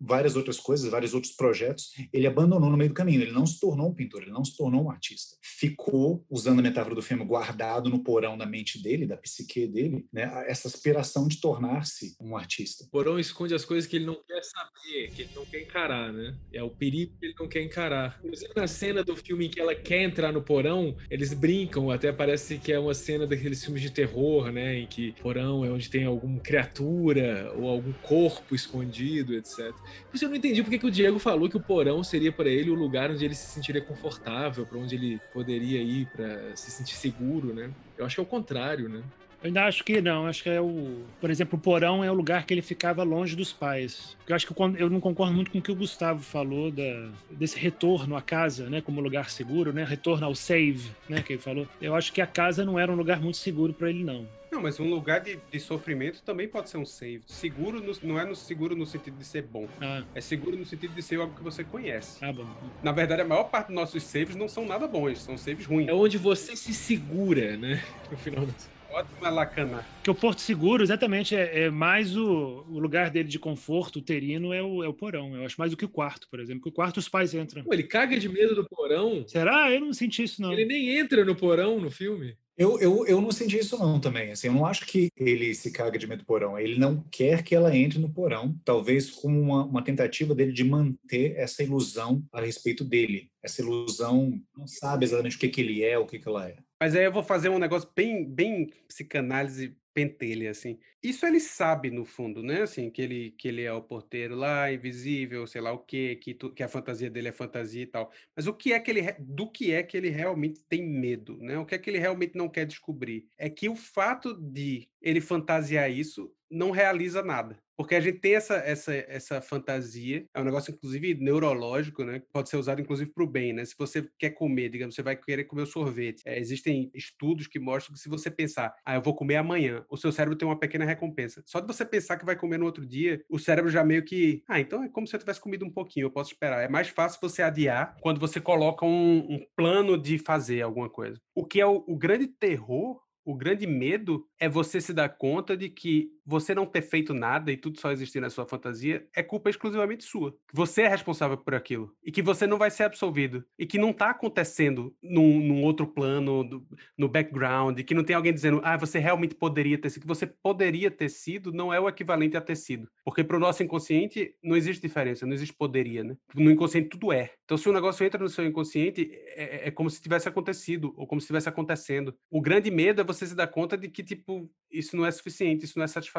várias 0.00 0.34
outras 0.34 0.58
coisas, 0.58 0.90
vários 0.90 1.12
outros 1.12 1.32
projetos, 1.32 1.92
ele 2.10 2.26
abandonou 2.26 2.70
no 2.70 2.76
meio 2.76 2.88
do 2.88 2.94
caminho. 2.94 3.20
Ele 3.20 3.32
não 3.32 3.44
se 3.44 3.60
tornou 3.60 3.90
um 3.90 3.94
pintor, 3.94 4.22
ele 4.22 4.30
não 4.30 4.44
se 4.44 4.56
tornou 4.56 4.84
um 4.84 4.90
artista. 4.90 5.36
Ficou, 5.42 6.24
usando 6.30 6.60
a 6.60 6.62
metáfora 6.62 6.94
do 6.94 7.02
filme, 7.02 7.24
guardado 7.24 7.90
no 7.90 8.02
porão 8.02 8.38
da 8.38 8.46
mente 8.46 8.82
dele, 8.82 9.06
da 9.06 9.16
psique 9.16 9.66
dele, 9.66 10.06
né, 10.10 10.44
essa 10.46 10.68
aspiração 10.68 11.28
de 11.28 11.38
tornar-se 11.38 12.16
um 12.18 12.34
artista. 12.34 12.84
O 12.84 12.88
porão 12.88 13.18
esconde 13.18 13.54
as 13.54 13.64
coisas 13.64 13.88
que 13.88 13.96
ele 13.96 14.06
não 14.06 14.16
quer 14.26 14.42
saber, 14.42 15.10
que 15.14 15.22
ele 15.22 15.30
não 15.34 15.44
quer 15.44 15.62
encarar, 15.62 16.12
né? 16.12 16.34
É 16.52 16.62
o 16.62 16.70
perigo 16.70 17.12
que 17.18 17.26
ele 17.26 17.34
não 17.38 17.46
quer 17.46 17.62
encarar. 17.62 18.18
Inclusive, 18.24 18.52
na 18.56 18.66
cena 18.66 19.04
do 19.04 19.14
filme 19.16 19.46
em 19.46 19.50
que 19.50 19.60
ela 19.60 19.74
quer 19.74 20.02
entrar 20.02 20.32
no 20.32 20.42
porão, 20.42 20.96
eles 21.10 21.34
brincam, 21.34 21.90
até 21.90 22.10
parece 22.10 22.58
que 22.58 22.72
é 22.72 22.78
uma 22.78 22.94
cena 22.94 23.26
daqueles 23.26 23.62
filmes 23.62 23.82
de 23.82 23.90
terror, 23.90 24.50
né? 24.50 24.78
Em 24.78 24.86
que 24.86 25.12
porão 25.20 25.62
é 25.64 25.70
onde 25.70 25.90
tem 25.90 26.04
alguma 26.04 26.40
criatura 26.40 27.52
ou 27.56 27.68
algum 27.68 27.92
corpo 27.92 28.54
escondido, 28.54 28.93
etc. 29.02 29.72
Por 29.72 30.14
isso 30.14 30.24
eu 30.24 30.28
não 30.28 30.36
entendi 30.36 30.62
porque 30.62 30.78
que 30.78 30.86
o 30.86 30.90
Diego 30.90 31.18
falou 31.18 31.48
que 31.48 31.56
o 31.56 31.60
porão 31.60 32.02
seria 32.04 32.30
para 32.30 32.48
ele 32.48 32.70
o 32.70 32.74
lugar 32.74 33.10
onde 33.10 33.24
ele 33.24 33.34
se 33.34 33.46
sentiria 33.48 33.80
confortável, 33.82 34.64
para 34.66 34.78
onde 34.78 34.94
ele 34.94 35.20
poderia 35.32 35.80
ir 35.82 36.06
para 36.06 36.54
se 36.56 36.70
sentir 36.70 36.94
seguro, 36.94 37.52
né? 37.54 37.70
Eu 37.98 38.04
acho 38.06 38.14
que 38.16 38.20
é 38.20 38.22
o 38.22 38.26
contrário, 38.26 38.88
né? 38.88 39.02
Eu 39.42 39.48
ainda 39.48 39.64
acho 39.66 39.84
que 39.84 40.00
não, 40.00 40.26
acho 40.26 40.42
que 40.42 40.48
é 40.48 40.58
o. 40.58 41.02
Por 41.20 41.28
exemplo, 41.28 41.58
o 41.58 41.60
porão 41.60 42.02
é 42.02 42.10
o 42.10 42.14
lugar 42.14 42.46
que 42.46 42.54
ele 42.54 42.62
ficava 42.62 43.02
longe 43.02 43.36
dos 43.36 43.52
pais. 43.52 44.16
Eu 44.26 44.34
acho 44.34 44.46
que 44.46 44.54
quando- 44.54 44.78
eu 44.78 44.88
não 44.88 45.00
concordo 45.00 45.34
muito 45.34 45.50
com 45.50 45.58
o 45.58 45.62
que 45.62 45.70
o 45.70 45.74
Gustavo 45.74 46.22
falou 46.22 46.70
da, 46.70 47.10
desse 47.30 47.58
retorno 47.58 48.16
à 48.16 48.22
casa, 48.22 48.70
né, 48.70 48.80
como 48.80 49.02
lugar 49.02 49.28
seguro, 49.28 49.70
né, 49.70 49.84
retorno 49.84 50.24
ao 50.24 50.34
save, 50.34 50.88
né, 51.10 51.20
que 51.20 51.34
ele 51.34 51.42
falou. 51.42 51.68
Eu 51.78 51.94
acho 51.94 52.10
que 52.10 52.22
a 52.22 52.26
casa 52.26 52.64
não 52.64 52.78
era 52.78 52.90
um 52.90 52.96
lugar 52.96 53.20
muito 53.20 53.36
seguro 53.36 53.74
para 53.74 53.90
ele, 53.90 54.02
não. 54.02 54.26
Não, 54.54 54.62
mas 54.62 54.78
um 54.78 54.88
lugar 54.88 55.20
de, 55.20 55.36
de 55.50 55.58
sofrimento 55.58 56.22
também 56.22 56.46
pode 56.46 56.70
ser 56.70 56.76
um 56.78 56.86
save. 56.86 57.22
Seguro 57.26 57.80
no- 57.82 57.92
não 58.04 58.20
é 58.20 58.24
no 58.24 58.36
seguro 58.36 58.76
no 58.76 58.86
sentido 58.86 59.18
de 59.18 59.24
ser 59.24 59.42
bom. 59.42 59.66
Ah, 59.80 60.04
É 60.14 60.20
seguro 60.20 60.56
no 60.56 60.64
sentido 60.64 60.94
de 60.94 61.02
ser 61.02 61.18
algo 61.18 61.34
que 61.34 61.42
você 61.42 61.64
conhece. 61.64 62.24
ah 62.24 62.32
bom. 62.32 62.46
Na 62.80 62.92
verdade, 62.92 63.22
a 63.22 63.24
maior 63.24 63.44
parte 63.50 63.66
dos 63.66 63.74
nossos 63.74 64.02
saves 64.04 64.36
não 64.36 64.46
são 64.48 64.64
nada 64.64 64.86
bons, 64.86 65.18
são 65.22 65.36
saves 65.36 65.66
ruins. 65.66 65.88
É 65.88 65.92
onde 65.92 66.16
você 66.18 66.54
se 66.54 66.72
segura, 66.72 67.56
né? 67.56 67.82
No 68.12 68.16
final 68.16 68.46
das 68.46 68.70
Ótima 68.90 69.28
lacana. 69.28 69.84
Porque 69.96 70.10
o 70.10 70.14
Porto 70.14 70.40
Seguro, 70.40 70.80
exatamente, 70.84 71.34
é, 71.34 71.62
é 71.64 71.70
mais 71.70 72.16
o, 72.16 72.64
o 72.68 72.78
lugar 72.78 73.10
dele 73.10 73.28
de 73.28 73.40
conforto, 73.40 73.98
uterino, 73.98 74.52
é 74.52 74.62
o, 74.62 74.84
é 74.84 74.88
o 74.88 74.94
porão. 74.94 75.34
Eu 75.34 75.44
acho 75.44 75.56
mais 75.58 75.72
do 75.72 75.76
que 75.76 75.84
o 75.84 75.88
quarto, 75.88 76.28
por 76.30 76.38
exemplo. 76.38 76.60
Porque 76.60 76.68
o 76.68 76.72
quarto 76.72 76.98
os 76.98 77.08
pais 77.08 77.34
entram. 77.34 77.64
Pô, 77.64 77.74
ele 77.74 77.82
caga 77.82 78.16
de 78.16 78.28
medo 78.28 78.54
do 78.54 78.64
porão. 78.68 79.26
Será? 79.26 79.68
Eu 79.72 79.80
não 79.80 79.92
senti 79.92 80.22
isso, 80.22 80.40
não. 80.40 80.52
Ele 80.52 80.64
nem 80.64 80.96
entra 80.96 81.24
no 81.24 81.34
porão 81.34 81.80
no 81.80 81.90
filme. 81.90 82.36
Eu, 82.56 82.78
eu, 82.78 83.06
eu 83.06 83.20
não 83.20 83.32
senti 83.32 83.58
isso 83.58 83.76
não 83.76 84.00
também. 84.00 84.30
Assim, 84.30 84.46
eu 84.46 84.52
não 84.52 84.64
acho 84.64 84.86
que 84.86 85.08
ele 85.16 85.54
se 85.54 85.72
caga 85.72 85.98
de 85.98 86.06
medo 86.06 86.20
do 86.20 86.26
porão. 86.26 86.58
Ele 86.58 86.78
não 86.78 87.02
quer 87.10 87.42
que 87.42 87.54
ela 87.54 87.76
entre 87.76 87.98
no 87.98 88.12
porão, 88.12 88.54
talvez 88.64 89.10
como 89.10 89.40
uma, 89.40 89.64
uma 89.64 89.82
tentativa 89.82 90.34
dele 90.34 90.52
de 90.52 90.62
manter 90.62 91.36
essa 91.36 91.62
ilusão 91.62 92.24
a 92.32 92.40
respeito 92.40 92.84
dele. 92.84 93.30
Essa 93.42 93.60
ilusão, 93.60 94.40
não 94.56 94.66
sabe 94.66 95.04
exatamente 95.04 95.36
o 95.36 95.38
que, 95.38 95.48
que 95.48 95.60
ele 95.60 95.82
é, 95.82 95.98
o 95.98 96.06
que, 96.06 96.18
que 96.18 96.28
ela 96.28 96.48
é. 96.48 96.56
Mas 96.80 96.94
aí 96.94 97.04
eu 97.04 97.12
vou 97.12 97.22
fazer 97.22 97.48
um 97.48 97.58
negócio 97.58 97.88
bem, 97.94 98.24
bem 98.24 98.70
psicanálise 98.86 99.76
pentelha, 99.94 100.50
assim. 100.50 100.78
Isso 101.02 101.24
ele 101.24 101.38
sabe, 101.40 101.90
no 101.90 102.04
fundo, 102.04 102.42
né? 102.42 102.62
Assim, 102.62 102.90
que 102.90 103.00
ele, 103.00 103.30
que 103.32 103.48
ele 103.48 103.62
é 103.62 103.72
o 103.72 103.82
porteiro 103.82 104.34
lá, 104.34 104.72
invisível, 104.72 105.46
sei 105.46 105.60
lá 105.60 105.72
o 105.72 105.78
quê, 105.78 106.16
que, 106.16 106.34
tu, 106.34 106.52
que 106.52 106.62
a 106.62 106.68
fantasia 106.68 107.08
dele 107.08 107.28
é 107.28 107.32
fantasia 107.32 107.82
e 107.82 107.86
tal. 107.86 108.10
Mas 108.36 108.46
o 108.46 108.52
que 108.52 108.72
é 108.72 108.80
que 108.80 108.90
ele, 108.90 109.02
do 109.20 109.50
que 109.50 109.72
é 109.72 109.82
que 109.82 109.96
ele 109.96 110.10
realmente 110.10 110.64
tem 110.68 110.82
medo, 110.82 111.38
né? 111.38 111.58
O 111.58 111.64
que 111.64 111.74
é 111.74 111.78
que 111.78 111.88
ele 111.88 111.98
realmente 111.98 112.36
não 112.36 112.48
quer 112.48 112.66
descobrir? 112.66 113.28
É 113.38 113.48
que 113.48 113.68
o 113.68 113.76
fato 113.76 114.34
de 114.34 114.88
ele 115.00 115.20
fantasiar 115.20 115.90
isso 115.90 116.34
não 116.54 116.70
realiza 116.70 117.22
nada. 117.22 117.58
Porque 117.76 117.96
a 117.96 118.00
gente 118.00 118.18
tem 118.18 118.36
essa, 118.36 118.54
essa, 118.54 118.94
essa 118.94 119.40
fantasia, 119.40 120.24
é 120.32 120.40
um 120.40 120.44
negócio, 120.44 120.72
inclusive, 120.72 121.14
neurológico, 121.14 122.04
né? 122.04 122.22
Pode 122.32 122.48
ser 122.48 122.56
usado, 122.56 122.80
inclusive, 122.80 123.10
para 123.12 123.24
o 123.24 123.26
bem, 123.26 123.52
né? 123.52 123.64
Se 123.64 123.74
você 123.76 124.08
quer 124.16 124.30
comer, 124.30 124.68
digamos, 124.68 124.94
você 124.94 125.02
vai 125.02 125.16
querer 125.16 125.44
comer 125.44 125.62
o 125.62 125.66
sorvete. 125.66 126.22
É, 126.24 126.38
existem 126.38 126.90
estudos 126.94 127.48
que 127.48 127.58
mostram 127.58 127.94
que 127.94 128.00
se 128.00 128.08
você 128.08 128.30
pensar, 128.30 128.74
ah, 128.84 128.94
eu 128.94 129.02
vou 129.02 129.14
comer 129.14 129.36
amanhã, 129.36 129.84
o 129.90 129.96
seu 129.96 130.12
cérebro 130.12 130.38
tem 130.38 130.46
uma 130.46 130.58
pequena 130.58 130.84
recompensa. 130.84 131.42
Só 131.44 131.58
de 131.58 131.66
você 131.66 131.84
pensar 131.84 132.16
que 132.16 132.24
vai 132.24 132.36
comer 132.36 132.58
no 132.58 132.66
outro 132.66 132.86
dia, 132.86 133.20
o 133.28 133.38
cérebro 133.38 133.70
já 133.70 133.82
meio 133.82 134.04
que, 134.04 134.42
ah, 134.48 134.60
então 134.60 134.84
é 134.84 134.88
como 134.88 135.06
se 135.06 135.16
eu 135.16 135.20
tivesse 135.20 135.40
comido 135.40 135.64
um 135.64 135.70
pouquinho, 135.70 136.06
eu 136.06 136.10
posso 136.12 136.32
esperar. 136.32 136.62
É 136.62 136.68
mais 136.68 136.88
fácil 136.88 137.18
você 137.20 137.42
adiar 137.42 137.96
quando 138.00 138.20
você 138.20 138.40
coloca 138.40 138.86
um, 138.86 139.34
um 139.34 139.46
plano 139.56 140.00
de 140.00 140.16
fazer 140.18 140.62
alguma 140.62 140.88
coisa. 140.88 141.20
O 141.34 141.44
que 141.44 141.60
é 141.60 141.66
o, 141.66 141.84
o 141.88 141.96
grande 141.96 142.28
terror 142.28 143.02
o 143.24 143.34
grande 143.34 143.66
medo 143.66 144.26
é 144.38 144.48
você 144.48 144.80
se 144.80 144.92
dar 144.92 145.08
conta 145.08 145.56
de 145.56 145.70
que 145.70 146.10
você 146.26 146.54
não 146.54 146.66
ter 146.66 146.82
feito 146.82 147.12
nada 147.12 147.52
e 147.52 147.56
tudo 147.56 147.78
só 147.78 147.92
existir 147.92 148.20
na 148.20 148.30
sua 148.30 148.46
fantasia 148.46 149.06
é 149.14 149.22
culpa 149.22 149.50
exclusivamente 149.50 150.04
sua. 150.04 150.34
Você 150.52 150.82
é 150.82 150.88
responsável 150.88 151.36
por 151.36 151.54
aquilo. 151.54 151.94
E 152.02 152.10
que 152.10 152.22
você 152.22 152.46
não 152.46 152.58
vai 152.58 152.70
ser 152.70 152.84
absolvido. 152.84 153.44
E 153.58 153.66
que 153.66 153.78
não 153.78 153.90
está 153.90 154.10
acontecendo 154.10 154.94
num, 155.02 155.40
num, 155.40 155.62
outro 155.62 155.86
plano, 155.86 156.42
do, 156.42 156.66
no 156.96 157.08
background, 157.08 157.78
e 157.78 157.84
que 157.84 157.94
não 157.94 158.04
tem 158.04 158.16
alguém 158.16 158.32
dizendo, 158.32 158.60
ah, 158.64 158.76
você 158.76 158.98
realmente 158.98 159.34
poderia 159.34 159.78
ter 159.78 159.90
sido. 159.90 160.02
Que 160.02 160.08
você 160.08 160.26
poderia 160.26 160.90
ter 160.90 161.08
sido 161.08 161.52
não 161.52 161.72
é 161.72 161.78
o 161.78 161.88
equivalente 161.88 162.36
a 162.36 162.40
ter 162.40 162.56
sido. 162.56 162.88
Porque 163.04 163.22
para 163.22 163.36
o 163.36 163.40
nosso 163.40 163.62
inconsciente 163.62 164.34
não 164.42 164.56
existe 164.56 164.80
diferença, 164.80 165.26
não 165.26 165.34
existe 165.34 165.54
poderia, 165.54 166.02
né? 166.02 166.16
No 166.34 166.50
inconsciente 166.50 166.88
tudo 166.88 167.12
é. 167.12 167.32
Então 167.44 167.56
se 167.56 167.68
o 167.68 167.70
um 167.70 167.74
negócio 167.74 168.04
entra 168.04 168.22
no 168.22 168.28
seu 168.28 168.46
inconsciente, 168.46 169.10
é, 169.36 169.68
é 169.68 169.70
como 169.70 169.90
se 169.90 170.00
tivesse 170.00 170.28
acontecido, 170.28 170.94
ou 170.96 171.06
como 171.06 171.20
se 171.20 171.24
estivesse 171.24 171.48
acontecendo. 171.48 172.14
O 172.30 172.40
grande 172.40 172.70
medo 172.70 173.00
é 173.00 173.04
você 173.04 173.26
se 173.26 173.34
dar 173.34 173.46
conta 173.46 173.76
de 173.76 173.88
que, 173.88 174.02
tipo, 174.02 174.50
isso 174.70 174.96
não 174.96 175.04
é 175.04 175.10
suficiente, 175.10 175.64
isso 175.64 175.78
não 175.78 175.84
é 175.84 175.88
satisfatório 175.88 176.13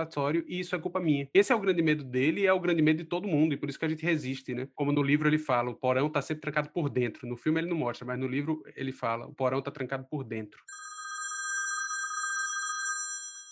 e 0.47 0.59
isso 0.59 0.75
é 0.75 0.79
culpa 0.79 0.99
minha. 0.99 1.27
Esse 1.33 1.53
é 1.53 1.55
o 1.55 1.59
grande 1.59 1.81
medo 1.81 2.03
dele 2.03 2.41
e 2.41 2.45
é 2.45 2.53
o 2.53 2.59
grande 2.59 2.81
medo 2.81 2.97
de 2.97 3.05
todo 3.05 3.27
mundo, 3.27 3.53
e 3.53 3.57
por 3.57 3.69
isso 3.69 3.79
que 3.79 3.85
a 3.85 3.89
gente 3.89 4.05
resiste, 4.05 4.53
né? 4.53 4.67
Como 4.75 4.91
no 4.91 5.01
livro 5.01 5.27
ele 5.27 5.37
fala, 5.37 5.69
o 5.69 5.75
porão 5.75 6.09
tá 6.09 6.21
sempre 6.21 6.41
trancado 6.41 6.69
por 6.69 6.89
dentro. 6.89 7.27
No 7.27 7.37
filme 7.37 7.59
ele 7.59 7.69
não 7.69 7.77
mostra, 7.77 8.05
mas 8.05 8.19
no 8.19 8.27
livro 8.27 8.63
ele 8.75 8.91
fala, 8.91 9.27
o 9.27 9.33
porão 9.33 9.61
tá 9.61 9.71
trancado 9.71 10.05
por 10.09 10.23
dentro 10.23 10.59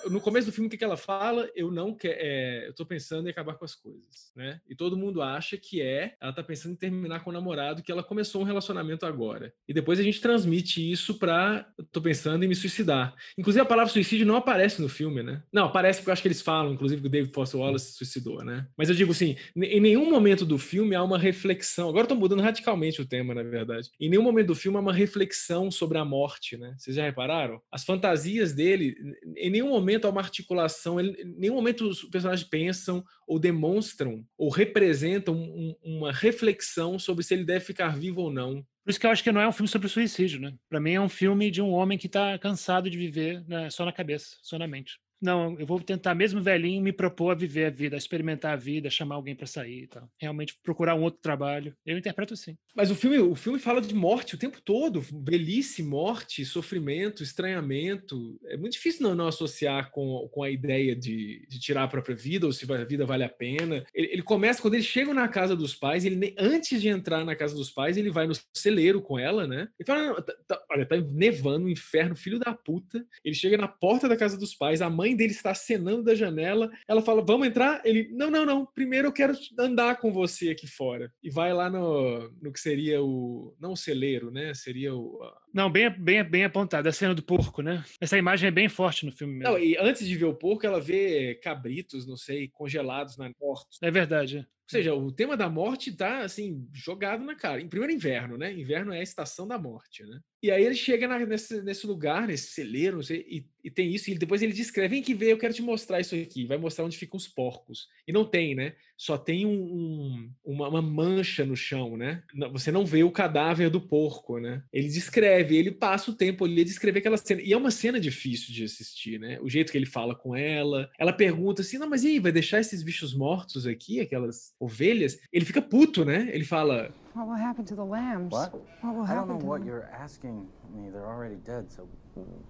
no 0.09 0.21
começo 0.21 0.47
do 0.47 0.53
filme, 0.53 0.67
o 0.67 0.69
que, 0.69 0.77
que 0.77 0.83
ela 0.83 0.97
fala? 0.97 1.49
Eu 1.55 1.71
não 1.71 1.93
quero. 1.93 2.17
É, 2.19 2.67
eu 2.67 2.73
tô 2.73 2.85
pensando 2.85 3.27
em 3.27 3.31
acabar 3.31 3.55
com 3.55 3.65
as 3.65 3.75
coisas, 3.75 4.31
né? 4.35 4.59
E 4.69 4.75
todo 4.75 4.97
mundo 4.97 5.21
acha 5.21 5.57
que 5.57 5.81
é. 5.81 6.15
Ela 6.21 6.33
tá 6.33 6.43
pensando 6.43 6.73
em 6.73 6.77
terminar 6.77 7.23
com 7.23 7.29
o 7.29 7.33
namorado, 7.33 7.81
que 7.81 7.91
ela 7.91 8.03
começou 8.03 8.41
um 8.41 8.45
relacionamento 8.45 9.05
agora. 9.05 9.53
E 9.67 9.73
depois 9.73 9.99
a 9.99 10.03
gente 10.03 10.21
transmite 10.21 10.91
isso 10.91 11.15
pra. 11.15 11.67
Tô 11.91 12.01
pensando 12.01 12.43
em 12.43 12.47
me 12.47 12.55
suicidar. 12.55 13.15
Inclusive, 13.37 13.61
a 13.61 13.65
palavra 13.65 13.91
suicídio 13.91 14.25
não 14.25 14.35
aparece 14.35 14.81
no 14.81 14.89
filme, 14.89 15.23
né? 15.23 15.43
Não, 15.51 15.65
aparece 15.65 15.99
porque 15.99 16.09
eu 16.09 16.13
acho 16.13 16.21
que 16.21 16.27
eles 16.27 16.41
falam, 16.41 16.73
inclusive, 16.73 17.01
que 17.01 17.07
o 17.07 17.11
David 17.11 17.33
Foster 17.33 17.59
Wallace 17.59 17.91
se 17.91 17.97
suicidou, 17.97 18.43
né? 18.43 18.67
Mas 18.77 18.89
eu 18.89 18.95
digo 18.95 19.11
assim: 19.11 19.35
em 19.55 19.79
nenhum 19.79 20.09
momento 20.09 20.45
do 20.45 20.57
filme 20.57 20.95
há 20.95 21.03
uma 21.03 21.17
reflexão. 21.17 21.89
Agora 21.89 22.03
eu 22.03 22.09
tô 22.09 22.15
mudando 22.15 22.41
radicalmente 22.41 23.01
o 23.01 23.05
tema, 23.05 23.33
na 23.33 23.43
verdade. 23.43 23.89
Em 23.99 24.09
nenhum 24.09 24.23
momento 24.23 24.47
do 24.47 24.55
filme 24.55 24.77
há 24.77 24.81
uma 24.81 24.93
reflexão 24.93 25.71
sobre 25.71 25.97
a 25.97 26.05
morte, 26.05 26.57
né? 26.57 26.75
Vocês 26.77 26.95
já 26.95 27.03
repararam? 27.03 27.61
As 27.71 27.83
fantasias 27.83 28.53
dele, 28.53 28.95
em 29.37 29.49
nenhum 29.49 29.69
momento 29.69 29.92
momento 29.93 30.05
há 30.05 30.09
uma 30.09 30.21
articulação, 30.21 30.99
ele, 30.99 31.21
em 31.21 31.39
nenhum 31.39 31.55
momento 31.55 31.87
os 31.87 32.03
personagens 32.03 32.47
pensam 32.47 33.03
ou 33.27 33.39
demonstram 33.39 34.25
ou 34.37 34.49
representam 34.49 35.35
um, 35.35 35.75
uma 35.83 36.11
reflexão 36.11 36.97
sobre 36.97 37.23
se 37.23 37.33
ele 37.33 37.45
deve 37.45 37.65
ficar 37.65 37.97
vivo 37.97 38.21
ou 38.21 38.31
não. 38.31 38.65
Por 38.83 38.89
isso 38.89 38.99
que 38.99 39.05
eu 39.05 39.11
acho 39.11 39.23
que 39.23 39.31
não 39.31 39.41
é 39.41 39.47
um 39.47 39.51
filme 39.51 39.67
sobre 39.67 39.87
suicídio, 39.87 40.41
né? 40.41 40.53
Para 40.69 40.79
mim 40.79 40.93
é 40.93 41.01
um 41.01 41.09
filme 41.09 41.49
de 41.49 41.61
um 41.61 41.69
homem 41.69 41.97
que 41.97 42.07
está 42.07 42.37
cansado 42.37 42.89
de 42.89 42.97
viver 42.97 43.43
né, 43.47 43.69
só 43.69 43.85
na 43.85 43.93
cabeça, 43.93 44.35
só 44.41 44.57
na 44.57 44.67
mente 44.67 44.99
não, 45.23 45.57
eu 45.57 45.65
vou 45.65 45.79
tentar, 45.79 46.13
mesmo 46.13 46.41
velhinho, 46.41 46.83
me 46.83 46.91
propor 46.91 47.31
a 47.31 47.35
viver 47.35 47.65
a 47.65 47.69
vida, 47.69 47.95
a 47.95 47.97
experimentar 47.97 48.53
a 48.53 48.57
vida, 48.57 48.89
chamar 48.89 49.15
alguém 49.15 49.35
para 49.35 49.47
sair 49.47 49.83
e 49.83 49.87
tal. 49.87 50.09
Realmente 50.19 50.57
procurar 50.61 50.95
um 50.95 51.01
outro 51.01 51.21
trabalho. 51.21 51.73
Eu 51.85 51.97
interpreto 51.97 52.33
assim. 52.33 52.57
Mas 52.75 52.91
o 52.91 52.95
filme, 52.95 53.17
o 53.19 53.33
filme 53.33 53.57
fala 53.57 53.79
de 53.79 53.95
morte 53.95 54.35
o 54.35 54.37
tempo 54.37 54.59
todo. 54.61 55.01
Velhice, 55.25 55.81
morte, 55.81 56.43
sofrimento, 56.43 57.23
estranhamento. 57.23 58.37
É 58.47 58.57
muito 58.57 58.73
difícil 58.73 59.03
não, 59.03 59.15
não 59.15 59.27
associar 59.27 59.91
com, 59.91 60.27
com 60.29 60.43
a 60.43 60.49
ideia 60.49 60.93
de, 60.93 61.47
de, 61.47 61.59
tirar 61.59 61.83
a 61.83 61.87
própria 61.87 62.15
vida 62.15 62.45
ou 62.45 62.51
se 62.51 62.69
a 62.71 62.83
vida 62.83 63.05
vale 63.05 63.23
a 63.23 63.29
pena. 63.29 63.85
Ele, 63.93 64.07
ele 64.11 64.21
começa, 64.21 64.61
quando 64.61 64.73
ele 64.73 64.83
chega 64.83 65.13
na 65.13 65.29
casa 65.29 65.55
dos 65.55 65.73
pais, 65.73 66.03
ele 66.03 66.35
antes 66.37 66.81
de 66.81 66.89
entrar 66.89 67.23
na 67.23 67.35
casa 67.35 67.55
dos 67.55 67.71
pais, 67.71 67.95
ele 67.95 68.11
vai 68.11 68.27
no 68.27 68.33
celeiro 68.53 69.01
com 69.01 69.17
ela, 69.17 69.47
né? 69.47 69.69
Ele 69.79 69.85
fala: 69.85 70.21
tá, 70.21 70.33
tá, 70.47 70.63
olha, 70.69 70.85
tá 70.85 70.97
nevando, 70.97 71.67
um 71.67 71.69
inferno, 71.69 72.15
filho 72.15 72.39
da 72.39 72.53
puta. 72.53 73.05
Ele 73.23 73.35
chega 73.35 73.57
na 73.57 73.67
porta 73.67 74.09
da 74.09 74.17
casa 74.17 74.37
dos 74.37 74.53
pais, 74.53 74.81
a 74.81 74.89
mãe 74.89 75.12
mãe 75.13 75.15
dele 75.15 75.31
está 75.31 75.51
acenando 75.51 76.03
da 76.03 76.15
janela. 76.15 76.71
Ela 76.87 77.01
fala: 77.01 77.23
Vamos 77.23 77.47
entrar? 77.47 77.81
Ele: 77.85 78.09
Não, 78.11 78.29
não, 78.29 78.45
não. 78.45 78.65
Primeiro 78.65 79.07
eu 79.07 79.13
quero 79.13 79.33
andar 79.57 79.97
com 79.99 80.11
você 80.11 80.49
aqui 80.49 80.67
fora. 80.67 81.11
E 81.21 81.29
vai 81.29 81.53
lá 81.53 81.69
no, 81.69 82.29
no 82.41 82.51
que 82.51 82.59
seria 82.59 83.01
o. 83.01 83.55
Não 83.59 83.73
o 83.73 83.77
celeiro, 83.77 84.31
né? 84.31 84.53
Seria 84.53 84.93
o. 84.93 85.19
Não, 85.53 85.69
bem, 85.69 85.89
bem, 85.89 86.23
bem 86.23 86.43
apontado. 86.43 86.89
A 86.89 86.91
cena 86.91 87.13
do 87.13 87.21
porco, 87.21 87.61
né? 87.61 87.85
Essa 88.01 88.17
imagem 88.17 88.47
é 88.47 88.51
bem 88.51 88.67
forte 88.67 89.05
no 89.05 89.11
filme 89.11 89.35
mesmo. 89.35 89.53
Não, 89.53 89.59
e 89.59 89.77
antes 89.77 90.07
de 90.07 90.17
ver 90.17 90.25
o 90.25 90.33
porco, 90.33 90.65
ela 90.65 90.81
vê 90.81 91.35
cabritos, 91.35 92.07
não 92.07 92.17
sei, 92.17 92.47
congelados 92.49 93.17
na 93.17 93.31
porta. 93.33 93.67
É 93.81 93.91
verdade. 93.91 94.37
Ou 94.37 94.69
seja, 94.69 94.95
o 94.95 95.11
tema 95.11 95.37
da 95.37 95.49
morte 95.49 95.89
está 95.89 96.21
assim 96.21 96.67
jogado 96.73 97.23
na 97.23 97.35
cara. 97.35 97.61
Em 97.61 97.67
primeiro 97.67 97.93
inverno, 97.93 98.37
né? 98.37 98.51
Inverno 98.51 98.93
é 98.93 98.99
a 98.99 99.03
estação 99.03 99.47
da 99.47 99.57
morte, 99.57 100.03
né? 100.03 100.19
E 100.41 100.49
aí 100.49 100.63
ele 100.63 100.75
chega 100.75 101.07
na, 101.07 101.19
nesse, 101.19 101.61
nesse 101.61 101.85
lugar, 101.85 102.27
nesse 102.27 102.47
celeiro, 102.47 103.03
sei, 103.03 103.25
e, 103.29 103.45
e, 103.63 103.69
tem 103.69 103.93
isso, 103.93 104.09
e 104.09 104.17
depois 104.17 104.41
ele 104.41 104.51
descreve, 104.53 104.95
vem 104.95 105.03
que 105.03 105.13
ver, 105.13 105.31
eu 105.31 105.37
quero 105.37 105.53
te 105.53 105.61
mostrar 105.61 105.99
isso 105.99 106.15
aqui, 106.15 106.45
vai 106.45 106.57
mostrar 106.57 106.85
onde 106.85 106.97
ficam 106.97 107.17
os 107.17 107.27
porcos. 107.27 107.87
E 108.07 108.11
não 108.11 108.25
tem, 108.25 108.55
né? 108.55 108.75
Só 108.97 109.17
tem 109.17 109.45
um, 109.45 109.51
um, 109.51 110.31
uma, 110.45 110.69
uma, 110.69 110.81
mancha 110.81 111.45
no 111.45 111.55
chão, 111.55 111.97
né? 111.97 112.23
Você 112.51 112.71
não 112.71 112.85
vê 112.85 113.03
o 113.03 113.11
cadáver 113.11 113.69
do 113.69 113.81
porco, 113.81 114.39
né? 114.39 114.63
Ele 114.71 114.87
descreve, 114.87 115.57
ele 115.57 115.71
passa 115.71 116.11
o 116.11 116.15
tempo 116.15 116.45
ali 116.45 116.61
a 116.61 116.65
descrever 116.65 116.99
aquela 116.99 117.17
cena. 117.17 117.41
E 117.41 117.51
é 117.51 117.57
uma 117.57 117.71
cena 117.71 117.99
difícil 117.99 118.53
de 118.53 118.63
assistir, 118.63 119.19
né? 119.19 119.39
O 119.41 119.49
jeito 119.49 119.71
que 119.71 119.77
ele 119.77 119.85
fala 119.85 120.15
com 120.15 120.35
ela. 120.35 120.89
Ela 120.97 121.11
pergunta 121.11 121.61
assim, 121.61 121.77
não, 121.77 121.89
mas 121.89 122.03
e 122.03 122.09
aí, 122.09 122.19
vai 122.19 122.31
deixar 122.31 122.59
esses 122.59 122.83
bichos 122.83 123.13
mortos 123.13 123.65
aqui, 123.65 123.99
aquelas 123.99 124.53
ovelhas? 124.59 125.19
Ele 125.31 125.45
fica 125.45 125.61
puto, 125.61 126.05
né? 126.05 126.29
Ele 126.31 126.45
fala, 126.45 126.93
What 127.15 127.27
will 127.27 127.37
happen 127.37 127.63
to 127.65 127.75
the 127.75 127.83
lambs? 127.83 128.31
What? 128.31 128.53
What 128.81 128.95
will 128.95 129.03
I 129.03 129.13
don't 129.13 129.17
happen 129.17 129.35
know 129.35 129.39
to 129.39 129.45
what 129.45 129.59
them? 129.59 129.67
you're 129.67 129.89
asking 129.91 130.47
me. 130.73 130.89
They're 130.89 131.05
already 131.05 131.35
dead, 131.35 131.71
so 131.71 131.87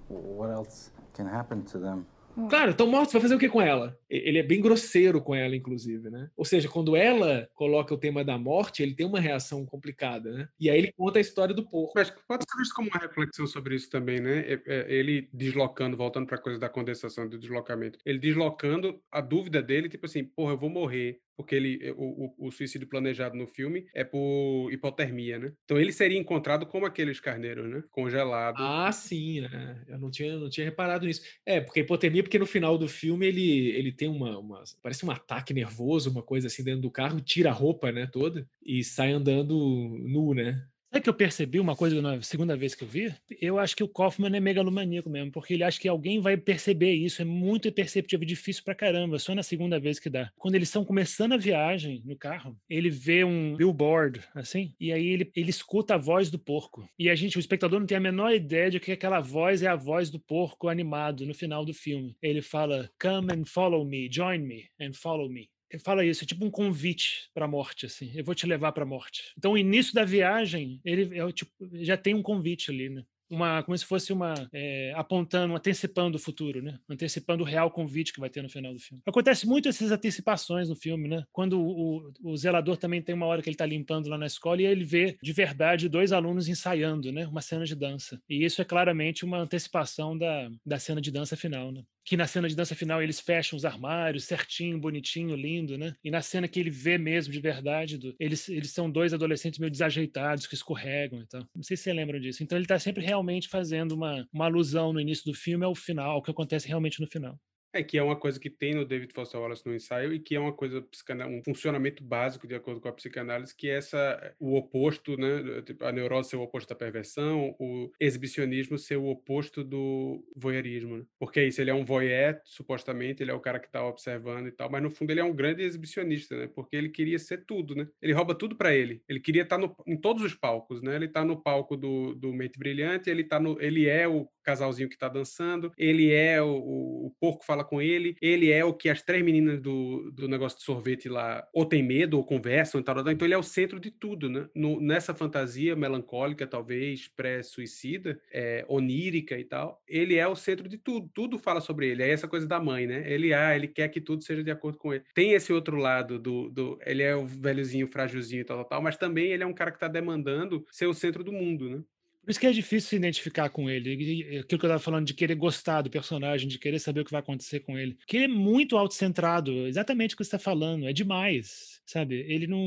what 0.07 0.49
else 0.51 0.91
can 1.13 1.27
happen 1.27 1.63
to 1.65 1.79
them? 1.79 2.05
Claro, 2.49 2.71
estão 2.71 2.87
mortos, 2.87 3.13
vai 3.13 3.21
fazer 3.21 3.35
o 3.35 3.39
que 3.39 3.47
com 3.47 3.61
ela? 3.61 3.97
Ele 4.09 4.39
é 4.39 4.43
bem 4.43 4.61
grosseiro 4.61 5.21
com 5.21 5.35
ela, 5.35 5.55
inclusive, 5.55 6.09
né? 6.09 6.29
Ou 6.35 6.43
seja, 6.43 6.67
quando 6.67 6.95
ela 6.95 7.47
coloca 7.53 7.93
o 7.93 7.97
tema 7.97 8.23
da 8.23 8.37
morte, 8.37 8.81
ele 8.81 8.95
tem 8.95 9.05
uma 9.05 9.19
reação 9.19 9.65
complicada, 9.65 10.31
né? 10.31 10.49
E 10.59 10.69
aí 10.69 10.77
ele 10.77 10.91
conta 10.91 11.19
a 11.19 11.21
história 11.21 11.53
do 11.53 11.63
porco. 11.63 11.93
Mas 11.95 12.09
pode 12.27 12.43
ser 12.49 12.57
visto 12.57 12.73
como 12.73 12.89
uma 12.89 12.99
reflexão 12.99 13.45
sobre 13.45 13.75
isso 13.75 13.89
também, 13.89 14.19
né? 14.19 14.45
Ele 14.87 15.29
deslocando, 15.31 15.95
voltando 15.95 16.25
para 16.25 16.37
a 16.37 16.41
coisa 16.41 16.59
da 16.59 16.69
condensação, 16.69 17.27
do 17.27 17.37
deslocamento. 17.37 17.99
Ele 18.05 18.19
deslocando 18.19 18.99
a 19.11 19.21
dúvida 19.21 19.61
dele, 19.61 19.89
tipo 19.89 20.05
assim, 20.05 20.23
porra, 20.23 20.53
eu 20.53 20.57
vou 20.57 20.69
morrer 20.69 21.19
porque 21.35 21.55
ele, 21.55 21.79
eh, 21.81 21.93
o, 21.95 22.33
o, 22.37 22.47
o, 22.47 22.51
suicídio 22.51 22.87
planejado 22.87 23.35
no 23.35 23.47
filme 23.47 23.85
é 23.93 24.03
por 24.03 24.69
hipotermia, 24.71 25.39
né? 25.39 25.53
Então 25.65 25.79
ele 25.79 25.91
seria 25.91 26.17
encontrado 26.17 26.65
como 26.65 26.85
aqueles 26.85 27.19
carneiros, 27.19 27.69
né? 27.69 27.83
Congelado. 27.91 28.57
Ah, 28.59 28.91
sim, 28.91 29.45
é. 29.45 29.77
eu 29.87 29.99
não 29.99 30.11
tinha, 30.11 30.37
não 30.37 30.49
tinha 30.49 30.65
reparado 30.65 31.05
nisso. 31.05 31.21
É, 31.45 31.59
porque 31.59 31.81
hipotermia, 31.81 32.23
porque 32.23 32.39
no 32.39 32.45
final 32.45 32.77
do 32.77 32.87
filme 32.87 33.25
ele, 33.25 33.69
ele 33.71 33.91
tem 33.91 34.07
uma, 34.07 34.37
uma, 34.37 34.63
parece 34.81 35.05
um 35.05 35.11
ataque 35.11 35.53
nervoso, 35.53 36.11
uma 36.11 36.23
coisa 36.23 36.47
assim 36.47 36.63
dentro 36.63 36.81
do 36.81 36.91
carro, 36.91 37.21
tira 37.21 37.49
a 37.49 37.53
roupa, 37.53 37.91
né, 37.91 38.07
toda, 38.07 38.47
e 38.61 38.83
sai 38.83 39.11
andando 39.11 39.55
nu, 39.99 40.33
né? 40.33 40.65
Sabe 40.93 41.05
que 41.05 41.09
eu 41.09 41.13
percebi 41.15 41.59
uma 41.59 41.75
coisa 41.75 41.99
na 42.03 42.21
segunda 42.21 42.55
vez 42.55 42.75
que 42.75 42.83
eu 42.83 42.87
vi? 42.87 43.11
Eu 43.41 43.57
acho 43.57 43.75
que 43.75 43.83
o 43.83 43.87
Kaufman 43.87 44.37
é 44.37 44.39
megalomaníaco 44.39 45.09
mesmo, 45.09 45.31
porque 45.31 45.55
ele 45.55 45.63
acha 45.63 45.79
que 45.79 45.87
alguém 45.87 46.21
vai 46.21 46.37
perceber 46.37 46.93
isso. 46.93 47.19
É 47.19 47.25
muito 47.25 47.67
imperceptível, 47.67 48.23
é 48.23 48.27
difícil 48.27 48.63
pra 48.63 48.75
caramba. 48.75 49.17
Só 49.17 49.33
na 49.33 49.41
segunda 49.41 49.79
vez 49.79 49.97
que 49.97 50.07
dá. 50.07 50.31
Quando 50.37 50.53
eles 50.53 50.67
estão 50.67 50.85
começando 50.85 51.33
a 51.33 51.37
viagem 51.37 52.03
no 52.05 52.15
carro, 52.15 52.55
ele 52.69 52.91
vê 52.91 53.23
um 53.23 53.55
billboard, 53.55 54.21
assim, 54.35 54.75
e 54.79 54.93
aí 54.93 55.07
ele, 55.07 55.31
ele 55.35 55.49
escuta 55.49 55.95
a 55.95 55.97
voz 55.97 56.29
do 56.29 56.37
porco. 56.37 56.87
E 56.99 57.09
a 57.09 57.15
gente, 57.15 57.37
o 57.37 57.39
espectador, 57.39 57.79
não 57.79 57.87
tem 57.87 57.97
a 57.97 57.99
menor 57.99 58.31
ideia 58.31 58.69
de 58.69 58.79
que 58.79 58.91
aquela 58.91 59.19
voz 59.19 59.63
é 59.63 59.67
a 59.67 59.75
voz 59.75 60.11
do 60.11 60.19
porco 60.19 60.69
animado 60.69 61.25
no 61.25 61.33
final 61.33 61.65
do 61.65 61.73
filme. 61.73 62.15
Ele 62.21 62.43
fala: 62.43 62.87
Come 63.01 63.33
and 63.33 63.45
follow 63.45 63.83
me, 63.83 64.07
join 64.11 64.41
me 64.41 64.65
and 64.79 64.93
follow 64.93 65.27
me 65.27 65.49
fala 65.79 66.05
isso, 66.05 66.23
é 66.23 66.27
tipo 66.27 66.45
um 66.45 66.51
convite 66.51 67.29
para 67.33 67.45
a 67.45 67.47
morte, 67.47 67.85
assim. 67.85 68.11
Eu 68.15 68.23
vou 68.23 68.35
te 68.35 68.45
levar 68.45 68.71
para 68.71 68.83
a 68.83 68.87
morte. 68.87 69.33
Então, 69.37 69.53
o 69.53 69.57
início 69.57 69.93
da 69.93 70.05
viagem, 70.05 70.79
ele 70.83 71.17
é, 71.17 71.31
tipo, 71.31 71.51
já 71.73 71.97
tem 71.97 72.13
um 72.13 72.21
convite 72.21 72.71
ali, 72.71 72.89
né? 72.89 73.03
Uma, 73.29 73.63
como 73.63 73.75
se 73.75 73.85
fosse 73.85 74.13
uma 74.13 74.35
é, 74.53 74.93
apontando, 74.95 75.55
antecipando 75.55 76.17
o 76.17 76.19
futuro, 76.19 76.61
né? 76.61 76.77
Antecipando 76.87 77.43
o 77.43 77.45
real 77.45 77.71
convite 77.71 78.13
que 78.13 78.19
vai 78.19 78.29
ter 78.29 78.43
no 78.43 78.49
final 78.49 78.71
do 78.73 78.79
filme. 78.79 79.01
Acontece 79.07 79.47
muito 79.47 79.67
essas 79.67 79.91
antecipações 79.91 80.69
no 80.69 80.75
filme, 80.75 81.07
né? 81.07 81.23
Quando 81.31 81.59
o, 81.59 81.97
o, 81.97 82.31
o 82.31 82.37
zelador 82.37 82.77
também 82.77 83.01
tem 83.01 83.15
uma 83.15 83.25
hora 83.25 83.41
que 83.41 83.49
ele 83.49 83.55
está 83.55 83.65
limpando 83.65 84.07
lá 84.07 84.19
na 84.19 84.27
escola 84.27 84.61
e 84.61 84.65
ele 84.65 84.83
vê 84.83 85.17
de 85.23 85.33
verdade 85.33 85.89
dois 85.89 86.11
alunos 86.11 86.47
ensaiando, 86.47 87.11
né? 87.11 87.25
Uma 87.25 87.41
cena 87.41 87.65
de 87.65 87.75
dança. 87.75 88.21
E 88.29 88.45
isso 88.45 88.61
é 88.61 88.65
claramente 88.65 89.25
uma 89.25 89.39
antecipação 89.39 90.15
da, 90.15 90.51
da 90.63 90.77
cena 90.77 91.01
de 91.01 91.09
dança 91.09 91.35
final, 91.35 91.71
né? 91.71 91.83
Que 92.05 92.17
na 92.17 92.27
cena 92.27 92.47
de 92.47 92.55
dança 92.55 92.75
final 92.75 93.01
eles 93.01 93.19
fecham 93.19 93.55
os 93.55 93.65
armários 93.65 94.25
certinho, 94.25 94.79
bonitinho, 94.79 95.35
lindo, 95.35 95.77
né? 95.77 95.95
E 96.03 96.11
na 96.11 96.21
cena 96.21 96.47
que 96.47 96.59
ele 96.59 96.69
vê 96.69 96.97
mesmo 96.97 97.31
de 97.31 97.39
verdade, 97.39 97.97
do, 97.97 98.15
eles, 98.19 98.49
eles 98.49 98.71
são 98.71 98.89
dois 98.89 99.13
adolescentes 99.13 99.59
meio 99.59 99.71
desajeitados 99.71 100.45
que 100.45 100.55
escorregam 100.55 101.21
e 101.21 101.27
tal. 101.27 101.47
Não 101.55 101.63
sei 101.63 101.77
se 101.77 101.83
você 101.83 101.93
lembram 101.93 102.19
disso. 102.19 102.43
Então 102.43 102.57
ele 102.57 102.65
está 102.65 102.77
sempre 102.77 103.03
realmente 103.03 103.47
fazendo 103.47 103.93
uma, 103.93 104.27
uma 104.33 104.45
alusão 104.45 104.91
no 104.91 104.99
início 104.99 105.25
do 105.25 105.33
filme 105.33 105.65
ao 105.65 105.75
final, 105.75 106.11
ao 106.11 106.21
que 106.21 106.31
acontece 106.31 106.67
realmente 106.67 106.99
no 106.99 107.07
final. 107.07 107.39
É 107.73 107.81
que 107.83 107.97
é 107.97 108.03
uma 108.03 108.15
coisa 108.15 108.39
que 108.39 108.49
tem 108.49 108.73
no 108.73 108.85
David 108.85 109.13
Foster 109.13 109.39
Wallace 109.39 109.65
no 109.65 109.73
ensaio 109.73 110.13
e 110.13 110.19
que 110.19 110.35
é 110.35 110.39
uma 110.39 110.53
coisa 110.53 110.85
um 111.27 111.41
funcionamento 111.43 112.03
básico 112.03 112.47
de 112.47 112.55
acordo 112.55 112.79
com 112.79 112.87
a 112.87 112.93
psicanálise 112.93 113.55
que 113.55 113.69
é 113.69 113.77
essa 113.77 114.35
o 114.39 114.55
oposto, 114.55 115.17
né, 115.17 115.61
tipo, 115.63 115.83
a 115.83 115.91
neurose 115.91 116.29
ser 116.29 116.35
o 116.35 116.41
oposto 116.41 116.69
da 116.69 116.75
perversão, 116.75 117.55
o 117.59 117.91
exibicionismo 117.99 118.77
ser 118.77 118.97
o 118.97 119.07
oposto 119.07 119.63
do 119.63 120.23
voyeurismo, 120.35 120.97
né? 120.97 121.05
porque 121.19 121.39
é 121.39 121.47
isso, 121.47 121.61
ele 121.61 121.71
é 121.71 121.73
um 121.73 121.85
voyeur, 121.85 122.39
supostamente, 122.45 123.23
ele 123.23 123.31
é 123.31 123.33
o 123.33 123.39
cara 123.39 123.59
que 123.59 123.67
está 123.67 123.85
observando 123.85 124.47
e 124.47 124.51
tal, 124.51 124.69
mas 124.69 124.83
no 124.83 124.89
fundo 124.89 125.11
ele 125.11 125.19
é 125.19 125.23
um 125.23 125.35
grande 125.35 125.63
exibicionista, 125.63 126.37
né, 126.37 126.49
porque 126.53 126.75
ele 126.75 126.89
queria 126.89 127.17
ser 127.19 127.45
tudo, 127.45 127.75
né? 127.75 127.87
Ele 128.01 128.13
rouba 128.13 128.35
tudo 128.35 128.55
para 128.55 128.73
ele. 128.75 129.01
Ele 129.07 129.19
queria 129.19 129.43
estar 129.43 129.59
tá 129.59 129.75
em 129.87 129.97
todos 129.97 130.23
os 130.23 130.33
palcos, 130.33 130.81
né? 130.81 130.95
Ele 130.95 131.05
está 131.05 131.23
no 131.23 131.41
palco 131.41 131.75
do, 131.75 132.13
do 132.15 132.33
Mente 132.33 132.57
Brilhante, 132.57 133.09
ele 133.09 133.23
tá 133.23 133.39
no, 133.39 133.59
ele 133.61 133.87
é 133.87 134.07
o 134.07 134.27
casalzinho 134.43 134.89
que 134.89 134.95
está 134.95 135.07
dançando, 135.07 135.71
ele 135.77 136.11
é 136.11 136.41
o, 136.41 136.47
o, 136.47 137.07
o 137.07 137.11
porco 137.19 137.45
fala 137.45 137.63
com 137.63 137.81
ele, 137.81 138.15
ele 138.21 138.51
é 138.51 138.63
o 138.63 138.73
que 138.73 138.89
as 138.89 139.01
três 139.01 139.23
meninas 139.23 139.59
do, 139.61 140.11
do 140.11 140.27
negócio 140.27 140.57
de 140.57 140.65
sorvete 140.65 141.09
lá 141.09 141.47
ou 141.53 141.65
tem 141.65 141.81
medo 141.83 142.17
ou 142.17 142.25
conversam 142.25 142.79
e 142.79 142.83
tal, 142.83 142.99
então 142.99 143.25
ele 143.25 143.33
é 143.33 143.37
o 143.37 143.43
centro 143.43 143.79
de 143.79 143.91
tudo, 143.91 144.29
né? 144.29 144.47
No, 144.55 144.79
nessa 144.79 145.13
fantasia 145.13 145.75
melancólica, 145.75 146.45
talvez 146.45 147.07
pré-suicida, 147.07 148.19
é, 148.31 148.65
onírica 148.67 149.37
e 149.37 149.43
tal, 149.43 149.81
ele 149.87 150.15
é 150.15 150.27
o 150.27 150.35
centro 150.35 150.67
de 150.67 150.77
tudo, 150.77 151.09
tudo 151.13 151.37
fala 151.39 151.61
sobre 151.61 151.87
ele, 151.87 152.03
é 152.03 152.09
essa 152.09 152.27
coisa 152.27 152.47
da 152.47 152.59
mãe, 152.59 152.85
né? 152.85 153.03
Ele, 153.11 153.33
ah, 153.33 153.55
ele 153.55 153.67
quer 153.67 153.87
que 153.89 154.01
tudo 154.01 154.23
seja 154.23 154.43
de 154.43 154.51
acordo 154.51 154.77
com 154.77 154.93
ele. 154.93 155.03
Tem 155.13 155.33
esse 155.33 155.53
outro 155.53 155.77
lado 155.77 156.19
do, 156.19 156.49
do 156.49 156.79
ele 156.85 157.03
é 157.03 157.15
o 157.15 157.25
velhozinho, 157.25 157.87
frágilzinho 157.87 158.41
e 158.41 158.45
tal, 158.45 158.57
tal, 158.57 158.65
tal, 158.65 158.81
mas 158.81 158.97
também 158.97 159.31
ele 159.31 159.43
é 159.43 159.47
um 159.47 159.53
cara 159.53 159.71
que 159.71 159.77
está 159.77 159.87
demandando 159.87 160.65
ser 160.71 160.87
o 160.87 160.93
centro 160.93 161.23
do 161.23 161.31
mundo, 161.31 161.69
né? 161.69 161.83
Por 162.23 162.31
isso 162.31 162.39
que 162.39 162.47
é 162.47 162.51
difícil 162.51 162.89
se 162.89 162.95
identificar 162.95 163.49
com 163.49 163.69
ele. 163.69 163.91
Aquilo 164.39 164.45
que 164.47 164.53
eu 164.53 164.57
estava 164.57 164.79
falando 164.79 165.05
de 165.05 165.13
querer 165.13 165.35
gostar 165.35 165.81
do 165.81 165.89
personagem, 165.89 166.47
de 166.47 166.57
querer 166.57 166.79
saber 166.79 167.01
o 167.01 167.05
que 167.05 167.11
vai 167.11 167.19
acontecer 167.19 167.59
com 167.59 167.77
ele. 167.77 167.95
Porque 167.95 168.15
ele 168.15 168.25
é 168.25 168.29
muito 168.29 168.77
autocentrado, 168.77 169.67
exatamente 169.67 170.15
o 170.15 170.17
que 170.17 170.23
você 170.23 170.29
está 170.35 170.39
falando. 170.39 170.87
É 170.87 170.93
demais, 170.93 171.72
sabe? 171.85 172.25
Ele 172.27 172.47
não, 172.47 172.59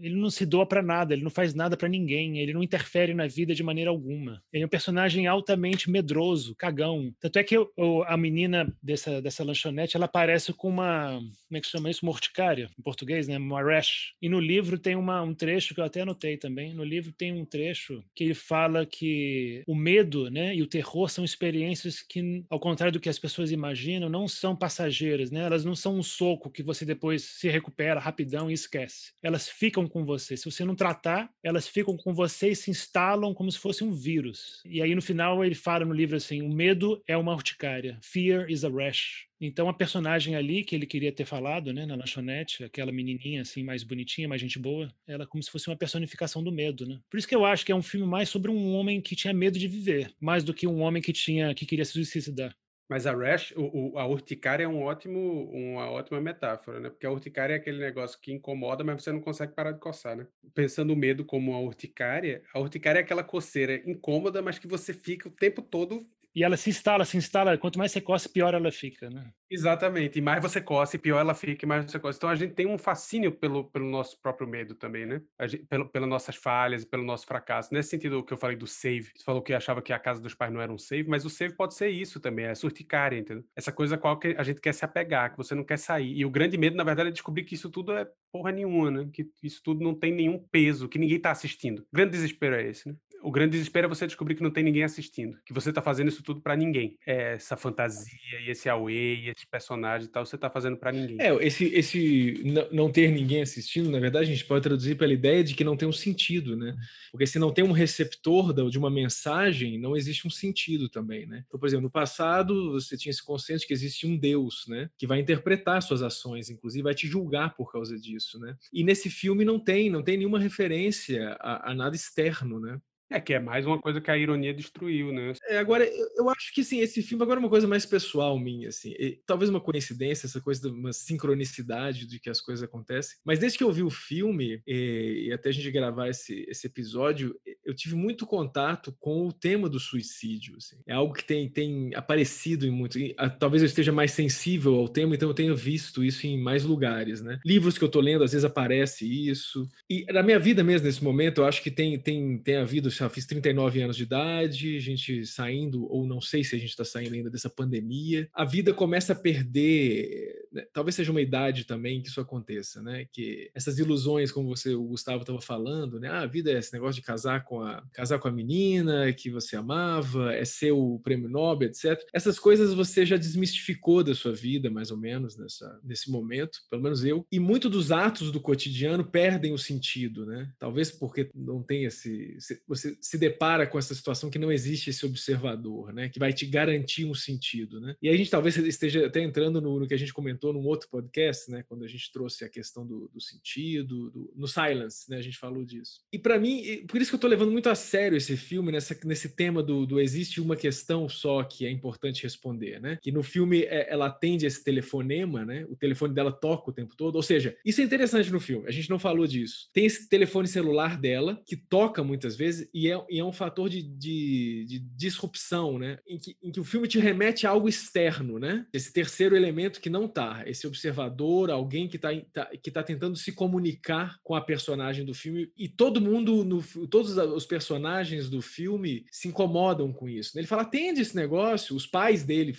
ele 0.00 0.14
não 0.14 0.30
se 0.30 0.44
doa 0.44 0.66
para 0.66 0.82
nada, 0.82 1.14
ele 1.14 1.22
não 1.22 1.30
faz 1.30 1.54
nada 1.54 1.76
para 1.76 1.88
ninguém, 1.88 2.38
ele 2.38 2.52
não 2.52 2.62
interfere 2.62 3.14
na 3.14 3.26
vida 3.26 3.54
de 3.54 3.62
maneira 3.62 3.90
alguma. 3.90 4.42
Ele 4.52 4.62
é 4.62 4.66
um 4.66 4.70
personagem 4.70 5.26
altamente 5.26 5.90
medroso, 5.90 6.54
cagão. 6.56 7.12
Tanto 7.20 7.38
é 7.38 7.44
que 7.44 7.56
eu, 7.56 8.04
a 8.06 8.16
menina 8.16 8.72
dessa, 8.82 9.20
dessa 9.20 9.44
lanchonete, 9.44 9.96
ela 9.96 10.06
aparece 10.06 10.52
com 10.52 10.68
uma, 10.68 11.18
como 11.18 11.58
é 11.58 11.60
que 11.60 11.66
chama 11.66 11.90
isso? 11.90 12.04
Morticária, 12.04 12.70
em 12.78 12.82
português, 12.82 13.28
né? 13.28 13.38
Uma 13.38 13.62
rash. 13.62 14.12
E 14.20 14.28
no 14.28 14.40
livro 14.40 14.78
tem 14.78 14.96
uma, 14.96 15.22
um 15.22 15.34
trecho 15.34 15.74
que 15.74 15.80
eu 15.80 15.84
até 15.84 16.02
anotei 16.02 16.36
também. 16.36 16.74
No 16.74 16.84
livro 16.84 17.12
tem 17.12 17.32
um 17.32 17.44
trecho 17.44 18.02
que 18.14 18.24
ele 18.24 18.34
fala 18.34 18.84
que 18.84 19.62
o 19.66 19.74
medo 19.74 20.30
né, 20.30 20.54
e 20.54 20.62
o 20.62 20.66
terror 20.66 21.08
são 21.08 21.24
experiências 21.24 22.02
que, 22.02 22.44
ao 22.50 22.60
contrário 22.60 22.92
do 22.92 23.00
que 23.00 23.08
as 23.08 23.18
pessoas 23.18 23.50
imaginam, 23.50 24.08
não 24.08 24.28
são 24.28 24.56
passageiras, 24.56 25.30
né? 25.30 25.40
elas 25.40 25.64
não 25.64 25.74
são 25.74 25.96
um 25.96 26.02
soco 26.02 26.50
que 26.50 26.62
você 26.62 26.84
depois 26.84 27.24
se 27.24 27.48
recupera 27.48 28.00
rapidão 28.34 28.50
e 28.50 28.54
esquece. 28.54 29.12
Elas 29.22 29.48
ficam 29.48 29.86
com 29.86 30.04
você. 30.04 30.36
Se 30.36 30.44
você 30.44 30.64
não 30.64 30.74
tratar, 30.74 31.30
elas 31.42 31.68
ficam 31.68 31.96
com 31.96 32.12
você 32.12 32.50
e 32.50 32.56
se 32.56 32.70
instalam 32.70 33.32
como 33.32 33.50
se 33.50 33.58
fosse 33.58 33.84
um 33.84 33.92
vírus. 33.92 34.60
E 34.66 34.82
aí 34.82 34.94
no 34.94 35.02
final 35.02 35.44
ele 35.44 35.54
fala 35.54 35.84
no 35.84 35.94
livro 35.94 36.16
assim: 36.16 36.42
o 36.42 36.48
medo 36.48 37.02
é 37.06 37.16
uma 37.16 37.32
urticária. 37.32 37.98
Fear 38.02 38.50
is 38.50 38.64
a 38.64 38.68
rash. 38.68 39.26
Então, 39.40 39.68
a 39.68 39.74
personagem 39.74 40.36
ali 40.36 40.64
que 40.64 40.74
ele 40.74 40.86
queria 40.86 41.12
ter 41.12 41.26
falado, 41.26 41.72
né, 41.72 41.84
na 41.84 41.96
lanchonete, 41.96 42.64
aquela 42.64 42.90
menininha 42.90 43.42
assim, 43.42 43.62
mais 43.62 43.82
bonitinha, 43.82 44.28
mais 44.28 44.40
gente 44.40 44.58
boa, 44.58 44.90
ela 45.06 45.26
como 45.26 45.42
se 45.42 45.50
fosse 45.50 45.68
uma 45.68 45.76
personificação 45.76 46.42
do 46.42 46.52
medo, 46.52 46.86
né? 46.86 46.98
Por 47.10 47.18
isso 47.18 47.28
que 47.28 47.34
eu 47.34 47.44
acho 47.44 47.64
que 47.66 47.72
é 47.72 47.74
um 47.74 47.82
filme 47.82 48.06
mais 48.06 48.28
sobre 48.28 48.50
um 48.50 48.72
homem 48.72 49.02
que 49.02 49.14
tinha 49.14 49.34
medo 49.34 49.58
de 49.58 49.68
viver, 49.68 50.14
mais 50.18 50.44
do 50.44 50.54
que 50.54 50.66
um 50.66 50.80
homem 50.80 51.02
que 51.02 51.12
tinha 51.12 51.52
que 51.54 51.66
queria 51.66 51.84
se 51.84 51.92
suicidar. 51.92 52.56
Mas 52.88 53.06
a 53.06 53.14
rash, 53.14 53.52
o, 53.56 53.94
o, 53.94 53.98
a 53.98 54.06
urticária 54.06 54.64
é 54.64 54.68
um 54.68 54.82
ótimo, 54.82 55.50
uma 55.50 55.90
ótima 55.90 56.20
metáfora, 56.20 56.80
né? 56.80 56.90
Porque 56.90 57.06
a 57.06 57.10
urticária 57.10 57.54
é 57.54 57.56
aquele 57.56 57.78
negócio 57.78 58.18
que 58.20 58.32
incomoda, 58.32 58.84
mas 58.84 59.02
você 59.02 59.10
não 59.10 59.20
consegue 59.20 59.54
parar 59.54 59.72
de 59.72 59.80
coçar, 59.80 60.16
né? 60.16 60.26
Pensando 60.54 60.92
o 60.92 60.96
medo 60.96 61.24
como 61.24 61.54
a 61.54 61.60
urticária, 61.60 62.42
a 62.52 62.60
urticária 62.60 62.98
é 62.98 63.02
aquela 63.02 63.24
coceira 63.24 63.76
incômoda, 63.88 64.42
mas 64.42 64.58
que 64.58 64.66
você 64.66 64.92
fica 64.92 65.28
o 65.28 65.32
tempo 65.32 65.62
todo 65.62 66.06
e 66.34 66.42
ela 66.42 66.56
se 66.56 66.68
instala, 66.68 67.04
se 67.04 67.16
instala. 67.16 67.56
Quanto 67.56 67.78
mais 67.78 67.92
você 67.92 68.00
coça, 68.00 68.28
pior 68.28 68.54
ela 68.54 68.70
fica, 68.72 69.08
né? 69.08 69.30
Exatamente. 69.48 70.18
E 70.18 70.22
mais 70.22 70.42
você 70.42 70.60
coça, 70.60 70.98
pior 70.98 71.20
ela 71.20 71.34
fica, 71.34 71.64
e 71.64 71.68
mais 71.68 71.84
você 71.90 71.98
coça. 71.98 72.18
Então 72.18 72.28
a 72.28 72.34
gente 72.34 72.54
tem 72.54 72.66
um 72.66 72.76
fascínio 72.76 73.30
pelo, 73.30 73.70
pelo 73.70 73.88
nosso 73.88 74.20
próprio 74.20 74.48
medo 74.48 74.74
também, 74.74 75.06
né? 75.06 75.22
Gente, 75.42 75.64
pelo, 75.66 75.88
pelas 75.88 76.08
nossas 76.08 76.34
falhas, 76.34 76.84
pelo 76.84 77.04
nosso 77.04 77.24
fracasso. 77.24 77.72
Nesse 77.72 77.90
sentido 77.90 78.24
que 78.24 78.32
eu 78.32 78.36
falei 78.36 78.56
do 78.56 78.66
save. 78.66 79.12
Você 79.14 79.24
falou 79.24 79.42
que 79.42 79.54
achava 79.54 79.80
que 79.80 79.92
a 79.92 79.98
casa 79.98 80.20
dos 80.20 80.34
pais 80.34 80.52
não 80.52 80.60
era 80.60 80.72
um 80.72 80.78
save, 80.78 81.08
mas 81.08 81.24
o 81.24 81.30
save 81.30 81.54
pode 81.54 81.74
ser 81.74 81.88
isso 81.88 82.18
também, 82.18 82.46
é 82.46 82.54
surticária, 82.54 83.16
entendeu? 83.16 83.44
Essa 83.54 83.70
coisa 83.70 83.96
qual 83.96 84.18
que 84.18 84.34
a 84.36 84.42
gente 84.42 84.60
quer 84.60 84.74
se 84.74 84.84
apegar, 84.84 85.30
que 85.30 85.36
você 85.36 85.54
não 85.54 85.64
quer 85.64 85.78
sair. 85.78 86.16
E 86.16 86.24
o 86.24 86.30
grande 86.30 86.58
medo, 86.58 86.76
na 86.76 86.84
verdade, 86.84 87.10
é 87.10 87.12
descobrir 87.12 87.44
que 87.44 87.54
isso 87.54 87.70
tudo 87.70 87.92
é 87.92 88.08
porra 88.32 88.50
nenhuma, 88.50 88.90
né? 88.90 89.08
Que 89.12 89.30
isso 89.42 89.60
tudo 89.62 89.84
não 89.84 89.94
tem 89.94 90.12
nenhum 90.12 90.38
peso, 90.50 90.88
que 90.88 90.98
ninguém 90.98 91.20
tá 91.20 91.30
assistindo. 91.30 91.80
O 91.80 91.96
grande 91.96 92.10
desespero 92.12 92.56
é 92.56 92.66
esse, 92.68 92.88
né? 92.88 92.96
O 93.24 93.30
grande 93.30 93.52
desespero 93.52 93.86
é 93.86 93.88
você 93.88 94.06
descobrir 94.06 94.34
que 94.34 94.42
não 94.42 94.50
tem 94.50 94.62
ninguém 94.62 94.84
assistindo, 94.84 95.38
que 95.46 95.52
você 95.52 95.72
tá 95.72 95.80
fazendo 95.80 96.08
isso 96.08 96.22
tudo 96.22 96.42
para 96.42 96.54
ninguém. 96.54 96.98
É 97.06 97.34
essa 97.34 97.56
fantasia 97.56 98.40
e 98.46 98.50
esse 98.50 98.68
away, 98.68 99.30
esse 99.30 99.46
personagem 99.46 100.06
e 100.06 100.10
tal, 100.10 100.26
você 100.26 100.36
tá 100.36 100.50
fazendo 100.50 100.76
para 100.76 100.92
ninguém. 100.92 101.16
É, 101.18 101.34
esse, 101.44 101.64
esse 101.74 102.42
não 102.70 102.92
ter 102.92 103.10
ninguém 103.10 103.40
assistindo, 103.40 103.90
na 103.90 103.98
verdade, 103.98 104.30
a 104.30 104.34
gente 104.34 104.44
pode 104.44 104.62
traduzir 104.62 104.96
pela 104.96 105.12
ideia 105.12 105.42
de 105.42 105.54
que 105.54 105.64
não 105.64 105.76
tem 105.76 105.88
um 105.88 105.92
sentido, 105.92 106.54
né? 106.54 106.76
Porque 107.10 107.26
se 107.26 107.38
não 107.38 107.50
tem 107.50 107.64
um 107.64 107.72
receptor 107.72 108.52
de 108.68 108.78
uma 108.78 108.90
mensagem, 108.90 109.78
não 109.78 109.96
existe 109.96 110.26
um 110.26 110.30
sentido 110.30 110.90
também, 110.90 111.26
né? 111.26 111.44
Então, 111.46 111.58
por 111.58 111.66
exemplo, 111.66 111.84
no 111.84 111.90
passado, 111.90 112.72
você 112.72 112.94
tinha 112.94 113.10
esse 113.10 113.24
consenso 113.24 113.60
de 113.60 113.66
que 113.68 113.72
existe 113.72 114.06
um 114.06 114.18
Deus, 114.18 114.66
né? 114.68 114.90
Que 114.98 115.06
vai 115.06 115.18
interpretar 115.18 115.82
suas 115.82 116.02
ações, 116.02 116.50
inclusive 116.50 116.82
vai 116.82 116.94
te 116.94 117.06
julgar 117.06 117.54
por 117.54 117.72
causa 117.72 117.98
disso, 117.98 118.38
né? 118.38 118.54
E 118.70 118.84
nesse 118.84 119.08
filme 119.08 119.46
não 119.46 119.58
tem, 119.58 119.88
não 119.88 120.02
tem 120.02 120.18
nenhuma 120.18 120.38
referência 120.38 121.36
a, 121.40 121.70
a 121.70 121.74
nada 121.74 121.96
externo, 121.96 122.60
né? 122.60 122.78
É 123.10 123.20
que 123.20 123.34
é 123.34 123.38
mais 123.38 123.66
uma 123.66 123.78
coisa 123.78 124.00
que 124.00 124.10
a 124.10 124.16
ironia 124.16 124.54
destruiu, 124.54 125.12
né? 125.12 125.32
É, 125.48 125.58
agora, 125.58 125.84
eu, 125.84 126.08
eu 126.16 126.30
acho 126.30 126.52
que 126.54 126.64
sim, 126.64 126.80
esse 126.80 127.02
filme 127.02 127.22
agora 127.22 127.38
é 127.38 127.42
uma 127.42 127.50
coisa 127.50 127.66
mais 127.66 127.84
pessoal 127.84 128.38
minha, 128.38 128.68
assim. 128.68 128.94
E, 128.98 129.20
talvez 129.26 129.50
uma 129.50 129.60
coincidência, 129.60 130.26
essa 130.26 130.40
coisa 130.40 130.62
de 130.62 130.68
uma 130.68 130.92
sincronicidade 130.92 132.06
de 132.06 132.18
que 132.18 132.30
as 132.30 132.40
coisas 132.40 132.62
acontecem. 132.62 133.18
Mas 133.24 133.38
desde 133.38 133.58
que 133.58 133.64
eu 133.64 133.72
vi 133.72 133.82
o 133.82 133.90
filme, 133.90 134.62
e, 134.66 135.26
e 135.28 135.32
até 135.32 135.50
a 135.50 135.52
gente 135.52 135.70
gravar 135.70 136.08
esse, 136.08 136.46
esse 136.48 136.66
episódio, 136.66 137.38
eu 137.64 137.74
tive 137.74 137.94
muito 137.94 138.26
contato 138.26 138.94
com 138.98 139.26
o 139.26 139.32
tema 139.32 139.68
do 139.68 139.78
suicídio. 139.78 140.56
Assim. 140.56 140.76
É 140.86 140.94
algo 140.94 141.12
que 141.12 141.24
tem, 141.24 141.48
tem 141.48 141.94
aparecido 141.94 142.66
em 142.66 142.70
muito. 142.70 142.98
E, 142.98 143.14
a, 143.18 143.28
talvez 143.28 143.62
eu 143.62 143.66
esteja 143.66 143.92
mais 143.92 144.12
sensível 144.12 144.76
ao 144.76 144.88
tema, 144.88 145.14
então 145.14 145.28
eu 145.28 145.34
tenho 145.34 145.54
visto 145.54 146.02
isso 146.02 146.26
em 146.26 146.40
mais 146.40 146.64
lugares, 146.64 147.20
né? 147.20 147.38
Livros 147.44 147.76
que 147.76 147.84
eu 147.84 147.88
tô 147.88 148.00
lendo, 148.00 148.24
às 148.24 148.32
vezes 148.32 148.44
aparece 148.44 149.06
isso. 149.28 149.68
E 149.90 150.04
na 150.10 150.22
minha 150.22 150.38
vida 150.38 150.64
mesmo, 150.64 150.86
nesse 150.86 151.04
momento, 151.04 151.42
eu 151.42 151.46
acho 151.46 151.62
que 151.62 151.70
tem, 151.70 151.98
tem, 151.98 152.38
tem 152.38 152.56
havido 152.56 152.90
já 152.98 153.08
fiz 153.08 153.26
39 153.26 153.82
anos 153.82 153.96
de 153.96 154.02
idade, 154.04 154.76
a 154.76 154.80
gente 154.80 155.26
saindo, 155.26 155.90
ou 155.90 156.06
não 156.06 156.20
sei 156.20 156.44
se 156.44 156.54
a 156.54 156.58
gente 156.58 156.70
está 156.70 156.84
saindo 156.84 157.14
ainda 157.14 157.30
dessa 157.30 157.50
pandemia, 157.50 158.28
a 158.32 158.44
vida 158.44 158.72
começa 158.72 159.12
a 159.12 159.16
perder 159.16 160.43
talvez 160.72 160.94
seja 160.94 161.10
uma 161.10 161.20
idade 161.20 161.64
também 161.64 162.02
que 162.02 162.08
isso 162.08 162.20
aconteça, 162.20 162.82
né? 162.82 163.06
Que 163.12 163.50
essas 163.54 163.78
ilusões, 163.78 164.32
como 164.32 164.48
você, 164.48 164.74
o 164.74 164.84
Gustavo 164.84 165.22
estava 165.22 165.40
falando, 165.40 165.98
né? 165.98 166.08
Ah, 166.08 166.22
a 166.22 166.26
vida 166.26 166.50
é 166.50 166.58
esse 166.58 166.72
negócio 166.72 167.00
de 167.00 167.06
casar 167.06 167.44
com 167.44 167.60
a 167.60 167.82
casar 167.92 168.18
com 168.18 168.28
a 168.28 168.32
menina 168.32 169.12
que 169.12 169.30
você 169.30 169.56
amava, 169.56 170.32
é 170.34 170.44
ser 170.44 170.72
o 170.72 170.98
prêmio 171.00 171.28
Nobel, 171.28 171.68
etc. 171.68 172.00
Essas 172.12 172.38
coisas 172.38 172.74
você 172.74 173.04
já 173.04 173.16
desmistificou 173.16 174.02
da 174.02 174.14
sua 174.14 174.32
vida, 174.32 174.70
mais 174.70 174.90
ou 174.90 174.96
menos, 174.96 175.36
nessa, 175.36 175.80
nesse 175.82 176.10
momento, 176.10 176.60
pelo 176.70 176.82
menos 176.82 177.04
eu. 177.04 177.26
E 177.30 177.38
muito 177.38 177.70
dos 177.70 177.92
atos 177.92 178.30
do 178.30 178.40
cotidiano 178.40 179.04
perdem 179.04 179.52
o 179.52 179.58
sentido, 179.58 180.26
né? 180.26 180.50
Talvez 180.58 180.90
porque 180.90 181.30
não 181.34 181.62
tem 181.62 181.84
esse. 181.84 182.36
Você 182.66 182.96
se 183.00 183.18
depara 183.18 183.66
com 183.66 183.78
essa 183.78 183.94
situação 183.94 184.30
que 184.30 184.38
não 184.38 184.52
existe 184.52 184.90
esse 184.90 185.04
observador, 185.06 185.92
né? 185.92 186.08
Que 186.08 186.18
vai 186.18 186.32
te 186.32 186.46
garantir 186.46 187.04
um 187.04 187.14
sentido, 187.14 187.80
né? 187.80 187.94
E 188.02 188.08
a 188.08 188.16
gente 188.16 188.30
talvez 188.30 188.56
esteja 188.56 189.06
até 189.06 189.20
entrando 189.22 189.60
no, 189.60 189.80
no 189.80 189.86
que 189.86 189.94
a 189.94 189.98
gente 189.98 190.12
comentou 190.12 190.43
num 190.52 190.64
outro 190.66 190.88
podcast, 190.88 191.50
né? 191.50 191.62
Quando 191.62 191.84
a 191.84 191.88
gente 191.88 192.12
trouxe 192.12 192.44
a 192.44 192.48
questão 192.48 192.86
do, 192.86 193.10
do 193.12 193.20
sentido, 193.20 194.10
do, 194.10 194.32
no 194.36 194.46
Silence, 194.46 195.10
né? 195.10 195.16
A 195.18 195.22
gente 195.22 195.38
falou 195.38 195.64
disso. 195.64 196.00
E 196.12 196.18
para 196.18 196.38
mim, 196.38 196.84
por 196.86 197.00
isso 197.00 197.10
que 197.10 197.16
eu 197.16 197.20
tô 197.20 197.26
levando 197.26 197.52
muito 197.52 197.68
a 197.68 197.74
sério 197.74 198.16
esse 198.16 198.36
filme, 198.36 198.72
nessa, 198.72 198.96
nesse 199.04 199.30
tema 199.30 199.62
do, 199.62 199.86
do 199.86 200.00
existe 200.00 200.40
uma 200.40 200.56
questão 200.56 201.08
só 201.08 201.42
que 201.42 201.66
é 201.66 201.70
importante 201.70 202.22
responder, 202.22 202.80
né? 202.80 202.98
Que 203.00 203.12
no 203.12 203.22
filme 203.22 203.62
é, 203.62 203.92
ela 203.92 204.06
atende 204.06 204.46
esse 204.46 204.62
telefonema, 204.62 205.44
né? 205.44 205.66
O 205.68 205.76
telefone 205.76 206.14
dela 206.14 206.32
toca 206.32 206.70
o 206.70 206.72
tempo 206.72 206.96
todo. 206.96 207.16
Ou 207.16 207.22
seja, 207.22 207.56
isso 207.64 207.80
é 207.80 207.84
interessante 207.84 208.30
no 208.30 208.40
filme. 208.40 208.68
A 208.68 208.72
gente 208.72 208.90
não 208.90 208.98
falou 208.98 209.26
disso. 209.26 209.68
Tem 209.72 209.86
esse 209.86 210.08
telefone 210.08 210.48
celular 210.48 210.98
dela 210.98 211.40
que 211.46 211.56
toca 211.56 212.02
muitas 212.02 212.36
vezes 212.36 212.68
e 212.72 212.90
é, 212.90 213.04
e 213.08 213.18
é 213.18 213.24
um 213.24 213.32
fator 213.32 213.68
de, 213.68 213.82
de, 213.82 214.64
de, 214.66 214.78
disrupção, 214.78 215.78
né? 215.78 215.98
Em 216.06 216.18
que, 216.18 216.36
em 216.42 216.50
que 216.50 216.60
o 216.60 216.64
filme 216.64 216.88
te 216.88 216.98
remete 216.98 217.46
a 217.46 217.50
algo 217.50 217.68
externo, 217.68 218.38
né? 218.38 218.66
Esse 218.72 218.92
terceiro 218.92 219.36
elemento 219.36 219.80
que 219.80 219.90
não 219.90 220.08
tá, 220.08 220.32
esse 220.46 220.66
observador, 220.66 221.50
alguém 221.50 221.88
que 221.88 221.98
tá, 221.98 222.10
tá 222.32 222.46
que 222.62 222.70
tá 222.70 222.82
tentando 222.82 223.16
se 223.16 223.32
comunicar 223.32 224.18
com 224.22 224.34
a 224.34 224.40
personagem 224.40 225.04
do 225.04 225.14
filme 225.14 225.50
e 225.56 225.68
todo 225.68 226.00
mundo, 226.00 226.44
no, 226.44 226.62
todos 226.88 227.16
os 227.16 227.46
personagens 227.46 228.28
do 228.28 228.40
filme 228.40 229.04
se 229.10 229.28
incomodam 229.28 229.92
com 229.92 230.08
isso. 230.08 230.38
Ele 230.38 230.46
fala, 230.46 230.62
atende 230.62 231.00
esse 231.00 231.14
negócio, 231.14 231.76
os 231.76 231.86
pais 231.86 232.24
dele, 232.24 232.56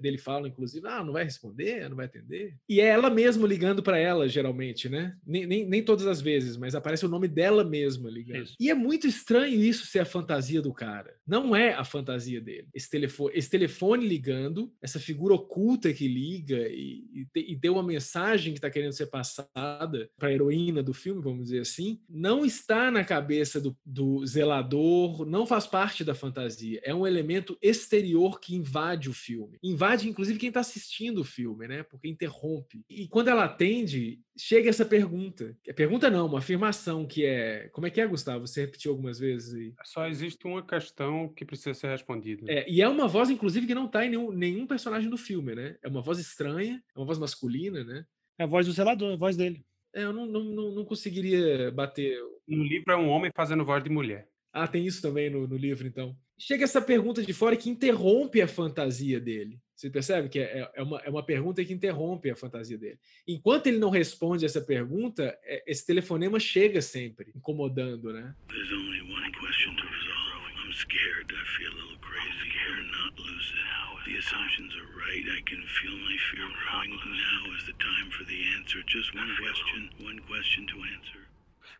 dele 0.00 0.18
falam, 0.18 0.46
inclusive, 0.48 0.86
ah, 0.86 1.04
não 1.04 1.12
vai 1.12 1.24
responder, 1.24 1.88
não 1.88 1.96
vai 1.96 2.06
atender. 2.06 2.56
E 2.68 2.80
é 2.80 2.86
ela 2.86 3.10
mesma 3.10 3.46
ligando 3.46 3.82
para 3.82 3.98
ela, 3.98 4.28
geralmente, 4.28 4.88
né? 4.88 5.16
Nem, 5.26 5.46
nem, 5.46 5.66
nem, 5.66 5.82
todas 5.82 6.06
as 6.06 6.20
vezes, 6.20 6.56
mas 6.56 6.74
aparece 6.74 7.04
o 7.04 7.08
nome 7.08 7.28
dela 7.28 7.64
mesma 7.64 8.10
ligando. 8.10 8.44
Isso. 8.44 8.56
E 8.58 8.70
é 8.70 8.74
muito 8.74 9.06
estranho 9.06 9.62
isso 9.62 9.86
ser 9.86 10.00
a 10.00 10.04
fantasia 10.04 10.62
do 10.62 10.72
cara. 10.72 11.14
Não 11.26 11.54
é 11.54 11.74
a 11.74 11.84
fantasia 11.84 12.40
dele. 12.40 12.68
Esse 12.74 12.90
telefone, 12.90 13.32
esse 13.34 13.50
telefone 13.50 14.06
ligando, 14.06 14.72
essa 14.80 14.98
figura 14.98 15.34
oculta 15.34 15.92
que 15.92 16.08
liga 16.08 16.68
e, 16.68 17.17
e, 17.34 17.56
deu 17.56 17.74
uma 17.74 17.82
mensagem 17.82 18.52
que 18.52 18.58
está 18.58 18.70
querendo 18.70 18.92
ser 18.92 19.06
passada 19.06 20.10
para 20.16 20.28
a 20.28 20.32
heroína 20.32 20.82
do 20.82 20.94
filme, 20.94 21.22
vamos 21.22 21.44
dizer 21.44 21.60
assim, 21.60 22.00
não 22.08 22.44
está 22.44 22.90
na 22.90 23.04
cabeça 23.04 23.60
do, 23.60 23.76
do 23.84 24.24
zelador, 24.26 25.24
não 25.24 25.46
faz 25.46 25.66
parte 25.66 26.04
da 26.04 26.14
fantasia. 26.14 26.80
É 26.84 26.94
um 26.94 27.06
elemento 27.06 27.56
exterior 27.62 28.40
que 28.40 28.54
invade 28.54 29.08
o 29.08 29.14
filme. 29.14 29.58
Invade, 29.62 30.08
inclusive, 30.08 30.38
quem 30.38 30.48
está 30.48 30.60
assistindo 30.60 31.20
o 31.20 31.24
filme, 31.24 31.66
né? 31.66 31.82
Porque 31.82 32.08
interrompe. 32.08 32.84
E 32.88 33.08
quando 33.08 33.28
ela 33.28 33.44
atende, 33.44 34.20
chega 34.38 34.70
essa 34.70 34.84
pergunta. 34.84 35.56
É 35.66 35.72
pergunta 35.72 36.08
não, 36.08 36.26
uma 36.26 36.38
afirmação 36.38 37.06
que 37.06 37.24
é. 37.24 37.68
Como 37.72 37.86
é 37.86 37.90
que 37.90 38.00
é, 38.00 38.06
Gustavo? 38.06 38.46
Você 38.46 38.62
repetiu 38.62 38.92
algumas 38.92 39.18
vezes 39.18 39.54
aí. 39.54 39.74
Só 39.84 40.06
existe 40.06 40.46
uma 40.46 40.64
questão 40.64 41.28
que 41.34 41.44
precisa 41.44 41.74
ser 41.74 41.88
respondida. 41.88 42.44
É, 42.48 42.68
e 42.70 42.80
é 42.80 42.88
uma 42.88 43.08
voz, 43.08 43.30
inclusive, 43.30 43.66
que 43.66 43.74
não 43.74 43.86
está 43.86 44.06
em 44.06 44.10
nenhum, 44.10 44.30
nenhum 44.30 44.66
personagem 44.66 45.10
do 45.10 45.16
filme, 45.16 45.54
né? 45.54 45.76
É 45.82 45.88
uma 45.88 46.00
voz 46.00 46.18
estranha, 46.18 46.82
é 46.98 47.00
uma 47.00 47.06
voz 47.06 47.18
masculina, 47.18 47.84
né? 47.84 48.04
É 48.38 48.44
a 48.44 48.46
voz 48.46 48.66
do 48.66 48.72
zelador, 48.72 49.12
a 49.12 49.16
voz 49.16 49.36
dele. 49.36 49.64
É, 49.94 50.02
eu 50.04 50.12
não, 50.12 50.26
não, 50.26 50.44
não, 50.44 50.72
não 50.72 50.84
conseguiria 50.84 51.70
bater. 51.70 52.18
No 52.46 52.64
livro 52.64 52.92
é 52.92 52.96
um 52.96 53.08
homem 53.08 53.30
fazendo 53.34 53.64
voz 53.64 53.82
de 53.82 53.90
mulher. 53.90 54.28
Ah, 54.52 54.66
tem 54.66 54.84
isso 54.84 55.00
também 55.00 55.30
no, 55.30 55.46
no 55.46 55.56
livro, 55.56 55.86
então. 55.86 56.16
Chega 56.36 56.64
essa 56.64 56.80
pergunta 56.80 57.22
de 57.22 57.32
fora 57.32 57.56
que 57.56 57.70
interrompe 57.70 58.40
a 58.42 58.48
fantasia 58.48 59.20
dele. 59.20 59.60
Você 59.74 59.90
percebe 59.90 60.28
que 60.28 60.40
é, 60.40 60.68
é, 60.74 60.82
uma, 60.82 60.98
é 61.00 61.10
uma 61.10 61.22
pergunta 61.22 61.64
que 61.64 61.72
interrompe 61.72 62.30
a 62.30 62.36
fantasia 62.36 62.76
dele. 62.76 62.98
Enquanto 63.26 63.68
ele 63.68 63.78
não 63.78 63.90
responde 63.90 64.44
essa 64.44 64.60
pergunta, 64.60 65.38
é, 65.44 65.62
esse 65.66 65.86
telefonema 65.86 66.40
chega 66.40 66.82
sempre, 66.82 67.32
incomodando, 67.34 68.12
né? 68.12 68.34
There's 68.48 68.72
only 68.72 69.02
one 69.02 69.32
question 69.32 69.76
to 69.76 69.82
resolve. 69.82 70.18
I'm 70.64 70.72
scared. 70.74 71.30
I 71.30 71.44
feel 71.56 71.72
a 71.72 71.78
little 71.78 71.98
crazy 72.00 72.48
here, 72.50 72.82
not 72.90 73.18
lucid. 73.18 73.58
The 74.06 74.16
assumptions 74.16 74.74
are 74.74 74.87
right. 75.08 75.24
I 75.38 75.40
can 75.48 75.62
feel 75.80 75.96
my 75.96 76.16
fear 76.28 76.48
growing. 76.60 76.92
Now 76.92 77.56
is 77.56 77.64
the 77.66 77.76
time 77.80 78.08
for 78.10 78.24
the 78.24 78.38
answer. 78.56 78.78
Just 78.86 79.14
one 79.14 79.32
question, 79.40 79.90
one 80.04 80.20
question 80.28 80.66
to 80.68 80.76
answer. 80.96 81.28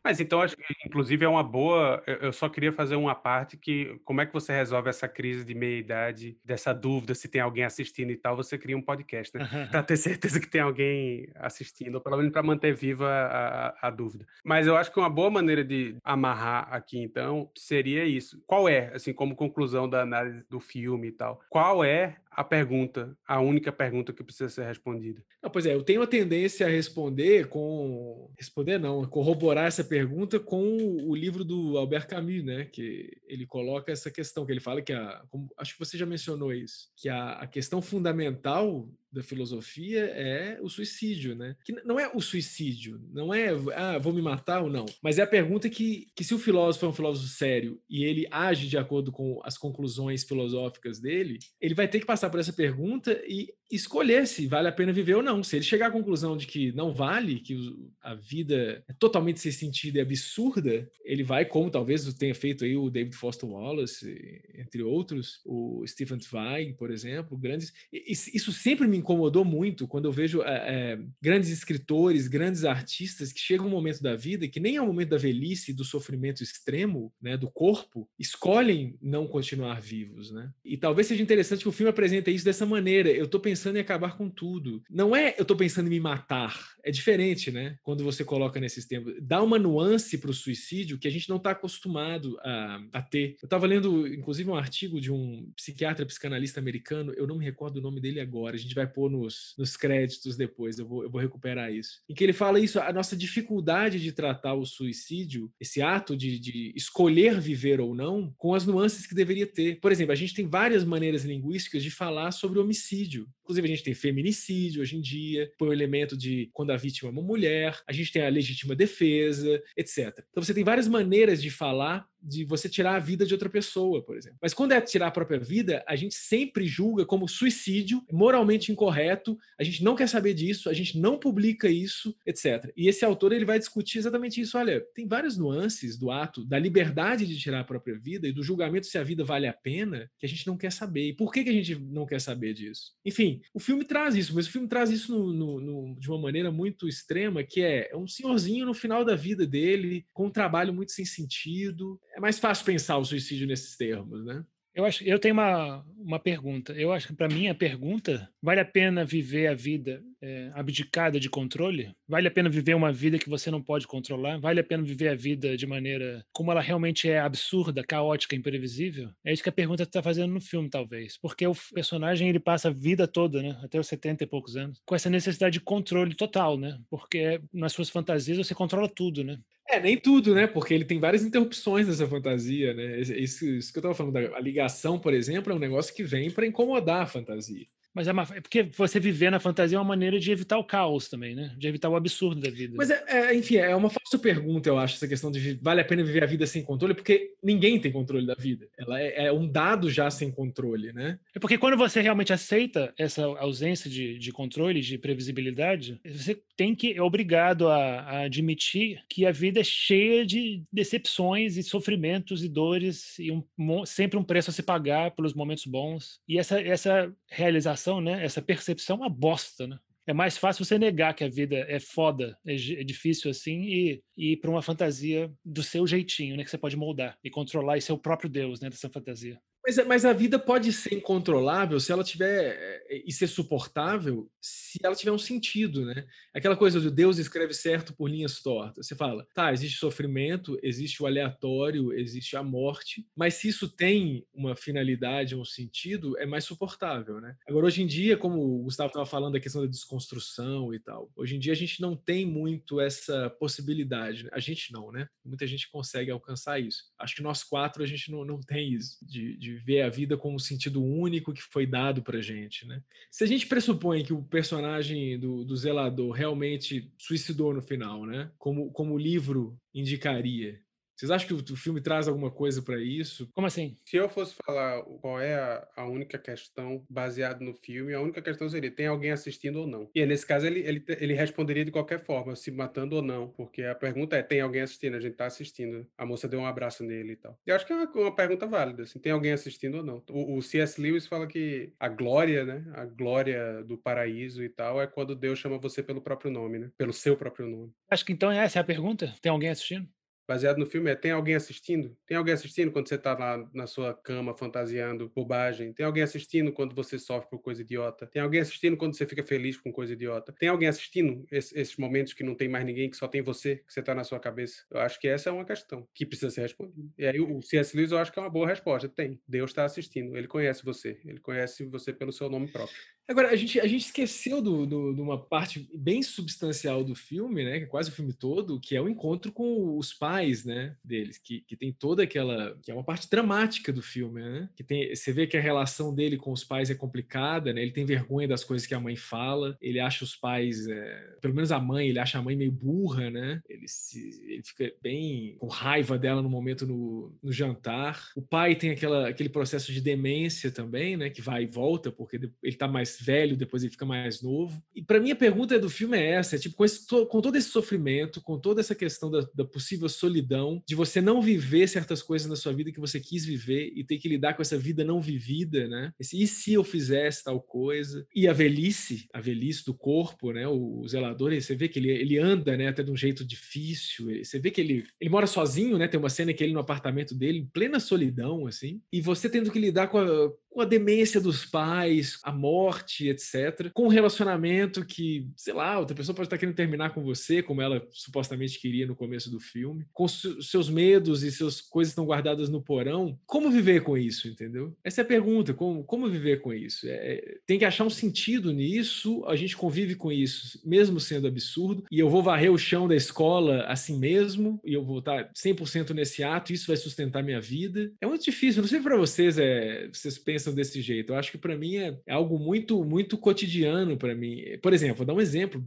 Mas 0.02 0.20
então, 0.20 0.40
acho 0.40 0.56
que, 0.56 0.62
inclusive, 0.86 1.24
é 1.24 1.28
uma 1.28 1.42
boa. 1.42 2.02
Eu 2.06 2.32
só 2.32 2.48
queria 2.48 2.72
fazer 2.72 2.94
uma 2.96 3.14
parte 3.14 3.56
que, 3.56 4.00
como 4.04 4.20
é 4.20 4.26
que 4.26 4.32
você 4.32 4.52
resolve 4.52 4.88
essa 4.88 5.08
crise 5.08 5.44
de 5.44 5.54
meia-idade, 5.54 6.38
dessa 6.44 6.72
dúvida 6.72 7.14
se 7.14 7.28
tem 7.28 7.40
alguém 7.40 7.64
assistindo 7.64 8.10
e 8.10 8.16
tal? 8.16 8.36
Você 8.36 8.56
cria 8.56 8.76
um 8.76 8.82
podcast, 8.82 9.36
né? 9.36 9.68
Para 9.70 9.82
ter 9.82 9.96
certeza 9.98 10.40
que 10.40 10.48
tem 10.48 10.60
alguém 10.60 11.28
assistindo, 11.34 11.96
ou 11.96 12.00
pelo 12.00 12.16
menos 12.16 12.32
para 12.32 12.42
manter 12.42 12.72
viva 12.72 13.08
a, 13.08 13.88
a, 13.88 13.90
dúvida. 13.90 14.24
Mas 14.44 14.66
eu 14.66 14.76
acho 14.76 14.92
que 14.92 14.98
uma 14.98 15.10
boa 15.10 15.30
maneira 15.30 15.64
de 15.64 15.96
amarrar 16.04 16.68
aqui, 16.70 16.98
então, 16.98 17.50
seria 17.56 18.04
isso. 18.04 18.42
Qual 18.46 18.68
é, 18.68 18.92
assim, 18.94 19.12
como 19.12 19.34
conclusão 19.34 19.88
da 19.88 20.02
análise 20.02 20.44
do 20.48 20.60
filme 20.60 21.08
e 21.08 21.12
tal, 21.12 21.40
qual 21.50 21.84
é 21.84 22.16
a 22.38 22.44
pergunta, 22.44 23.18
a 23.26 23.40
única 23.40 23.72
pergunta 23.72 24.12
que 24.12 24.22
precisa 24.22 24.48
ser 24.48 24.64
respondida. 24.64 25.20
Não, 25.42 25.50
pois 25.50 25.66
é, 25.66 25.74
eu 25.74 25.82
tenho 25.82 26.02
a 26.02 26.06
tendência 26.06 26.64
a 26.64 26.70
responder 26.70 27.48
com. 27.48 28.30
Responder 28.38 28.78
não, 28.78 29.04
corroborar 29.06 29.66
essa 29.66 29.82
pergunta 29.82 30.38
com 30.38 30.62
o 31.02 31.16
livro 31.16 31.44
do 31.44 31.76
Albert 31.76 32.06
Camus, 32.06 32.44
né? 32.44 32.64
Que 32.66 33.10
ele 33.26 33.44
coloca 33.44 33.90
essa 33.90 34.08
questão, 34.08 34.46
que 34.46 34.52
ele 34.52 34.60
fala 34.60 34.80
que 34.80 34.92
a. 34.92 35.20
Como, 35.30 35.48
acho 35.58 35.72
que 35.72 35.80
você 35.80 35.98
já 35.98 36.06
mencionou 36.06 36.52
isso, 36.52 36.92
que 36.96 37.08
a, 37.08 37.32
a 37.32 37.46
questão 37.48 37.82
fundamental 37.82 38.88
da 39.10 39.22
filosofia 39.22 40.04
é 40.04 40.58
o 40.60 40.68
suicídio, 40.68 41.34
né? 41.34 41.56
Que 41.64 41.72
não 41.84 41.98
é 41.98 42.10
o 42.14 42.20
suicídio, 42.20 43.00
não 43.12 43.32
é, 43.32 43.48
ah, 43.74 43.98
vou 43.98 44.12
me 44.12 44.22
matar 44.22 44.62
ou 44.62 44.70
não, 44.70 44.86
mas 45.02 45.18
é 45.18 45.22
a 45.22 45.26
pergunta 45.26 45.68
que, 45.68 46.08
que 46.14 46.24
se 46.24 46.34
o 46.34 46.38
filósofo 46.38 46.86
é 46.86 46.88
um 46.88 46.92
filósofo 46.92 47.28
sério 47.28 47.80
e 47.88 48.04
ele 48.04 48.26
age 48.30 48.68
de 48.68 48.76
acordo 48.76 49.10
com 49.10 49.40
as 49.44 49.56
conclusões 49.56 50.24
filosóficas 50.24 51.00
dele, 51.00 51.38
ele 51.60 51.74
vai 51.74 51.88
ter 51.88 52.00
que 52.00 52.06
passar 52.06 52.30
por 52.30 52.40
essa 52.40 52.52
pergunta 52.52 53.12
e 53.26 53.48
escolher 53.70 54.26
se 54.26 54.46
vale 54.46 54.68
a 54.68 54.72
pena 54.72 54.92
viver 54.92 55.14
ou 55.14 55.22
não. 55.22 55.42
Se 55.42 55.56
ele 55.56 55.64
chegar 55.64 55.88
à 55.88 55.90
conclusão 55.90 56.36
de 56.36 56.46
que 56.46 56.72
não 56.72 56.92
vale, 56.92 57.40
que 57.40 57.56
a 58.00 58.14
vida 58.14 58.82
é 58.88 58.92
totalmente 58.94 59.40
sem 59.40 59.52
sentido 59.52 59.96
e 59.96 60.00
absurda, 60.00 60.88
ele 61.04 61.22
vai, 61.22 61.44
como 61.44 61.70
talvez 61.70 62.12
tenha 62.14 62.34
feito 62.34 62.64
aí 62.64 62.76
o 62.76 62.90
David 62.90 63.14
Foster 63.14 63.48
Wallace, 63.48 64.40
entre 64.54 64.82
outros, 64.82 65.40
o 65.44 65.84
Stephen 65.86 66.20
Zweig, 66.20 66.74
por 66.74 66.90
exemplo, 66.90 67.36
grandes. 67.36 67.72
Isso 67.92 68.52
sempre 68.52 68.86
me 68.86 68.96
incomodou 68.96 69.44
muito 69.44 69.86
quando 69.86 70.06
eu 70.06 70.12
vejo 70.12 70.42
é, 70.42 70.94
é, 70.94 70.98
grandes 71.20 71.50
escritores, 71.50 72.26
grandes 72.26 72.64
artistas 72.64 73.32
que 73.32 73.40
chegam 73.40 73.66
um 73.66 73.70
momento 73.70 74.02
da 74.02 74.16
vida 74.16 74.48
que 74.48 74.60
nem 74.60 74.76
é 74.76 74.82
o 74.82 74.86
momento 74.86 75.10
da 75.10 75.18
velhice, 75.18 75.72
do 75.72 75.84
sofrimento 75.84 76.42
extremo, 76.42 77.12
né, 77.20 77.36
do 77.36 77.50
corpo, 77.50 78.08
escolhem 78.18 78.96
não 79.00 79.26
continuar 79.26 79.80
vivos, 79.80 80.30
né? 80.30 80.50
E 80.64 80.76
talvez 80.76 81.06
seja 81.06 81.22
interessante 81.22 81.62
que 81.62 81.68
o 81.68 81.72
filme 81.72 81.90
apresente 81.90 82.30
isso 82.30 82.44
dessa 82.44 82.64
maneira. 82.64 83.10
Eu 83.10 83.24
estou 83.24 83.40
pensando 83.40 83.57
em 83.76 83.80
acabar 83.80 84.16
com 84.16 84.28
tudo. 84.28 84.82
Não 84.90 85.14
é 85.14 85.34
eu 85.38 85.42
estou 85.42 85.56
pensando 85.56 85.86
em 85.86 85.90
me 85.90 86.00
matar. 86.00 86.56
É 86.88 86.90
diferente, 86.90 87.50
né? 87.50 87.76
Quando 87.82 88.02
você 88.02 88.24
coloca 88.24 88.58
nesses 88.58 88.86
tempos. 88.86 89.12
Dá 89.20 89.42
uma 89.42 89.58
nuance 89.58 90.16
para 90.16 90.30
o 90.30 90.34
suicídio 90.34 90.98
que 90.98 91.06
a 91.06 91.10
gente 91.10 91.28
não 91.28 91.36
está 91.36 91.50
acostumado 91.50 92.38
a, 92.40 92.82
a 92.94 93.02
ter. 93.02 93.36
Eu 93.42 93.44
estava 93.46 93.66
lendo, 93.66 94.06
inclusive, 94.06 94.48
um 94.48 94.56
artigo 94.56 94.98
de 94.98 95.12
um 95.12 95.52
psiquiatra 95.54 96.06
psicanalista 96.06 96.58
americano, 96.58 97.12
eu 97.14 97.26
não 97.26 97.36
me 97.36 97.44
recordo 97.44 97.76
o 97.76 97.82
nome 97.82 98.00
dele 98.00 98.20
agora, 98.20 98.56
a 98.56 98.58
gente 98.58 98.74
vai 98.74 98.86
pôr 98.86 99.10
nos, 99.10 99.54
nos 99.58 99.76
créditos 99.76 100.34
depois, 100.34 100.78
eu 100.78 100.88
vou, 100.88 101.02
eu 101.02 101.10
vou 101.10 101.20
recuperar 101.20 101.70
isso. 101.70 102.00
Em 102.08 102.14
que 102.14 102.24
ele 102.24 102.32
fala 102.32 102.58
isso, 102.58 102.80
a 102.80 102.90
nossa 102.90 103.14
dificuldade 103.14 104.00
de 104.00 104.10
tratar 104.10 104.54
o 104.54 104.64
suicídio, 104.64 105.52
esse 105.60 105.82
ato 105.82 106.16
de, 106.16 106.38
de 106.38 106.72
escolher 106.74 107.38
viver 107.38 107.82
ou 107.82 107.94
não, 107.94 108.32
com 108.38 108.54
as 108.54 108.64
nuances 108.64 109.06
que 109.06 109.14
deveria 109.14 109.46
ter. 109.46 109.78
Por 109.78 109.92
exemplo, 109.92 110.12
a 110.12 110.16
gente 110.16 110.32
tem 110.32 110.46
várias 110.46 110.84
maneiras 110.84 111.22
linguísticas 111.26 111.82
de 111.82 111.90
falar 111.90 112.30
sobre 112.30 112.58
homicídio. 112.58 113.28
Inclusive, 113.42 113.66
a 113.66 113.70
gente 113.70 113.84
tem 113.84 113.94
feminicídio 113.94 114.80
hoje 114.80 114.96
em 114.96 115.02
dia, 115.02 115.50
põe 115.58 115.68
o 115.68 115.72
elemento 115.72 116.16
de 116.16 116.48
quando 116.54 116.70
a 116.70 116.77
vítima 116.78 117.10
é 117.10 117.12
uma 117.12 117.22
mulher, 117.22 117.78
a 117.86 117.92
gente 117.92 118.12
tem 118.12 118.22
a 118.22 118.28
legítima 118.28 118.74
defesa, 118.74 119.62
etc. 119.76 120.24
Então, 120.30 120.42
você 120.42 120.54
tem 120.54 120.64
várias 120.64 120.88
maneiras 120.88 121.42
de 121.42 121.50
falar 121.50 122.06
de 122.20 122.44
você 122.44 122.68
tirar 122.68 122.96
a 122.96 122.98
vida 122.98 123.24
de 123.24 123.32
outra 123.32 123.48
pessoa, 123.48 124.02
por 124.02 124.16
exemplo. 124.16 124.38
Mas 124.40 124.54
quando 124.54 124.72
é 124.72 124.80
tirar 124.80 125.08
a 125.08 125.12
própria 125.12 125.38
vida, 125.38 125.84
a 125.86 125.96
gente 125.96 126.14
sempre 126.14 126.66
julga 126.66 127.04
como 127.04 127.28
suicídio, 127.28 128.02
moralmente 128.10 128.72
incorreto, 128.72 129.38
a 129.58 129.64
gente 129.64 129.82
não 129.82 129.94
quer 129.94 130.08
saber 130.08 130.34
disso, 130.34 130.68
a 130.68 130.72
gente 130.72 130.98
não 130.98 131.18
publica 131.18 131.68
isso, 131.68 132.16
etc. 132.26 132.72
E 132.76 132.88
esse 132.88 133.04
autor 133.04 133.32
ele 133.32 133.44
vai 133.44 133.58
discutir 133.58 133.98
exatamente 133.98 134.40
isso. 134.40 134.58
Olha, 134.58 134.80
tem 134.94 135.06
várias 135.06 135.36
nuances 135.36 135.96
do 135.96 136.10
ato 136.10 136.44
da 136.44 136.58
liberdade 136.58 137.26
de 137.26 137.38
tirar 137.38 137.60
a 137.60 137.64
própria 137.64 137.98
vida 137.98 138.26
e 138.26 138.32
do 138.32 138.42
julgamento 138.42 138.86
se 138.86 138.98
a 138.98 139.02
vida 139.02 139.24
vale 139.24 139.46
a 139.46 139.52
pena 139.52 140.10
que 140.18 140.26
a 140.26 140.28
gente 140.28 140.46
não 140.46 140.56
quer 140.56 140.72
saber. 140.72 141.08
E 141.08 141.12
por 141.12 141.32
que, 141.32 141.44
que 141.44 141.50
a 141.50 141.52
gente 141.52 141.74
não 141.76 142.06
quer 142.06 142.20
saber 142.20 142.54
disso? 142.54 142.92
Enfim. 143.04 143.40
O 143.54 143.60
filme 143.60 143.84
traz 143.84 144.14
isso, 144.14 144.34
mas 144.34 144.46
o 144.46 144.50
filme 144.50 144.68
traz 144.68 144.90
isso 144.90 145.12
no, 145.16 145.32
no, 145.32 145.60
no, 145.60 145.96
de 145.98 146.08
uma 146.08 146.18
maneira 146.18 146.50
muito 146.50 146.88
extrema, 146.88 147.42
que 147.42 147.60
é, 147.60 147.90
é 147.90 147.96
um 147.96 148.06
senhorzinho 148.06 148.66
no 148.66 148.74
final 148.74 149.04
da 149.04 149.14
vida 149.14 149.46
dele, 149.46 150.06
com 150.12 150.26
um 150.26 150.30
trabalho 150.30 150.72
muito 150.72 150.92
sem 150.92 151.04
sentido. 151.04 152.00
É 152.14 152.20
mais 152.20 152.38
fácil 152.38 152.64
pensar 152.64 152.98
o 152.98 153.04
suicídio 153.04 153.46
nesses 153.46 153.76
termos, 153.76 154.24
né? 154.24 154.44
Eu 154.78 154.84
acho, 154.84 155.02
eu 155.02 155.18
tenho 155.18 155.34
uma, 155.34 155.84
uma 155.96 156.20
pergunta. 156.20 156.72
Eu 156.72 156.92
acho 156.92 157.08
que 157.08 157.12
para 157.12 157.26
mim 157.26 157.48
a 157.48 157.54
pergunta 157.54 158.30
vale 158.40 158.60
a 158.60 158.64
pena 158.64 159.04
viver 159.04 159.48
a 159.48 159.54
vida 159.54 160.00
é, 160.22 160.52
abdicada 160.54 161.18
de 161.18 161.28
controle? 161.28 161.92
Vale 162.06 162.28
a 162.28 162.30
pena 162.30 162.48
viver 162.48 162.74
uma 162.74 162.92
vida 162.92 163.18
que 163.18 163.28
você 163.28 163.50
não 163.50 163.60
pode 163.60 163.88
controlar? 163.88 164.38
Vale 164.38 164.60
a 164.60 164.64
pena 164.64 164.84
viver 164.84 165.08
a 165.08 165.16
vida 165.16 165.56
de 165.56 165.66
maneira 165.66 166.24
como 166.32 166.52
ela 166.52 166.60
realmente 166.60 167.10
é 167.10 167.18
absurda, 167.18 167.82
caótica, 167.82 168.36
imprevisível? 168.36 169.10
É 169.24 169.32
isso 169.32 169.42
que 169.42 169.48
a 169.48 169.52
pergunta 169.52 169.82
está 169.82 170.00
fazendo 170.00 170.32
no 170.32 170.40
filme, 170.40 170.70
talvez, 170.70 171.18
porque 171.18 171.44
o 171.44 171.56
personagem 171.74 172.28
ele 172.28 172.38
passa 172.38 172.68
a 172.68 172.72
vida 172.72 173.08
toda, 173.08 173.42
né, 173.42 173.58
até 173.64 173.80
os 173.80 173.88
70 173.88 174.22
e 174.22 174.26
poucos 174.28 174.56
anos, 174.56 174.80
com 174.86 174.94
essa 174.94 175.10
necessidade 175.10 175.54
de 175.54 175.60
controle 175.60 176.14
total, 176.14 176.56
né? 176.56 176.78
Porque 176.88 177.40
nas 177.52 177.72
suas 177.72 177.90
fantasias 177.90 178.38
você 178.38 178.54
controla 178.54 178.88
tudo, 178.88 179.24
né? 179.24 179.40
É, 179.70 179.78
nem 179.80 179.98
tudo, 179.98 180.34
né? 180.34 180.46
Porque 180.46 180.72
ele 180.72 180.84
tem 180.84 180.98
várias 180.98 181.22
interrupções 181.22 181.86
nessa 181.86 182.06
fantasia, 182.08 182.72
né? 182.72 183.00
Isso, 183.00 183.44
isso 183.46 183.72
que 183.72 183.78
eu 183.78 183.82
tava 183.82 183.94
falando, 183.94 184.16
a 184.34 184.40
ligação, 184.40 184.98
por 184.98 185.12
exemplo, 185.12 185.52
é 185.52 185.56
um 185.56 185.58
negócio 185.58 185.94
que 185.94 186.02
vem 186.04 186.30
para 186.30 186.46
incomodar 186.46 187.02
a 187.02 187.06
fantasia. 187.06 187.66
Mas 187.98 188.06
é, 188.06 188.12
uma, 188.12 188.22
é, 188.22 188.40
porque 188.40 188.62
você 188.62 189.00
viver 189.00 189.28
na 189.28 189.40
fantasia 189.40 189.76
é 189.76 189.80
uma 189.80 189.88
maneira 189.88 190.20
de 190.20 190.30
evitar 190.30 190.56
o 190.56 190.62
caos 190.62 191.08
também, 191.08 191.34
né? 191.34 191.52
De 191.58 191.66
evitar 191.66 191.88
o 191.88 191.96
absurdo 191.96 192.40
da 192.40 192.48
vida. 192.48 192.74
Mas, 192.76 192.90
é, 192.90 193.02
é, 193.08 193.34
enfim, 193.34 193.56
é 193.56 193.74
uma 193.74 193.90
falsa 193.90 194.16
pergunta, 194.22 194.68
eu 194.68 194.78
acho, 194.78 194.94
essa 194.94 195.08
questão 195.08 195.32
de 195.32 195.58
vale 195.60 195.80
a 195.80 195.84
pena 195.84 196.04
viver 196.04 196.22
a 196.22 196.26
vida 196.26 196.46
sem 196.46 196.62
controle, 196.62 196.94
porque 196.94 197.32
ninguém 197.42 197.80
tem 197.80 197.90
controle 197.90 198.24
da 198.24 198.36
vida. 198.36 198.68
Ela 198.78 199.00
é, 199.00 199.26
é 199.26 199.32
um 199.32 199.48
dado 199.48 199.90
já 199.90 200.08
sem 200.12 200.30
controle, 200.30 200.92
né? 200.92 201.18
É 201.34 201.40
porque 201.40 201.58
quando 201.58 201.76
você 201.76 202.00
realmente 202.00 202.32
aceita 202.32 202.94
essa 202.96 203.24
ausência 203.24 203.90
de, 203.90 204.16
de 204.16 204.30
controle, 204.30 204.80
de 204.80 204.96
previsibilidade, 204.96 206.00
você 206.06 206.40
tem 206.56 206.76
que, 206.76 206.92
é 206.92 207.02
obrigado 207.02 207.66
a, 207.66 208.00
a 208.02 208.20
admitir 208.20 209.02
que 209.08 209.26
a 209.26 209.32
vida 209.32 209.58
é 209.58 209.64
cheia 209.64 210.24
de 210.24 210.62
decepções 210.72 211.56
e 211.56 211.64
sofrimentos 211.64 212.44
e 212.44 212.48
dores 212.48 213.18
e 213.18 213.32
um, 213.32 213.42
sempre 213.84 214.16
um 214.16 214.24
preço 214.24 214.50
a 214.50 214.52
se 214.52 214.62
pagar 214.62 215.10
pelos 215.12 215.34
momentos 215.34 215.66
bons. 215.66 216.20
E 216.28 216.38
essa, 216.38 216.60
essa 216.60 217.12
realização 217.28 217.87
né? 218.00 218.24
Essa 218.24 218.42
percepção 218.42 218.96
é 218.96 219.00
uma 219.00 219.08
bosta, 219.08 219.66
né? 219.66 219.78
É 220.06 220.12
mais 220.14 220.38
fácil 220.38 220.64
você 220.64 220.78
negar 220.78 221.14
que 221.14 221.22
a 221.22 221.28
vida 221.28 221.56
é 221.68 221.78
foda, 221.78 222.38
é, 222.46 222.54
é 222.54 222.84
difícil 222.84 223.30
assim, 223.30 223.60
e, 223.62 224.02
e 224.16 224.32
ir 224.32 224.36
para 224.38 224.50
uma 224.50 224.62
fantasia 224.62 225.30
do 225.44 225.62
seu 225.62 225.86
jeitinho, 225.86 226.36
né? 226.36 226.44
Que 226.44 226.50
você 226.50 226.56
pode 226.58 226.76
moldar 226.76 227.18
e 227.22 227.30
controlar 227.30 227.76
e 227.76 227.82
ser 227.82 227.92
o 227.92 227.98
próprio 227.98 228.30
Deus 228.30 228.60
né, 228.60 228.70
dessa 228.70 228.88
fantasia. 228.88 229.38
Mas, 229.68 229.86
mas, 229.86 230.04
a 230.06 230.14
vida 230.14 230.38
pode 230.38 230.72
ser 230.72 230.94
incontrolável 230.94 231.78
se 231.78 231.92
ela 231.92 232.02
tiver 232.02 232.56
eh, 232.88 233.02
e 233.04 233.12
ser 233.12 233.26
suportável 233.26 234.26
se 234.40 234.78
ela 234.82 234.94
tiver 234.94 235.12
um 235.12 235.18
sentido, 235.18 235.84
né? 235.84 236.06
Aquela 236.32 236.56
coisa 236.56 236.80
do 236.80 236.90
Deus 236.90 237.18
escreve 237.18 237.52
certo 237.52 237.94
por 237.94 238.08
linhas 238.08 238.40
tortas. 238.40 238.86
Você 238.86 238.94
fala, 238.94 239.26
tá, 239.34 239.52
existe 239.52 239.78
sofrimento, 239.78 240.58
existe 240.62 241.02
o 241.02 241.06
aleatório, 241.06 241.92
existe 241.92 242.34
a 242.34 242.42
morte, 242.42 243.06
mas 243.14 243.34
se 243.34 243.48
isso 243.48 243.68
tem 243.68 244.24
uma 244.32 244.56
finalidade, 244.56 245.36
um 245.36 245.44
sentido, 245.44 246.16
é 246.18 246.24
mais 246.24 246.44
suportável, 246.44 247.20
né? 247.20 247.36
Agora, 247.46 247.66
hoje 247.66 247.82
em 247.82 247.86
dia, 247.86 248.16
como 248.16 248.40
o 248.40 248.62
Gustavo 248.62 248.88
estava 248.88 249.04
falando 249.04 249.34
da 249.34 249.40
questão 249.40 249.60
da 249.60 249.68
desconstrução 249.68 250.72
e 250.72 250.80
tal, 250.80 251.10
hoje 251.14 251.36
em 251.36 251.38
dia 251.38 251.52
a 251.52 251.56
gente 251.56 251.82
não 251.82 251.94
tem 251.94 252.24
muito 252.24 252.80
essa 252.80 253.28
possibilidade. 253.28 254.24
Né? 254.24 254.30
A 254.32 254.40
gente 254.40 254.72
não, 254.72 254.90
né? 254.90 255.08
Muita 255.22 255.46
gente 255.46 255.70
consegue 255.70 256.10
alcançar 256.10 256.58
isso. 256.58 256.84
Acho 256.98 257.16
que 257.16 257.22
nós 257.22 257.44
quatro 257.44 257.82
a 257.82 257.86
gente 257.86 258.10
não, 258.10 258.24
não 258.24 258.40
tem 258.40 258.72
isso, 258.72 258.96
de, 259.02 259.36
de 259.36 259.57
ver 259.58 259.82
a 259.82 259.88
vida 259.88 260.16
com 260.16 260.34
um 260.34 260.38
sentido 260.38 260.82
único 260.82 261.32
que 261.32 261.42
foi 261.42 261.66
dado 261.66 262.02
para 262.02 262.20
gente, 262.20 262.66
né? 262.66 262.82
Se 263.10 263.24
a 263.24 263.26
gente 263.26 263.46
pressupõe 263.46 264.04
que 264.04 264.12
o 264.12 264.22
personagem 264.22 265.18
do, 265.18 265.44
do 265.44 265.56
zelador 265.56 266.12
realmente 266.12 266.92
suicidou 266.98 267.52
no 267.52 267.62
final, 267.62 268.06
né? 268.06 268.30
Como, 268.38 268.70
como 268.72 268.94
o 268.94 268.98
livro 268.98 269.58
indicaria, 269.74 270.60
vocês 270.98 271.12
acham 271.12 271.28
que 271.28 271.52
o 271.52 271.56
filme 271.56 271.80
traz 271.80 272.08
alguma 272.08 272.28
coisa 272.28 272.60
para 272.60 272.76
isso? 272.80 273.30
Como 273.32 273.46
assim? 273.46 273.76
Se 273.84 273.96
eu 273.96 274.08
fosse 274.08 274.34
falar 274.44 274.82
qual 275.00 275.20
é 275.20 275.36
a, 275.36 275.68
a, 275.76 275.84
única 275.86 276.18
questão 276.18 276.84
baseada 276.90 277.44
no 277.44 277.54
filme, 277.54 277.94
a 277.94 278.00
única 278.00 278.20
questão 278.20 278.48
seria: 278.48 278.68
tem 278.70 278.88
alguém 278.88 279.12
assistindo 279.12 279.60
ou 279.60 279.66
não? 279.66 279.88
E 279.94 280.04
nesse 280.04 280.26
caso 280.26 280.46
ele, 280.46 280.58
ele, 280.60 280.84
ele 280.88 281.14
responderia 281.14 281.64
de 281.64 281.70
qualquer 281.70 282.04
forma, 282.04 282.34
se 282.34 282.50
matando 282.50 282.96
ou 282.96 283.02
não, 283.02 283.28
porque 283.28 283.62
a 283.62 283.76
pergunta 283.76 284.16
é: 284.16 284.22
tem 284.24 284.40
alguém 284.40 284.62
assistindo? 284.62 284.96
A 284.96 285.00
gente 285.00 285.14
tá 285.14 285.26
assistindo. 285.26 285.86
A 285.96 286.04
moça 286.04 286.26
deu 286.26 286.40
um 286.40 286.46
abraço 286.46 286.82
nele 286.82 287.12
e 287.12 287.16
tal. 287.16 287.38
Eu 287.46 287.54
acho 287.54 287.64
que 287.64 287.72
é 287.72 287.76
uma, 287.76 287.88
uma 287.92 288.14
pergunta 288.14 288.44
válida, 288.48 288.82
assim: 288.82 288.98
tem 288.98 289.12
alguém 289.12 289.30
assistindo 289.30 289.76
ou 289.76 289.84
não? 289.84 290.02
O, 290.10 290.36
o 290.36 290.42
C.S. 290.42 290.80
Lewis 290.80 291.06
fala 291.06 291.28
que 291.28 291.72
a 291.78 291.88
glória, 291.88 292.44
né? 292.44 292.64
A 292.74 292.84
glória 292.84 293.62
do 293.62 293.78
paraíso 293.78 294.42
e 294.42 294.48
tal 294.48 294.82
é 294.82 294.86
quando 294.88 295.14
Deus 295.14 295.38
chama 295.38 295.58
você 295.58 295.80
pelo 295.80 296.02
próprio 296.02 296.32
nome, 296.32 296.58
né? 296.58 296.72
Pelo 296.76 296.92
seu 296.92 297.16
próprio 297.16 297.46
nome. 297.46 297.72
Acho 297.88 298.04
que 298.04 298.12
então 298.12 298.32
essa 298.32 298.58
é 298.58 298.62
a 298.62 298.64
pergunta: 298.64 299.14
tem 299.22 299.30
alguém 299.30 299.50
assistindo? 299.50 299.88
Baseado 300.28 300.58
no 300.58 300.66
filme 300.66 300.90
é 300.90 300.94
tem 300.94 301.10
alguém 301.10 301.34
assistindo? 301.34 301.96
Tem 302.06 302.14
alguém 302.14 302.34
assistindo 302.34 302.70
quando 302.70 302.86
você 302.86 302.96
está 302.96 303.16
lá 303.16 303.48
na 303.54 303.66
sua 303.66 303.94
cama 303.94 304.36
fantasiando 304.36 305.10
bobagem? 305.16 305.72
Tem 305.72 305.86
alguém 305.86 306.02
assistindo 306.02 306.52
quando 306.52 306.74
você 306.74 306.98
sofre 306.98 307.30
por 307.30 307.40
coisa 307.40 307.62
idiota? 307.62 308.06
Tem 308.06 308.20
alguém 308.20 308.40
assistindo 308.42 308.76
quando 308.76 308.94
você 308.94 309.06
fica 309.06 309.24
feliz 309.24 309.56
com 309.56 309.72
coisa 309.72 309.94
idiota? 309.94 310.34
Tem 310.38 310.50
alguém 310.50 310.68
assistindo 310.68 311.26
esses 311.32 311.76
momentos 311.78 312.12
que 312.12 312.22
não 312.22 312.34
tem 312.34 312.46
mais 312.46 312.66
ninguém, 312.66 312.90
que 312.90 312.96
só 312.96 313.08
tem 313.08 313.22
você, 313.22 313.56
que 313.56 313.72
você 313.72 313.80
está 313.80 313.94
na 313.94 314.04
sua 314.04 314.20
cabeça? 314.20 314.64
Eu 314.70 314.80
acho 314.80 315.00
que 315.00 315.08
essa 315.08 315.30
é 315.30 315.32
uma 315.32 315.46
questão 315.46 315.88
que 315.94 316.04
precisa 316.04 316.30
ser 316.30 316.42
respondida. 316.42 316.92
E 316.98 317.06
aí 317.06 317.18
o 317.18 317.40
C.S. 317.40 317.74
Lewis 317.74 317.90
eu 317.90 317.98
acho 317.98 318.12
que 318.12 318.18
é 318.18 318.22
uma 318.22 318.30
boa 318.30 318.46
resposta. 318.46 318.86
Tem. 318.86 319.18
Deus 319.26 319.50
está 319.50 319.64
assistindo. 319.64 320.14
Ele 320.14 320.28
conhece 320.28 320.62
você. 320.62 321.00
Ele 321.06 321.20
conhece 321.20 321.64
você 321.64 321.90
pelo 321.90 322.12
seu 322.12 322.28
nome 322.28 322.48
próprio. 322.48 322.76
Agora, 323.08 323.30
a 323.30 323.36
gente, 323.36 323.58
a 323.58 323.66
gente 323.66 323.86
esqueceu 323.86 324.36
de 324.36 324.42
do, 324.42 324.66
do, 324.66 324.92
do 324.92 325.02
uma 325.02 325.18
parte 325.18 325.66
bem 325.74 326.02
substancial 326.02 326.84
do 326.84 326.94
filme, 326.94 327.42
né? 327.42 327.58
Que 327.58 327.64
é 327.64 327.66
quase 327.66 327.88
o 327.88 327.92
filme 327.92 328.12
todo, 328.12 328.60
que 328.60 328.76
é 328.76 328.82
o 328.82 328.88
encontro 328.88 329.32
com 329.32 329.78
os 329.78 329.94
pais, 329.94 330.44
né? 330.44 330.76
Deles, 330.84 331.16
que, 331.16 331.40
que 331.40 331.56
tem 331.56 331.72
toda 331.72 332.02
aquela. 332.02 332.58
que 332.62 332.70
é 332.70 332.74
uma 332.74 332.84
parte 332.84 333.08
dramática 333.08 333.72
do 333.72 333.80
filme, 333.80 334.20
né? 334.20 334.50
Que 334.54 334.62
tem, 334.62 334.94
você 334.94 335.10
vê 335.10 335.26
que 335.26 335.38
a 335.38 335.40
relação 335.40 335.94
dele 335.94 336.18
com 336.18 336.32
os 336.32 336.44
pais 336.44 336.68
é 336.68 336.74
complicada, 336.74 337.50
né? 337.50 337.62
Ele 337.62 337.72
tem 337.72 337.86
vergonha 337.86 338.28
das 338.28 338.44
coisas 338.44 338.66
que 338.66 338.74
a 338.74 338.80
mãe 338.80 338.94
fala, 338.94 339.56
ele 339.58 339.80
acha 339.80 340.04
os 340.04 340.14
pais, 340.14 340.66
é, 340.68 341.16
pelo 341.22 341.34
menos 341.34 341.50
a 341.50 341.58
mãe, 341.58 341.88
ele 341.88 341.98
acha 341.98 342.18
a 342.18 342.22
mãe 342.22 342.36
meio 342.36 342.52
burra, 342.52 343.10
né? 343.10 343.40
Ele, 343.48 343.66
se, 343.66 344.20
ele 344.28 344.42
fica 344.42 344.70
bem 344.82 345.36
com 345.38 345.46
raiva 345.46 345.98
dela 345.98 346.20
no 346.20 346.28
momento 346.28 346.66
no, 346.66 347.16
no 347.22 347.32
jantar. 347.32 348.10
O 348.14 348.20
pai 348.20 348.54
tem 348.54 348.70
aquela, 348.70 349.08
aquele 349.08 349.30
processo 349.30 349.72
de 349.72 349.80
demência 349.80 350.50
também, 350.50 350.94
né? 350.94 351.08
Que 351.08 351.22
vai 351.22 351.44
e 351.44 351.46
volta, 351.46 351.90
porque 351.90 352.20
ele 352.42 352.56
tá 352.56 352.68
mais 352.68 352.97
velho, 353.00 353.36
depois 353.36 353.62
ele 353.62 353.72
fica 353.72 353.86
mais 353.86 354.22
novo. 354.22 354.62
E 354.74 354.82
para 354.82 355.00
mim 355.00 355.10
a 355.10 355.16
pergunta 355.16 355.58
do 355.58 355.68
filme 355.68 355.96
é 355.96 356.12
essa: 356.12 356.36
é, 356.36 356.38
tipo, 356.38 356.56
com, 356.56 356.64
esse, 356.64 356.86
com, 356.86 357.20
todo 357.20 357.36
esse 357.36 357.48
sofrimento, 357.48 358.20
com 358.20 358.38
toda 358.38 358.60
essa 358.60 358.74
questão 358.74 359.10
da, 359.10 359.26
da, 359.34 359.44
possível 359.44 359.88
solidão, 359.88 360.62
de 360.66 360.74
você 360.74 361.00
não 361.00 361.20
viver 361.20 361.68
certas 361.68 362.02
coisas 362.02 362.28
na 362.28 362.36
sua 362.36 362.52
vida 362.52 362.72
que 362.72 362.80
você 362.80 363.00
quis 363.00 363.24
viver 363.24 363.72
e 363.74 363.84
ter 363.84 363.98
que 363.98 364.08
lidar 364.08 364.34
com 364.34 364.42
essa 364.42 364.58
vida 364.58 364.84
não 364.84 365.00
vivida, 365.00 365.68
né? 365.68 365.92
Esse, 365.98 366.20
e 366.22 366.26
se 366.26 366.54
eu 366.54 366.64
fizesse 366.64 367.24
tal 367.24 367.40
coisa? 367.40 368.06
E 368.14 368.28
a 368.28 368.32
velhice, 368.32 369.06
a 369.12 369.20
velhice 369.20 369.64
do 369.64 369.74
corpo, 369.74 370.32
né? 370.32 370.46
O, 370.46 370.80
o 370.80 370.88
zelador, 370.88 371.34
você 371.34 371.54
vê 371.54 371.68
que 371.68 371.78
ele, 371.78 371.90
ele 371.90 372.18
anda, 372.18 372.56
né? 372.56 372.68
Até 372.68 372.82
de 372.82 372.90
um 372.90 372.96
jeito 372.96 373.24
difícil. 373.24 374.08
Você 374.22 374.38
vê 374.38 374.50
que 374.50 374.60
ele, 374.60 374.84
ele 375.00 375.10
mora 375.10 375.26
sozinho, 375.26 375.78
né? 375.78 375.88
Tem 375.88 375.98
uma 375.98 376.08
cena 376.08 376.32
que 376.32 376.42
ele 376.42 376.52
no 376.52 376.60
apartamento 376.60 377.14
dele, 377.14 377.38
em 377.38 377.46
plena 377.46 377.80
solidão, 377.80 378.46
assim. 378.46 378.80
E 378.92 379.00
você 379.00 379.28
tendo 379.28 379.50
que 379.50 379.58
lidar 379.58 379.88
com 379.88 379.98
a, 379.98 380.32
a 380.60 380.64
demência 380.64 381.20
dos 381.20 381.44
pais, 381.44 382.18
a 382.22 382.32
morte, 382.32 383.08
etc. 383.08 383.70
Com 383.72 383.86
um 383.86 383.88
relacionamento 383.88 384.84
que, 384.84 385.26
sei 385.36 385.54
lá, 385.54 385.78
outra 385.78 385.96
pessoa 385.96 386.14
pode 386.14 386.26
estar 386.26 386.38
querendo 386.38 386.54
terminar 386.54 386.90
com 386.90 387.02
você, 387.02 387.42
como 387.42 387.62
ela 387.62 387.86
supostamente 387.90 388.58
queria 388.58 388.86
no 388.86 388.96
começo 388.96 389.30
do 389.30 389.40
filme. 389.40 389.84
Com 389.92 390.06
seus 390.08 390.68
medos 390.68 391.22
e 391.22 391.30
suas 391.30 391.60
coisas 391.60 391.92
estão 391.92 392.06
guardadas 392.06 392.48
no 392.48 392.62
porão. 392.62 393.18
Como 393.26 393.50
viver 393.50 393.82
com 393.82 393.96
isso, 393.96 394.28
entendeu? 394.28 394.76
Essa 394.82 395.00
é 395.00 395.04
a 395.04 395.06
pergunta, 395.06 395.54
como, 395.54 395.84
como 395.84 396.08
viver 396.08 396.40
com 396.40 396.52
isso? 396.52 396.86
É, 396.88 397.38
tem 397.46 397.58
que 397.58 397.64
achar 397.64 397.84
um 397.84 397.90
sentido 397.90 398.52
nisso, 398.52 399.24
a 399.26 399.36
gente 399.36 399.56
convive 399.56 399.94
com 399.94 400.10
isso, 400.12 400.60
mesmo 400.64 401.00
sendo 401.00 401.26
absurdo, 401.26 401.84
e 401.90 401.98
eu 401.98 402.08
vou 402.08 402.22
varrer 402.22 402.52
o 402.52 402.58
chão 402.58 402.88
da 402.88 402.96
escola 402.96 403.64
assim 403.64 403.98
mesmo, 403.98 404.60
e 404.64 404.72
eu 404.74 404.84
vou 404.84 404.98
estar 404.98 405.30
100% 405.32 405.90
nesse 405.90 406.22
ato, 406.22 406.52
isso 406.52 406.66
vai 406.66 406.76
sustentar 406.76 407.22
minha 407.22 407.40
vida. 407.40 407.90
É 408.00 408.06
muito 408.06 408.24
difícil, 408.24 408.62
não 408.62 408.68
sei 408.68 408.80
para 408.80 408.96
vocês, 408.96 409.38
é, 409.38 409.88
vocês 409.92 410.18
pensam 410.18 410.47
pensam 410.48 410.54
desse 410.54 410.80
jeito. 410.80 411.12
Eu 411.12 411.16
acho 411.16 411.30
que 411.30 411.38
para 411.38 411.56
mim 411.56 411.76
é, 411.76 411.98
é, 412.06 412.12
algo 412.12 412.38
muito 412.38 412.82
muito 412.84 413.18
cotidiano 413.18 413.96
para 413.96 414.14
mim. 414.14 414.42
Por 414.62 414.72
exemplo, 414.72 414.98
vou 414.98 415.06
dar 415.06 415.14
um 415.14 415.20
exemplo 415.20 415.62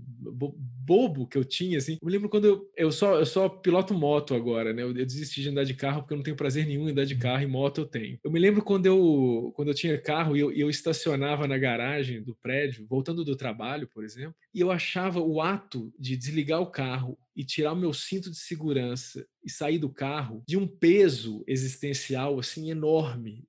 bobo 0.83 1.27
que 1.27 1.37
eu 1.37 1.45
tinha 1.45 1.77
assim. 1.77 1.97
Eu 2.01 2.05
me 2.05 2.11
lembro 2.11 2.29
quando 2.29 2.45
eu, 2.45 2.71
eu 2.75 2.91
só 2.91 3.19
eu 3.19 3.25
só 3.25 3.47
piloto 3.47 3.93
moto 3.93 4.33
agora, 4.33 4.73
né? 4.73 4.81
Eu, 4.81 4.89
eu, 4.89 5.05
desisti 5.05 5.41
de 5.41 5.49
andar 5.49 5.63
de 5.63 5.73
carro 5.73 6.01
porque 6.01 6.13
eu 6.13 6.17
não 6.17 6.23
tenho 6.23 6.35
prazer 6.35 6.65
nenhum 6.65 6.87
em 6.87 6.91
andar 6.91 7.05
de 7.05 7.15
carro 7.15 7.43
e 7.43 7.47
moto 7.47 7.81
eu 7.81 7.85
tenho. 7.85 8.19
Eu 8.23 8.31
me 8.31 8.39
lembro 8.39 8.63
quando 8.63 8.85
eu 8.85 9.51
quando 9.55 9.69
eu 9.69 9.73
tinha 9.73 9.97
carro 9.99 10.35
e 10.35 10.39
eu, 10.39 10.51
eu 10.51 10.69
estacionava 10.69 11.47
na 11.47 11.57
garagem 11.57 12.21
do 12.23 12.35
prédio, 12.35 12.85
voltando 12.89 13.23
do 13.23 13.35
trabalho, 13.35 13.87
por 13.87 14.03
exemplo, 14.03 14.35
e 14.53 14.59
eu 14.59 14.71
achava 14.71 15.19
o 15.19 15.41
ato 15.41 15.93
de 15.99 16.17
desligar 16.17 16.61
o 16.61 16.71
carro 16.71 17.17
e 17.35 17.45
tirar 17.45 17.73
o 17.73 17.77
meu 17.77 17.93
cinto 17.93 18.29
de 18.29 18.37
segurança 18.37 19.25
e 19.43 19.49
sair 19.49 19.79
do 19.79 19.89
carro 19.89 20.43
de 20.47 20.57
um 20.57 20.67
peso 20.67 21.43
existencial 21.47 22.37
assim 22.39 22.69
enorme 22.69 23.45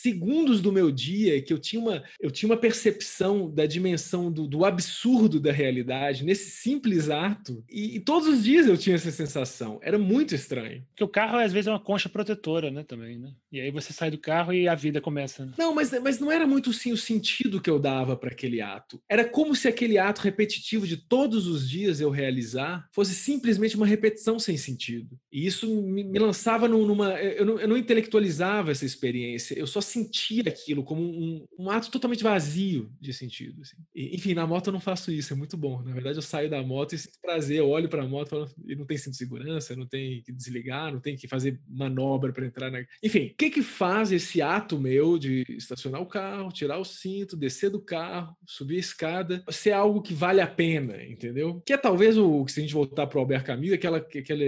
segundos 0.00 0.60
do 0.60 0.72
meu 0.72 0.90
dia 0.90 1.40
que 1.42 1.52
eu 1.52 1.58
tinha 1.58 1.80
uma, 1.80 2.02
eu 2.20 2.30
tinha 2.30 2.48
uma 2.48 2.56
percepção 2.56 3.50
da 3.50 3.66
dimensão 3.66 4.30
do, 4.30 4.46
do 4.46 4.64
absurdo 4.64 5.38
da 5.38 5.52
realidade 5.52 6.24
nesse 6.24 6.50
simples 6.50 7.10
ato. 7.10 7.64
E, 7.68 7.96
e, 7.96 8.00
todos 8.00 8.28
os 8.28 8.42
dias 8.42 8.66
eu 8.66 8.76
tinha 8.76 8.96
essa 8.96 9.10
sensação. 9.10 9.78
Era 9.82 9.98
muito 9.98 10.34
estranho. 10.34 10.84
Porque 10.90 11.04
o 11.04 11.08
carro, 11.08 11.38
às 11.38 11.52
vezes, 11.52 11.68
é 11.68 11.70
uma 11.70 11.80
concha 11.80 12.08
protetora, 12.08 12.70
né? 12.70 12.82
Também, 12.82 13.18
né? 13.18 13.32
E 13.52 13.60
aí 13.60 13.70
você 13.70 13.92
sai 13.92 14.10
do 14.10 14.18
carro 14.18 14.52
e 14.52 14.68
a 14.68 14.74
vida 14.74 15.00
começa. 15.00 15.44
Né? 15.44 15.52
Não, 15.58 15.74
mas, 15.74 15.90
mas 16.02 16.18
não 16.18 16.30
era 16.30 16.46
muito 16.46 16.72
sim 16.72 16.92
o 16.92 16.96
sentido 16.96 17.60
que 17.60 17.70
eu 17.70 17.78
dava 17.78 18.16
para 18.16 18.30
aquele 18.30 18.60
ato. 18.60 19.00
Era 19.08 19.24
como 19.24 19.54
se 19.54 19.68
aquele 19.68 19.98
ato 19.98 20.20
repetitivo 20.20 20.86
de 20.86 20.96
todos 20.96 21.46
os 21.46 21.68
dias 21.68 22.00
eu 22.00 22.10
realizar 22.10 22.88
fosse 22.92 23.14
simplesmente 23.14 23.76
uma 23.76 23.86
repetição 23.86 24.38
sem 24.38 24.56
sentido. 24.56 25.18
E 25.32 25.46
isso 25.46 25.68
me, 25.82 26.04
me 26.04 26.18
lançava 26.18 26.68
numa. 26.68 27.20
Eu 27.20 27.44
não, 27.44 27.60
eu 27.60 27.68
não 27.68 27.76
intelectualizava 27.76 28.70
essa 28.70 28.84
experiência, 28.84 29.58
eu 29.58 29.66
só 29.66 29.80
sentia 29.90 30.44
aquilo 30.46 30.82
como 30.82 31.02
um, 31.02 31.46
um 31.58 31.70
ato 31.70 31.90
totalmente 31.90 32.22
vazio 32.22 32.90
de 33.00 33.12
sentido. 33.12 33.62
Assim. 33.62 33.76
E, 33.94 34.14
enfim, 34.14 34.34
na 34.34 34.46
moto 34.46 34.68
eu 34.68 34.72
não 34.72 34.80
faço 34.80 35.12
isso, 35.12 35.32
é 35.32 35.36
muito 35.36 35.56
bom. 35.56 35.82
Na 35.82 35.92
verdade, 35.92 36.18
eu 36.18 36.22
saio 36.22 36.48
da 36.48 36.62
moto 36.62 36.94
e 36.94 36.98
sinto 36.98 37.18
prazer, 37.20 37.58
eu 37.58 37.68
olho 37.68 37.88
para 37.88 38.02
a 38.02 38.08
moto 38.08 38.30
falo, 38.30 38.50
e 38.66 38.74
não 38.74 38.86
tem 38.86 38.96
cinto 38.96 39.12
de 39.12 39.18
segurança, 39.18 39.76
não 39.76 39.86
tem 39.86 40.22
que 40.22 40.32
desligar, 40.32 40.92
não 40.92 41.00
tem 41.00 41.16
que 41.16 41.28
fazer 41.28 41.60
manobra 41.68 42.32
para 42.32 42.46
entrar 42.46 42.70
na. 42.70 42.84
Enfim, 43.02 43.26
o 43.26 43.34
que 43.34 43.50
que 43.50 43.62
faz 43.62 44.12
esse 44.12 44.40
ato 44.40 44.78
meu 44.78 45.18
de 45.18 45.44
estacionar 45.50 46.00
o 46.00 46.06
carro, 46.06 46.52
tirar 46.52 46.78
o 46.78 46.84
cinto, 46.84 47.36
descer 47.36 47.70
do 47.70 47.80
carro, 47.80 48.36
subir 48.46 48.76
a 48.76 48.80
escada, 48.80 49.44
ser 49.50 49.72
algo 49.72 50.02
que 50.02 50.14
vale 50.14 50.40
a 50.40 50.46
pena, 50.46 51.02
entendeu? 51.04 51.60
Que 51.64 51.72
é 51.72 51.76
talvez 51.76 52.16
o 52.16 52.44
que 52.44 52.52
se 52.52 52.60
a 52.60 52.62
gente 52.62 52.74
voltar 52.74 53.06
para 53.06 53.18
o 53.18 53.20
Albert 53.20 53.44
Camus, 53.44 53.72
aquela, 53.72 53.98
aquela 53.98 54.44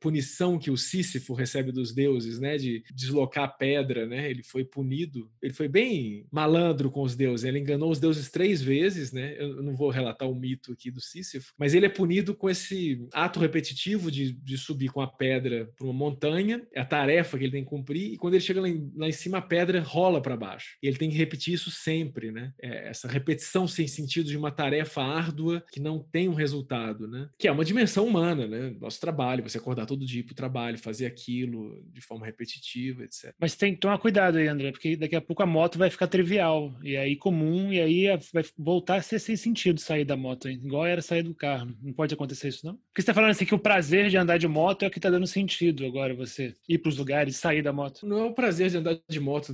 punição 0.00 0.58
que 0.58 0.70
o 0.70 0.76
Sísifo 0.76 1.34
recebe 1.34 1.72
dos 1.72 1.92
deuses, 1.92 2.38
né, 2.38 2.56
de 2.56 2.82
deslocar 2.94 3.44
a 3.44 3.48
pedra, 3.48 4.06
né? 4.06 4.30
Ele 4.30 4.42
foi 4.42 4.64
punido, 4.64 4.85
ele 5.42 5.52
foi 5.52 5.68
bem 5.68 6.26
malandro 6.30 6.90
com 6.90 7.02
os 7.02 7.16
deuses, 7.16 7.44
ele 7.44 7.58
enganou 7.58 7.90
os 7.90 8.00
deuses 8.00 8.30
três 8.30 8.62
vezes, 8.62 9.12
né? 9.12 9.36
Eu 9.38 9.62
não 9.62 9.74
vou 9.74 9.90
relatar 9.90 10.28
o 10.28 10.34
mito 10.34 10.72
aqui 10.72 10.90
do 10.90 11.00
Sísifo, 11.00 11.52
mas 11.58 11.74
ele 11.74 11.86
é 11.86 11.88
punido 11.88 12.34
com 12.34 12.48
esse 12.48 13.06
ato 13.12 13.40
repetitivo 13.40 14.10
de, 14.10 14.32
de 14.32 14.58
subir 14.58 14.90
com 14.90 15.00
a 15.00 15.06
pedra 15.06 15.70
para 15.76 15.86
uma 15.86 15.92
montanha, 15.92 16.66
é 16.74 16.80
a 16.80 16.84
tarefa 16.84 17.38
que 17.38 17.44
ele 17.44 17.52
tem 17.52 17.64
que 17.64 17.70
cumprir, 17.70 18.12
e 18.12 18.16
quando 18.16 18.34
ele 18.34 18.42
chega 18.42 18.60
lá 18.60 18.68
em, 18.68 18.92
lá 18.96 19.08
em 19.08 19.12
cima, 19.12 19.38
a 19.38 19.42
pedra 19.42 19.80
rola 19.80 20.20
para 20.20 20.36
baixo. 20.36 20.76
E 20.82 20.86
ele 20.86 20.96
tem 20.96 21.10
que 21.10 21.16
repetir 21.16 21.54
isso 21.54 21.70
sempre, 21.70 22.30
né? 22.30 22.52
É 22.60 22.88
essa 22.88 23.08
repetição 23.08 23.66
sem 23.66 23.86
sentido 23.86 24.28
de 24.28 24.36
uma 24.36 24.50
tarefa 24.50 25.02
árdua 25.02 25.64
que 25.70 25.80
não 25.80 25.98
tem 25.98 26.28
um 26.28 26.34
resultado, 26.34 27.08
né? 27.08 27.28
Que 27.38 27.48
é 27.48 27.52
uma 27.52 27.64
dimensão 27.64 28.06
humana, 28.06 28.46
né? 28.46 28.74
Nosso 28.80 29.00
trabalho, 29.00 29.42
você 29.42 29.58
acordar 29.58 29.86
todo 29.86 30.04
dia 30.04 30.24
para 30.24 30.32
o 30.32 30.36
trabalho, 30.36 30.78
fazer 30.78 31.06
aquilo 31.06 31.82
de 31.92 32.00
forma 32.00 32.26
repetitiva, 32.26 33.04
etc. 33.04 33.34
Mas 33.38 33.54
tem 33.54 33.74
que 33.74 33.80
tomar 33.80 33.98
cuidado 33.98 34.38
aí, 34.38 34.48
André, 34.48 34.72
porque 34.76 34.94
daqui 34.94 35.16
a 35.16 35.20
pouco 35.22 35.42
a 35.42 35.46
moto 35.46 35.78
vai 35.78 35.88
ficar 35.88 36.06
trivial, 36.06 36.74
e 36.82 36.96
aí 36.96 37.16
comum, 37.16 37.72
e 37.72 37.80
aí 37.80 38.06
vai 38.32 38.44
voltar 38.56 38.96
a 38.96 39.02
ser 39.02 39.18
sem 39.18 39.34
sentido 39.34 39.80
sair 39.80 40.04
da 40.04 40.16
moto, 40.16 40.48
hein? 40.48 40.60
igual 40.62 40.84
era 40.84 41.00
sair 41.00 41.22
do 41.22 41.34
carro. 41.34 41.74
Não 41.82 41.94
pode 41.94 42.12
acontecer 42.12 42.48
isso, 42.48 42.66
não? 42.66 42.74
Porque 42.74 43.00
você 43.00 43.06
tá 43.06 43.14
falando 43.14 43.30
assim 43.30 43.46
que 43.46 43.54
o 43.54 43.58
prazer 43.58 44.10
de 44.10 44.18
andar 44.18 44.38
de 44.38 44.46
moto 44.46 44.84
é 44.84 44.88
o 44.88 44.90
que 44.90 45.00
tá 45.00 45.08
dando 45.08 45.26
sentido 45.26 45.86
agora, 45.86 46.14
você 46.14 46.54
ir 46.68 46.78
para 46.78 46.90
os 46.90 46.98
lugares, 46.98 47.36
sair 47.36 47.62
da 47.62 47.72
moto. 47.72 48.06
Não 48.06 48.18
é 48.18 48.24
o 48.24 48.34
prazer 48.34 48.68
de 48.68 48.76
andar 48.76 48.98
de 49.08 49.20
moto. 49.20 49.52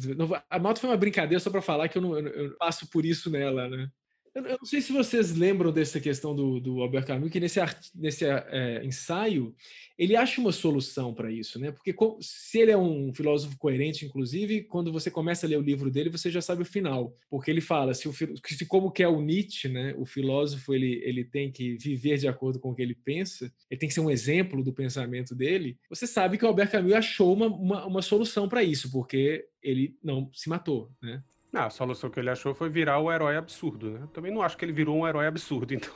A 0.50 0.58
moto 0.58 0.80
foi 0.80 0.90
uma 0.90 0.96
brincadeira 0.96 1.38
só 1.38 1.50
para 1.50 1.62
falar 1.62 1.88
que 1.88 1.96
eu 1.96 2.02
não 2.02 2.18
eu, 2.18 2.56
passo 2.56 2.90
por 2.90 3.06
isso 3.06 3.30
nela, 3.30 3.68
né? 3.68 3.88
Eu, 4.34 4.42
não 4.42 4.64
sei 4.64 4.80
se 4.80 4.92
vocês 4.92 5.34
lembram 5.34 5.70
dessa 5.70 6.00
questão 6.00 6.34
do, 6.34 6.58
do 6.58 6.80
Albert 6.80 7.04
Camus, 7.04 7.30
que 7.30 7.38
nesse, 7.38 7.60
nesse 7.94 8.24
é, 8.24 8.82
ensaio 8.84 9.54
ele 9.98 10.16
acha 10.16 10.40
uma 10.40 10.52
solução 10.52 11.12
para 11.12 11.30
isso, 11.30 11.58
né? 11.58 11.70
Porque 11.70 11.94
se 12.20 12.58
ele 12.58 12.70
é 12.70 12.76
um 12.76 13.12
filósofo 13.14 13.56
coerente, 13.58 14.06
inclusive, 14.06 14.62
quando 14.62 14.90
você 14.90 15.10
começa 15.10 15.46
a 15.46 15.48
ler 15.48 15.58
o 15.58 15.62
livro 15.62 15.90
dele, 15.90 16.08
você 16.08 16.30
já 16.30 16.40
sabe 16.40 16.62
o 16.62 16.66
final, 16.66 17.14
porque 17.30 17.50
ele 17.50 17.60
fala 17.60 17.92
se, 17.92 18.08
o, 18.08 18.12
se 18.12 18.66
como 18.66 18.90
que 18.90 19.02
é 19.02 19.08
o 19.08 19.20
Nietzsche, 19.20 19.68
né? 19.68 19.94
O 19.98 20.06
filósofo 20.06 20.72
ele, 20.72 21.00
ele 21.04 21.24
tem 21.24 21.52
que 21.52 21.76
viver 21.76 22.16
de 22.16 22.26
acordo 22.26 22.58
com 22.58 22.70
o 22.70 22.74
que 22.74 22.82
ele 22.82 22.94
pensa, 22.94 23.52
ele 23.70 23.78
tem 23.78 23.88
que 23.88 23.94
ser 23.94 24.00
um 24.00 24.10
exemplo 24.10 24.64
do 24.64 24.72
pensamento 24.72 25.34
dele. 25.34 25.76
Você 25.90 26.06
sabe 26.06 26.38
que 26.38 26.44
o 26.44 26.48
Albert 26.48 26.70
Camus 26.70 26.94
achou 26.94 27.34
uma, 27.34 27.46
uma, 27.46 27.86
uma 27.86 28.02
solução 28.02 28.48
para 28.48 28.64
isso, 28.64 28.90
porque 28.90 29.46
ele 29.62 29.94
não 30.02 30.30
se 30.32 30.48
matou, 30.48 30.90
né? 31.02 31.22
Não, 31.52 31.64
a 31.64 31.70
solução 31.70 32.08
que 32.08 32.18
ele 32.18 32.30
achou 32.30 32.54
foi 32.54 32.70
virar 32.70 32.98
o 32.98 33.12
herói 33.12 33.36
absurdo, 33.36 33.90
né? 33.90 34.08
Também 34.14 34.32
não 34.32 34.40
acho 34.40 34.56
que 34.56 34.64
ele 34.64 34.72
virou 34.72 34.96
um 34.96 35.06
herói 35.06 35.26
absurdo, 35.26 35.74
então 35.74 35.92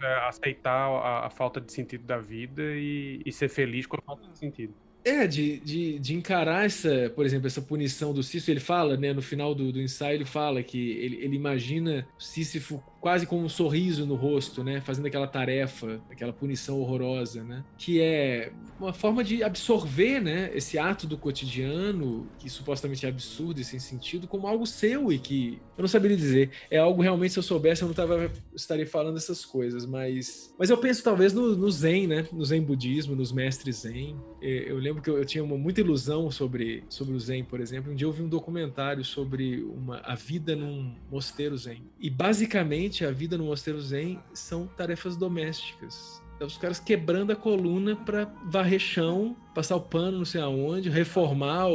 é 0.00 0.28
aceitar 0.28 0.88
a, 0.88 1.26
a, 1.26 1.30
falta 1.30 1.60
de 1.60 1.72
sentido 1.72 2.04
da 2.04 2.18
vida 2.18 2.62
e, 2.62 3.20
e 3.26 3.32
ser 3.32 3.48
feliz 3.48 3.86
com 3.86 3.96
a 3.96 4.02
falta 4.02 4.28
de 4.28 4.38
sentido. 4.38 4.72
É, 5.04 5.26
de, 5.26 5.58
de, 5.60 5.98
de, 5.98 6.14
encarar 6.14 6.66
essa, 6.66 7.10
por 7.16 7.24
exemplo, 7.24 7.46
essa 7.46 7.62
punição 7.62 8.12
do 8.12 8.22
Sísifo, 8.22 8.50
ele 8.50 8.60
fala, 8.60 8.98
né, 8.98 9.14
no 9.14 9.22
final 9.22 9.54
do, 9.54 9.72
do 9.72 9.80
ensaio, 9.80 10.16
ele 10.16 10.26
fala 10.26 10.62
que 10.62 10.90
ele, 10.90 11.16
ele 11.24 11.36
imagina 11.36 12.06
Sísifo 12.18 12.82
quase 13.00 13.26
com 13.26 13.42
um 13.42 13.48
sorriso 13.48 14.06
no 14.06 14.14
rosto, 14.14 14.62
né, 14.62 14.80
fazendo 14.80 15.06
aquela 15.06 15.26
tarefa, 15.26 16.00
aquela 16.10 16.32
punição 16.32 16.80
horrorosa, 16.80 17.42
né, 17.42 17.64
que 17.76 18.00
é 18.00 18.52
uma 18.78 18.92
forma 18.92 19.24
de 19.24 19.42
absorver, 19.42 20.20
né, 20.20 20.50
esse 20.54 20.78
ato 20.78 21.06
do 21.06 21.16
cotidiano, 21.18 22.28
que 22.38 22.48
supostamente 22.48 23.06
é 23.06 23.08
absurdo 23.08 23.60
e 23.60 23.64
sem 23.64 23.80
sentido, 23.80 24.28
como 24.28 24.46
algo 24.46 24.66
seu 24.66 25.12
e 25.12 25.18
que, 25.18 25.58
eu 25.76 25.82
não 25.82 25.88
saberia 25.88 26.16
dizer, 26.16 26.50
é 26.70 26.78
algo 26.78 27.02
realmente, 27.02 27.32
se 27.32 27.38
eu 27.38 27.42
soubesse, 27.42 27.82
eu 27.82 27.88
não 27.88 27.94
tava, 27.94 28.30
estaria 28.54 28.86
falando 28.86 29.16
essas 29.16 29.44
coisas, 29.44 29.86
mas, 29.86 30.54
mas 30.58 30.70
eu 30.70 30.78
penso 30.78 31.02
talvez 31.02 31.32
no, 31.32 31.56
no 31.56 31.70
Zen, 31.70 32.06
né, 32.06 32.26
no 32.30 32.44
Zen 32.44 32.62
budismo, 32.62 33.16
nos 33.16 33.32
mestres 33.32 33.80
Zen, 33.80 34.16
eu 34.42 34.76
lembro 34.76 34.90
lembro 34.90 35.02
que 35.02 35.10
eu, 35.10 35.18
eu, 35.18 35.24
tinha 35.24 35.42
uma, 35.42 35.56
muita 35.56 35.80
ilusão 35.80 36.30
sobre, 36.30 36.84
sobre 36.88 37.14
o 37.14 37.20
Zen, 37.20 37.44
por 37.44 37.60
exemplo. 37.60 37.92
Um 37.92 37.94
dia 37.94 38.06
eu 38.06 38.12
vi 38.12 38.22
um 38.22 38.28
documentário 38.28 39.04
sobre 39.04 39.62
uma, 39.62 39.98
a 40.04 40.14
vida 40.14 40.54
num 40.54 40.94
mosteiro 41.10 41.56
Zen. 41.56 41.82
E 41.98 42.10
basicamente 42.10 42.89
a 43.04 43.10
vida 43.10 43.38
no 43.38 43.44
mosteiro 43.44 43.80
Zen 43.80 44.18
são 44.32 44.66
tarefas 44.66 45.16
domésticas. 45.16 46.20
Então, 46.40 46.48
os 46.48 46.56
caras 46.56 46.80
quebrando 46.80 47.32
a 47.32 47.36
coluna 47.36 47.94
para 47.94 48.24
varrer 48.46 48.80
chão, 48.80 49.36
passar 49.54 49.76
o 49.76 49.80
pano 49.80 50.18
não 50.18 50.24
sei 50.24 50.40
aonde, 50.40 50.88
reformar 50.88 51.66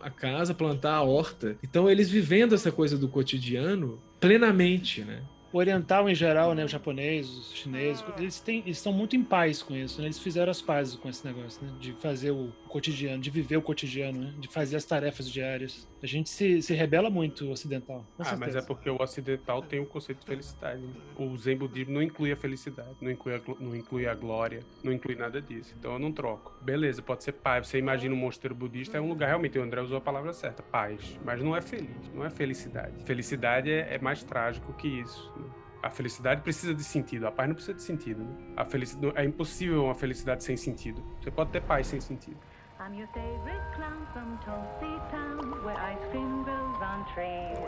a 0.00 0.08
casa, 0.08 0.54
plantar 0.54 0.94
a 0.94 1.02
horta. 1.02 1.58
Então 1.62 1.90
eles 1.90 2.08
vivendo 2.08 2.54
essa 2.54 2.72
coisa 2.72 2.96
do 2.96 3.06
cotidiano 3.06 4.00
plenamente, 4.18 5.02
né? 5.04 5.22
O 5.52 5.58
oriental 5.58 6.08
em 6.08 6.14
geral, 6.14 6.54
né, 6.54 6.64
o 6.64 6.68
japonês, 6.68 7.28
os 7.28 7.54
chineses, 7.54 8.04
eles, 8.18 8.40
têm, 8.40 8.58
eles 8.60 8.76
estão 8.76 8.92
muito 8.92 9.16
em 9.16 9.24
paz 9.24 9.62
com 9.62 9.74
isso, 9.74 10.00
né? 10.00 10.06
Eles 10.06 10.18
fizeram 10.18 10.50
as 10.50 10.60
pazes 10.60 10.96
com 10.96 11.08
esse 11.08 11.26
negócio, 11.26 11.64
né? 11.64 11.72
De 11.80 11.92
fazer 11.92 12.30
o 12.30 12.52
cotidiano, 12.68 13.22
de 13.22 13.30
viver 13.30 13.56
o 13.56 13.62
cotidiano, 13.62 14.18
né? 14.20 14.34
De 14.38 14.48
fazer 14.48 14.76
as 14.76 14.84
tarefas 14.84 15.30
diárias. 15.30 15.88
A 16.02 16.06
gente 16.06 16.28
se, 16.30 16.62
se 16.62 16.74
rebela 16.74 17.10
muito 17.10 17.46
o 17.46 17.50
ocidental. 17.50 18.04
Ah, 18.18 18.36
mas 18.36 18.54
é 18.54 18.62
porque 18.62 18.88
o 18.88 19.00
ocidental 19.00 19.62
tem 19.62 19.80
o 19.80 19.82
um 19.82 19.86
conceito 19.86 20.20
de 20.20 20.26
felicidade. 20.26 20.80
Né? 20.80 20.92
O 21.16 21.36
Zen 21.36 21.56
budismo 21.56 21.94
não 21.94 22.02
inclui 22.02 22.30
a 22.30 22.36
felicidade, 22.36 22.94
não 23.00 23.10
inclui 23.10 23.34
a, 23.34 23.40
não 23.58 23.74
inclui 23.74 24.06
a 24.06 24.14
glória, 24.14 24.60
não 24.84 24.92
inclui 24.92 25.16
nada 25.16 25.40
disso. 25.40 25.74
Então 25.78 25.94
eu 25.94 25.98
não 25.98 26.12
troco. 26.12 26.54
Beleza, 26.62 27.02
pode 27.02 27.24
ser 27.24 27.32
paz. 27.32 27.66
Você 27.66 27.78
imagina 27.78 28.14
um 28.14 28.18
mosteiro 28.18 28.54
budista, 28.54 28.98
é 28.98 29.00
um 29.00 29.08
lugar 29.08 29.26
realmente, 29.26 29.58
o 29.58 29.62
André 29.62 29.80
usou 29.80 29.96
a 29.96 30.00
palavra 30.00 30.32
certa, 30.32 30.62
paz. 30.62 31.18
Mas 31.24 31.42
não 31.42 31.56
é 31.56 31.60
feliz, 31.60 32.12
não 32.14 32.24
é 32.24 32.30
felicidade. 32.30 33.02
Felicidade 33.04 33.70
é, 33.70 33.94
é 33.94 33.98
mais 33.98 34.22
trágico 34.22 34.72
que 34.74 34.86
isso. 34.86 35.32
Né? 35.36 35.47
A 35.88 35.90
felicidade 35.90 36.42
precisa 36.42 36.74
de 36.74 36.84
sentido, 36.84 37.26
a 37.26 37.32
paz 37.32 37.48
não 37.48 37.54
precisa 37.54 37.72
de 37.72 37.82
sentido. 37.82 38.22
Né? 38.22 38.30
A 38.58 38.64
felicidade, 38.66 39.14
é 39.16 39.24
impossível 39.24 39.84
uma 39.84 39.94
felicidade 39.94 40.44
sem 40.44 40.54
sentido. 40.54 41.02
Você 41.18 41.30
pode 41.30 41.50
ter 41.50 41.62
paz 41.62 41.86
sem 41.86 41.98
sentido. 41.98 42.36
I'm 42.78 42.94
your 42.94 43.08
favorite 43.08 43.62
clown 43.74 44.06
from 44.12 44.36
Tulsi 44.44 45.00
Town, 45.10 45.50
where 45.64 45.78
ice 45.78 45.98
cream 46.10 46.44
grows 46.44 46.76
on 46.82 47.06
trees. 47.14 47.58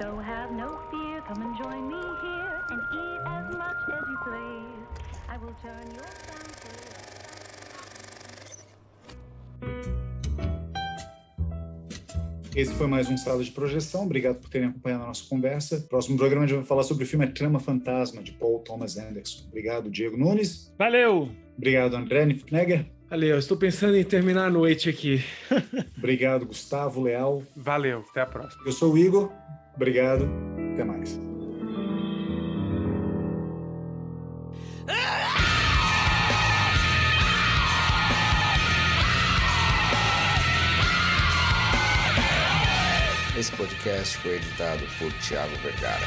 So 0.00 0.18
have 0.18 0.50
no 0.50 0.80
fear, 0.90 1.20
come 1.28 1.42
and 1.42 1.54
join 1.58 1.88
me 1.88 2.00
here 2.22 2.64
and 2.70 2.80
eat 2.94 3.20
as 3.26 3.54
much 3.54 3.76
as 3.92 4.08
you 4.08 4.16
please. 4.24 4.88
I 5.28 5.36
will 5.36 5.54
turn 5.60 5.90
your 5.94 6.08
frown 9.60 9.97
Esse 12.56 12.74
foi 12.74 12.86
mais 12.86 13.08
um 13.08 13.16
Sala 13.16 13.42
de 13.44 13.50
Projeção. 13.50 14.04
Obrigado 14.04 14.40
por 14.40 14.48
terem 14.48 14.68
acompanhado 14.68 15.04
a 15.04 15.06
nossa 15.08 15.24
conversa. 15.28 15.86
Próximo 15.88 16.16
programa 16.16 16.44
a 16.44 16.46
gente 16.46 16.56
vai 16.56 16.66
falar 16.66 16.82
sobre 16.82 17.04
o 17.04 17.06
filme 17.06 17.26
Trama 17.28 17.60
Fantasma, 17.60 18.22
de 18.22 18.32
Paul 18.32 18.60
Thomas 18.60 18.96
Anderson. 18.96 19.44
Obrigado, 19.46 19.90
Diego 19.90 20.16
Nunes. 20.16 20.74
Valeu! 20.78 21.30
Obrigado, 21.56 21.94
André 21.94 22.24
Niffnegger. 22.26 22.86
Valeu, 23.08 23.38
estou 23.38 23.56
pensando 23.56 23.96
em 23.96 24.04
terminar 24.04 24.46
a 24.46 24.50
noite 24.50 24.88
aqui. 24.88 25.22
Obrigado, 25.96 26.46
Gustavo 26.46 27.02
Leal. 27.02 27.42
Valeu, 27.56 28.04
até 28.10 28.20
a 28.20 28.26
próxima. 28.26 28.62
Eu 28.66 28.72
sou 28.72 28.92
o 28.92 28.98
Igor. 28.98 29.30
Obrigado, 29.74 30.28
até 30.72 30.84
mais. 30.84 31.27
Esse 43.38 43.52
podcast 43.52 44.18
foi 44.18 44.34
editado 44.34 44.84
por 44.98 45.12
Thiago 45.12 45.54
Vergara. 45.62 46.04